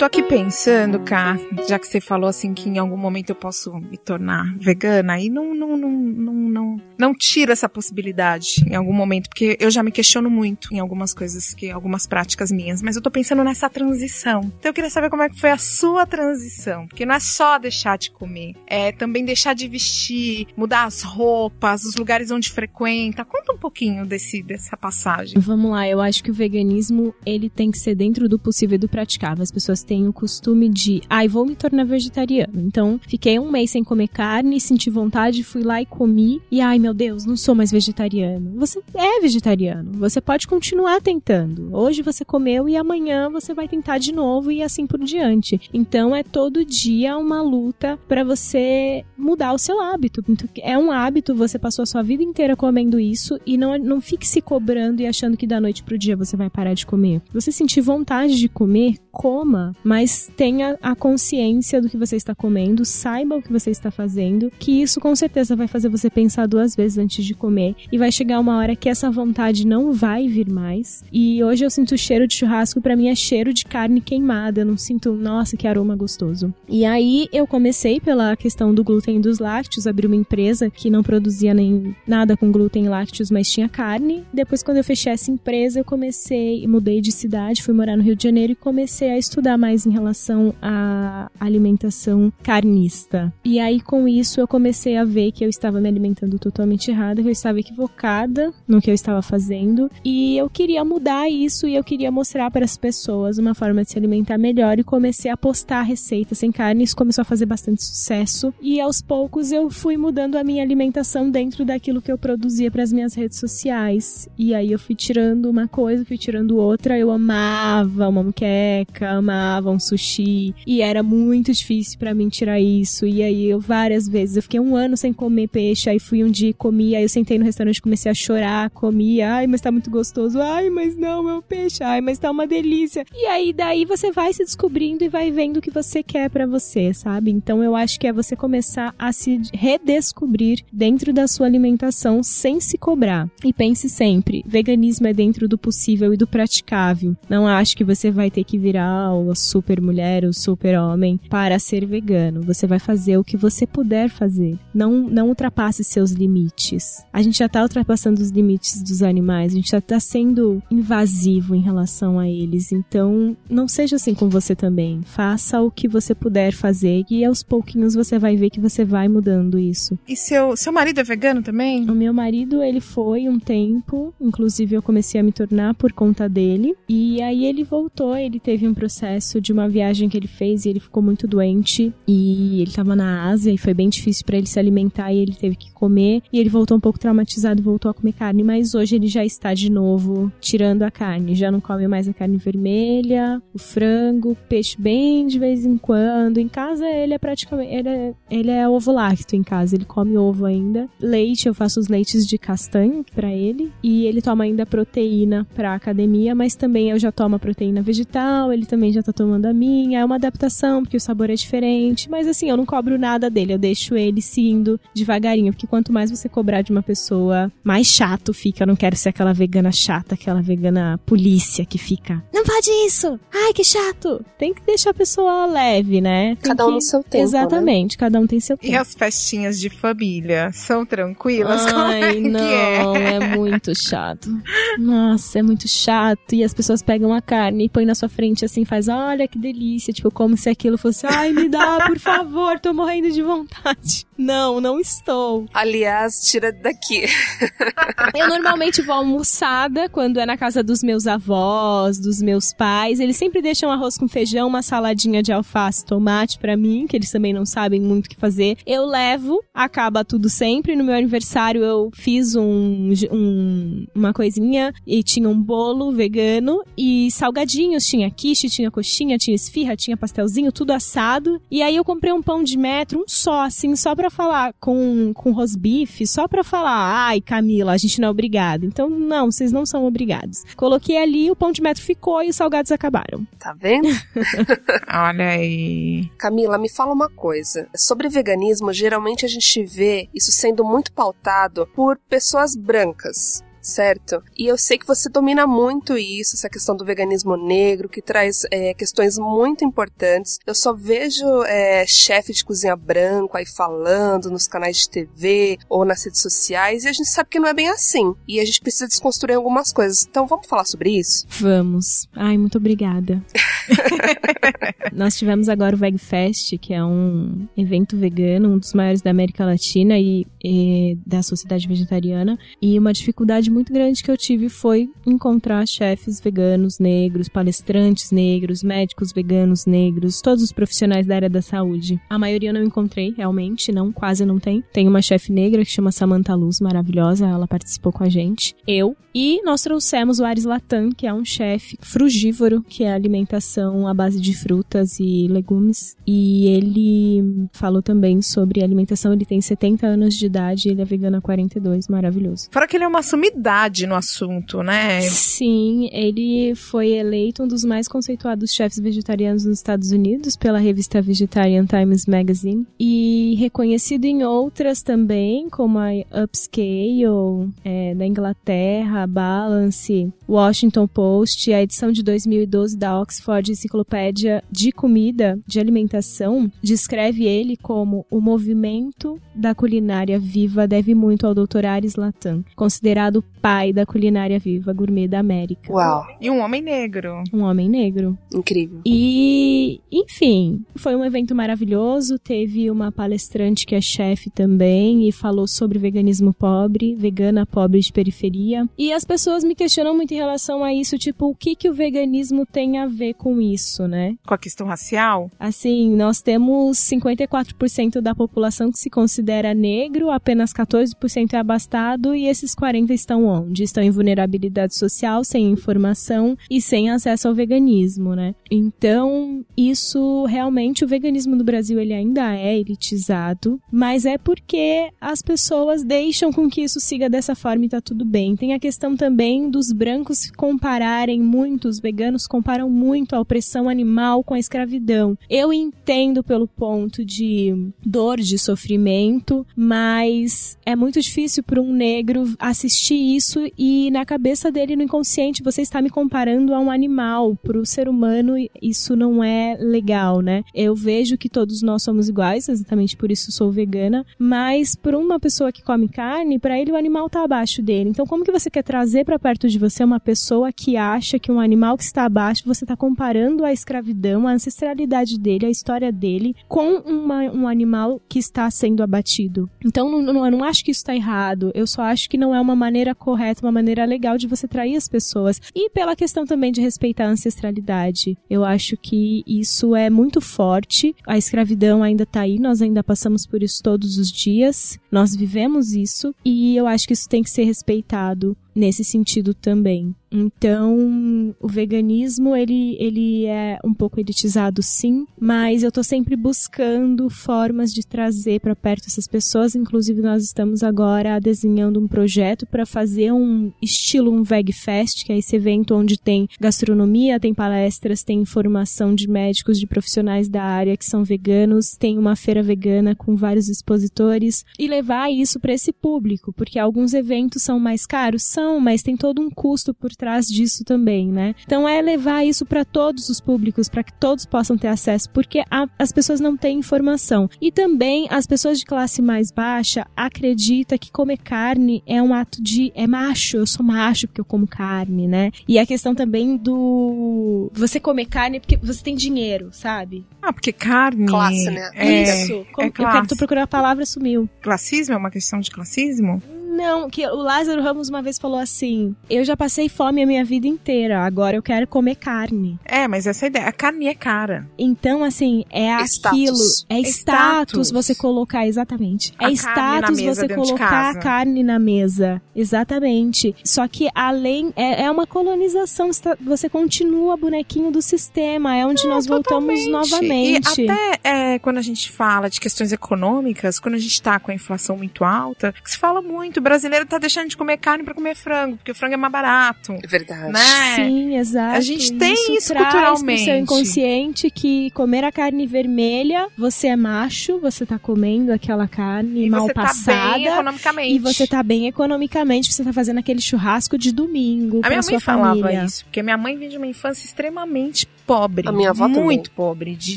Tô 0.00 0.06
aqui 0.06 0.22
pensando, 0.22 0.98
Cá, 1.00 1.38
já 1.68 1.78
que 1.78 1.86
você 1.86 2.00
falou 2.00 2.26
assim 2.26 2.54
que 2.54 2.70
em 2.70 2.78
algum 2.78 2.96
momento 2.96 3.28
eu 3.28 3.34
posso 3.34 3.70
me 3.74 3.98
tornar 3.98 4.56
vegana, 4.56 5.20
e 5.20 5.28
não, 5.28 5.54
não, 5.54 5.76
não, 5.76 5.90
não, 5.90 6.32
não, 6.32 6.76
não 6.96 7.14
essa 7.50 7.68
possibilidade 7.68 8.64
em 8.66 8.74
algum 8.74 8.94
momento, 8.94 9.28
porque 9.28 9.58
eu 9.60 9.70
já 9.70 9.82
me 9.82 9.92
questiono 9.92 10.30
muito 10.30 10.72
em 10.72 10.78
algumas 10.78 11.12
coisas, 11.12 11.52
que 11.52 11.70
algumas 11.70 12.06
práticas 12.06 12.50
minhas, 12.50 12.80
mas 12.80 12.96
eu 12.96 13.02
tô 13.02 13.10
pensando 13.10 13.44
nessa 13.44 13.68
transição. 13.68 14.40
Então 14.58 14.70
eu 14.70 14.72
queria 14.72 14.88
saber 14.88 15.10
como 15.10 15.22
é 15.22 15.28
que 15.28 15.38
foi 15.38 15.50
a 15.50 15.58
sua 15.58 16.06
transição, 16.06 16.86
porque 16.86 17.04
não 17.04 17.14
é 17.14 17.20
só 17.20 17.58
deixar 17.58 17.98
de 17.98 18.10
comer, 18.10 18.54
é 18.66 18.92
também 18.92 19.22
deixar 19.22 19.54
de 19.54 19.68
vestir, 19.68 20.46
mudar 20.56 20.84
as 20.84 21.02
roupas, 21.02 21.84
os 21.84 21.94
lugares 21.96 22.30
onde 22.30 22.50
frequenta. 22.50 23.22
Conta 23.22 23.52
um 23.52 23.58
pouquinho 23.58 24.06
desse, 24.06 24.42
dessa 24.42 24.78
passagem. 24.78 25.38
Vamos 25.38 25.70
lá, 25.70 25.86
eu 25.86 26.00
acho 26.00 26.24
que 26.24 26.30
o 26.30 26.34
veganismo, 26.34 27.14
ele 27.26 27.50
tem 27.50 27.70
que 27.70 27.78
ser 27.78 27.94
dentro 27.94 28.30
do 28.30 28.38
possível 28.38 28.76
e 28.76 28.78
do 28.78 28.88
praticável. 28.88 29.42
As 29.42 29.50
pessoas 29.50 29.89
têm 29.90 30.06
o 30.06 30.12
costume 30.12 30.68
de, 30.68 31.02
ai, 31.10 31.26
ah, 31.26 31.28
vou 31.28 31.44
me 31.44 31.56
tornar 31.56 31.84
vegetariano. 31.84 32.60
Então, 32.60 33.00
fiquei 33.08 33.40
um 33.40 33.50
mês 33.50 33.72
sem 33.72 33.82
comer 33.82 34.06
carne, 34.06 34.60
senti 34.60 34.88
vontade, 34.88 35.42
fui 35.42 35.64
lá 35.64 35.82
e 35.82 35.86
comi. 35.86 36.40
E, 36.48 36.60
ai, 36.60 36.78
meu 36.78 36.94
Deus, 36.94 37.24
não 37.24 37.36
sou 37.36 37.56
mais 37.56 37.72
vegetariano. 37.72 38.52
Você 38.54 38.80
é 38.94 39.20
vegetariano. 39.20 39.90
Você 39.94 40.20
pode 40.20 40.46
continuar 40.46 41.00
tentando. 41.00 41.74
Hoje 41.74 42.02
você 42.02 42.24
comeu 42.24 42.68
e 42.68 42.76
amanhã 42.76 43.28
você 43.28 43.52
vai 43.52 43.66
tentar 43.66 43.98
de 43.98 44.14
novo 44.14 44.52
e 44.52 44.62
assim 44.62 44.86
por 44.86 45.00
diante. 45.00 45.60
Então, 45.74 46.14
é 46.14 46.22
todo 46.22 46.64
dia 46.64 47.18
uma 47.18 47.42
luta 47.42 47.98
para 48.06 48.22
você 48.22 49.04
mudar 49.18 49.52
o 49.52 49.58
seu 49.58 49.80
hábito. 49.80 50.22
Então, 50.28 50.48
é 50.62 50.78
um 50.78 50.92
hábito, 50.92 51.34
você 51.34 51.58
passou 51.58 51.82
a 51.82 51.86
sua 51.86 52.02
vida 52.02 52.22
inteira 52.22 52.54
comendo 52.54 53.00
isso 53.00 53.40
e 53.44 53.58
não, 53.58 53.76
não 53.76 54.00
fique 54.00 54.26
se 54.28 54.40
cobrando 54.40 55.02
e 55.02 55.06
achando 55.06 55.36
que 55.36 55.48
da 55.48 55.60
noite 55.60 55.82
pro 55.82 55.98
dia 55.98 56.16
você 56.16 56.36
vai 56.36 56.48
parar 56.48 56.74
de 56.74 56.86
comer. 56.86 57.20
Você 57.32 57.50
sentir 57.50 57.80
vontade 57.80 58.36
de 58.36 58.48
comer, 58.48 58.94
coma, 59.10 59.74
mas 59.82 60.30
tenha 60.36 60.78
a 60.80 60.94
consciência 60.94 61.80
do 61.80 61.88
que 61.88 61.96
você 61.96 62.16
está 62.16 62.34
comendo, 62.34 62.84
saiba 62.84 63.36
o 63.36 63.42
que 63.42 63.52
você 63.52 63.70
está 63.70 63.90
fazendo, 63.90 64.50
que 64.58 64.80
isso 64.80 65.00
com 65.00 65.14
certeza 65.14 65.56
vai 65.56 65.66
fazer 65.66 65.88
você 65.88 66.08
pensar 66.08 66.46
duas 66.46 66.74
vezes 66.74 66.98
antes 66.98 67.24
de 67.24 67.34
comer 67.34 67.74
e 67.90 67.98
vai 67.98 68.12
chegar 68.12 68.40
uma 68.40 68.58
hora 68.58 68.76
que 68.76 68.88
essa 68.88 69.10
vontade 69.10 69.66
não 69.66 69.92
vai 69.92 70.28
vir 70.28 70.48
mais. 70.48 71.04
E 71.12 71.42
hoje 71.42 71.64
eu 71.64 71.70
sinto 71.70 71.96
cheiro 71.98 72.26
de 72.26 72.34
churrasco, 72.34 72.80
para 72.80 72.96
mim 72.96 73.08
é 73.08 73.14
cheiro 73.14 73.52
de 73.52 73.64
carne 73.64 74.00
queimada, 74.00 74.60
eu 74.60 74.66
não 74.66 74.76
sinto, 74.76 75.12
nossa, 75.12 75.56
que 75.56 75.66
aroma 75.66 75.96
gostoso. 75.96 76.54
E 76.68 76.84
aí 76.84 77.28
eu 77.32 77.46
comecei 77.46 78.00
pela 78.00 78.36
questão 78.36 78.72
do 78.72 78.84
glúten 78.84 79.16
e 79.16 79.20
dos 79.20 79.38
lácteos, 79.38 79.86
abri 79.86 80.06
uma 80.06 80.16
empresa 80.16 80.70
que 80.70 80.90
não 80.90 81.02
produzia 81.02 81.52
nem 81.52 81.94
nada 82.06 82.36
com 82.36 82.52
glúten 82.52 82.84
e 82.84 82.88
lácteos, 82.88 83.30
mas 83.30 83.50
tinha 83.50 83.68
carne. 83.68 84.24
Depois 84.32 84.62
quando 84.62 84.78
eu 84.78 84.84
fechei 84.84 85.12
essa 85.12 85.30
empresa, 85.30 85.80
eu 85.80 85.84
comecei, 85.84 86.66
mudei 86.66 87.00
de 87.00 87.12
cidade, 87.12 87.62
fui 87.62 87.74
morar 87.74 87.96
no 87.96 88.02
Rio 88.02 88.16
de 88.16 88.22
Janeiro 88.22 88.52
e 88.52 88.56
comecei 88.56 88.99
a 89.08 89.16
estudar 89.16 89.56
mais 89.56 89.86
em 89.86 89.90
relação 89.90 90.54
à 90.60 91.30
alimentação 91.38 92.32
carnista. 92.42 93.32
E 93.44 93.58
aí, 93.58 93.80
com 93.80 94.06
isso, 94.06 94.40
eu 94.40 94.48
comecei 94.48 94.96
a 94.96 95.04
ver 95.04 95.32
que 95.32 95.44
eu 95.44 95.48
estava 95.48 95.80
me 95.80 95.88
alimentando 95.88 96.38
totalmente 96.38 96.90
errado, 96.90 97.22
que 97.22 97.28
eu 97.28 97.32
estava 97.32 97.60
equivocada 97.60 98.52
no 98.66 98.80
que 98.80 98.90
eu 98.90 98.94
estava 98.94 99.22
fazendo. 99.22 99.90
E 100.04 100.36
eu 100.36 100.50
queria 100.50 100.84
mudar 100.84 101.28
isso 101.30 101.66
e 101.66 101.74
eu 101.74 101.84
queria 101.84 102.10
mostrar 102.10 102.50
para 102.50 102.64
as 102.64 102.76
pessoas 102.76 103.38
uma 103.38 103.54
forma 103.54 103.84
de 103.84 103.90
se 103.92 103.98
alimentar 103.98 104.36
melhor. 104.38 104.78
E 104.78 104.84
comecei 104.84 105.30
a 105.30 105.36
postar 105.36 105.82
receitas 105.82 106.38
sem 106.38 106.50
carne. 106.50 106.84
Isso 106.84 106.96
começou 106.96 107.22
a 107.22 107.24
fazer 107.24 107.46
bastante 107.46 107.84
sucesso. 107.84 108.52
E 108.60 108.80
aos 108.80 109.00
poucos 109.00 109.52
eu 109.52 109.70
fui 109.70 109.96
mudando 109.96 110.36
a 110.36 110.44
minha 110.44 110.62
alimentação 110.62 111.30
dentro 111.30 111.64
daquilo 111.64 112.02
que 112.02 112.10
eu 112.10 112.18
produzia 112.18 112.70
para 112.70 112.82
as 112.82 112.92
minhas 112.92 113.14
redes 113.14 113.38
sociais. 113.38 114.28
E 114.36 114.54
aí 114.54 114.72
eu 114.72 114.78
fui 114.78 114.94
tirando 114.94 115.46
uma 115.46 115.68
coisa, 115.68 116.04
fui 116.04 116.18
tirando 116.18 116.56
outra. 116.56 116.98
Eu 116.98 117.10
amava 117.10 118.08
uma 118.08 118.22
muqueca, 118.22 118.89
amava 119.04 119.70
um 119.70 119.78
sushi 119.78 120.54
e 120.66 120.82
era 120.82 121.02
muito 121.02 121.52
difícil 121.52 121.98
para 121.98 122.14
mim 122.14 122.28
tirar 122.28 122.60
isso. 122.60 123.06
E 123.06 123.22
aí 123.22 123.46
eu 123.46 123.60
várias 123.60 124.08
vezes, 124.08 124.36
eu 124.36 124.42
fiquei 124.42 124.60
um 124.60 124.74
ano 124.76 124.96
sem 124.96 125.12
comer 125.12 125.48
peixe, 125.48 125.90
aí 125.90 125.98
fui 125.98 126.24
um 126.24 126.30
dia 126.30 126.50
e 126.50 126.54
comi, 126.54 126.94
aí 126.94 127.02
eu 127.02 127.08
sentei 127.08 127.38
no 127.38 127.44
restaurante 127.44 127.80
comecei 127.80 128.10
a 128.10 128.14
chorar, 128.14 128.70
comi, 128.70 129.20
ai, 129.20 129.46
mas 129.46 129.60
tá 129.60 129.70
muito 129.70 129.90
gostoso, 129.90 130.40
ai, 130.40 130.70
mas 130.70 130.96
não, 130.96 131.22
meu 131.22 131.42
peixe, 131.42 131.82
ai, 131.82 132.00
mas 132.00 132.18
tá 132.18 132.30
uma 132.30 132.46
delícia. 132.46 133.04
E 133.14 133.26
aí 133.26 133.52
daí 133.52 133.84
você 133.84 134.10
vai 134.10 134.32
se 134.32 134.44
descobrindo 134.44 135.04
e 135.04 135.08
vai 135.08 135.30
vendo 135.30 135.58
o 135.58 135.60
que 135.60 135.70
você 135.70 136.02
quer 136.02 136.30
para 136.30 136.46
você, 136.46 136.92
sabe? 136.94 137.30
Então 137.30 137.62
eu 137.62 137.74
acho 137.74 137.98
que 137.98 138.06
é 138.06 138.12
você 138.12 138.36
começar 138.36 138.94
a 138.98 139.12
se 139.12 139.40
redescobrir 139.52 140.64
dentro 140.72 141.12
da 141.12 141.26
sua 141.26 141.46
alimentação 141.46 142.22
sem 142.22 142.60
se 142.60 142.78
cobrar. 142.78 143.28
E 143.44 143.52
pense 143.52 143.88
sempre, 143.88 144.42
veganismo 144.46 145.06
é 145.06 145.12
dentro 145.12 145.48
do 145.48 145.58
possível 145.58 146.14
e 146.14 146.16
do 146.16 146.26
praticável. 146.26 147.16
Não 147.28 147.46
acho 147.46 147.76
que 147.76 147.84
você 147.84 148.10
vai 148.10 148.30
ter 148.30 148.44
que 148.44 148.58
virar 148.58 148.79
o 148.82 149.34
super 149.34 149.80
mulher, 149.80 150.24
o 150.24 150.32
super 150.32 150.78
homem 150.78 151.18
para 151.28 151.58
ser 151.58 151.86
vegano. 151.86 152.42
Você 152.42 152.66
vai 152.66 152.78
fazer 152.78 153.16
o 153.18 153.24
que 153.24 153.36
você 153.36 153.66
puder 153.66 154.08
fazer. 154.08 154.58
Não, 154.74 154.92
não 155.08 155.28
ultrapasse 155.28 155.84
seus 155.84 156.12
limites. 156.12 157.04
A 157.12 157.22
gente 157.22 157.38
já 157.38 157.46
está 157.46 157.62
ultrapassando 157.62 158.20
os 158.20 158.30
limites 158.30 158.82
dos 158.82 159.02
animais, 159.02 159.52
a 159.52 159.56
gente 159.56 159.70
já 159.70 159.78
está 159.78 159.98
sendo 160.00 160.62
invasivo 160.70 161.54
em 161.54 161.60
relação 161.60 162.18
a 162.18 162.28
eles. 162.28 162.72
Então, 162.72 163.36
não 163.48 163.68
seja 163.68 163.96
assim 163.96 164.14
com 164.14 164.28
você 164.28 164.54
também. 164.54 165.00
Faça 165.04 165.60
o 165.60 165.70
que 165.70 165.88
você 165.88 166.14
puder 166.14 166.52
fazer 166.52 167.04
e 167.10 167.24
aos 167.24 167.42
pouquinhos 167.42 167.94
você 167.94 168.18
vai 168.18 168.36
ver 168.36 168.50
que 168.50 168.60
você 168.60 168.84
vai 168.84 169.08
mudando 169.08 169.58
isso. 169.58 169.98
E 170.06 170.16
seu, 170.16 170.56
seu 170.56 170.72
marido 170.72 171.00
é 171.00 171.04
vegano 171.04 171.42
também? 171.42 171.88
O 171.88 171.94
meu 171.94 172.12
marido, 172.12 172.62
ele 172.62 172.80
foi 172.80 173.28
um 173.28 173.38
tempo, 173.38 174.14
inclusive 174.20 174.76
eu 174.76 174.82
comecei 174.82 175.20
a 175.20 175.24
me 175.24 175.32
tornar 175.32 175.74
por 175.74 175.92
conta 175.92 176.28
dele. 176.28 176.74
E 176.88 177.20
aí 177.22 177.44
ele 177.44 177.64
voltou, 177.64 178.16
ele 178.16 178.38
teve 178.38 178.66
um 178.70 178.74
processo 178.74 179.40
de 179.40 179.52
uma 179.52 179.68
viagem 179.68 180.08
que 180.08 180.16
ele 180.16 180.28
fez 180.28 180.64
e 180.64 180.70
ele 180.70 180.80
ficou 180.80 181.02
muito 181.02 181.26
doente. 181.26 181.92
E 182.06 182.60
ele 182.60 182.70
estava 182.70 182.96
na 182.96 183.28
Ásia 183.28 183.52
e 183.52 183.58
foi 183.58 183.74
bem 183.74 183.88
difícil 183.88 184.24
para 184.24 184.36
ele 184.36 184.46
se 184.46 184.58
alimentar 184.58 185.12
e 185.12 185.18
ele 185.18 185.34
teve 185.34 185.56
que 185.56 185.69
comer 185.80 186.22
e 186.30 186.38
ele 186.38 186.50
voltou 186.50 186.76
um 186.76 186.80
pouco 186.80 186.98
traumatizado 186.98 187.62
voltou 187.62 187.90
a 187.90 187.94
comer 187.94 188.12
carne, 188.12 188.44
mas 188.44 188.74
hoje 188.74 188.96
ele 188.96 189.06
já 189.06 189.24
está 189.24 189.54
de 189.54 189.70
novo 189.70 190.30
tirando 190.40 190.82
a 190.82 190.90
carne, 190.90 191.34
já 191.34 191.50
não 191.50 191.60
come 191.60 191.88
mais 191.88 192.06
a 192.06 192.12
carne 192.12 192.36
vermelha, 192.36 193.42
o 193.54 193.58
frango, 193.58 194.36
peixe 194.48 194.76
bem 194.78 195.26
de 195.26 195.38
vez 195.38 195.64
em 195.64 195.78
quando. 195.78 196.38
Em 196.38 196.48
casa 196.48 196.86
ele 196.86 197.14
é 197.14 197.18
praticamente 197.18 197.74
ele 197.74 197.88
é, 197.88 198.14
ele 198.30 198.50
é 198.50 198.68
ovo 198.68 198.92
lácteo 198.92 199.36
em 199.36 199.42
casa, 199.42 199.74
ele 199.74 199.84
come 199.84 200.16
ovo 200.18 200.44
ainda. 200.44 200.88
Leite, 201.00 201.48
eu 201.48 201.54
faço 201.54 201.80
os 201.80 201.88
leites 201.88 202.26
de 202.26 202.36
castanho 202.36 203.04
para 203.14 203.32
ele 203.32 203.72
e 203.82 204.04
ele 204.06 204.20
toma 204.20 204.44
ainda 204.44 204.66
proteína 204.66 205.46
para 205.54 205.74
academia, 205.74 206.34
mas 206.34 206.54
também 206.54 206.90
eu 206.90 206.98
já 206.98 207.10
tomo 207.10 207.38
proteína 207.38 207.80
vegetal, 207.80 208.52
ele 208.52 208.66
também 208.66 208.92
já 208.92 209.02
tá 209.02 209.12
tomando 209.12 209.46
a 209.46 209.54
minha. 209.54 210.00
É 210.00 210.04
uma 210.04 210.16
adaptação, 210.16 210.82
porque 210.82 210.96
o 210.96 211.00
sabor 211.00 211.30
é 211.30 211.34
diferente. 211.34 212.10
Mas 212.10 212.28
assim, 212.28 212.48
eu 212.50 212.56
não 212.56 212.66
cobro 212.66 212.98
nada 212.98 213.30
dele. 213.30 213.54
Eu 213.54 213.58
deixo 213.58 213.96
ele 213.96 214.20
se 214.20 214.40
indo 214.40 214.78
devagarinho. 214.94 215.52
Porque 215.52 215.66
quanto 215.70 215.92
mais 215.92 216.10
você 216.10 216.28
cobrar 216.28 216.62
de 216.62 216.72
uma 216.72 216.82
pessoa, 216.82 217.50
mais 217.62 217.86
chato 217.86 218.34
fica. 218.34 218.64
Eu 218.64 218.66
não 218.66 218.74
quero 218.74 218.96
ser 218.96 219.10
aquela 219.10 219.32
vegana 219.32 219.70
chata, 219.70 220.16
aquela 220.16 220.42
vegana 220.42 220.98
polícia 221.06 221.64
que 221.64 221.78
fica. 221.78 222.22
Não 222.34 222.42
pode 222.42 222.68
isso! 222.84 223.18
Ai, 223.32 223.52
que 223.52 223.62
chato! 223.62 224.24
Tem 224.36 224.52
que 224.52 224.62
deixar 224.66 224.90
a 224.90 224.94
pessoa 224.94 225.46
leve, 225.46 226.00
né? 226.00 226.34
Tem 226.34 226.50
cada 226.50 226.64
um 226.66 226.70
que... 226.70 226.74
no 226.74 226.80
seu 226.80 227.04
tempo. 227.04 227.18
Né? 227.18 227.22
Exatamente, 227.22 227.96
né? 227.96 228.00
cada 228.00 228.18
um 228.18 228.26
tem 228.26 228.40
seu 228.40 228.58
tempo. 228.58 228.72
E 228.72 228.76
as 228.76 228.94
festinhas 228.94 229.60
de 229.60 229.70
família 229.70 230.50
são 230.52 230.84
tranquilas? 230.84 231.64
Ai, 231.66 232.14
Como 232.20 232.26
é 232.26 232.30
não, 232.30 232.96
é? 232.96 233.14
é 233.14 233.36
muito 233.36 233.72
chato. 233.74 234.28
Nossa, 234.76 235.38
é 235.38 235.42
muito 235.42 235.68
chato. 235.68 236.34
E 236.34 236.42
as 236.42 236.52
pessoas 236.52 236.82
pegam 236.82 237.14
a 237.14 237.22
carne 237.22 237.66
e 237.66 237.68
põem 237.68 237.86
na 237.86 237.94
sua 237.94 238.08
frente 238.08 238.44
assim, 238.44 238.64
faz, 238.64 238.88
olha 238.88 239.28
que 239.28 239.38
delícia, 239.38 239.92
tipo, 239.92 240.10
como 240.10 240.36
se 240.36 240.48
aquilo 240.48 240.76
fosse, 240.76 241.06
ai, 241.06 241.32
me 241.32 241.48
dá, 241.48 241.86
por 241.86 241.98
favor, 241.98 242.58
tô 242.58 242.74
morrendo 242.74 243.12
de 243.12 243.22
vontade. 243.22 244.09
Não, 244.20 244.60
não 244.60 244.78
estou. 244.78 245.46
Aliás, 245.54 246.20
tira 246.20 246.52
daqui. 246.52 247.06
eu 248.14 248.28
normalmente 248.28 248.82
vou 248.82 248.94
almoçada 248.94 249.88
quando 249.88 250.18
é 250.18 250.26
na 250.26 250.36
casa 250.36 250.62
dos 250.62 250.82
meus 250.82 251.06
avós, 251.06 251.98
dos 251.98 252.20
meus 252.20 252.52
pais. 252.52 253.00
Eles 253.00 253.16
sempre 253.16 253.40
deixam 253.40 253.70
arroz 253.70 253.96
com 253.96 254.06
feijão, 254.06 254.46
uma 254.46 254.60
saladinha 254.60 255.22
de 255.22 255.32
alface, 255.32 255.84
tomate 255.84 256.38
para 256.38 256.56
mim, 256.56 256.86
que 256.86 256.96
eles 256.96 257.10
também 257.10 257.32
não 257.32 257.46
sabem 257.46 257.80
muito 257.80 258.06
o 258.06 258.08
que 258.10 258.16
fazer. 258.16 258.58
Eu 258.66 258.84
levo, 258.86 259.42
acaba 259.54 260.04
tudo 260.04 260.28
sempre. 260.28 260.76
No 260.76 260.84
meu 260.84 260.94
aniversário 260.94 261.64
eu 261.64 261.90
fiz 261.94 262.34
um, 262.36 262.92
um 263.10 263.86
uma 263.94 264.12
coisinha 264.12 264.72
e 264.86 265.02
tinha 265.02 265.28
um 265.28 265.40
bolo 265.40 265.92
vegano 265.92 266.62
e 266.76 267.10
salgadinhos. 267.10 267.84
Tinha 267.84 268.10
quiche, 268.10 268.48
tinha 268.48 268.70
coxinha, 268.70 269.16
tinha 269.16 269.34
esfirra, 269.34 269.76
tinha 269.76 269.96
pastelzinho, 269.96 270.52
tudo 270.52 270.72
assado. 270.72 271.40
E 271.50 271.62
aí 271.62 271.76
eu 271.76 271.84
comprei 271.84 272.12
um 272.12 272.22
pão 272.22 272.42
de 272.42 272.58
metro, 272.58 273.00
um 273.00 273.04
só, 273.06 273.44
assim, 273.44 273.74
só 273.76 273.94
pra 273.94 274.09
falar 274.10 274.52
com, 274.60 275.12
com 275.14 275.32
rosbife, 275.32 276.06
só 276.06 276.28
pra 276.28 276.44
falar, 276.44 277.06
ai, 277.06 277.20
Camila, 277.20 277.72
a 277.72 277.76
gente 277.76 278.00
não 278.00 278.08
é 278.08 278.10
obrigado. 278.10 278.64
Então, 278.64 278.88
não, 278.88 279.30
vocês 279.30 279.52
não 279.52 279.64
são 279.64 279.84
obrigados. 279.86 280.44
Coloquei 280.56 280.96
ali, 280.96 281.30
o 281.30 281.36
pão 281.36 281.52
de 281.52 281.62
metro 281.62 281.82
ficou 281.82 282.22
e 282.22 282.30
os 282.30 282.36
salgados 282.36 282.72
acabaram. 282.72 283.26
Tá 283.38 283.52
vendo? 283.52 283.88
Olha 284.92 285.28
aí. 285.30 286.10
Camila, 286.18 286.58
me 286.58 286.70
fala 286.70 286.92
uma 286.92 287.08
coisa. 287.08 287.68
Sobre 287.74 288.08
veganismo, 288.08 288.72
geralmente 288.72 289.24
a 289.24 289.28
gente 289.28 289.64
vê 289.64 290.08
isso 290.14 290.32
sendo 290.32 290.64
muito 290.64 290.92
pautado 290.92 291.66
por 291.74 291.98
pessoas 292.08 292.56
brancas 292.56 293.42
certo? 293.60 294.22
E 294.36 294.46
eu 294.46 294.56
sei 294.56 294.78
que 294.78 294.86
você 294.86 295.08
domina 295.08 295.46
muito 295.46 295.96
isso, 295.96 296.36
essa 296.36 296.48
questão 296.48 296.76
do 296.76 296.84
veganismo 296.84 297.36
negro, 297.36 297.88
que 297.88 298.02
traz 298.02 298.42
é, 298.50 298.74
questões 298.74 299.18
muito 299.18 299.64
importantes. 299.64 300.38
Eu 300.46 300.54
só 300.54 300.72
vejo 300.72 301.42
é, 301.44 301.84
chefe 301.86 302.32
de 302.32 302.44
cozinha 302.44 302.76
branco 302.76 303.36
aí 303.36 303.46
falando 303.46 304.30
nos 304.30 304.46
canais 304.46 304.78
de 304.78 304.90
TV 304.90 305.58
ou 305.68 305.84
nas 305.84 306.04
redes 306.04 306.20
sociais, 306.20 306.84
e 306.84 306.88
a 306.88 306.92
gente 306.92 307.08
sabe 307.08 307.28
que 307.30 307.40
não 307.40 307.48
é 307.48 307.54
bem 307.54 307.68
assim. 307.68 308.14
E 308.26 308.40
a 308.40 308.44
gente 308.44 308.60
precisa 308.60 308.86
desconstruir 308.86 309.34
algumas 309.34 309.72
coisas. 309.72 310.06
Então 310.08 310.26
vamos 310.26 310.46
falar 310.46 310.64
sobre 310.64 310.90
isso? 310.98 311.26
Vamos. 311.28 312.08
Ai, 312.14 312.38
muito 312.38 312.58
obrigada. 312.58 313.22
Nós 314.92 315.16
tivemos 315.16 315.48
agora 315.48 315.74
o 315.74 315.78
VegFest, 315.78 316.58
que 316.58 316.74
é 316.74 316.84
um 316.84 317.46
evento 317.56 317.96
vegano, 317.96 318.50
um 318.50 318.58
dos 318.58 318.72
maiores 318.72 319.02
da 319.02 319.10
América 319.10 319.44
Latina 319.44 319.98
e, 319.98 320.26
e 320.42 320.98
da 321.06 321.22
sociedade 321.22 321.68
vegetariana, 321.68 322.38
e 322.60 322.78
uma 322.78 322.92
dificuldade 322.92 323.49
muito 323.50 323.72
grande 323.72 324.02
que 324.02 324.10
eu 324.10 324.16
tive 324.16 324.48
foi 324.48 324.88
encontrar 325.06 325.66
chefes 325.66 326.20
veganos 326.20 326.78
negros, 326.78 327.28
palestrantes 327.28 328.10
negros, 328.10 328.62
médicos 328.62 329.12
veganos 329.12 329.66
negros, 329.66 330.20
todos 330.20 330.42
os 330.42 330.52
profissionais 330.52 331.06
da 331.06 331.16
área 331.16 331.30
da 331.30 331.42
saúde. 331.42 332.00
A 332.08 332.18
maioria 332.18 332.50
eu 332.50 332.54
não 332.54 332.62
encontrei, 332.62 333.12
realmente, 333.16 333.72
não, 333.72 333.92
quase 333.92 334.24
não 334.24 334.38
tem. 334.38 334.62
Tem 334.72 334.86
uma 334.86 335.02
chefe 335.02 335.32
negra 335.32 335.64
que 335.64 335.70
chama 335.70 335.92
Samantha 335.92 336.34
Luz, 336.34 336.60
maravilhosa, 336.60 337.26
ela 337.26 337.46
participou 337.46 337.92
com 337.92 338.04
a 338.04 338.08
gente. 338.08 338.54
Eu. 338.66 338.96
E 339.12 339.42
nós 339.42 339.62
trouxemos 339.62 340.20
o 340.20 340.24
Aris 340.24 340.44
Latam, 340.44 340.90
que 340.90 341.06
é 341.06 341.12
um 341.12 341.24
chefe 341.24 341.76
frugívoro, 341.80 342.62
que 342.62 342.84
é 342.84 342.92
alimentação 342.92 343.88
à 343.88 343.92
base 343.92 344.20
de 344.20 344.32
frutas 344.36 345.00
e 345.00 345.26
legumes. 345.28 345.96
E 346.06 346.46
ele 346.46 347.48
falou 347.52 347.82
também 347.82 348.22
sobre 348.22 348.62
alimentação, 348.62 349.12
ele 349.12 349.24
tem 349.24 349.40
70 349.40 349.86
anos 349.86 350.14
de 350.14 350.26
idade, 350.26 350.68
ele 350.68 350.80
é 350.80 350.84
vegano 350.84 351.16
há 351.16 351.20
42, 351.20 351.88
maravilhoso. 351.88 352.48
Fora 352.52 352.68
que 352.68 352.76
ele 352.76 352.84
é 352.84 352.88
uma 352.88 353.02
sumida 353.02 353.39
no 353.86 353.94
assunto, 353.94 354.62
né? 354.62 355.00
Sim, 355.02 355.88
ele 355.92 356.54
foi 356.54 356.90
eleito 356.90 357.42
um 357.42 357.48
dos 357.48 357.64
mais 357.64 357.88
conceituados 357.88 358.52
chefes 358.52 358.78
vegetarianos 358.78 359.44
nos 359.44 359.58
Estados 359.58 359.90
Unidos 359.90 360.36
pela 360.36 360.58
revista 360.58 361.00
Vegetarian 361.00 361.64
Times 361.64 362.06
Magazine 362.06 362.66
e 362.78 363.34
reconhecido 363.38 364.04
em 364.04 364.22
outras 364.24 364.82
também, 364.82 365.48
como 365.48 365.78
a 365.78 365.90
Upscale, 366.22 367.50
é, 367.64 367.94
da 367.94 368.06
Inglaterra, 368.06 369.06
Balance, 369.06 370.12
Washington 370.28 370.86
Post, 370.86 371.52
a 371.52 371.62
edição 371.62 371.90
de 371.90 372.02
2012 372.02 372.76
da 372.76 373.00
Oxford 373.00 373.50
Enciclopédia 373.50 374.44
de 374.50 374.72
Comida, 374.72 375.38
de 375.46 375.58
Alimentação, 375.58 376.50
descreve 376.62 377.24
ele 377.24 377.56
como 377.56 378.06
o 378.10 378.20
movimento 378.20 379.20
da 379.34 379.54
culinária 379.54 380.18
viva 380.18 380.66
deve 380.66 380.94
muito 380.94 381.26
ao 381.26 381.34
Dr. 381.34 381.66
Aris 381.66 381.96
Latam, 381.96 382.44
considerado 382.54 383.24
pai 383.40 383.72
da 383.72 383.86
culinária 383.86 384.38
viva 384.38 384.72
gourmet 384.72 385.08
da 385.08 385.18
América. 385.18 385.72
Uau. 385.72 386.06
E 386.20 386.30
um 386.30 386.40
homem 386.40 386.62
negro. 386.62 387.22
Um 387.32 387.42
homem 387.42 387.68
negro. 387.68 388.18
Incrível. 388.32 388.80
E, 388.84 389.80
enfim, 389.90 390.64
foi 390.76 390.94
um 390.94 391.04
evento 391.04 391.34
maravilhoso. 391.34 392.18
Teve 392.18 392.70
uma 392.70 392.92
palestrante 392.92 393.66
que 393.66 393.74
é 393.74 393.80
chefe 393.80 394.30
também 394.30 395.08
e 395.08 395.12
falou 395.12 395.46
sobre 395.46 395.78
veganismo 395.78 396.32
pobre, 396.32 396.94
vegana 396.94 397.46
pobre 397.46 397.80
de 397.80 397.92
periferia. 397.92 398.68
E 398.78 398.92
as 398.92 399.04
pessoas 399.04 399.42
me 399.42 399.54
questionam 399.54 399.94
muito 399.94 400.12
em 400.12 400.16
relação 400.16 400.62
a 400.62 400.72
isso, 400.72 400.98
tipo, 400.98 401.26
o 401.26 401.34
que 401.34 401.54
que 401.54 401.68
o 401.68 401.74
veganismo 401.74 402.44
tem 402.44 402.78
a 402.78 402.86
ver 402.86 403.14
com 403.14 403.40
isso, 403.40 403.86
né? 403.88 404.16
Com 404.26 404.34
a 404.34 404.38
questão 404.38 404.66
racial? 404.66 405.30
Assim, 405.38 405.94
nós 405.94 406.20
temos 406.20 406.78
54% 406.78 408.00
da 408.00 408.14
população 408.14 408.70
que 408.70 408.78
se 408.78 408.90
considera 408.90 409.54
negro, 409.54 410.10
apenas 410.10 410.52
14% 410.52 411.32
é 411.32 411.36
abastado 411.36 412.14
e 412.14 412.26
esses 412.26 412.54
40 412.54 412.92
estão 412.92 413.19
onde? 413.26 413.62
Estão 413.62 413.82
em 413.82 413.90
vulnerabilidade 413.90 414.76
social, 414.76 415.24
sem 415.24 415.50
informação 415.50 416.36
e 416.50 416.60
sem 416.60 416.90
acesso 416.90 417.28
ao 417.28 417.34
veganismo, 417.34 418.14
né? 418.14 418.34
Então, 418.50 419.44
isso 419.56 420.24
realmente 420.26 420.84
o 420.84 420.88
veganismo 420.88 421.36
no 421.36 421.44
Brasil 421.44 421.80
ele 421.80 421.94
ainda 421.94 422.34
é 422.34 422.58
elitizado, 422.58 423.60
mas 423.70 424.04
é 424.04 424.18
porque 424.18 424.90
as 425.00 425.22
pessoas 425.22 425.84
deixam 425.84 426.32
com 426.32 426.48
que 426.48 426.62
isso 426.62 426.80
siga 426.80 427.08
dessa 427.08 427.34
forma 427.34 427.64
e 427.64 427.68
tá 427.68 427.80
tudo 427.80 428.04
bem. 428.04 428.36
Tem 428.36 428.54
a 428.54 428.58
questão 428.58 428.96
também 428.96 429.50
dos 429.50 429.72
brancos 429.72 430.30
compararem 430.30 431.20
muito, 431.20 431.68
os 431.68 431.80
veganos 431.80 432.26
comparam 432.26 432.68
muito 432.68 433.14
a 433.14 433.20
opressão 433.20 433.68
animal 433.68 434.22
com 434.24 434.34
a 434.34 434.38
escravidão. 434.38 435.16
Eu 435.28 435.52
entendo 435.52 436.22
pelo 436.22 436.46
ponto 436.46 437.04
de 437.04 437.54
dor, 437.84 438.18
de 438.18 438.38
sofrimento, 438.38 439.46
mas 439.56 440.58
é 440.64 440.74
muito 440.76 441.00
difícil 441.00 441.42
para 441.42 441.60
um 441.60 441.72
negro 441.72 442.24
assistir 442.38 442.94
isso 443.14 443.40
e 443.58 443.90
na 443.90 444.04
cabeça 444.04 444.50
dele, 444.50 444.76
no 444.76 444.82
inconsciente, 444.82 445.42
você 445.42 445.62
está 445.62 445.80
me 445.82 445.90
comparando 445.90 446.54
a 446.54 446.60
um 446.60 446.70
animal. 446.70 447.36
Para 447.42 447.58
o 447.58 447.66
ser 447.66 447.88
humano, 447.88 448.34
isso 448.60 448.94
não 448.96 449.22
é 449.22 449.56
legal, 449.58 450.20
né? 450.20 450.42
Eu 450.54 450.74
vejo 450.74 451.18
que 451.18 451.28
todos 451.28 451.62
nós 451.62 451.82
somos 451.82 452.08
iguais, 452.08 452.48
exatamente 452.48 452.96
por 452.96 453.10
isso 453.10 453.32
sou 453.32 453.50
vegana, 453.50 454.04
mas 454.18 454.74
para 454.74 454.98
uma 454.98 455.18
pessoa 455.18 455.52
que 455.52 455.62
come 455.62 455.88
carne, 455.88 456.38
para 456.38 456.58
ele 456.58 456.72
o 456.72 456.76
animal 456.76 457.06
está 457.06 457.24
abaixo 457.24 457.62
dele. 457.62 457.90
Então, 457.90 458.06
como 458.06 458.24
que 458.24 458.32
você 458.32 458.50
quer 458.50 458.62
trazer 458.62 459.04
para 459.04 459.18
perto 459.18 459.48
de 459.48 459.58
você 459.58 459.84
uma 459.84 460.00
pessoa 460.00 460.52
que 460.52 460.76
acha 460.76 461.18
que 461.18 461.32
um 461.32 461.40
animal 461.40 461.76
que 461.76 461.84
está 461.84 462.04
abaixo, 462.04 462.42
você 462.46 462.64
está 462.64 462.76
comparando 462.76 463.44
a 463.44 463.52
escravidão, 463.52 464.26
a 464.26 464.32
ancestralidade 464.32 465.18
dele, 465.18 465.46
a 465.46 465.50
história 465.50 465.92
dele, 465.92 466.34
com 466.48 466.76
uma, 466.76 467.22
um 467.30 467.48
animal 467.48 468.00
que 468.08 468.18
está 468.18 468.50
sendo 468.50 468.82
abatido? 468.82 469.48
Então, 469.64 469.90
não, 469.90 470.12
não, 470.12 470.24
eu 470.24 470.32
não 470.32 470.44
acho 470.44 470.64
que 470.64 470.70
isso 470.70 470.80
está 470.80 470.94
errado, 470.94 471.50
eu 471.54 471.66
só 471.66 471.82
acho 471.82 472.08
que 472.08 472.18
não 472.18 472.34
é 472.34 472.40
uma 472.40 472.56
maneira 472.56 472.94
correta, 473.00 473.44
uma 473.44 473.50
maneira 473.50 473.84
legal 473.84 474.16
de 474.16 474.28
você 474.28 474.46
trair 474.46 474.76
as 474.76 474.86
pessoas. 474.86 475.40
E 475.54 475.70
pela 475.70 475.96
questão 475.96 476.24
também 476.24 476.52
de 476.52 476.60
respeitar 476.60 477.06
a 477.06 477.10
ancestralidade. 477.10 478.16
Eu 478.28 478.44
acho 478.44 478.76
que 478.76 479.24
isso 479.26 479.74
é 479.74 479.90
muito 479.90 480.20
forte. 480.20 480.94
A 481.06 481.18
escravidão 481.18 481.82
ainda 481.82 482.06
tá 482.06 482.20
aí, 482.20 482.38
nós 482.38 482.62
ainda 482.62 482.84
passamos 482.84 483.26
por 483.26 483.42
isso 483.42 483.62
todos 483.62 483.98
os 483.98 484.12
dias. 484.12 484.78
Nós 484.92 485.16
vivemos 485.16 485.72
isso 485.72 486.14
e 486.24 486.56
eu 486.56 486.66
acho 486.66 486.86
que 486.86 486.92
isso 486.92 487.08
tem 487.08 487.22
que 487.22 487.30
ser 487.30 487.44
respeitado 487.44 488.36
nesse 488.54 488.84
sentido 488.84 489.32
também. 489.32 489.94
Então, 490.10 491.34
o 491.40 491.48
veganismo, 491.48 492.34
ele, 492.34 492.76
ele 492.80 493.26
é 493.26 493.58
um 493.64 493.72
pouco 493.72 494.00
elitizado 494.00 494.62
sim, 494.62 495.06
mas 495.18 495.62
eu 495.62 495.70
tô 495.70 495.84
sempre 495.84 496.16
buscando 496.16 497.08
formas 497.08 497.72
de 497.72 497.86
trazer 497.86 498.40
para 498.40 498.56
perto 498.56 498.86
essas 498.88 499.06
pessoas, 499.06 499.54
inclusive 499.54 500.02
nós 500.02 500.24
estamos 500.24 500.62
agora 500.62 501.20
desenhando 501.20 501.78
um 501.78 501.86
projeto 501.86 502.44
para 502.46 502.66
fazer 502.66 503.12
um 503.12 503.52
estilo 503.62 504.12
um 504.12 504.22
Veg 504.22 504.52
Fest, 504.52 505.04
que 505.04 505.12
é 505.12 505.18
esse 505.18 505.36
evento 505.36 505.74
onde 505.74 505.98
tem 505.98 506.28
gastronomia, 506.40 507.20
tem 507.20 507.32
palestras, 507.32 508.02
tem 508.02 508.20
informação 508.20 508.94
de 508.94 509.08
médicos, 509.08 509.60
de 509.60 509.66
profissionais 509.66 510.28
da 510.28 510.42
área 510.42 510.76
que 510.76 510.84
são 510.84 511.04
veganos, 511.04 511.76
tem 511.76 511.98
uma 511.98 512.16
feira 512.16 512.42
vegana 512.42 512.96
com 512.96 513.14
vários 513.14 513.48
expositores 513.48 514.44
e 514.58 514.66
levar 514.66 515.10
isso 515.10 515.38
para 515.38 515.52
esse 515.52 515.72
público, 515.72 516.32
porque 516.32 516.58
alguns 516.58 516.94
eventos 516.94 517.42
são 517.42 517.60
mais 517.60 517.86
caros, 517.86 518.24
são 518.24 518.58
mas 518.60 518.82
tem 518.82 518.96
todo 518.96 519.22
um 519.22 519.30
custo 519.30 519.72
por 519.72 519.92
trás 520.00 520.26
disso 520.26 520.64
também, 520.64 521.06
né? 521.12 521.34
Então 521.44 521.68
é 521.68 521.80
levar 521.82 522.24
isso 522.24 522.46
para 522.46 522.64
todos 522.64 523.10
os 523.10 523.20
públicos, 523.20 523.68
para 523.68 523.84
que 523.84 523.92
todos 523.92 524.24
possam 524.24 524.56
ter 524.56 524.68
acesso, 524.68 525.10
porque 525.10 525.42
a, 525.50 525.66
as 525.78 525.92
pessoas 525.92 526.20
não 526.20 526.36
têm 526.36 526.58
informação. 526.58 527.28
E 527.40 527.52
também 527.52 528.06
as 528.10 528.26
pessoas 528.26 528.58
de 528.58 528.64
classe 528.64 529.02
mais 529.02 529.30
baixa 529.30 529.86
acreditam 529.94 530.78
que 530.78 530.90
comer 530.90 531.18
carne 531.18 531.82
é 531.86 532.02
um 532.02 532.14
ato 532.14 532.42
de 532.42 532.72
é 532.74 532.86
macho, 532.86 533.36
eu 533.36 533.46
sou 533.46 533.64
macho 533.64 534.08
porque 534.08 534.22
eu 534.22 534.24
como 534.24 534.46
carne, 534.46 535.06
né? 535.06 535.30
E 535.46 535.58
a 535.58 535.66
questão 535.66 535.94
também 535.94 536.36
do 536.36 537.50
você 537.52 537.78
comer 537.78 538.06
carne 538.06 538.40
porque 538.40 538.56
você 538.56 538.82
tem 538.82 538.94
dinheiro, 538.94 539.50
sabe? 539.52 540.06
Ah, 540.22 540.32
porque 540.32 540.52
carne. 540.52 541.06
Classe, 541.06 541.50
né? 541.50 541.70
É, 541.74 542.02
Isso. 542.02 542.32
é 542.32 542.44
Como, 542.52 542.68
eu 542.68 542.72
classe. 542.72 542.92
quero 542.96 543.06
tô 543.08 543.16
procurando 543.16 543.44
a 543.44 543.48
palavra 543.48 543.84
sumiu. 543.84 544.28
Classismo 544.40 544.94
é 544.94 544.96
uma 544.96 545.10
questão 545.10 545.40
de 545.40 545.50
classismo? 545.50 546.22
Não, 546.50 546.90
que 546.90 547.06
o 547.06 547.14
Lázaro 547.14 547.62
Ramos 547.62 547.88
uma 547.88 548.02
vez 548.02 548.18
falou 548.18 548.38
assim: 548.38 548.94
Eu 549.08 549.24
já 549.24 549.36
passei 549.36 549.68
fome 549.68 550.02
a 550.02 550.06
minha 550.06 550.24
vida 550.24 550.48
inteira, 550.48 551.00
agora 551.00 551.36
eu 551.36 551.42
quero 551.42 551.66
comer 551.66 551.94
carne. 551.94 552.58
É, 552.64 552.88
mas 552.88 553.06
essa 553.06 553.24
é 553.24 553.26
a 553.26 553.30
ideia. 553.30 553.46
A 553.46 553.52
carne 553.52 553.86
é 553.86 553.94
cara. 553.94 554.46
Então, 554.58 555.04
assim, 555.04 555.44
é 555.48 555.70
Status. 555.84 556.04
aquilo. 556.04 556.36
É 556.68 556.80
Status. 556.80 556.90
status 556.90 557.70
você 557.70 557.94
colocar, 557.94 558.46
exatamente. 558.46 559.14
A 559.18 559.30
é 559.30 559.32
status 559.32 560.00
você 560.00 560.28
colocar 560.28 560.90
a 560.90 560.94
carne 560.98 561.44
na 561.44 561.58
mesa. 561.58 562.20
Exatamente. 562.34 563.34
Só 563.44 563.68
que 563.68 563.88
além. 563.94 564.52
É, 564.56 564.84
é 564.84 564.90
uma 564.90 565.06
colonização. 565.06 565.90
você 566.20 566.48
continua 566.48 567.16
bonequinho 567.16 567.70
do 567.70 567.80
sistema. 567.80 568.56
É 568.56 568.66
onde 568.66 568.86
nós 568.88 569.06
voltamos 569.06 569.64
Totalmente. 569.64 569.70
novamente. 569.70 570.62
E 570.62 570.70
até 570.70 571.00
é, 571.04 571.38
quando 571.38 571.58
a 571.58 571.62
gente 571.62 571.90
fala 571.90 572.28
de 572.28 572.40
questões 572.40 572.72
econômicas, 572.72 573.60
quando 573.60 573.74
a 573.76 573.78
gente 573.78 574.02
tá 574.02 574.18
com 574.18 574.30
a 574.30 574.34
inflação 574.34 574.76
muito 574.76 575.04
alta, 575.04 575.54
se 575.64 575.78
fala 575.78 576.02
muito, 576.02 576.39
o 576.40 576.42
brasileiro 576.42 576.86
tá 576.86 576.98
deixando 576.98 577.28
de 577.28 577.36
comer 577.36 577.58
carne 577.58 577.84
para 577.84 577.94
comer 577.94 578.16
frango, 578.16 578.56
porque 578.56 578.72
o 578.72 578.74
frango 578.74 578.94
é 578.94 578.96
mais 578.96 579.12
barato. 579.12 579.72
É 579.82 579.86
verdade. 579.86 580.32
Né? 580.32 580.74
Sim, 580.76 581.16
exato. 581.16 581.56
A 581.56 581.60
gente 581.60 581.92
tem 581.92 582.36
isso 582.36 582.48
traz 582.48 582.72
culturalmente. 582.72 583.24
Seu 583.24 583.36
inconsciente 583.36 584.30
que 584.30 584.70
comer 584.70 585.04
a 585.04 585.12
carne 585.12 585.46
vermelha, 585.46 586.28
você 586.36 586.68
é 586.68 586.76
macho, 586.76 587.38
você 587.38 587.64
tá 587.64 587.78
comendo 587.78 588.32
aquela 588.32 588.66
carne 588.66 589.26
E 589.26 589.30
mal 589.30 589.42
você 589.42 589.54
passada. 589.54 589.96
tá 590.00 590.14
bem 590.16 590.26
economicamente. 590.26 590.94
E 590.94 590.98
você 590.98 591.26
tá 591.26 591.42
bem 591.42 591.66
economicamente, 591.66 592.52
você 592.52 592.64
tá 592.64 592.72
fazendo 592.72 592.98
aquele 592.98 593.20
churrasco 593.20 593.76
de 593.78 593.92
domingo 593.92 594.60
A 594.64 594.68
minha 594.68 594.82
sua 594.82 594.92
mãe 594.92 595.00
falava 595.00 595.40
família. 595.40 595.64
isso, 595.64 595.84
porque 595.84 596.02
minha 596.02 596.16
mãe 596.16 596.36
vem 596.36 596.48
de 596.48 596.56
uma 596.56 596.66
infância 596.66 597.04
extremamente 597.04 597.86
pobre. 598.10 598.48
A 598.48 598.52
minha 598.52 598.70
avó 598.70 598.88
Muito 598.88 599.30
também. 599.30 599.36
pobre. 599.36 599.76
De 599.76 599.96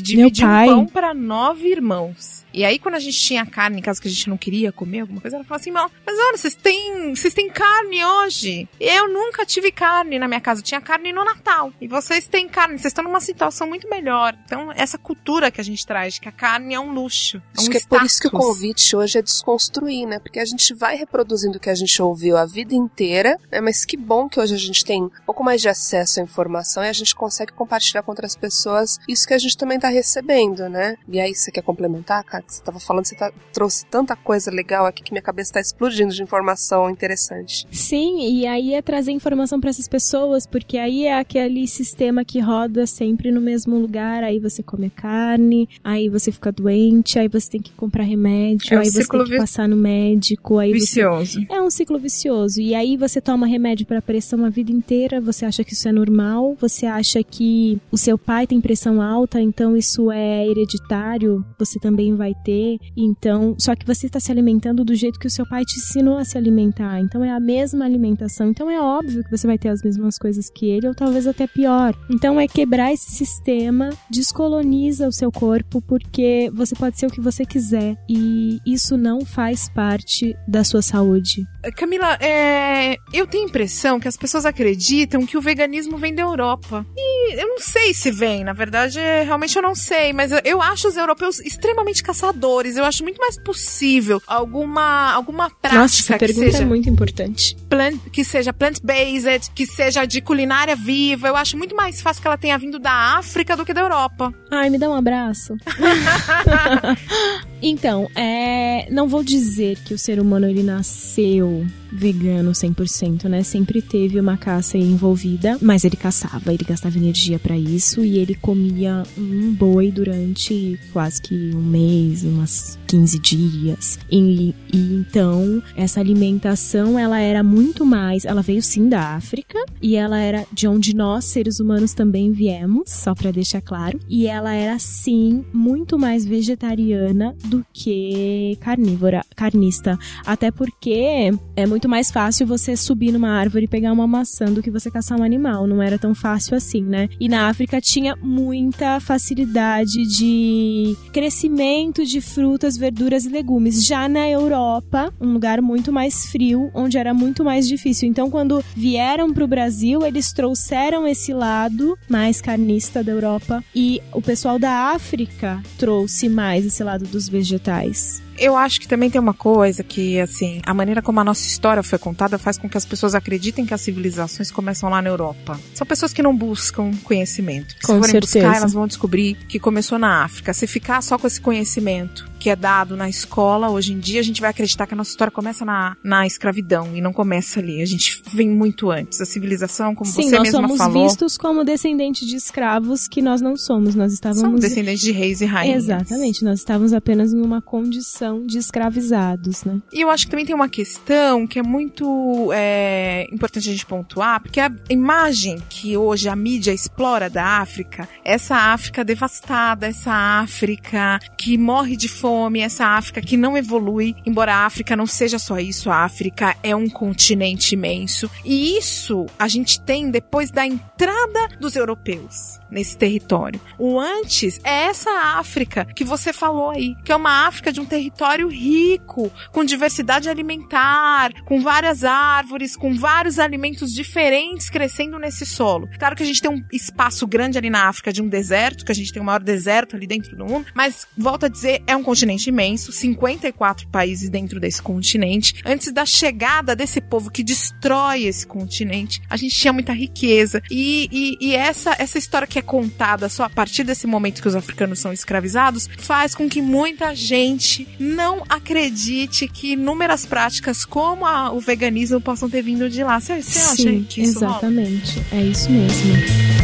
dividir 0.00 0.44
pai. 0.46 0.68
um 0.68 0.74
pão 0.74 0.86
para 0.86 1.12
nove 1.12 1.68
irmãos. 1.68 2.44
E 2.52 2.64
aí, 2.64 2.78
quando 2.78 2.94
a 2.94 3.00
gente 3.00 3.18
tinha 3.18 3.44
carne 3.44 3.78
em 3.80 3.82
casa 3.82 4.00
que 4.00 4.06
a 4.06 4.10
gente 4.10 4.28
não 4.28 4.36
queria 4.36 4.70
comer 4.70 5.00
alguma 5.00 5.20
coisa, 5.20 5.36
ela 5.36 5.44
falava 5.44 5.60
assim: 5.60 5.72
"Mal, 5.72 5.90
mas 6.06 6.16
olha, 6.16 6.36
vocês 6.36 6.54
têm, 6.54 7.14
vocês 7.14 7.34
têm 7.34 7.50
carne 7.50 8.04
hoje. 8.04 8.68
Eu 8.78 9.08
nunca 9.08 9.44
tive 9.44 9.72
carne 9.72 10.18
na 10.18 10.28
minha 10.28 10.40
casa. 10.40 10.60
Eu 10.60 10.64
tinha 10.64 10.80
carne 10.80 11.12
no 11.12 11.24
Natal. 11.24 11.72
E 11.80 11.88
vocês 11.88 12.28
têm 12.28 12.48
carne. 12.48 12.74
Vocês 12.78 12.86
estão 12.92 13.02
numa 13.02 13.20
situação 13.20 13.66
muito 13.66 13.88
melhor. 13.90 14.36
Então, 14.44 14.70
essa 14.76 14.96
cultura 14.96 15.50
que 15.50 15.60
a 15.60 15.64
gente 15.64 15.84
traz 15.84 16.18
que 16.20 16.28
a 16.28 16.32
carne 16.32 16.74
é 16.74 16.78
um 16.78 16.92
luxo. 16.92 17.38
É 17.38 17.58
Acho 17.58 17.66
um 17.68 17.70
que 17.72 17.78
é 17.78 17.80
por 17.88 18.02
isso 18.04 18.20
que 18.20 18.28
o 18.28 18.30
status. 18.30 18.46
convite 18.46 18.96
hoje 18.96 19.18
é 19.18 19.22
desconstruir, 19.22 20.06
né? 20.06 20.20
Porque 20.20 20.38
a 20.38 20.44
gente 20.44 20.72
vai 20.72 20.94
reproduzindo 20.96 21.58
o 21.58 21.60
que 21.60 21.70
a 21.70 21.74
gente 21.74 22.00
ouviu 22.00 22.36
a 22.36 22.46
vida 22.46 22.74
inteira, 22.74 23.36
né? 23.50 23.60
Mas 23.60 23.84
que 23.84 23.96
bom 23.96 24.28
que 24.28 24.38
hoje 24.38 24.54
a 24.54 24.58
gente 24.58 24.84
tem 24.84 25.02
um 25.02 25.10
pouco 25.26 25.42
mais 25.42 25.60
de 25.60 25.68
acesso 25.68 26.20
à 26.20 26.22
informação 26.22 26.84
e 26.84 26.88
a 26.88 26.92
gente 26.92 27.12
consegue 27.16 27.52
compartilhar 27.52 28.03
com 28.04 28.12
outras 28.12 28.36
pessoas 28.36 28.98
isso 29.08 29.26
que 29.26 29.34
a 29.34 29.38
gente 29.38 29.56
também 29.56 29.78
tá 29.78 29.88
recebendo, 29.88 30.68
né? 30.68 30.96
E 31.08 31.20
aí, 31.20 31.34
você 31.34 31.50
quer 31.50 31.62
complementar, 31.62 32.22
cara? 32.24 32.42
Que 32.44 32.54
você 32.54 32.62
tava 32.62 32.78
falando, 32.78 33.06
você 33.06 33.14
tá- 33.14 33.32
trouxe 33.52 33.84
tanta 33.86 34.14
coisa 34.14 34.50
legal 34.50 34.86
aqui 34.86 35.02
que 35.02 35.12
minha 35.12 35.22
cabeça 35.22 35.54
tá 35.54 35.60
explodindo 35.60 36.12
de 36.14 36.22
informação 36.22 36.88
interessante. 36.90 37.66
Sim, 37.70 38.20
e 38.40 38.46
aí 38.46 38.74
é 38.74 38.82
trazer 38.82 39.12
informação 39.12 39.60
pra 39.60 39.70
essas 39.70 39.88
pessoas, 39.88 40.46
porque 40.46 40.78
aí 40.78 41.06
é 41.06 41.18
aquele 41.18 41.66
sistema 41.66 42.24
que 42.24 42.40
roda 42.40 42.86
sempre 42.86 43.30
no 43.32 43.40
mesmo 43.40 43.76
lugar, 43.78 44.22
aí 44.22 44.38
você 44.38 44.62
come 44.62 44.90
carne, 44.90 45.68
aí 45.82 46.08
você 46.08 46.30
fica 46.32 46.50
doente, 46.52 47.18
aí 47.18 47.28
você 47.28 47.50
tem 47.52 47.62
que 47.62 47.72
comprar 47.72 48.04
remédio, 48.04 48.74
É 48.74 48.76
um 48.76 48.80
aí 48.80 48.90
você 48.90 49.02
ciclo 49.02 49.18
tem 49.20 49.26
que 49.26 49.32
vi- 49.32 49.38
passar 49.38 49.68
no 49.68 49.76
médico, 49.76 50.58
aí 50.58 50.70
você 50.72 50.78
vicioso. 50.80 51.46
É 51.50 51.60
um 51.60 51.70
ciclo 51.70 51.98
vicioso. 51.98 52.60
E 52.60 52.74
aí 52.74 52.96
você 52.96 53.20
toma 53.20 53.46
remédio 53.46 53.86
para 53.86 54.02
pressão 54.02 54.44
a 54.44 54.48
vida 54.48 54.70
inteira, 54.72 55.20
você 55.20 55.44
acha 55.44 55.64
que 55.64 55.72
isso 55.72 55.88
é 55.88 55.92
normal, 55.92 56.56
você 56.60 56.86
acha 56.86 57.22
que 57.22 57.78
o 57.94 57.96
seu 57.96 58.18
pai 58.18 58.44
tem 58.44 58.60
pressão 58.60 59.00
alta, 59.00 59.40
então 59.40 59.76
isso 59.76 60.10
é 60.10 60.44
hereditário, 60.48 61.44
você 61.56 61.78
também 61.78 62.16
vai 62.16 62.34
ter. 62.44 62.76
Então, 62.96 63.54
só 63.56 63.76
que 63.76 63.86
você 63.86 64.06
está 64.06 64.18
se 64.18 64.32
alimentando 64.32 64.84
do 64.84 64.96
jeito 64.96 65.16
que 65.16 65.28
o 65.28 65.30
seu 65.30 65.46
pai 65.46 65.64
te 65.64 65.78
ensinou 65.78 66.18
a 66.18 66.24
se 66.24 66.36
alimentar. 66.36 66.98
Então 66.98 67.24
é 67.24 67.30
a 67.30 67.38
mesma 67.38 67.84
alimentação. 67.84 68.50
Então 68.50 68.68
é 68.68 68.80
óbvio 68.80 69.22
que 69.22 69.30
você 69.30 69.46
vai 69.46 69.56
ter 69.56 69.68
as 69.68 69.80
mesmas 69.80 70.18
coisas 70.18 70.50
que 70.50 70.66
ele, 70.66 70.88
ou 70.88 70.94
talvez 70.94 71.28
até 71.28 71.46
pior. 71.46 71.94
Então 72.10 72.40
é 72.40 72.48
quebrar 72.48 72.92
esse 72.92 73.12
sistema, 73.12 73.90
descoloniza 74.10 75.06
o 75.06 75.12
seu 75.12 75.30
corpo, 75.30 75.80
porque 75.80 76.50
você 76.52 76.74
pode 76.74 76.98
ser 76.98 77.06
o 77.06 77.10
que 77.10 77.20
você 77.20 77.46
quiser. 77.46 77.96
E 78.08 78.58
isso 78.66 78.96
não 78.96 79.24
faz 79.24 79.68
parte 79.68 80.36
da 80.48 80.64
sua 80.64 80.82
saúde. 80.82 81.46
Camila, 81.76 82.14
é, 82.20 82.96
eu 83.12 83.24
tenho 83.24 83.44
a 83.44 83.48
impressão 83.48 84.00
que 84.00 84.08
as 84.08 84.16
pessoas 84.16 84.44
acreditam 84.44 85.24
que 85.24 85.38
o 85.38 85.40
veganismo 85.40 85.96
vem 85.96 86.12
da 86.12 86.22
Europa. 86.22 86.84
E 86.96 87.40
eu 87.40 87.46
não 87.46 87.60
sei 87.60 87.83
se 87.92 88.10
vem, 88.10 88.44
na 88.44 88.52
verdade, 88.52 88.98
é, 88.98 89.22
realmente 89.22 89.56
eu 89.56 89.62
não 89.62 89.74
sei, 89.74 90.12
mas 90.12 90.30
eu, 90.30 90.40
eu 90.44 90.62
acho 90.62 90.88
os 90.88 90.96
europeus 90.96 91.40
extremamente 91.40 92.02
caçadores. 92.02 92.76
Eu 92.76 92.84
acho 92.84 93.02
muito 93.02 93.18
mais 93.18 93.36
possível 93.38 94.22
alguma, 94.26 95.12
alguma 95.12 95.50
prática 95.50 95.82
Nossa, 95.82 96.00
essa 96.00 96.12
que 96.14 96.26
pergunta 96.26 96.50
seja 96.52 96.62
é 96.62 96.66
muito 96.66 96.88
importante. 96.88 97.56
plant, 97.68 98.00
que 98.12 98.24
seja 98.24 98.52
plant-based, 98.52 99.50
que 99.54 99.66
seja 99.66 100.04
de 100.04 100.20
culinária 100.20 100.76
viva. 100.76 101.28
Eu 101.28 101.36
acho 101.36 101.58
muito 101.58 101.74
mais 101.74 102.00
fácil 102.00 102.22
que 102.22 102.28
ela 102.28 102.38
tenha 102.38 102.56
vindo 102.56 102.78
da 102.78 103.18
África 103.18 103.56
do 103.56 103.64
que 103.64 103.74
da 103.74 103.80
Europa. 103.80 104.32
Ai, 104.50 104.70
me 104.70 104.78
dá 104.78 104.88
um 104.88 104.94
abraço. 104.94 105.56
então, 107.60 108.08
é, 108.14 108.88
não 108.90 109.08
vou 109.08 109.22
dizer 109.22 109.76
que 109.84 109.92
o 109.92 109.98
ser 109.98 110.20
humano 110.20 110.46
ele 110.46 110.62
nasceu 110.62 111.66
vegano 111.92 112.52
100%, 112.52 113.24
né? 113.24 113.42
Sempre 113.42 113.80
teve 113.80 114.18
uma 114.18 114.36
caça 114.36 114.76
envolvida, 114.76 115.58
mas 115.60 115.84
ele 115.84 115.96
caçava, 115.96 116.52
ele 116.52 116.64
gastava 116.64 116.96
energia 116.96 117.38
pra 117.38 117.56
isso 117.56 118.04
e 118.04 118.18
ele 118.18 118.34
comia 118.34 119.02
um 119.16 119.52
boi 119.52 119.90
durante 119.90 120.78
quase 120.92 121.20
que 121.22 121.52
um 121.54 121.62
mês, 121.62 122.24
umas 122.24 122.78
15 122.86 123.18
dias. 123.18 123.98
E, 124.10 124.54
e 124.72 124.94
então, 124.94 125.62
essa 125.76 126.00
alimentação, 126.00 126.98
ela 126.98 127.20
era 127.20 127.42
muito 127.42 127.84
mais, 127.84 128.24
ela 128.24 128.42
veio 128.42 128.62
sim 128.62 128.88
da 128.88 129.14
África 129.14 129.58
e 129.80 129.96
ela 129.96 130.18
era 130.18 130.46
de 130.52 130.66
onde 130.66 130.94
nós, 130.94 131.24
seres 131.24 131.60
humanos, 131.60 131.94
também 131.94 132.32
viemos, 132.32 132.90
só 132.90 133.14
pra 133.14 133.30
deixar 133.30 133.60
claro. 133.60 133.98
E 134.08 134.26
ela 134.26 134.52
era 134.52 134.78
sim 134.78 135.44
muito 135.52 135.98
mais 135.98 136.24
vegetariana 136.24 137.34
do 137.44 137.64
que 137.72 138.56
carnívora, 138.60 139.24
carnista. 139.34 139.98
Até 140.24 140.50
porque 140.50 141.32
é 141.56 141.66
muito 141.66 141.83
mais 141.88 142.10
fácil 142.10 142.46
você 142.46 142.76
subir 142.76 143.12
numa 143.12 143.30
árvore 143.30 143.64
e 143.64 143.68
pegar 143.68 143.92
uma 143.92 144.06
maçã 144.06 144.46
do 144.46 144.62
que 144.62 144.70
você 144.70 144.90
caçar 144.90 145.18
um 145.18 145.22
animal. 145.22 145.66
Não 145.66 145.82
era 145.82 145.98
tão 145.98 146.14
fácil 146.14 146.56
assim, 146.56 146.82
né? 146.82 147.08
E 147.18 147.28
na 147.28 147.48
África 147.48 147.80
tinha 147.80 148.16
muita 148.16 149.00
facilidade 149.00 150.06
de 150.06 150.96
crescimento 151.12 152.04
de 152.04 152.20
frutas, 152.20 152.76
verduras 152.76 153.24
e 153.24 153.28
legumes. 153.28 153.84
Já 153.84 154.08
na 154.08 154.28
Europa, 154.28 155.12
um 155.20 155.32
lugar 155.32 155.60
muito 155.60 155.92
mais 155.92 156.26
frio, 156.26 156.70
onde 156.74 156.98
era 156.98 157.14
muito 157.14 157.44
mais 157.44 157.68
difícil. 157.68 158.08
Então, 158.08 158.30
quando 158.30 158.64
vieram 158.76 159.32
pro 159.32 159.46
Brasil, 159.46 160.04
eles 160.04 160.32
trouxeram 160.32 161.06
esse 161.06 161.32
lado 161.32 161.98
mais 162.08 162.40
carnista 162.40 163.02
da 163.02 163.12
Europa 163.12 163.62
e 163.74 164.00
o 164.12 164.20
pessoal 164.20 164.58
da 164.58 164.92
África 164.92 165.62
trouxe 165.78 166.28
mais 166.28 166.64
esse 166.64 166.82
lado 166.82 167.04
dos 167.04 167.28
vegetais. 167.28 168.22
Eu 168.38 168.56
acho 168.56 168.80
que 168.80 168.88
também 168.88 169.10
tem 169.10 169.20
uma 169.20 169.34
coisa 169.34 169.82
que, 169.82 170.20
assim, 170.20 170.60
a 170.64 170.74
maneira 170.74 171.00
como 171.00 171.20
a 171.20 171.24
nossa 171.24 171.46
história 171.46 171.82
foi 171.82 171.98
contada 171.98 172.38
faz 172.38 172.58
com 172.58 172.68
que 172.68 172.76
as 172.76 172.84
pessoas 172.84 173.14
acreditem 173.14 173.64
que 173.64 173.74
as 173.74 173.80
civilizações 173.80 174.50
começam 174.50 174.88
lá 174.88 175.00
na 175.00 175.08
Europa. 175.08 175.58
São 175.72 175.86
pessoas 175.86 176.12
que 176.12 176.22
não 176.22 176.36
buscam 176.36 176.90
conhecimento. 177.04 177.74
Com 177.84 177.94
se 177.94 177.98
forem 177.98 178.10
certeza. 178.10 178.38
buscar, 178.40 178.56
elas 178.56 178.72
vão 178.72 178.86
descobrir 178.86 179.34
que 179.48 179.58
começou 179.58 179.98
na 179.98 180.24
África. 180.24 180.52
Se 180.52 180.66
ficar 180.66 181.02
só 181.02 181.18
com 181.18 181.26
esse 181.26 181.40
conhecimento 181.40 182.33
que 182.44 182.50
é 182.50 182.56
dado 182.56 182.94
na 182.94 183.08
escola, 183.08 183.70
hoje 183.70 183.94
em 183.94 183.98
dia, 183.98 184.20
a 184.20 184.22
gente 184.22 184.38
vai 184.38 184.50
acreditar 184.50 184.86
que 184.86 184.92
a 184.92 184.96
nossa 184.98 185.08
história 185.08 185.30
começa 185.30 185.64
na, 185.64 185.96
na 186.04 186.26
escravidão 186.26 186.94
e 186.94 187.00
não 187.00 187.10
começa 187.10 187.58
ali. 187.58 187.80
A 187.80 187.86
gente 187.86 188.20
vem 188.34 188.50
muito 188.50 188.90
antes. 188.90 189.18
A 189.18 189.24
civilização, 189.24 189.94
como 189.94 190.10
Sim, 190.10 190.24
você 190.24 190.36
nós 190.36 190.42
mesma 190.42 190.60
somos 190.60 190.76
falou, 190.76 191.04
vistos 191.04 191.38
como 191.38 191.64
descendentes 191.64 192.28
de 192.28 192.36
escravos 192.36 193.08
que 193.08 193.22
nós 193.22 193.40
não 193.40 193.56
somos. 193.56 193.94
Nós 193.94 194.12
estávamos 194.12 194.60
descendentes 194.60 195.00
de 195.00 195.10
reis 195.10 195.40
e 195.40 195.46
rainhas. 195.46 195.84
Exatamente, 195.84 196.44
nós 196.44 196.58
estávamos 196.58 196.92
apenas 196.92 197.32
em 197.32 197.40
uma 197.40 197.62
condição 197.62 198.44
de 198.44 198.58
escravizados, 198.58 199.64
né? 199.64 199.80
E 199.90 200.02
eu 200.02 200.10
acho 200.10 200.26
que 200.26 200.30
também 200.30 200.44
tem 200.44 200.54
uma 200.54 200.68
questão 200.68 201.46
que 201.46 201.58
é 201.58 201.62
muito 201.62 202.50
é, 202.52 203.26
importante 203.32 203.70
a 203.70 203.72
gente 203.72 203.86
pontuar, 203.86 204.42
porque 204.42 204.60
a 204.60 204.70
imagem 204.90 205.62
que 205.70 205.96
hoje 205.96 206.28
a 206.28 206.36
mídia 206.36 206.74
explora 206.74 207.30
da 207.30 207.62
África, 207.62 208.06
essa 208.22 208.54
África 208.54 209.02
devastada, 209.02 209.86
essa 209.86 210.12
África 210.12 211.18
que 211.38 211.56
morre 211.56 211.96
de 211.96 212.06
fome, 212.06 212.33
fome, 212.34 212.58
essa 212.58 212.84
África 212.84 213.20
que 213.20 213.36
não 213.36 213.56
evolui, 213.56 214.16
embora 214.26 214.52
a 214.52 214.66
África 214.66 214.96
não 214.96 215.06
seja 215.06 215.38
só 215.38 215.60
isso, 215.60 215.88
a 215.88 215.98
África 215.98 216.56
é 216.64 216.74
um 216.74 216.88
continente 216.88 217.74
imenso. 217.74 218.28
E 218.44 218.76
isso 218.76 219.26
a 219.38 219.46
gente 219.46 219.80
tem 219.80 220.10
depois 220.10 220.50
da 220.50 220.66
entrada 220.66 221.48
dos 221.60 221.76
europeus 221.76 222.58
nesse 222.74 222.98
território. 222.98 223.60
O 223.78 223.98
antes 223.98 224.60
é 224.64 224.84
essa 224.86 225.10
África 225.38 225.86
que 225.94 226.04
você 226.04 226.32
falou 226.32 226.70
aí, 226.70 226.94
que 227.04 227.12
é 227.12 227.16
uma 227.16 227.46
África 227.46 227.72
de 227.72 227.80
um 227.80 227.86
território 227.86 228.48
rico, 228.48 229.32
com 229.52 229.64
diversidade 229.64 230.28
alimentar, 230.28 231.32
com 231.44 231.62
várias 231.62 232.04
árvores, 232.04 232.76
com 232.76 232.94
vários 232.94 233.38
alimentos 233.38 233.94
diferentes 233.94 234.68
crescendo 234.68 235.18
nesse 235.18 235.46
solo. 235.46 235.88
Claro 235.98 236.16
que 236.16 236.22
a 236.22 236.26
gente 236.26 236.42
tem 236.42 236.50
um 236.50 236.62
espaço 236.72 237.26
grande 237.26 237.56
ali 237.56 237.70
na 237.70 237.88
África 237.88 238.12
de 238.12 238.20
um 238.20 238.28
deserto, 238.28 238.84
que 238.84 238.92
a 238.92 238.94
gente 238.94 239.12
tem 239.12 239.22
o 239.22 239.24
maior 239.24 239.42
deserto 239.42 239.94
ali 239.94 240.06
dentro 240.06 240.36
do 240.36 240.44
mundo, 240.44 240.66
mas 240.74 241.06
volto 241.16 241.46
a 241.46 241.48
dizer, 241.48 241.82
é 241.86 241.96
um 241.96 242.02
continente 242.02 242.48
imenso, 242.48 242.90
54 242.90 243.88
países 243.88 244.28
dentro 244.28 244.58
desse 244.58 244.82
continente. 244.82 245.62
Antes 245.64 245.92
da 245.92 246.04
chegada 246.04 246.74
desse 246.74 247.00
povo 247.00 247.30
que 247.30 247.44
destrói 247.44 248.24
esse 248.24 248.46
continente, 248.46 249.22
a 249.30 249.36
gente 249.36 249.54
tinha 249.54 249.72
muita 249.72 249.92
riqueza. 249.92 250.60
E, 250.70 251.08
e, 251.12 251.48
e 251.48 251.54
essa, 251.54 251.94
essa 251.98 252.18
história 252.18 252.46
que 252.46 252.58
é 252.58 252.62
contada 252.64 253.28
só 253.28 253.44
a 253.44 253.50
partir 253.50 253.84
desse 253.84 254.06
momento 254.06 254.42
que 254.42 254.48
os 254.48 254.56
africanos 254.56 254.98
são 254.98 255.12
escravizados, 255.12 255.88
faz 255.98 256.34
com 256.34 256.48
que 256.48 256.60
muita 256.60 257.14
gente 257.14 257.86
não 257.98 258.42
acredite 258.48 259.46
que 259.48 259.72
inúmeras 259.72 260.26
práticas 260.26 260.84
como 260.84 261.26
a, 261.26 261.52
o 261.52 261.60
veganismo 261.60 262.20
possam 262.20 262.48
ter 262.48 262.62
vindo 262.62 262.88
de 262.88 263.04
lá. 263.04 263.20
Você, 263.20 263.42
você 263.42 263.58
Sim, 263.58 263.98
acha 263.98 264.06
que 264.08 264.22
isso 264.22 264.38
exatamente. 264.38 265.20
Rola? 265.30 265.42
É 265.42 265.46
isso 265.46 265.70
mesmo. 265.70 266.63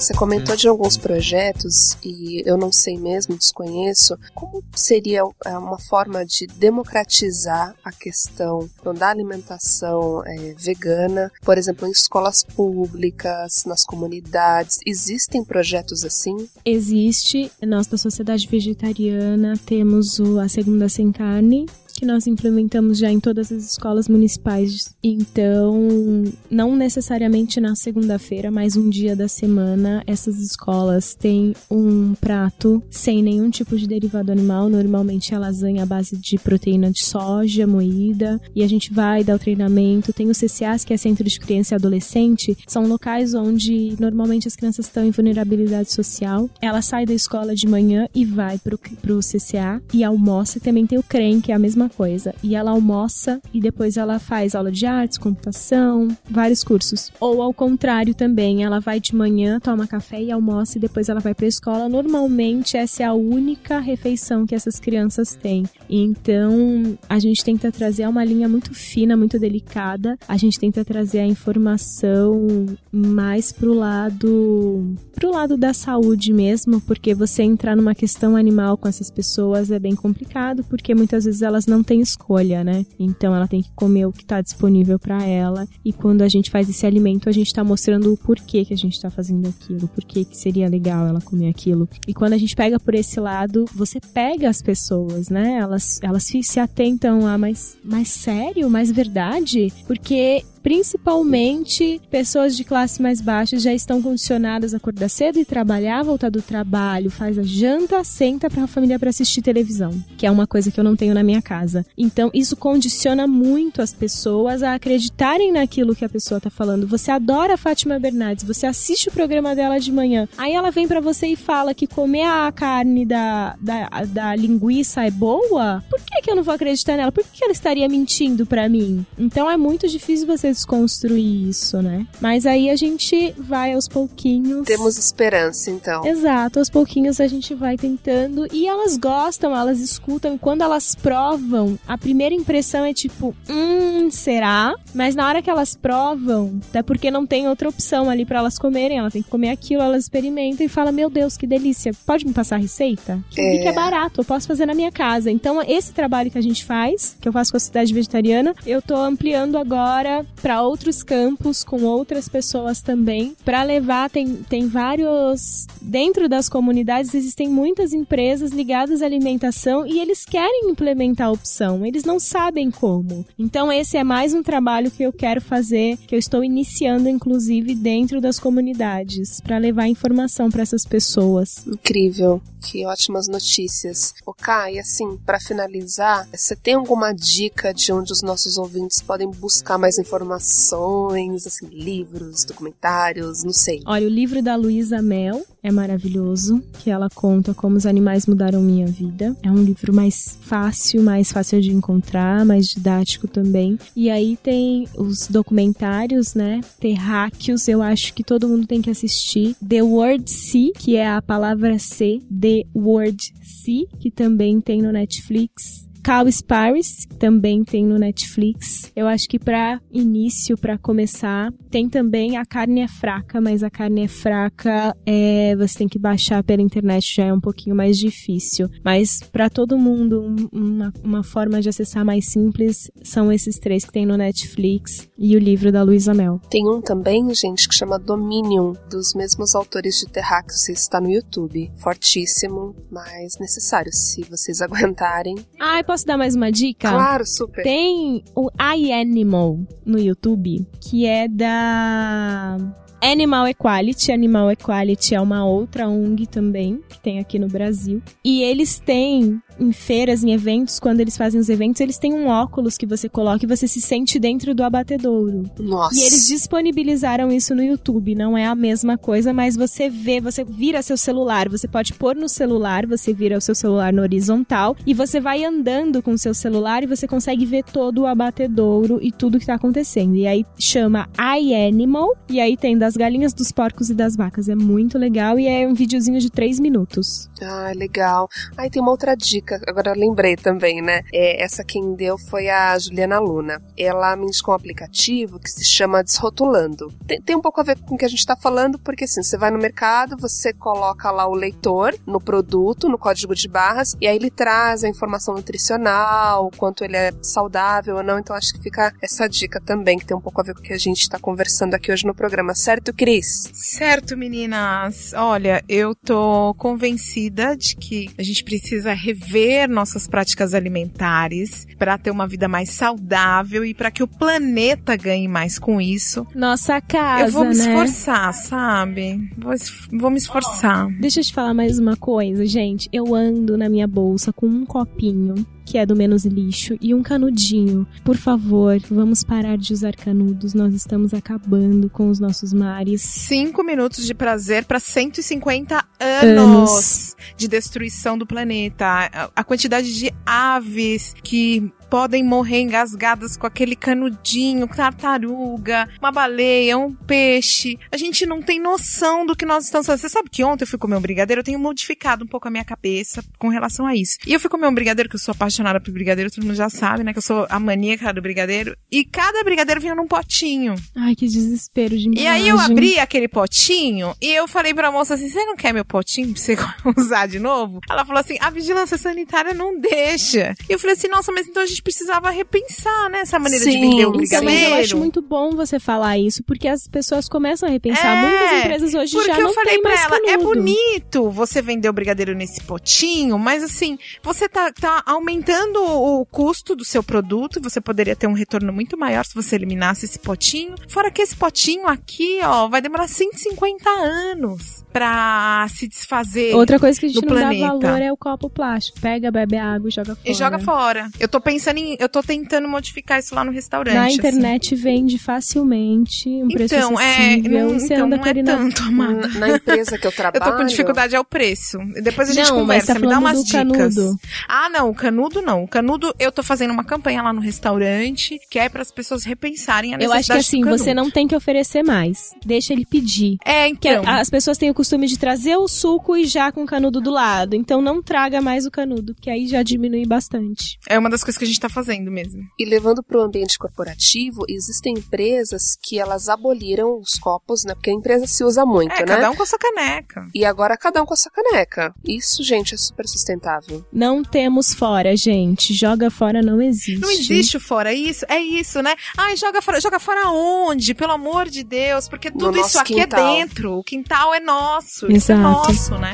Você 0.00 0.14
comentou 0.14 0.56
de 0.56 0.66
alguns 0.66 0.96
projetos 0.96 1.94
e 2.02 2.42
eu 2.46 2.56
não 2.56 2.72
sei 2.72 2.96
mesmo, 2.96 3.36
desconheço. 3.36 4.16
Como 4.34 4.64
seria 4.74 5.20
é, 5.44 5.58
uma 5.58 5.78
forma 5.78 6.24
de 6.24 6.46
democratizar 6.46 7.76
a 7.84 7.92
questão 7.92 8.66
da 8.96 9.10
alimentação 9.10 10.24
é, 10.24 10.54
vegana, 10.56 11.30
por 11.42 11.58
exemplo, 11.58 11.86
em 11.86 11.90
escolas 11.90 12.42
públicas, 12.42 13.66
nas 13.66 13.84
comunidades? 13.84 14.78
Existem 14.86 15.44
projetos 15.44 16.02
assim? 16.02 16.48
Existe. 16.64 17.52
Nós 17.60 17.86
da 17.86 17.98
Sociedade 17.98 18.48
Vegetariana 18.48 19.52
temos 19.66 20.18
A 20.38 20.48
Segunda 20.48 20.88
Sem 20.88 21.12
Carne, 21.12 21.66
que 22.00 22.06
nós 22.06 22.26
implementamos 22.26 22.96
já 22.96 23.12
em 23.12 23.20
todas 23.20 23.52
as 23.52 23.72
escolas 23.72 24.08
municipais. 24.08 24.96
Então, 25.04 26.24
não 26.50 26.74
necessariamente 26.74 27.60
na 27.60 27.76
segunda-feira, 27.76 28.50
mas 28.50 28.74
um 28.74 28.88
dia 28.88 29.14
da 29.14 29.28
semana, 29.28 30.02
essas 30.06 30.38
escolas 30.38 31.14
têm 31.14 31.54
um 31.70 32.14
prato 32.14 32.82
sem 32.88 33.22
nenhum 33.22 33.50
tipo 33.50 33.76
de 33.76 33.86
derivado 33.86 34.32
animal. 34.32 34.70
Normalmente 34.70 35.34
é 35.34 35.38
lasanha 35.38 35.82
à 35.82 35.86
base 35.86 36.16
de 36.16 36.38
proteína 36.38 36.90
de 36.90 37.04
soja 37.04 37.66
moída. 37.66 38.40
E 38.56 38.62
a 38.62 38.66
gente 38.66 38.94
vai 38.94 39.22
dar 39.22 39.36
o 39.36 39.38
treinamento. 39.38 40.10
Tem 40.10 40.30
o 40.30 40.34
CCAs, 40.34 40.86
que 40.86 40.94
é 40.94 40.96
Centro 40.96 41.28
de 41.28 41.38
Criança 41.38 41.74
e 41.74 41.76
Adolescente. 41.76 42.56
São 42.66 42.86
locais 42.86 43.34
onde 43.34 43.94
normalmente 44.00 44.48
as 44.48 44.56
crianças 44.56 44.86
estão 44.86 45.04
em 45.04 45.10
vulnerabilidade 45.10 45.92
social. 45.92 46.48
Ela 46.62 46.80
sai 46.80 47.04
da 47.04 47.12
escola 47.12 47.54
de 47.54 47.68
manhã 47.68 48.08
e 48.14 48.24
vai 48.24 48.56
pro, 48.56 48.78
pro 48.78 49.20
CCA 49.20 49.82
e 49.92 50.02
almoça. 50.02 50.58
Também 50.58 50.86
tem 50.86 50.98
o 50.98 51.02
CREM, 51.02 51.42
que 51.42 51.52
é 51.52 51.54
a 51.54 51.58
mesma 51.58 51.89
coisa. 51.90 52.34
E 52.42 52.54
ela 52.54 52.70
almoça 52.70 53.40
e 53.52 53.60
depois 53.60 53.96
ela 53.96 54.18
faz 54.18 54.54
aula 54.54 54.72
de 54.72 54.86
artes, 54.86 55.18
computação, 55.18 56.08
vários 56.28 56.64
cursos. 56.64 57.12
Ou 57.20 57.42
ao 57.42 57.52
contrário 57.52 58.14
também, 58.14 58.64
ela 58.64 58.80
vai 58.80 59.00
de 59.00 59.14
manhã, 59.14 59.60
toma 59.60 59.86
café 59.86 60.22
e 60.22 60.30
almoça 60.30 60.78
e 60.78 60.80
depois 60.80 61.08
ela 61.08 61.20
vai 61.20 61.34
para 61.34 61.46
a 61.46 61.48
escola. 61.48 61.88
Normalmente 61.88 62.76
essa 62.76 63.02
é 63.02 63.06
a 63.06 63.14
única 63.14 63.78
refeição 63.78 64.46
que 64.46 64.54
essas 64.54 64.78
crianças 64.78 65.34
têm. 65.34 65.64
Então, 65.88 66.98
a 67.08 67.18
gente 67.18 67.44
tenta 67.44 67.70
trazer 67.70 68.08
uma 68.08 68.24
linha 68.24 68.48
muito 68.48 68.72
fina, 68.74 69.16
muito 69.16 69.38
delicada. 69.38 70.18
A 70.26 70.36
gente 70.36 70.58
tenta 70.58 70.84
trazer 70.84 71.20
a 71.20 71.26
informação 71.26 72.66
mais 72.92 73.52
pro 73.52 73.72
lado 73.72 74.96
pro 75.14 75.30
lado 75.30 75.56
da 75.56 75.74
saúde 75.74 76.32
mesmo, 76.32 76.80
porque 76.80 77.14
você 77.14 77.42
entrar 77.42 77.76
numa 77.76 77.94
questão 77.94 78.36
animal 78.36 78.76
com 78.76 78.88
essas 78.88 79.10
pessoas 79.10 79.70
é 79.70 79.78
bem 79.78 79.94
complicado, 79.94 80.64
porque 80.64 80.94
muitas 80.94 81.24
vezes 81.24 81.42
elas 81.42 81.66
não 81.66 81.79
têm 81.82 82.00
escolha, 82.00 82.62
né? 82.64 82.84
Então 82.98 83.34
ela 83.34 83.46
tem 83.46 83.62
que 83.62 83.70
comer 83.72 84.06
o 84.06 84.12
que 84.12 84.22
está 84.22 84.40
disponível 84.40 84.98
para 84.98 85.24
ela. 85.24 85.66
E 85.84 85.92
quando 85.92 86.22
a 86.22 86.28
gente 86.28 86.50
faz 86.50 86.68
esse 86.68 86.86
alimento, 86.86 87.28
a 87.28 87.32
gente 87.32 87.48
está 87.48 87.62
mostrando 87.64 88.12
o 88.12 88.16
porquê 88.16 88.64
que 88.64 88.74
a 88.74 88.76
gente 88.76 88.94
está 88.94 89.10
fazendo 89.10 89.48
aquilo, 89.48 89.88
porquê 89.88 90.24
que 90.24 90.36
seria 90.36 90.68
legal 90.68 91.06
ela 91.06 91.20
comer 91.20 91.48
aquilo. 91.48 91.88
E 92.06 92.14
quando 92.14 92.32
a 92.32 92.38
gente 92.38 92.54
pega 92.54 92.78
por 92.78 92.94
esse 92.94 93.18
lado, 93.20 93.64
você 93.74 94.00
pega 94.00 94.48
as 94.48 94.62
pessoas, 94.62 95.28
né? 95.28 95.58
Elas, 95.58 96.00
elas 96.02 96.24
se 96.24 96.60
atentam 96.60 97.26
a 97.26 97.36
mais, 97.36 97.76
mais 97.84 98.08
sério, 98.08 98.68
mais 98.70 98.90
verdade, 98.90 99.72
porque 99.86 100.44
principalmente 100.62 102.00
pessoas 102.10 102.56
de 102.56 102.64
classe 102.64 103.00
mais 103.00 103.20
baixa 103.20 103.58
já 103.58 103.72
estão 103.72 104.00
condicionadas 104.02 104.74
a 104.74 104.76
acordar 104.76 105.08
cedo 105.08 105.38
e 105.38 105.44
trabalhar, 105.44 106.02
voltar 106.02 106.30
do 106.30 106.42
trabalho, 106.42 107.10
faz 107.10 107.38
a 107.38 107.42
janta, 107.42 108.02
senta 108.04 108.50
para 108.50 108.64
a 108.64 108.66
família 108.66 108.98
para 108.98 109.10
assistir 109.10 109.42
televisão, 109.42 109.92
que 110.16 110.26
é 110.26 110.30
uma 110.30 110.46
coisa 110.46 110.70
que 110.70 110.78
eu 110.78 110.84
não 110.84 110.96
tenho 110.96 111.14
na 111.14 111.22
minha 111.22 111.42
casa. 111.42 111.84
Então, 111.96 112.30
isso 112.34 112.56
condiciona 112.56 113.26
muito 113.26 113.82
as 113.82 113.92
pessoas 113.92 114.62
a 114.62 114.74
acreditarem 114.74 115.52
naquilo 115.52 115.94
que 115.94 116.04
a 116.04 116.08
pessoa 116.08 116.38
está 116.38 116.50
falando. 116.50 116.86
Você 116.86 117.10
adora 117.10 117.54
a 117.54 117.56
Fátima 117.56 117.98
Bernardes, 117.98 118.44
você 118.44 118.66
assiste 118.66 119.08
o 119.08 119.12
programa 119.12 119.54
dela 119.54 119.78
de 119.78 119.92
manhã, 119.92 120.28
aí 120.36 120.52
ela 120.52 120.70
vem 120.70 120.86
para 120.86 121.00
você 121.00 121.28
e 121.28 121.36
fala 121.36 121.74
que 121.74 121.86
comer 121.86 122.24
a 122.24 122.52
carne 122.52 123.04
da, 123.04 123.56
da, 123.60 123.88
da 124.06 124.36
linguiça 124.36 125.04
é 125.04 125.10
boa? 125.10 125.82
Por 125.88 126.00
que, 126.00 126.22
que 126.22 126.30
eu 126.30 126.36
não 126.36 126.42
vou 126.42 126.54
acreditar 126.54 126.96
nela? 126.96 127.12
Por 127.12 127.24
que, 127.24 127.44
ela 127.44 127.52
estaria 127.52 127.88
mentindo 127.88 128.44
para 128.44 128.68
mim? 128.68 129.04
Então, 129.18 129.50
é 129.50 129.56
muito 129.56 129.88
difícil 129.88 130.26
você 130.26 130.49
desconstruir 130.50 131.48
isso, 131.48 131.80
né? 131.82 132.06
Mas 132.20 132.46
aí 132.46 132.70
a 132.70 132.76
gente 132.76 133.34
vai 133.38 133.74
aos 133.74 133.88
pouquinhos. 133.88 134.66
Temos 134.66 134.98
esperança, 134.98 135.70
então. 135.70 136.04
Exato, 136.04 136.58
aos 136.58 136.70
pouquinhos 136.70 137.20
a 137.20 137.26
gente 137.26 137.54
vai 137.54 137.76
tentando 137.76 138.46
e 138.52 138.66
elas 138.66 138.96
gostam, 138.96 139.56
elas 139.56 139.80
escutam 139.80 140.34
e 140.34 140.38
quando 140.38 140.62
elas 140.62 140.94
provam, 140.94 141.78
a 141.86 141.96
primeira 141.96 142.34
impressão 142.34 142.84
é 142.84 142.92
tipo, 142.92 143.34
hum, 143.48 144.10
será? 144.10 144.74
Mas 144.94 145.14
na 145.14 145.26
hora 145.26 145.42
que 145.42 145.50
elas 145.50 145.74
provam, 145.74 146.60
até 146.68 146.82
porque 146.82 147.10
não 147.10 147.26
tem 147.26 147.48
outra 147.48 147.68
opção 147.68 148.10
ali 148.10 148.24
para 148.24 148.38
elas 148.38 148.58
comerem, 148.58 148.98
ela 148.98 149.10
tem 149.10 149.22
que 149.22 149.30
comer 149.30 149.50
aquilo, 149.50 149.82
elas 149.82 150.04
experimentam 150.04 150.64
e 150.64 150.68
fala, 150.68 150.92
meu 150.92 151.10
Deus, 151.10 151.36
que 151.36 151.46
delícia, 151.46 151.92
pode 152.06 152.26
me 152.26 152.32
passar 152.32 152.56
a 152.56 152.58
receita? 152.58 153.18
É. 153.36 153.56
E 153.56 153.62
que 153.62 153.68
é 153.68 153.72
barato, 153.72 154.20
eu 154.20 154.24
posso 154.24 154.46
fazer 154.46 154.66
na 154.66 154.74
minha 154.74 154.92
casa. 154.92 155.30
Então, 155.30 155.62
esse 155.62 155.92
trabalho 155.92 156.30
que 156.30 156.38
a 156.38 156.42
gente 156.42 156.64
faz, 156.64 157.16
que 157.20 157.28
eu 157.28 157.32
faço 157.32 157.50
com 157.50 157.56
a 157.56 157.60
cidade 157.60 157.92
vegetariana, 157.92 158.54
eu 158.66 158.82
tô 158.82 158.96
ampliando 158.96 159.56
agora 159.56 160.24
para 160.40 160.62
outros 160.62 161.02
campos 161.02 161.62
com 161.62 161.82
outras 161.84 162.28
pessoas 162.28 162.80
também, 162.80 163.36
para 163.44 163.62
levar 163.62 164.10
tem, 164.10 164.36
tem 164.48 164.66
vários 164.66 165.66
dentro 165.80 166.28
das 166.28 166.48
comunidades 166.48 167.14
existem 167.14 167.48
muitas 167.48 167.92
empresas 167.92 168.50
ligadas 168.50 169.02
à 169.02 169.06
alimentação 169.06 169.86
e 169.86 170.00
eles 170.00 170.24
querem 170.24 170.70
implementar 170.70 171.28
a 171.28 171.32
opção, 171.32 171.84
eles 171.84 172.04
não 172.04 172.18
sabem 172.18 172.70
como. 172.70 173.24
Então 173.38 173.70
esse 173.72 173.96
é 173.96 174.04
mais 174.04 174.34
um 174.34 174.42
trabalho 174.42 174.90
que 174.90 175.02
eu 175.02 175.12
quero 175.12 175.40
fazer, 175.40 175.96
que 175.98 176.14
eu 176.14 176.18
estou 176.18 176.42
iniciando 176.42 177.08
inclusive 177.08 177.74
dentro 177.74 178.20
das 178.20 178.38
comunidades, 178.38 179.40
para 179.40 179.58
levar 179.58 179.88
informação 179.88 180.50
para 180.50 180.62
essas 180.62 180.84
pessoas. 180.84 181.66
Incrível, 181.66 182.40
que 182.60 182.86
ótimas 182.86 183.28
notícias. 183.28 184.14
O 184.24 184.32
Kai, 184.32 184.78
assim, 184.78 185.16
para 185.18 185.40
finalizar, 185.40 186.28
você 186.32 186.54
tem 186.54 186.74
alguma 186.74 187.12
dica 187.12 187.72
de 187.72 187.92
onde 187.92 188.12
os 188.12 188.22
nossos 188.22 188.56
ouvintes 188.56 189.00
podem 189.02 189.28
buscar 189.28 189.78
mais 189.78 189.98
informação 189.98 190.29
informações, 190.30 191.46
assim, 191.46 191.66
livros, 191.66 192.44
documentários, 192.44 193.42
não 193.42 193.52
sei. 193.52 193.80
Olha, 193.84 194.06
o 194.06 194.10
livro 194.10 194.40
da 194.40 194.54
Luísa 194.54 195.02
Mel 195.02 195.42
é 195.62 195.70
maravilhoso, 195.70 196.62
que 196.78 196.90
ela 196.90 197.08
conta 197.10 197.52
como 197.52 197.76
os 197.76 197.84
animais 197.84 198.26
mudaram 198.26 198.62
minha 198.62 198.86
vida. 198.86 199.36
É 199.42 199.50
um 199.50 199.62
livro 199.62 199.92
mais 199.92 200.38
fácil, 200.42 201.02
mais 201.02 201.32
fácil 201.32 201.60
de 201.60 201.70
encontrar, 201.70 202.44
mais 202.46 202.68
didático 202.68 203.26
também. 203.26 203.78
E 203.96 204.08
aí 204.08 204.36
tem 204.36 204.86
os 204.96 205.26
documentários, 205.26 206.34
né? 206.34 206.60
Terráqueos, 206.78 207.66
eu 207.68 207.82
acho 207.82 208.14
que 208.14 208.22
todo 208.22 208.48
mundo 208.48 208.66
tem 208.66 208.80
que 208.80 208.90
assistir. 208.90 209.56
The 209.66 209.82
Word 209.82 210.30
See, 210.30 210.72
que 210.78 210.96
é 210.96 211.08
a 211.08 211.20
palavra 211.20 211.78
C, 211.78 212.20
The 212.40 212.64
Word 212.74 213.34
See, 213.42 213.88
que 213.98 214.10
também 214.10 214.60
tem 214.60 214.80
no 214.80 214.92
Netflix. 214.92 215.89
Cowspiracy, 216.04 217.06
também 217.18 217.64
tem 217.64 217.84
no 217.84 217.98
Netflix. 217.98 218.90
Eu 218.94 219.06
acho 219.06 219.28
que 219.28 219.38
para 219.38 219.80
início, 219.92 220.56
para 220.56 220.78
começar, 220.78 221.52
tem 221.70 221.88
também 221.88 222.36
A 222.36 222.44
Carne 222.44 222.80
é 222.80 222.88
Fraca, 222.88 223.40
mas 223.40 223.62
a 223.62 223.70
carne 223.70 224.04
é 224.04 224.08
fraca 224.08 224.96
é 225.06 225.54
você 225.56 225.78
tem 225.78 225.88
que 225.88 225.98
baixar 225.98 226.42
pela 226.42 226.62
internet, 226.62 227.14
já 227.16 227.24
é 227.24 227.32
um 227.32 227.40
pouquinho 227.40 227.74
mais 227.74 227.96
difícil. 227.96 228.68
Mas 228.84 229.20
para 229.20 229.48
todo 229.48 229.78
mundo, 229.78 230.34
uma, 230.52 230.92
uma 231.02 231.22
forma 231.22 231.60
de 231.60 231.68
acessar 231.68 232.04
mais 232.04 232.26
simples 232.30 232.90
são 233.02 233.32
esses 233.32 233.58
três 233.58 233.84
que 233.84 233.92
tem 233.92 234.06
no 234.06 234.16
Netflix 234.16 235.08
e 235.18 235.36
o 235.36 235.38
livro 235.38 235.70
da 235.70 235.82
Luísa 235.82 236.14
Mel. 236.14 236.40
Tem 236.50 236.68
um 236.68 236.80
também, 236.80 237.32
gente, 237.34 237.68
que 237.68 237.74
chama 237.74 237.98
Dominion, 237.98 238.74
dos 238.90 239.14
mesmos 239.14 239.54
autores 239.54 239.98
de 239.98 240.06
Terráqueos, 240.06 240.68
está 240.68 241.00
no 241.00 241.10
YouTube. 241.10 241.70
Fortíssimo, 241.76 242.74
mas 242.90 243.38
necessário, 243.38 243.92
se 243.92 244.22
vocês 244.24 244.60
aguentarem. 244.62 245.36
Ah, 245.58 245.78
posso 245.90 246.06
dar 246.06 246.16
mais 246.16 246.36
uma 246.36 246.52
dica? 246.52 246.88
Claro, 246.88 247.26
super. 247.26 247.64
Tem 247.64 248.22
o 248.36 248.48
iAnimal 248.76 249.58
no 249.84 249.98
YouTube, 249.98 250.64
que 250.80 251.04
é 251.04 251.26
da 251.26 252.56
Animal 253.02 253.48
Equality. 253.48 254.12
Animal 254.12 254.52
Equality 254.52 255.16
é 255.16 255.20
uma 255.20 255.44
outra 255.44 255.88
ONG 255.88 256.28
também, 256.28 256.80
que 256.88 257.00
tem 257.00 257.18
aqui 257.18 257.40
no 257.40 257.48
Brasil. 257.48 258.00
E 258.24 258.40
eles 258.40 258.78
têm 258.78 259.42
em 259.60 259.72
feiras, 259.72 260.24
em 260.24 260.32
eventos, 260.32 260.80
quando 260.80 261.00
eles 261.00 261.16
fazem 261.16 261.40
os 261.40 261.48
eventos, 261.48 261.80
eles 261.80 261.98
têm 261.98 262.12
um 262.14 262.26
óculos 262.26 262.78
que 262.78 262.86
você 262.86 263.08
coloca 263.08 263.44
e 263.44 263.48
você 263.48 263.68
se 263.68 263.80
sente 263.80 264.18
dentro 264.18 264.54
do 264.54 264.64
abatedouro. 264.64 265.44
Nossa. 265.58 265.94
E 265.94 266.02
eles 266.02 266.26
disponibilizaram 266.26 267.30
isso 267.30 267.54
no 267.54 267.62
YouTube. 267.62 268.14
Não 268.14 268.36
é 268.36 268.46
a 268.46 268.54
mesma 268.54 268.96
coisa, 268.96 269.32
mas 269.32 269.56
você 269.56 269.88
vê, 269.88 270.20
você 270.20 270.42
vira 270.44 270.82
seu 270.82 270.96
celular. 270.96 271.48
Você 271.48 271.68
pode 271.68 271.92
pôr 271.94 272.16
no 272.16 272.28
celular, 272.28 272.86
você 272.86 273.12
vira 273.12 273.36
o 273.36 273.40
seu 273.40 273.54
celular 273.54 273.92
no 273.92 274.02
horizontal 274.02 274.76
e 274.86 274.94
você 274.94 275.20
vai 275.20 275.44
andando 275.44 276.02
com 276.02 276.12
o 276.12 276.18
seu 276.18 276.32
celular 276.32 276.82
e 276.82 276.86
você 276.86 277.06
consegue 277.06 277.44
ver 277.44 277.64
todo 277.64 278.02
o 278.02 278.06
abatedouro 278.06 278.98
e 279.02 279.12
tudo 279.12 279.38
que 279.38 279.46
tá 279.46 279.54
acontecendo. 279.54 280.16
E 280.16 280.26
aí 280.26 280.44
chama 280.58 281.08
iAnimal 281.18 282.16
e 282.28 282.40
aí 282.40 282.56
tem 282.56 282.78
das 282.78 282.96
galinhas, 282.96 283.34
dos 283.34 283.52
porcos 283.52 283.90
e 283.90 283.94
das 283.94 284.16
vacas. 284.16 284.48
É 284.48 284.54
muito 284.54 284.96
legal 284.98 285.38
e 285.38 285.46
é 285.46 285.66
um 285.66 285.74
videozinho 285.74 286.18
de 286.18 286.30
3 286.30 286.58
minutos. 286.60 287.28
Ah, 287.42 287.72
legal. 287.74 288.28
Aí 288.56 288.70
tem 288.70 288.80
uma 288.80 288.90
outra 288.90 289.14
dica 289.14 289.49
agora 289.66 289.90
eu 289.90 289.98
lembrei 289.98 290.36
também, 290.36 290.82
né? 290.82 291.02
É, 291.12 291.42
essa 291.42 291.64
quem 291.64 291.94
deu 291.94 292.18
foi 292.18 292.48
a 292.48 292.78
Juliana 292.78 293.18
Luna. 293.18 293.62
Ela 293.76 294.16
me 294.16 294.26
indicou 294.26 294.52
um 294.52 294.56
aplicativo 294.56 295.38
que 295.38 295.50
se 295.50 295.64
chama 295.64 296.02
Desrotulando. 296.02 296.92
Tem, 297.06 297.20
tem 297.20 297.36
um 297.36 297.40
pouco 297.40 297.60
a 297.60 297.64
ver 297.64 297.78
com 297.78 297.94
o 297.94 297.98
que 297.98 298.04
a 298.04 298.08
gente 298.08 298.24
tá 298.24 298.36
falando, 298.36 298.78
porque 298.78 299.04
assim, 299.04 299.22
você 299.22 299.36
vai 299.36 299.50
no 299.50 299.58
mercado, 299.58 300.16
você 300.16 300.52
coloca 300.52 301.10
lá 301.10 301.26
o 301.26 301.34
leitor 301.34 301.94
no 302.06 302.20
produto, 302.20 302.88
no 302.88 302.98
código 302.98 303.34
de 303.34 303.48
barras, 303.48 303.96
e 304.00 304.06
aí 304.06 304.16
ele 304.16 304.30
traz 304.30 304.84
a 304.84 304.88
informação 304.88 305.34
nutricional, 305.34 306.50
quanto 306.56 306.84
ele 306.84 306.96
é 306.96 307.12
saudável 307.22 307.96
ou 307.96 308.02
não. 308.02 308.18
Então 308.18 308.36
acho 308.36 308.52
que 308.52 308.62
fica 308.62 308.92
essa 309.02 309.28
dica 309.28 309.60
também, 309.60 309.98
que 309.98 310.06
tem 310.06 310.16
um 310.16 310.20
pouco 310.20 310.40
a 310.40 310.44
ver 310.44 310.54
com 310.54 310.60
o 310.60 310.62
que 310.62 310.72
a 310.72 310.78
gente 310.78 311.08
tá 311.08 311.18
conversando 311.18 311.74
aqui 311.74 311.92
hoje 311.92 312.06
no 312.06 312.14
programa, 312.14 312.54
certo, 312.54 312.92
Cris? 312.92 313.50
Certo, 313.52 314.16
meninas. 314.16 315.12
Olha, 315.14 315.62
eu 315.68 315.94
tô 315.94 316.54
convencida 316.54 317.56
de 317.56 317.76
que 317.76 318.10
a 318.18 318.22
gente 318.22 318.44
precisa 318.44 318.92
rever 318.92 319.39
rever 319.40 319.68
nossas 319.68 320.06
práticas 320.06 320.54
alimentares 320.54 321.66
para 321.78 321.96
ter 321.98 322.10
uma 322.10 322.26
vida 322.26 322.48
mais 322.48 322.70
saudável 322.70 323.64
e 323.64 323.74
para 323.74 323.90
que 323.90 324.02
o 324.02 324.08
planeta 324.08 324.96
ganhe 324.96 325.28
mais 325.28 325.58
com 325.58 325.80
isso. 325.80 326.26
Nossa 326.34 326.80
casa, 326.80 327.24
Eu 327.24 327.32
vou 327.32 327.44
me 327.44 327.56
né? 327.56 327.64
esforçar, 327.64 328.32
sabe? 328.34 329.30
Vou, 329.36 329.54
vou 329.98 330.10
me 330.10 330.18
esforçar. 330.18 330.88
Deixa 331.00 331.20
eu 331.20 331.24
te 331.24 331.32
falar 331.32 331.54
mais 331.54 331.78
uma 331.78 331.96
coisa, 331.96 332.44
gente. 332.46 332.88
Eu 332.92 333.14
ando 333.14 333.56
na 333.56 333.68
minha 333.68 333.86
bolsa 333.86 334.32
com 334.32 334.46
um 334.46 334.64
copinho, 334.64 335.34
que 335.70 335.78
é 335.78 335.86
do 335.86 335.94
menos 335.94 336.24
lixo, 336.24 336.76
e 336.80 336.92
um 336.92 337.00
canudinho. 337.00 337.86
Por 338.04 338.16
favor, 338.16 338.76
vamos 338.90 339.22
parar 339.22 339.56
de 339.56 339.72
usar 339.72 339.94
canudos. 339.94 340.52
Nós 340.52 340.74
estamos 340.74 341.14
acabando 341.14 341.88
com 341.88 342.10
os 342.10 342.18
nossos 342.18 342.52
mares. 342.52 343.02
Cinco 343.02 343.62
minutos 343.62 344.04
de 344.04 344.12
prazer 344.12 344.64
para 344.64 344.80
150 344.80 345.84
anos, 346.00 346.70
Anos. 346.70 347.16
de 347.36 347.46
destruição 347.46 348.18
do 348.18 348.26
planeta. 348.26 348.84
A- 348.84 349.30
A 349.36 349.44
quantidade 349.44 349.94
de 349.96 350.12
aves 350.26 351.14
que 351.22 351.72
podem 351.90 352.22
morrer 352.22 352.60
engasgadas 352.60 353.36
com 353.36 353.46
aquele 353.46 353.74
canudinho, 353.74 354.68
tartaruga, 354.68 355.88
uma 355.98 356.12
baleia, 356.12 356.78
um 356.78 356.94
peixe. 356.94 357.76
A 357.90 357.96
gente 357.96 358.24
não 358.24 358.40
tem 358.40 358.60
noção 358.60 359.26
do 359.26 359.34
que 359.34 359.44
nós 359.44 359.64
estamos 359.64 359.86
fazendo. 359.86 360.00
Você 360.02 360.08
sabe 360.08 360.30
que 360.30 360.44
ontem 360.44 360.62
eu 360.62 360.68
fui 360.68 360.78
comer 360.78 360.96
um 360.96 361.00
brigadeiro, 361.00 361.40
eu 361.40 361.44
tenho 361.44 361.58
modificado 361.58 362.24
um 362.24 362.28
pouco 362.28 362.46
a 362.46 362.50
minha 362.50 362.64
cabeça 362.64 363.24
com 363.38 363.48
relação 363.48 363.86
a 363.86 363.96
isso. 363.96 364.18
E 364.26 364.32
eu 364.32 364.38
fui 364.38 364.48
comer 364.48 364.68
um 364.68 364.74
brigadeiro, 364.74 365.08
que 365.08 365.16
eu 365.16 365.20
sou 365.20 365.32
apaixonada 365.32 365.80
por 365.80 365.92
brigadeiro, 365.92 366.30
todo 366.30 366.44
mundo 366.44 366.54
já 366.54 366.70
sabe, 366.70 367.02
né? 367.02 367.12
Que 367.12 367.18
eu 367.18 367.22
sou 367.22 367.46
a 367.50 367.58
maníaca 367.58 368.12
do 368.12 368.22
brigadeiro. 368.22 368.76
E 368.90 369.04
cada 369.04 369.42
brigadeiro 369.42 369.80
vinha 369.80 369.94
num 369.94 370.06
potinho. 370.06 370.76
Ai, 370.96 371.16
que 371.16 371.26
desespero 371.26 371.98
de 371.98 372.10
E 372.16 372.26
aí 372.26 372.48
eu 372.48 372.58
abri 372.58 373.00
aquele 373.00 373.26
potinho 373.26 374.14
e 374.20 374.28
eu 374.30 374.46
falei 374.46 374.72
pra 374.72 374.92
moça 374.92 375.14
assim: 375.14 375.28
você 375.28 375.44
não 375.44 375.56
quer 375.56 375.72
meu 375.72 375.84
potinho 375.84 376.32
pra 376.32 376.40
você 376.40 376.56
usar 376.96 377.26
de 377.26 377.40
novo? 377.40 377.80
Ela 377.90 378.04
falou 378.04 378.20
assim: 378.20 378.36
a 378.40 378.50
vigilância 378.50 378.96
sanitária 378.96 379.52
não 379.52 379.78
deixa. 379.80 380.54
E 380.68 380.72
eu 380.72 380.78
falei 380.78 380.94
assim: 380.94 381.08
nossa, 381.08 381.32
mas 381.32 381.48
então 381.48 381.62
a 381.62 381.66
gente 381.66 381.79
precisava 381.82 382.30
repensar, 382.30 383.08
né? 383.10 383.20
Essa 383.20 383.38
maneira 383.38 383.64
de 383.64 383.72
Sim, 383.72 383.80
vender 383.80 384.06
o 384.06 384.10
então, 384.10 384.20
Então, 384.20 384.20
mas 384.20 384.28
brigadeiro. 384.54 384.70
eu 384.74 384.80
acho 384.80 384.96
muito 384.96 385.20
bom 385.22 385.50
você 385.50 385.78
falar 385.80 386.18
isso, 386.18 386.42
porque 386.44 386.68
as 386.68 386.86
pessoas 386.88 387.28
começam 387.28 387.68
a 387.68 387.72
repensar. 387.72 388.16
É, 388.16 388.28
Muitas 388.28 388.58
empresas 388.60 388.94
hoje 388.94 389.12
Porque 389.12 389.30
já 389.32 389.38
eu 389.38 389.44
não 389.44 389.54
falei 389.54 389.72
têm 389.74 389.82
pra 389.82 389.90
mais 389.90 390.04
ela, 390.04 390.16
é 390.16 390.20
canudo. 390.36 390.44
bonito 390.48 391.30
você 391.30 391.60
vender 391.62 391.88
o 391.88 391.92
brigadeiro 391.92 392.34
nesse 392.34 392.62
potinho, 392.62 393.38
mas 393.38 393.62
assim, 393.62 393.98
você 394.22 394.48
tá, 394.48 394.72
tá 394.72 395.02
aumentando 395.06 395.82
o 395.82 396.24
custo 396.26 396.74
do 396.76 396.84
seu 396.84 397.02
produto 397.02 397.60
você 397.60 397.80
poderia 397.80 398.16
ter 398.16 398.26
um 398.26 398.32
retorno 398.32 398.72
muito 398.72 398.96
maior 398.98 399.24
se 399.24 399.34
você 399.34 399.56
eliminasse 399.56 400.04
esse 400.06 400.18
potinho. 400.18 400.74
Fora 400.88 401.10
que 401.10 401.20
esse 401.22 401.36
potinho 401.36 401.86
aqui, 401.86 402.40
ó, 402.42 402.68
vai 402.68 402.80
demorar 402.80 403.08
150 403.08 403.88
anos 403.90 404.84
pra 404.92 405.66
se 405.68 405.86
desfazer. 405.88 406.54
Outra 406.54 406.78
coisa 406.78 406.98
que 406.98 407.06
a 407.06 407.08
gente 407.08 407.20
não 407.22 407.28
planeta. 407.28 407.60
dá 407.78 407.88
valor 407.90 408.02
é 408.02 408.12
o 408.12 408.16
copo 408.16 408.50
plástico. 408.50 409.00
Pega, 409.00 409.30
bebe 409.30 409.56
água 409.56 409.88
e 409.88 409.92
joga 409.92 410.14
fora. 410.16 410.30
E 410.30 410.34
joga 410.34 410.58
fora. 410.58 411.08
Eu 411.18 411.28
tô 411.28 411.40
pensando 411.40 411.69
em. 411.78 411.96
Eu 411.98 412.08
tô 412.08 412.22
tentando 412.22 412.68
modificar 412.68 413.18
isso 413.18 413.34
lá 413.34 413.44
no 413.44 413.52
restaurante. 413.52 413.94
Na 413.94 414.06
assim. 414.06 414.14
internet 414.16 414.74
vende 414.74 415.18
facilmente, 415.18 416.28
um 416.28 416.48
preço 416.48 416.74
Então, 416.74 417.00
é. 417.00 417.10
acessível. 417.34 417.50
Não, 417.68 417.76
e 417.76 417.80
você 417.80 417.94
então, 417.94 418.06
anda 418.06 418.16
não 418.16 418.24
é 418.26 418.42
tanto, 418.42 418.82
amada. 418.82 419.28
Na, 419.28 419.38
na 419.40 419.48
empresa 419.56 419.98
que 419.98 420.06
eu 420.06 420.10
Eu 420.10 420.16
trabalho. 420.16 420.44
tô 420.52 420.58
com 420.58 420.64
dificuldade 420.66 421.14
é 421.14 421.20
o 421.20 421.24
preço. 421.24 421.78
Depois 422.02 422.30
a 422.30 422.32
gente 422.34 422.48
Não, 422.50 422.56
mas 422.66 422.84
conversa, 422.84 422.94
tá 422.94 423.00
me 423.00 423.06
dá 423.08 423.18
umas 423.18 423.38
do 423.38 423.44
dicas. 423.44 423.62
canudo. 423.94 424.18
Ah, 424.48 424.68
não, 424.68 424.90
o 424.90 424.94
canudo 424.94 425.42
não. 425.42 425.64
O 425.64 425.68
canudo, 425.68 426.14
eu 426.18 426.30
tô 426.32 426.42
fazendo 426.42 426.72
uma 426.72 426.84
campanha 426.84 427.22
lá 427.22 427.32
no 427.32 427.40
restaurante 427.40 428.38
que 428.50 428.58
é 428.58 428.68
para 428.68 428.82
as 428.82 428.90
pessoas 428.90 429.24
repensarem 429.24 429.92
a 429.94 429.96
Eu 429.96 430.08
necessidade 430.10 430.40
acho 430.40 430.50
que 430.50 430.56
assim, 430.56 430.64
você 430.64 430.92
não 430.94 431.10
tem 431.10 431.26
que 431.26 431.34
oferecer 431.36 431.82
mais. 431.82 432.30
Deixa 432.44 432.72
ele 432.72 432.84
pedir. 432.84 433.36
É, 433.44 433.64
Que 433.74 433.88
então. 433.88 434.04
a- 434.06 434.20
as 434.20 434.30
pessoas 434.30 434.58
têm 434.58 434.70
o 434.70 434.74
costume 434.74 435.06
de 435.06 435.18
trazer 435.18 435.56
o 435.56 435.68
suco 435.68 436.16
e 436.16 436.24
já 436.24 436.50
com 436.52 436.62
o 436.62 436.66
canudo 436.66 437.00
do 437.00 437.10
lado. 437.10 437.54
Então 437.54 437.80
não 437.80 438.02
traga 438.02 438.40
mais 438.40 438.66
o 438.66 438.70
canudo, 438.70 439.14
que 439.20 439.30
aí 439.30 439.46
já 439.46 439.62
diminui 439.62 440.06
bastante. 440.06 440.78
É 440.88 440.98
uma 440.98 441.08
das 441.10 441.22
coisas 441.22 441.38
que 441.38 441.44
a 441.44 441.46
gente 441.46 441.59
tá 441.60 441.68
fazendo 441.68 442.10
mesmo. 442.10 442.42
E 442.58 442.64
levando 442.64 443.02
para 443.02 443.18
o 443.18 443.22
ambiente 443.22 443.58
corporativo, 443.58 444.42
existem 444.48 444.94
empresas 444.94 445.76
que 445.82 445.98
elas 445.98 446.28
aboliram 446.28 446.98
os 446.98 447.18
copos, 447.18 447.64
né? 447.64 447.74
Porque 447.74 447.90
a 447.90 447.94
empresa 447.94 448.26
se 448.26 448.42
usa 448.44 448.64
muito, 448.66 448.92
É, 448.92 449.00
né? 449.00 449.04
cada 449.04 449.30
um 449.30 449.36
com 449.36 449.42
a 449.42 449.46
sua 449.46 449.58
caneca. 449.58 450.26
E 450.34 450.44
agora 450.44 450.76
cada 450.76 451.02
um 451.02 451.06
com 451.06 451.14
a 451.14 451.16
sua 451.16 451.30
caneca. 451.30 451.94
Isso, 452.04 452.42
gente, 452.42 452.74
é 452.74 452.78
super 452.78 453.06
sustentável. 453.06 453.84
Não 453.92 454.22
temos 454.22 454.74
fora, 454.74 455.16
gente. 455.16 455.74
Joga 455.74 456.10
fora 456.10 456.42
não 456.42 456.60
existe. 456.60 456.98
Não 457.00 457.10
existe 457.10 457.56
o 457.56 457.60
fora 457.60 457.92
isso, 457.92 458.24
é 458.28 458.38
isso, 458.40 458.82
né? 458.82 458.94
Ai, 459.16 459.36
joga 459.36 459.60
fora, 459.62 459.80
joga 459.80 459.98
fora 460.00 460.28
onde? 460.30 460.94
Pelo 460.94 461.12
amor 461.12 461.48
de 461.48 461.62
Deus, 461.64 462.08
porque 462.08 462.30
tudo 462.30 462.52
nosso 462.52 462.68
isso 462.70 462.78
aqui 462.80 462.94
quintal. 462.94 463.20
é 463.34 463.36
dentro. 463.38 463.72
O 463.78 463.84
quintal 463.84 464.34
é 464.34 464.40
nosso, 464.40 465.10
isso 465.10 465.32
é 465.32 465.34
Exato. 465.34 465.40
nosso, 465.42 465.94
né? 465.98 466.12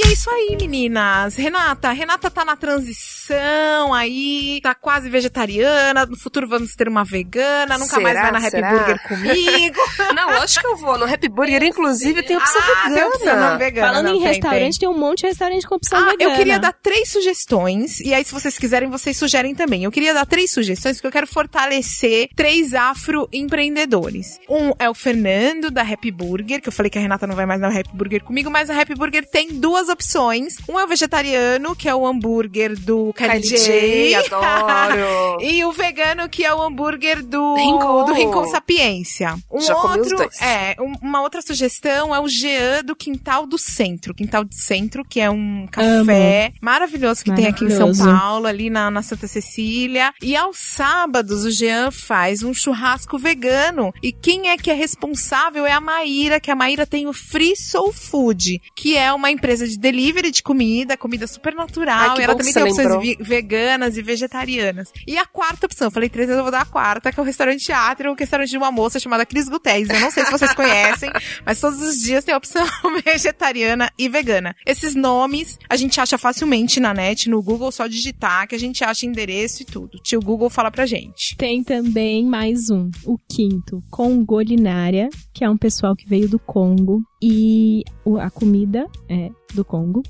E 0.00 0.06
é 0.06 0.12
isso 0.12 0.30
aí, 0.30 0.56
meninas. 0.60 1.34
Renata, 1.34 1.90
Renata 1.90 2.30
tá 2.30 2.44
na 2.44 2.54
transição 2.54 3.92
aí, 3.92 4.60
tá 4.62 4.72
quase 4.72 5.10
vegetariana. 5.10 6.06
No 6.06 6.16
futuro 6.16 6.46
vamos 6.48 6.72
ter 6.76 6.86
uma 6.86 7.02
vegana, 7.02 7.76
nunca 7.76 7.96
Será? 7.96 8.02
mais 8.02 8.14
vai 8.20 8.30
na 8.30 8.38
Happy 8.38 8.50
Será? 8.50 8.70
Burger 8.70 9.02
comigo. 9.08 9.80
Não, 10.14 10.30
lógico 10.38 10.60
que 10.60 10.66
eu 10.68 10.76
vou. 10.76 10.98
No 10.98 11.12
Happy 11.12 11.28
Burger, 11.28 11.64
inclusive, 11.64 12.22
tem 12.22 12.36
opção 12.36 12.60
ah, 12.60 12.82
tem 12.84 12.92
vegana. 12.94 13.08
opção 13.08 13.36
não 13.40 13.58
vegana. 13.58 13.86
Falando 13.88 14.04
não, 14.06 14.14
em 14.14 14.18
tem, 14.20 14.28
restaurante, 14.28 14.78
tem. 14.78 14.88
um 14.88 14.96
monte 14.96 15.18
de 15.22 15.26
restaurante 15.26 15.66
com 15.66 15.74
opção 15.74 15.98
Ah, 15.98 16.10
vegana. 16.10 16.30
eu 16.30 16.36
queria 16.36 16.58
dar 16.60 16.72
três 16.72 17.10
sugestões, 17.10 17.98
e 18.00 18.14
aí 18.14 18.24
se 18.24 18.32
vocês 18.32 18.56
quiserem, 18.56 18.88
vocês 18.88 19.16
sugerem 19.16 19.52
também. 19.54 19.82
Eu 19.82 19.90
queria 19.90 20.14
dar 20.14 20.26
três 20.26 20.52
sugestões, 20.52 20.96
porque 20.96 21.08
eu 21.08 21.12
quero 21.12 21.26
fortalecer 21.26 22.28
três 22.36 22.72
afro-empreendedores. 22.72 24.38
Um 24.48 24.72
é 24.78 24.88
o 24.88 24.94
Fernando, 24.94 25.70
da 25.70 25.82
Happy 25.82 26.10
Burger, 26.10 26.60
que 26.62 26.68
eu 26.68 26.72
falei 26.72 26.88
que 26.88 26.98
a 26.98 27.00
Renata 27.02 27.26
não 27.26 27.34
vai 27.34 27.46
mais 27.46 27.60
na 27.60 27.68
Happy 27.68 27.90
Burger 27.94 28.22
comigo, 28.22 28.48
mas 28.50 28.70
a 28.70 28.80
Happy 28.80 28.94
Burger 28.94 29.28
tem 29.28 29.48
duas 29.54 29.87
opções 29.88 30.18
versões. 30.18 30.56
Um 30.68 30.78
é 30.78 30.84
o 30.84 30.88
vegetariano, 30.88 31.76
que 31.76 31.88
é 31.88 31.94
o 31.94 32.06
hambúrguer 32.06 32.74
do 32.78 33.12
Kylie 33.14 33.40
Kylie 33.42 33.58
J. 33.58 34.22
J, 34.22 34.34
adoro. 34.36 35.38
E 35.48 35.64
o 35.64 35.72
vegano, 35.72 36.28
que 36.28 36.44
é 36.44 36.52
o 36.52 36.60
hambúrguer 36.62 37.22
do 37.22 37.54
Rincon. 37.54 38.04
do 38.04 38.12
Rincon 38.12 38.46
Sapiência. 38.48 39.36
Um 39.50 39.60
Já 39.60 39.76
outro, 39.76 40.18
é, 40.40 40.76
um- 40.80 40.94
uma 41.02 41.22
outra 41.22 41.40
sugestão 41.42 42.14
é 42.14 42.20
o 42.20 42.28
Jean 42.28 42.82
do 42.84 42.94
Quintal 42.96 43.46
do 43.46 43.56
Centro. 43.58 44.14
Quintal 44.14 44.44
do 44.44 44.54
Centro, 44.54 45.04
que 45.04 45.20
é 45.20 45.30
um 45.30 45.66
café 45.70 46.52
maravilhoso 46.60 47.24
que 47.24 47.34
tem 47.34 47.46
aqui 47.46 47.64
em 47.64 47.70
São 47.70 47.88
Maravilhoso. 47.88 48.18
Paulo, 48.18 48.46
ali 48.46 48.68
na, 48.70 48.90
na 48.90 49.02
Santa 49.02 49.26
Cecília. 49.28 50.12
E 50.22 50.36
aos 50.36 50.58
sábados, 50.58 51.44
o 51.44 51.50
Jean 51.50 51.90
faz 51.90 52.42
um 52.42 52.52
churrasco 52.52 53.18
vegano. 53.18 53.92
E 54.02 54.12
quem 54.12 54.48
é 54.50 54.56
que 54.56 54.70
é 54.70 54.74
responsável 54.74 55.64
é 55.66 55.72
a 55.72 55.80
Maíra, 55.80 56.40
que 56.40 56.50
a 56.50 56.56
Maíra 56.56 56.86
tem 56.86 57.06
o 57.06 57.12
Free 57.12 57.56
Soul 57.56 57.92
Food, 57.92 58.60
que 58.74 58.96
é 58.96 59.12
uma 59.12 59.30
empresa 59.30 59.66
de 59.66 59.77
delivery 59.78 60.30
de 60.30 60.42
comida, 60.42 60.96
comida 60.96 61.26
super 61.26 61.54
natural. 61.54 62.10
Ai, 62.12 62.18
e 62.20 62.22
ela 62.22 62.34
também 62.34 62.52
tem 62.52 62.62
opções 62.64 62.86
lembrou. 62.88 63.02
veganas 63.20 63.96
e 63.96 64.02
vegetarianas. 64.02 64.92
E 65.06 65.16
a 65.16 65.24
quarta 65.24 65.66
opção, 65.66 65.86
eu 65.86 65.90
falei 65.90 66.08
três 66.08 66.26
vezes, 66.26 66.38
eu 66.38 66.42
vou 66.44 66.52
dar 66.52 66.62
a 66.62 66.66
quarta, 66.66 67.12
que 67.12 67.18
é 67.18 67.22
o 67.22 67.26
restaurante 67.26 67.64
teatro, 67.64 68.10
um 68.10 68.14
restaurante 68.14 68.50
de 68.50 68.58
uma 68.58 68.70
moça 68.72 68.98
chamada 68.98 69.24
Cris 69.24 69.48
Gutéis. 69.48 69.88
Eu 69.88 70.00
não 70.00 70.10
sei 70.10 70.24
se 70.24 70.30
vocês 70.30 70.52
conhecem, 70.54 71.10
mas 71.44 71.60
todos 71.60 71.80
os 71.80 72.00
dias 72.00 72.24
tem 72.24 72.34
a 72.34 72.38
opção 72.38 72.66
vegetariana 73.04 73.90
e 73.98 74.08
vegana. 74.08 74.54
Esses 74.66 74.94
nomes 74.94 75.58
a 75.68 75.76
gente 75.76 76.00
acha 76.00 76.18
facilmente 76.18 76.80
na 76.80 76.92
net, 76.92 77.28
no 77.30 77.42
Google, 77.42 77.70
só 77.72 77.86
digitar, 77.86 78.46
que 78.48 78.54
a 78.54 78.58
gente 78.58 78.82
acha 78.84 79.06
endereço 79.06 79.62
e 79.62 79.64
tudo. 79.66 79.98
Tio 80.02 80.20
Google 80.20 80.50
fala 80.50 80.70
pra 80.70 80.86
gente. 80.86 81.36
Tem 81.36 81.62
também 81.62 82.24
mais 82.26 82.70
um, 82.70 82.90
o 83.04 83.16
quinto, 83.28 83.82
Congolinária, 83.90 85.08
que 85.32 85.44
é 85.44 85.50
um 85.50 85.56
pessoal 85.56 85.94
que 85.96 86.08
veio 86.08 86.28
do 86.28 86.38
Congo. 86.38 87.02
E 87.20 87.82
o- 88.04 88.18
a 88.18 88.30
comida 88.30 88.86
é 89.08 89.28
do 89.54 89.64
Congo. 89.68 90.02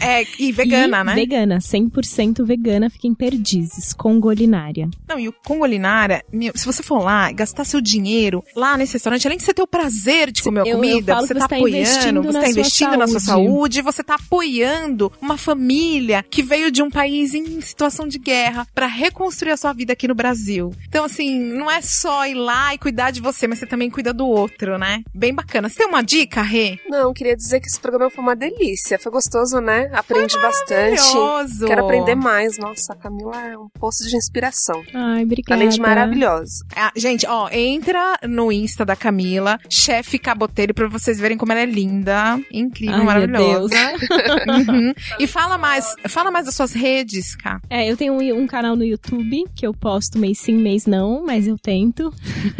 É, 0.00 0.24
e 0.38 0.52
vegana, 0.52 1.00
E 1.00 1.04
né? 1.04 1.14
Vegana, 1.14 1.58
100% 1.58 2.44
vegana, 2.44 2.88
fica 2.88 3.06
em 3.08 3.14
Perdizes, 3.14 3.92
Congolinária. 3.92 4.88
Não, 5.08 5.18
e 5.18 5.28
o 5.28 5.32
Congolinara, 5.32 6.22
meu, 6.32 6.52
se 6.56 6.64
você 6.64 6.82
for 6.82 7.02
lá 7.02 7.30
e 7.30 7.34
gastar 7.34 7.64
seu 7.64 7.80
dinheiro 7.80 8.42
lá 8.54 8.76
nesse 8.76 8.94
restaurante, 8.94 9.26
além 9.26 9.38
de 9.38 9.44
você 9.44 9.52
ter 9.54 9.62
o 9.62 9.66
prazer 9.66 10.30
de 10.30 10.42
comer 10.42 10.60
a 10.60 10.62
Eu- 10.62 10.68
eu 10.68 10.74
comida, 10.76 11.14
você 11.16 11.34
tá 11.34 11.40
você 11.40 11.48
tá 11.48 11.56
apoiando, 11.56 11.76
investindo 11.76 12.22
você 12.22 12.32
na 12.32 12.40
tá 12.40 12.46
sua 12.46 12.50
investindo 12.60 12.96
na 12.96 13.06
sua 13.06 13.20
saúde. 13.20 13.46
saúde, 13.48 13.82
você 13.82 14.02
tá 14.04 14.14
apoiando 14.14 15.12
uma 15.20 15.36
família 15.36 16.24
que 16.30 16.42
veio 16.42 16.70
de 16.70 16.82
um 16.82 16.90
país 16.90 17.34
em 17.34 17.60
situação 17.60 18.06
de 18.06 18.18
guerra 18.18 18.66
pra 18.74 18.86
reconstruir 18.86 19.52
a 19.52 19.56
sua 19.56 19.72
vida 19.72 19.92
aqui 19.92 20.06
no 20.08 20.14
Brasil. 20.14 20.70
Então, 20.88 21.04
assim, 21.04 21.38
não 21.38 21.70
é 21.70 21.80
só 21.82 22.26
ir 22.26 22.34
lá 22.34 22.74
e 22.74 22.78
cuidar 22.78 23.10
de 23.10 23.20
você, 23.20 23.46
mas 23.46 23.58
você 23.58 23.66
também 23.66 23.90
cuida 23.90 24.12
do 24.12 24.26
outro, 24.26 24.78
né? 24.78 25.02
Bem 25.14 25.34
bacana. 25.34 25.68
Você 25.68 25.78
tem 25.78 25.86
uma 25.88 26.02
dica, 26.02 26.42
Rê? 26.42 26.78
Não, 26.88 27.12
queria 27.12 27.36
dizer 27.36 27.60
que 27.60 27.66
esse 27.66 27.78
programa 27.80 28.10
foi 28.10 28.22
uma 28.22 28.36
delícia. 28.36 28.89
Foi 28.98 29.12
gostoso, 29.12 29.60
né? 29.60 29.90
Aprendi 29.92 30.36
bastante. 30.40 31.00
Maravilhoso. 31.14 31.66
Quero 31.66 31.84
aprender 31.84 32.14
mais. 32.14 32.58
Nossa, 32.58 32.92
a 32.92 32.96
Camila 32.96 33.36
é 33.36 33.56
um 33.56 33.68
poço 33.68 34.06
de 34.08 34.16
inspiração. 34.16 34.82
Ai, 34.94 35.24
obrigada. 35.24 35.60
Além 35.60 35.68
de 35.68 35.80
maravilhosa. 35.80 36.64
Ah, 36.74 36.92
gente, 36.96 37.26
ó, 37.26 37.48
entra 37.50 38.18
no 38.28 38.50
Insta 38.52 38.84
da 38.84 38.96
Camila, 38.96 39.58
chefe 39.68 40.18
Cabotelho, 40.18 40.74
pra 40.74 40.88
vocês 40.88 41.18
verem 41.18 41.36
como 41.36 41.52
ela 41.52 41.60
é 41.62 41.66
linda, 41.66 42.40
incrível, 42.52 42.94
Ai, 42.94 43.00
meu 43.00 43.06
maravilhosa. 43.06 43.68
Deus. 43.68 44.10
Uhum. 44.70 44.92
E 45.18 45.26
fala 45.26 45.56
mais, 45.56 45.94
fala 46.08 46.30
mais 46.30 46.46
das 46.46 46.54
suas 46.54 46.72
redes, 46.72 47.36
Cá. 47.36 47.60
É, 47.68 47.90
eu 47.90 47.96
tenho 47.96 48.14
um, 48.14 48.42
um 48.42 48.46
canal 48.46 48.76
no 48.76 48.84
YouTube 48.84 49.44
que 49.54 49.66
eu 49.66 49.72
posto 49.72 50.18
mês 50.18 50.38
sim, 50.38 50.54
mês 50.54 50.86
não, 50.86 51.24
mas 51.24 51.46
eu 51.46 51.56
tento. 51.58 52.12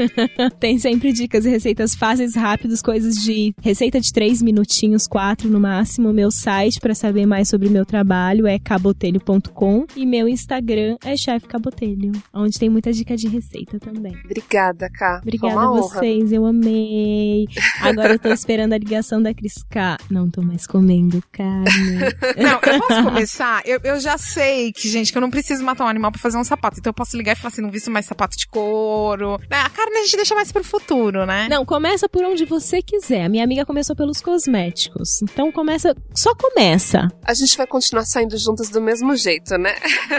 Tem 0.58 0.78
sempre 0.78 1.12
dicas 1.12 1.44
e 1.44 1.50
receitas 1.50 1.94
fáceis, 1.94 2.34
rápidas, 2.34 2.82
coisas 2.82 3.16
de 3.16 3.54
receita 3.60 4.00
de 4.00 4.12
três 4.12 4.42
minutinhos, 4.42 5.06
quatro 5.06 5.48
no 5.48 5.60
máximo. 5.60 6.12
Meu 6.20 6.30
site 6.30 6.78
para 6.78 6.94
saber 6.94 7.24
mais 7.24 7.48
sobre 7.48 7.68
o 7.68 7.70
meu 7.70 7.86
trabalho 7.86 8.46
é 8.46 8.58
cabotelho.com 8.58 9.86
e 9.96 10.04
meu 10.04 10.28
Instagram 10.28 10.98
é 11.02 11.16
chefe 11.16 11.46
cabotelho, 11.46 12.12
onde 12.30 12.58
tem 12.58 12.68
muita 12.68 12.92
dica 12.92 13.16
de 13.16 13.26
receita 13.26 13.80
também. 13.80 14.14
Obrigada, 14.22 14.90
Cá. 14.90 15.20
Obrigada 15.22 15.54
a 15.54 15.56
uma 15.56 15.72
honra. 15.72 15.80
vocês, 15.80 16.30
eu 16.30 16.44
amei. 16.44 17.46
Agora 17.80 18.12
eu 18.12 18.18
tô 18.18 18.28
esperando 18.30 18.74
a 18.74 18.78
ligação 18.78 19.22
da 19.22 19.32
Cris 19.32 19.62
K. 19.70 19.96
Não 20.10 20.28
tô 20.28 20.42
mais 20.42 20.66
comendo 20.66 21.24
carne. 21.32 21.64
Não, 22.36 22.60
eu 22.70 22.80
posso 22.80 23.02
começar? 23.02 23.62
Eu, 23.64 23.80
eu 23.82 23.98
já 23.98 24.18
sei 24.18 24.72
que, 24.72 24.90
gente, 24.90 25.12
que 25.12 25.16
eu 25.16 25.22
não 25.22 25.30
preciso 25.30 25.64
matar 25.64 25.86
um 25.86 25.88
animal 25.88 26.12
pra 26.12 26.20
fazer 26.20 26.36
um 26.36 26.44
sapato. 26.44 26.80
Então 26.80 26.90
eu 26.90 26.94
posso 26.94 27.16
ligar 27.16 27.32
e 27.32 27.36
falar 27.36 27.48
assim, 27.48 27.62
não 27.62 27.70
visto 27.70 27.90
mais 27.90 28.04
sapato 28.04 28.36
de 28.36 28.46
couro. 28.46 29.38
Né? 29.50 29.56
A 29.58 29.70
carne 29.70 29.96
a 29.96 30.02
gente 30.02 30.16
deixa 30.16 30.34
mais 30.34 30.52
pro 30.52 30.62
futuro, 30.62 31.24
né? 31.24 31.48
Não, 31.48 31.64
começa 31.64 32.10
por 32.10 32.22
onde 32.24 32.44
você 32.44 32.82
quiser. 32.82 33.24
A 33.24 33.28
minha 33.30 33.42
amiga 33.42 33.64
começou 33.64 33.96
pelos 33.96 34.20
cosméticos. 34.20 35.22
Então 35.22 35.50
começa, 35.50 35.96
só 36.14 36.34
começa. 36.34 37.08
A 37.24 37.34
gente 37.34 37.56
vai 37.56 37.66
continuar 37.66 38.04
saindo 38.04 38.36
juntas 38.36 38.68
do 38.68 38.80
mesmo 38.80 39.16
jeito, 39.16 39.56
né? 39.56 39.74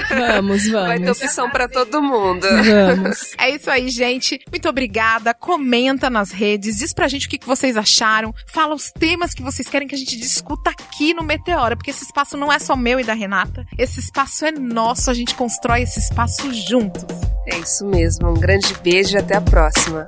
Vamos, 0.10 0.68
Vai 0.72 0.98
ter 0.98 1.06
vamos. 1.06 1.22
opção 1.22 1.50
pra 1.50 1.68
todo 1.68 2.02
mundo. 2.02 2.48
Vamos. 2.48 3.32
É 3.42 3.50
isso 3.50 3.70
aí, 3.72 3.90
gente. 3.90 4.40
Muito 4.52 4.70
obrigada. 4.70 5.34
Comenta 5.34 6.10
nas 6.10 6.32
redes, 6.32 6.78
diz 6.78 6.94
pra 6.94 7.08
gente 7.08 7.28
o 7.28 7.30
que, 7.30 7.38
que 7.38 7.48
vocês 7.48 7.76
acharam. 7.76 8.34
Fala 8.48 8.76
os 8.76 8.92
temas 8.92 9.34
que 9.34 9.42
vocês 9.42 9.68
querem 9.68 9.88
que 9.88 9.96
a 9.96 9.98
gente 9.98 10.16
discuta 10.18 10.70
aqui 10.70 11.14
no 11.14 11.24
Meteora, 11.24 11.76
porque 11.76 11.90
esse 11.92 12.04
espaço 12.04 12.38
não 12.38 12.52
é 12.52 12.60
só 12.60 12.76
meu 12.76 13.00
e 13.00 13.04
da 13.04 13.14
Renata. 13.14 13.66
Esse 13.78 14.00
espaço 14.00 14.46
é 14.46 14.52
nosso, 14.52 15.10
a 15.10 15.14
gente 15.14 15.34
constrói 15.36 15.82
esse 15.82 16.00
espaço 16.00 16.54
juntos. 16.54 17.04
É 17.48 17.58
isso 17.58 17.86
mesmo. 17.86 18.30
Um 18.30 18.34
grande 18.36 18.74
beijo 18.84 19.16
e 19.16 19.20
até 19.20 19.36
a 19.38 19.42
próxima. 19.42 20.08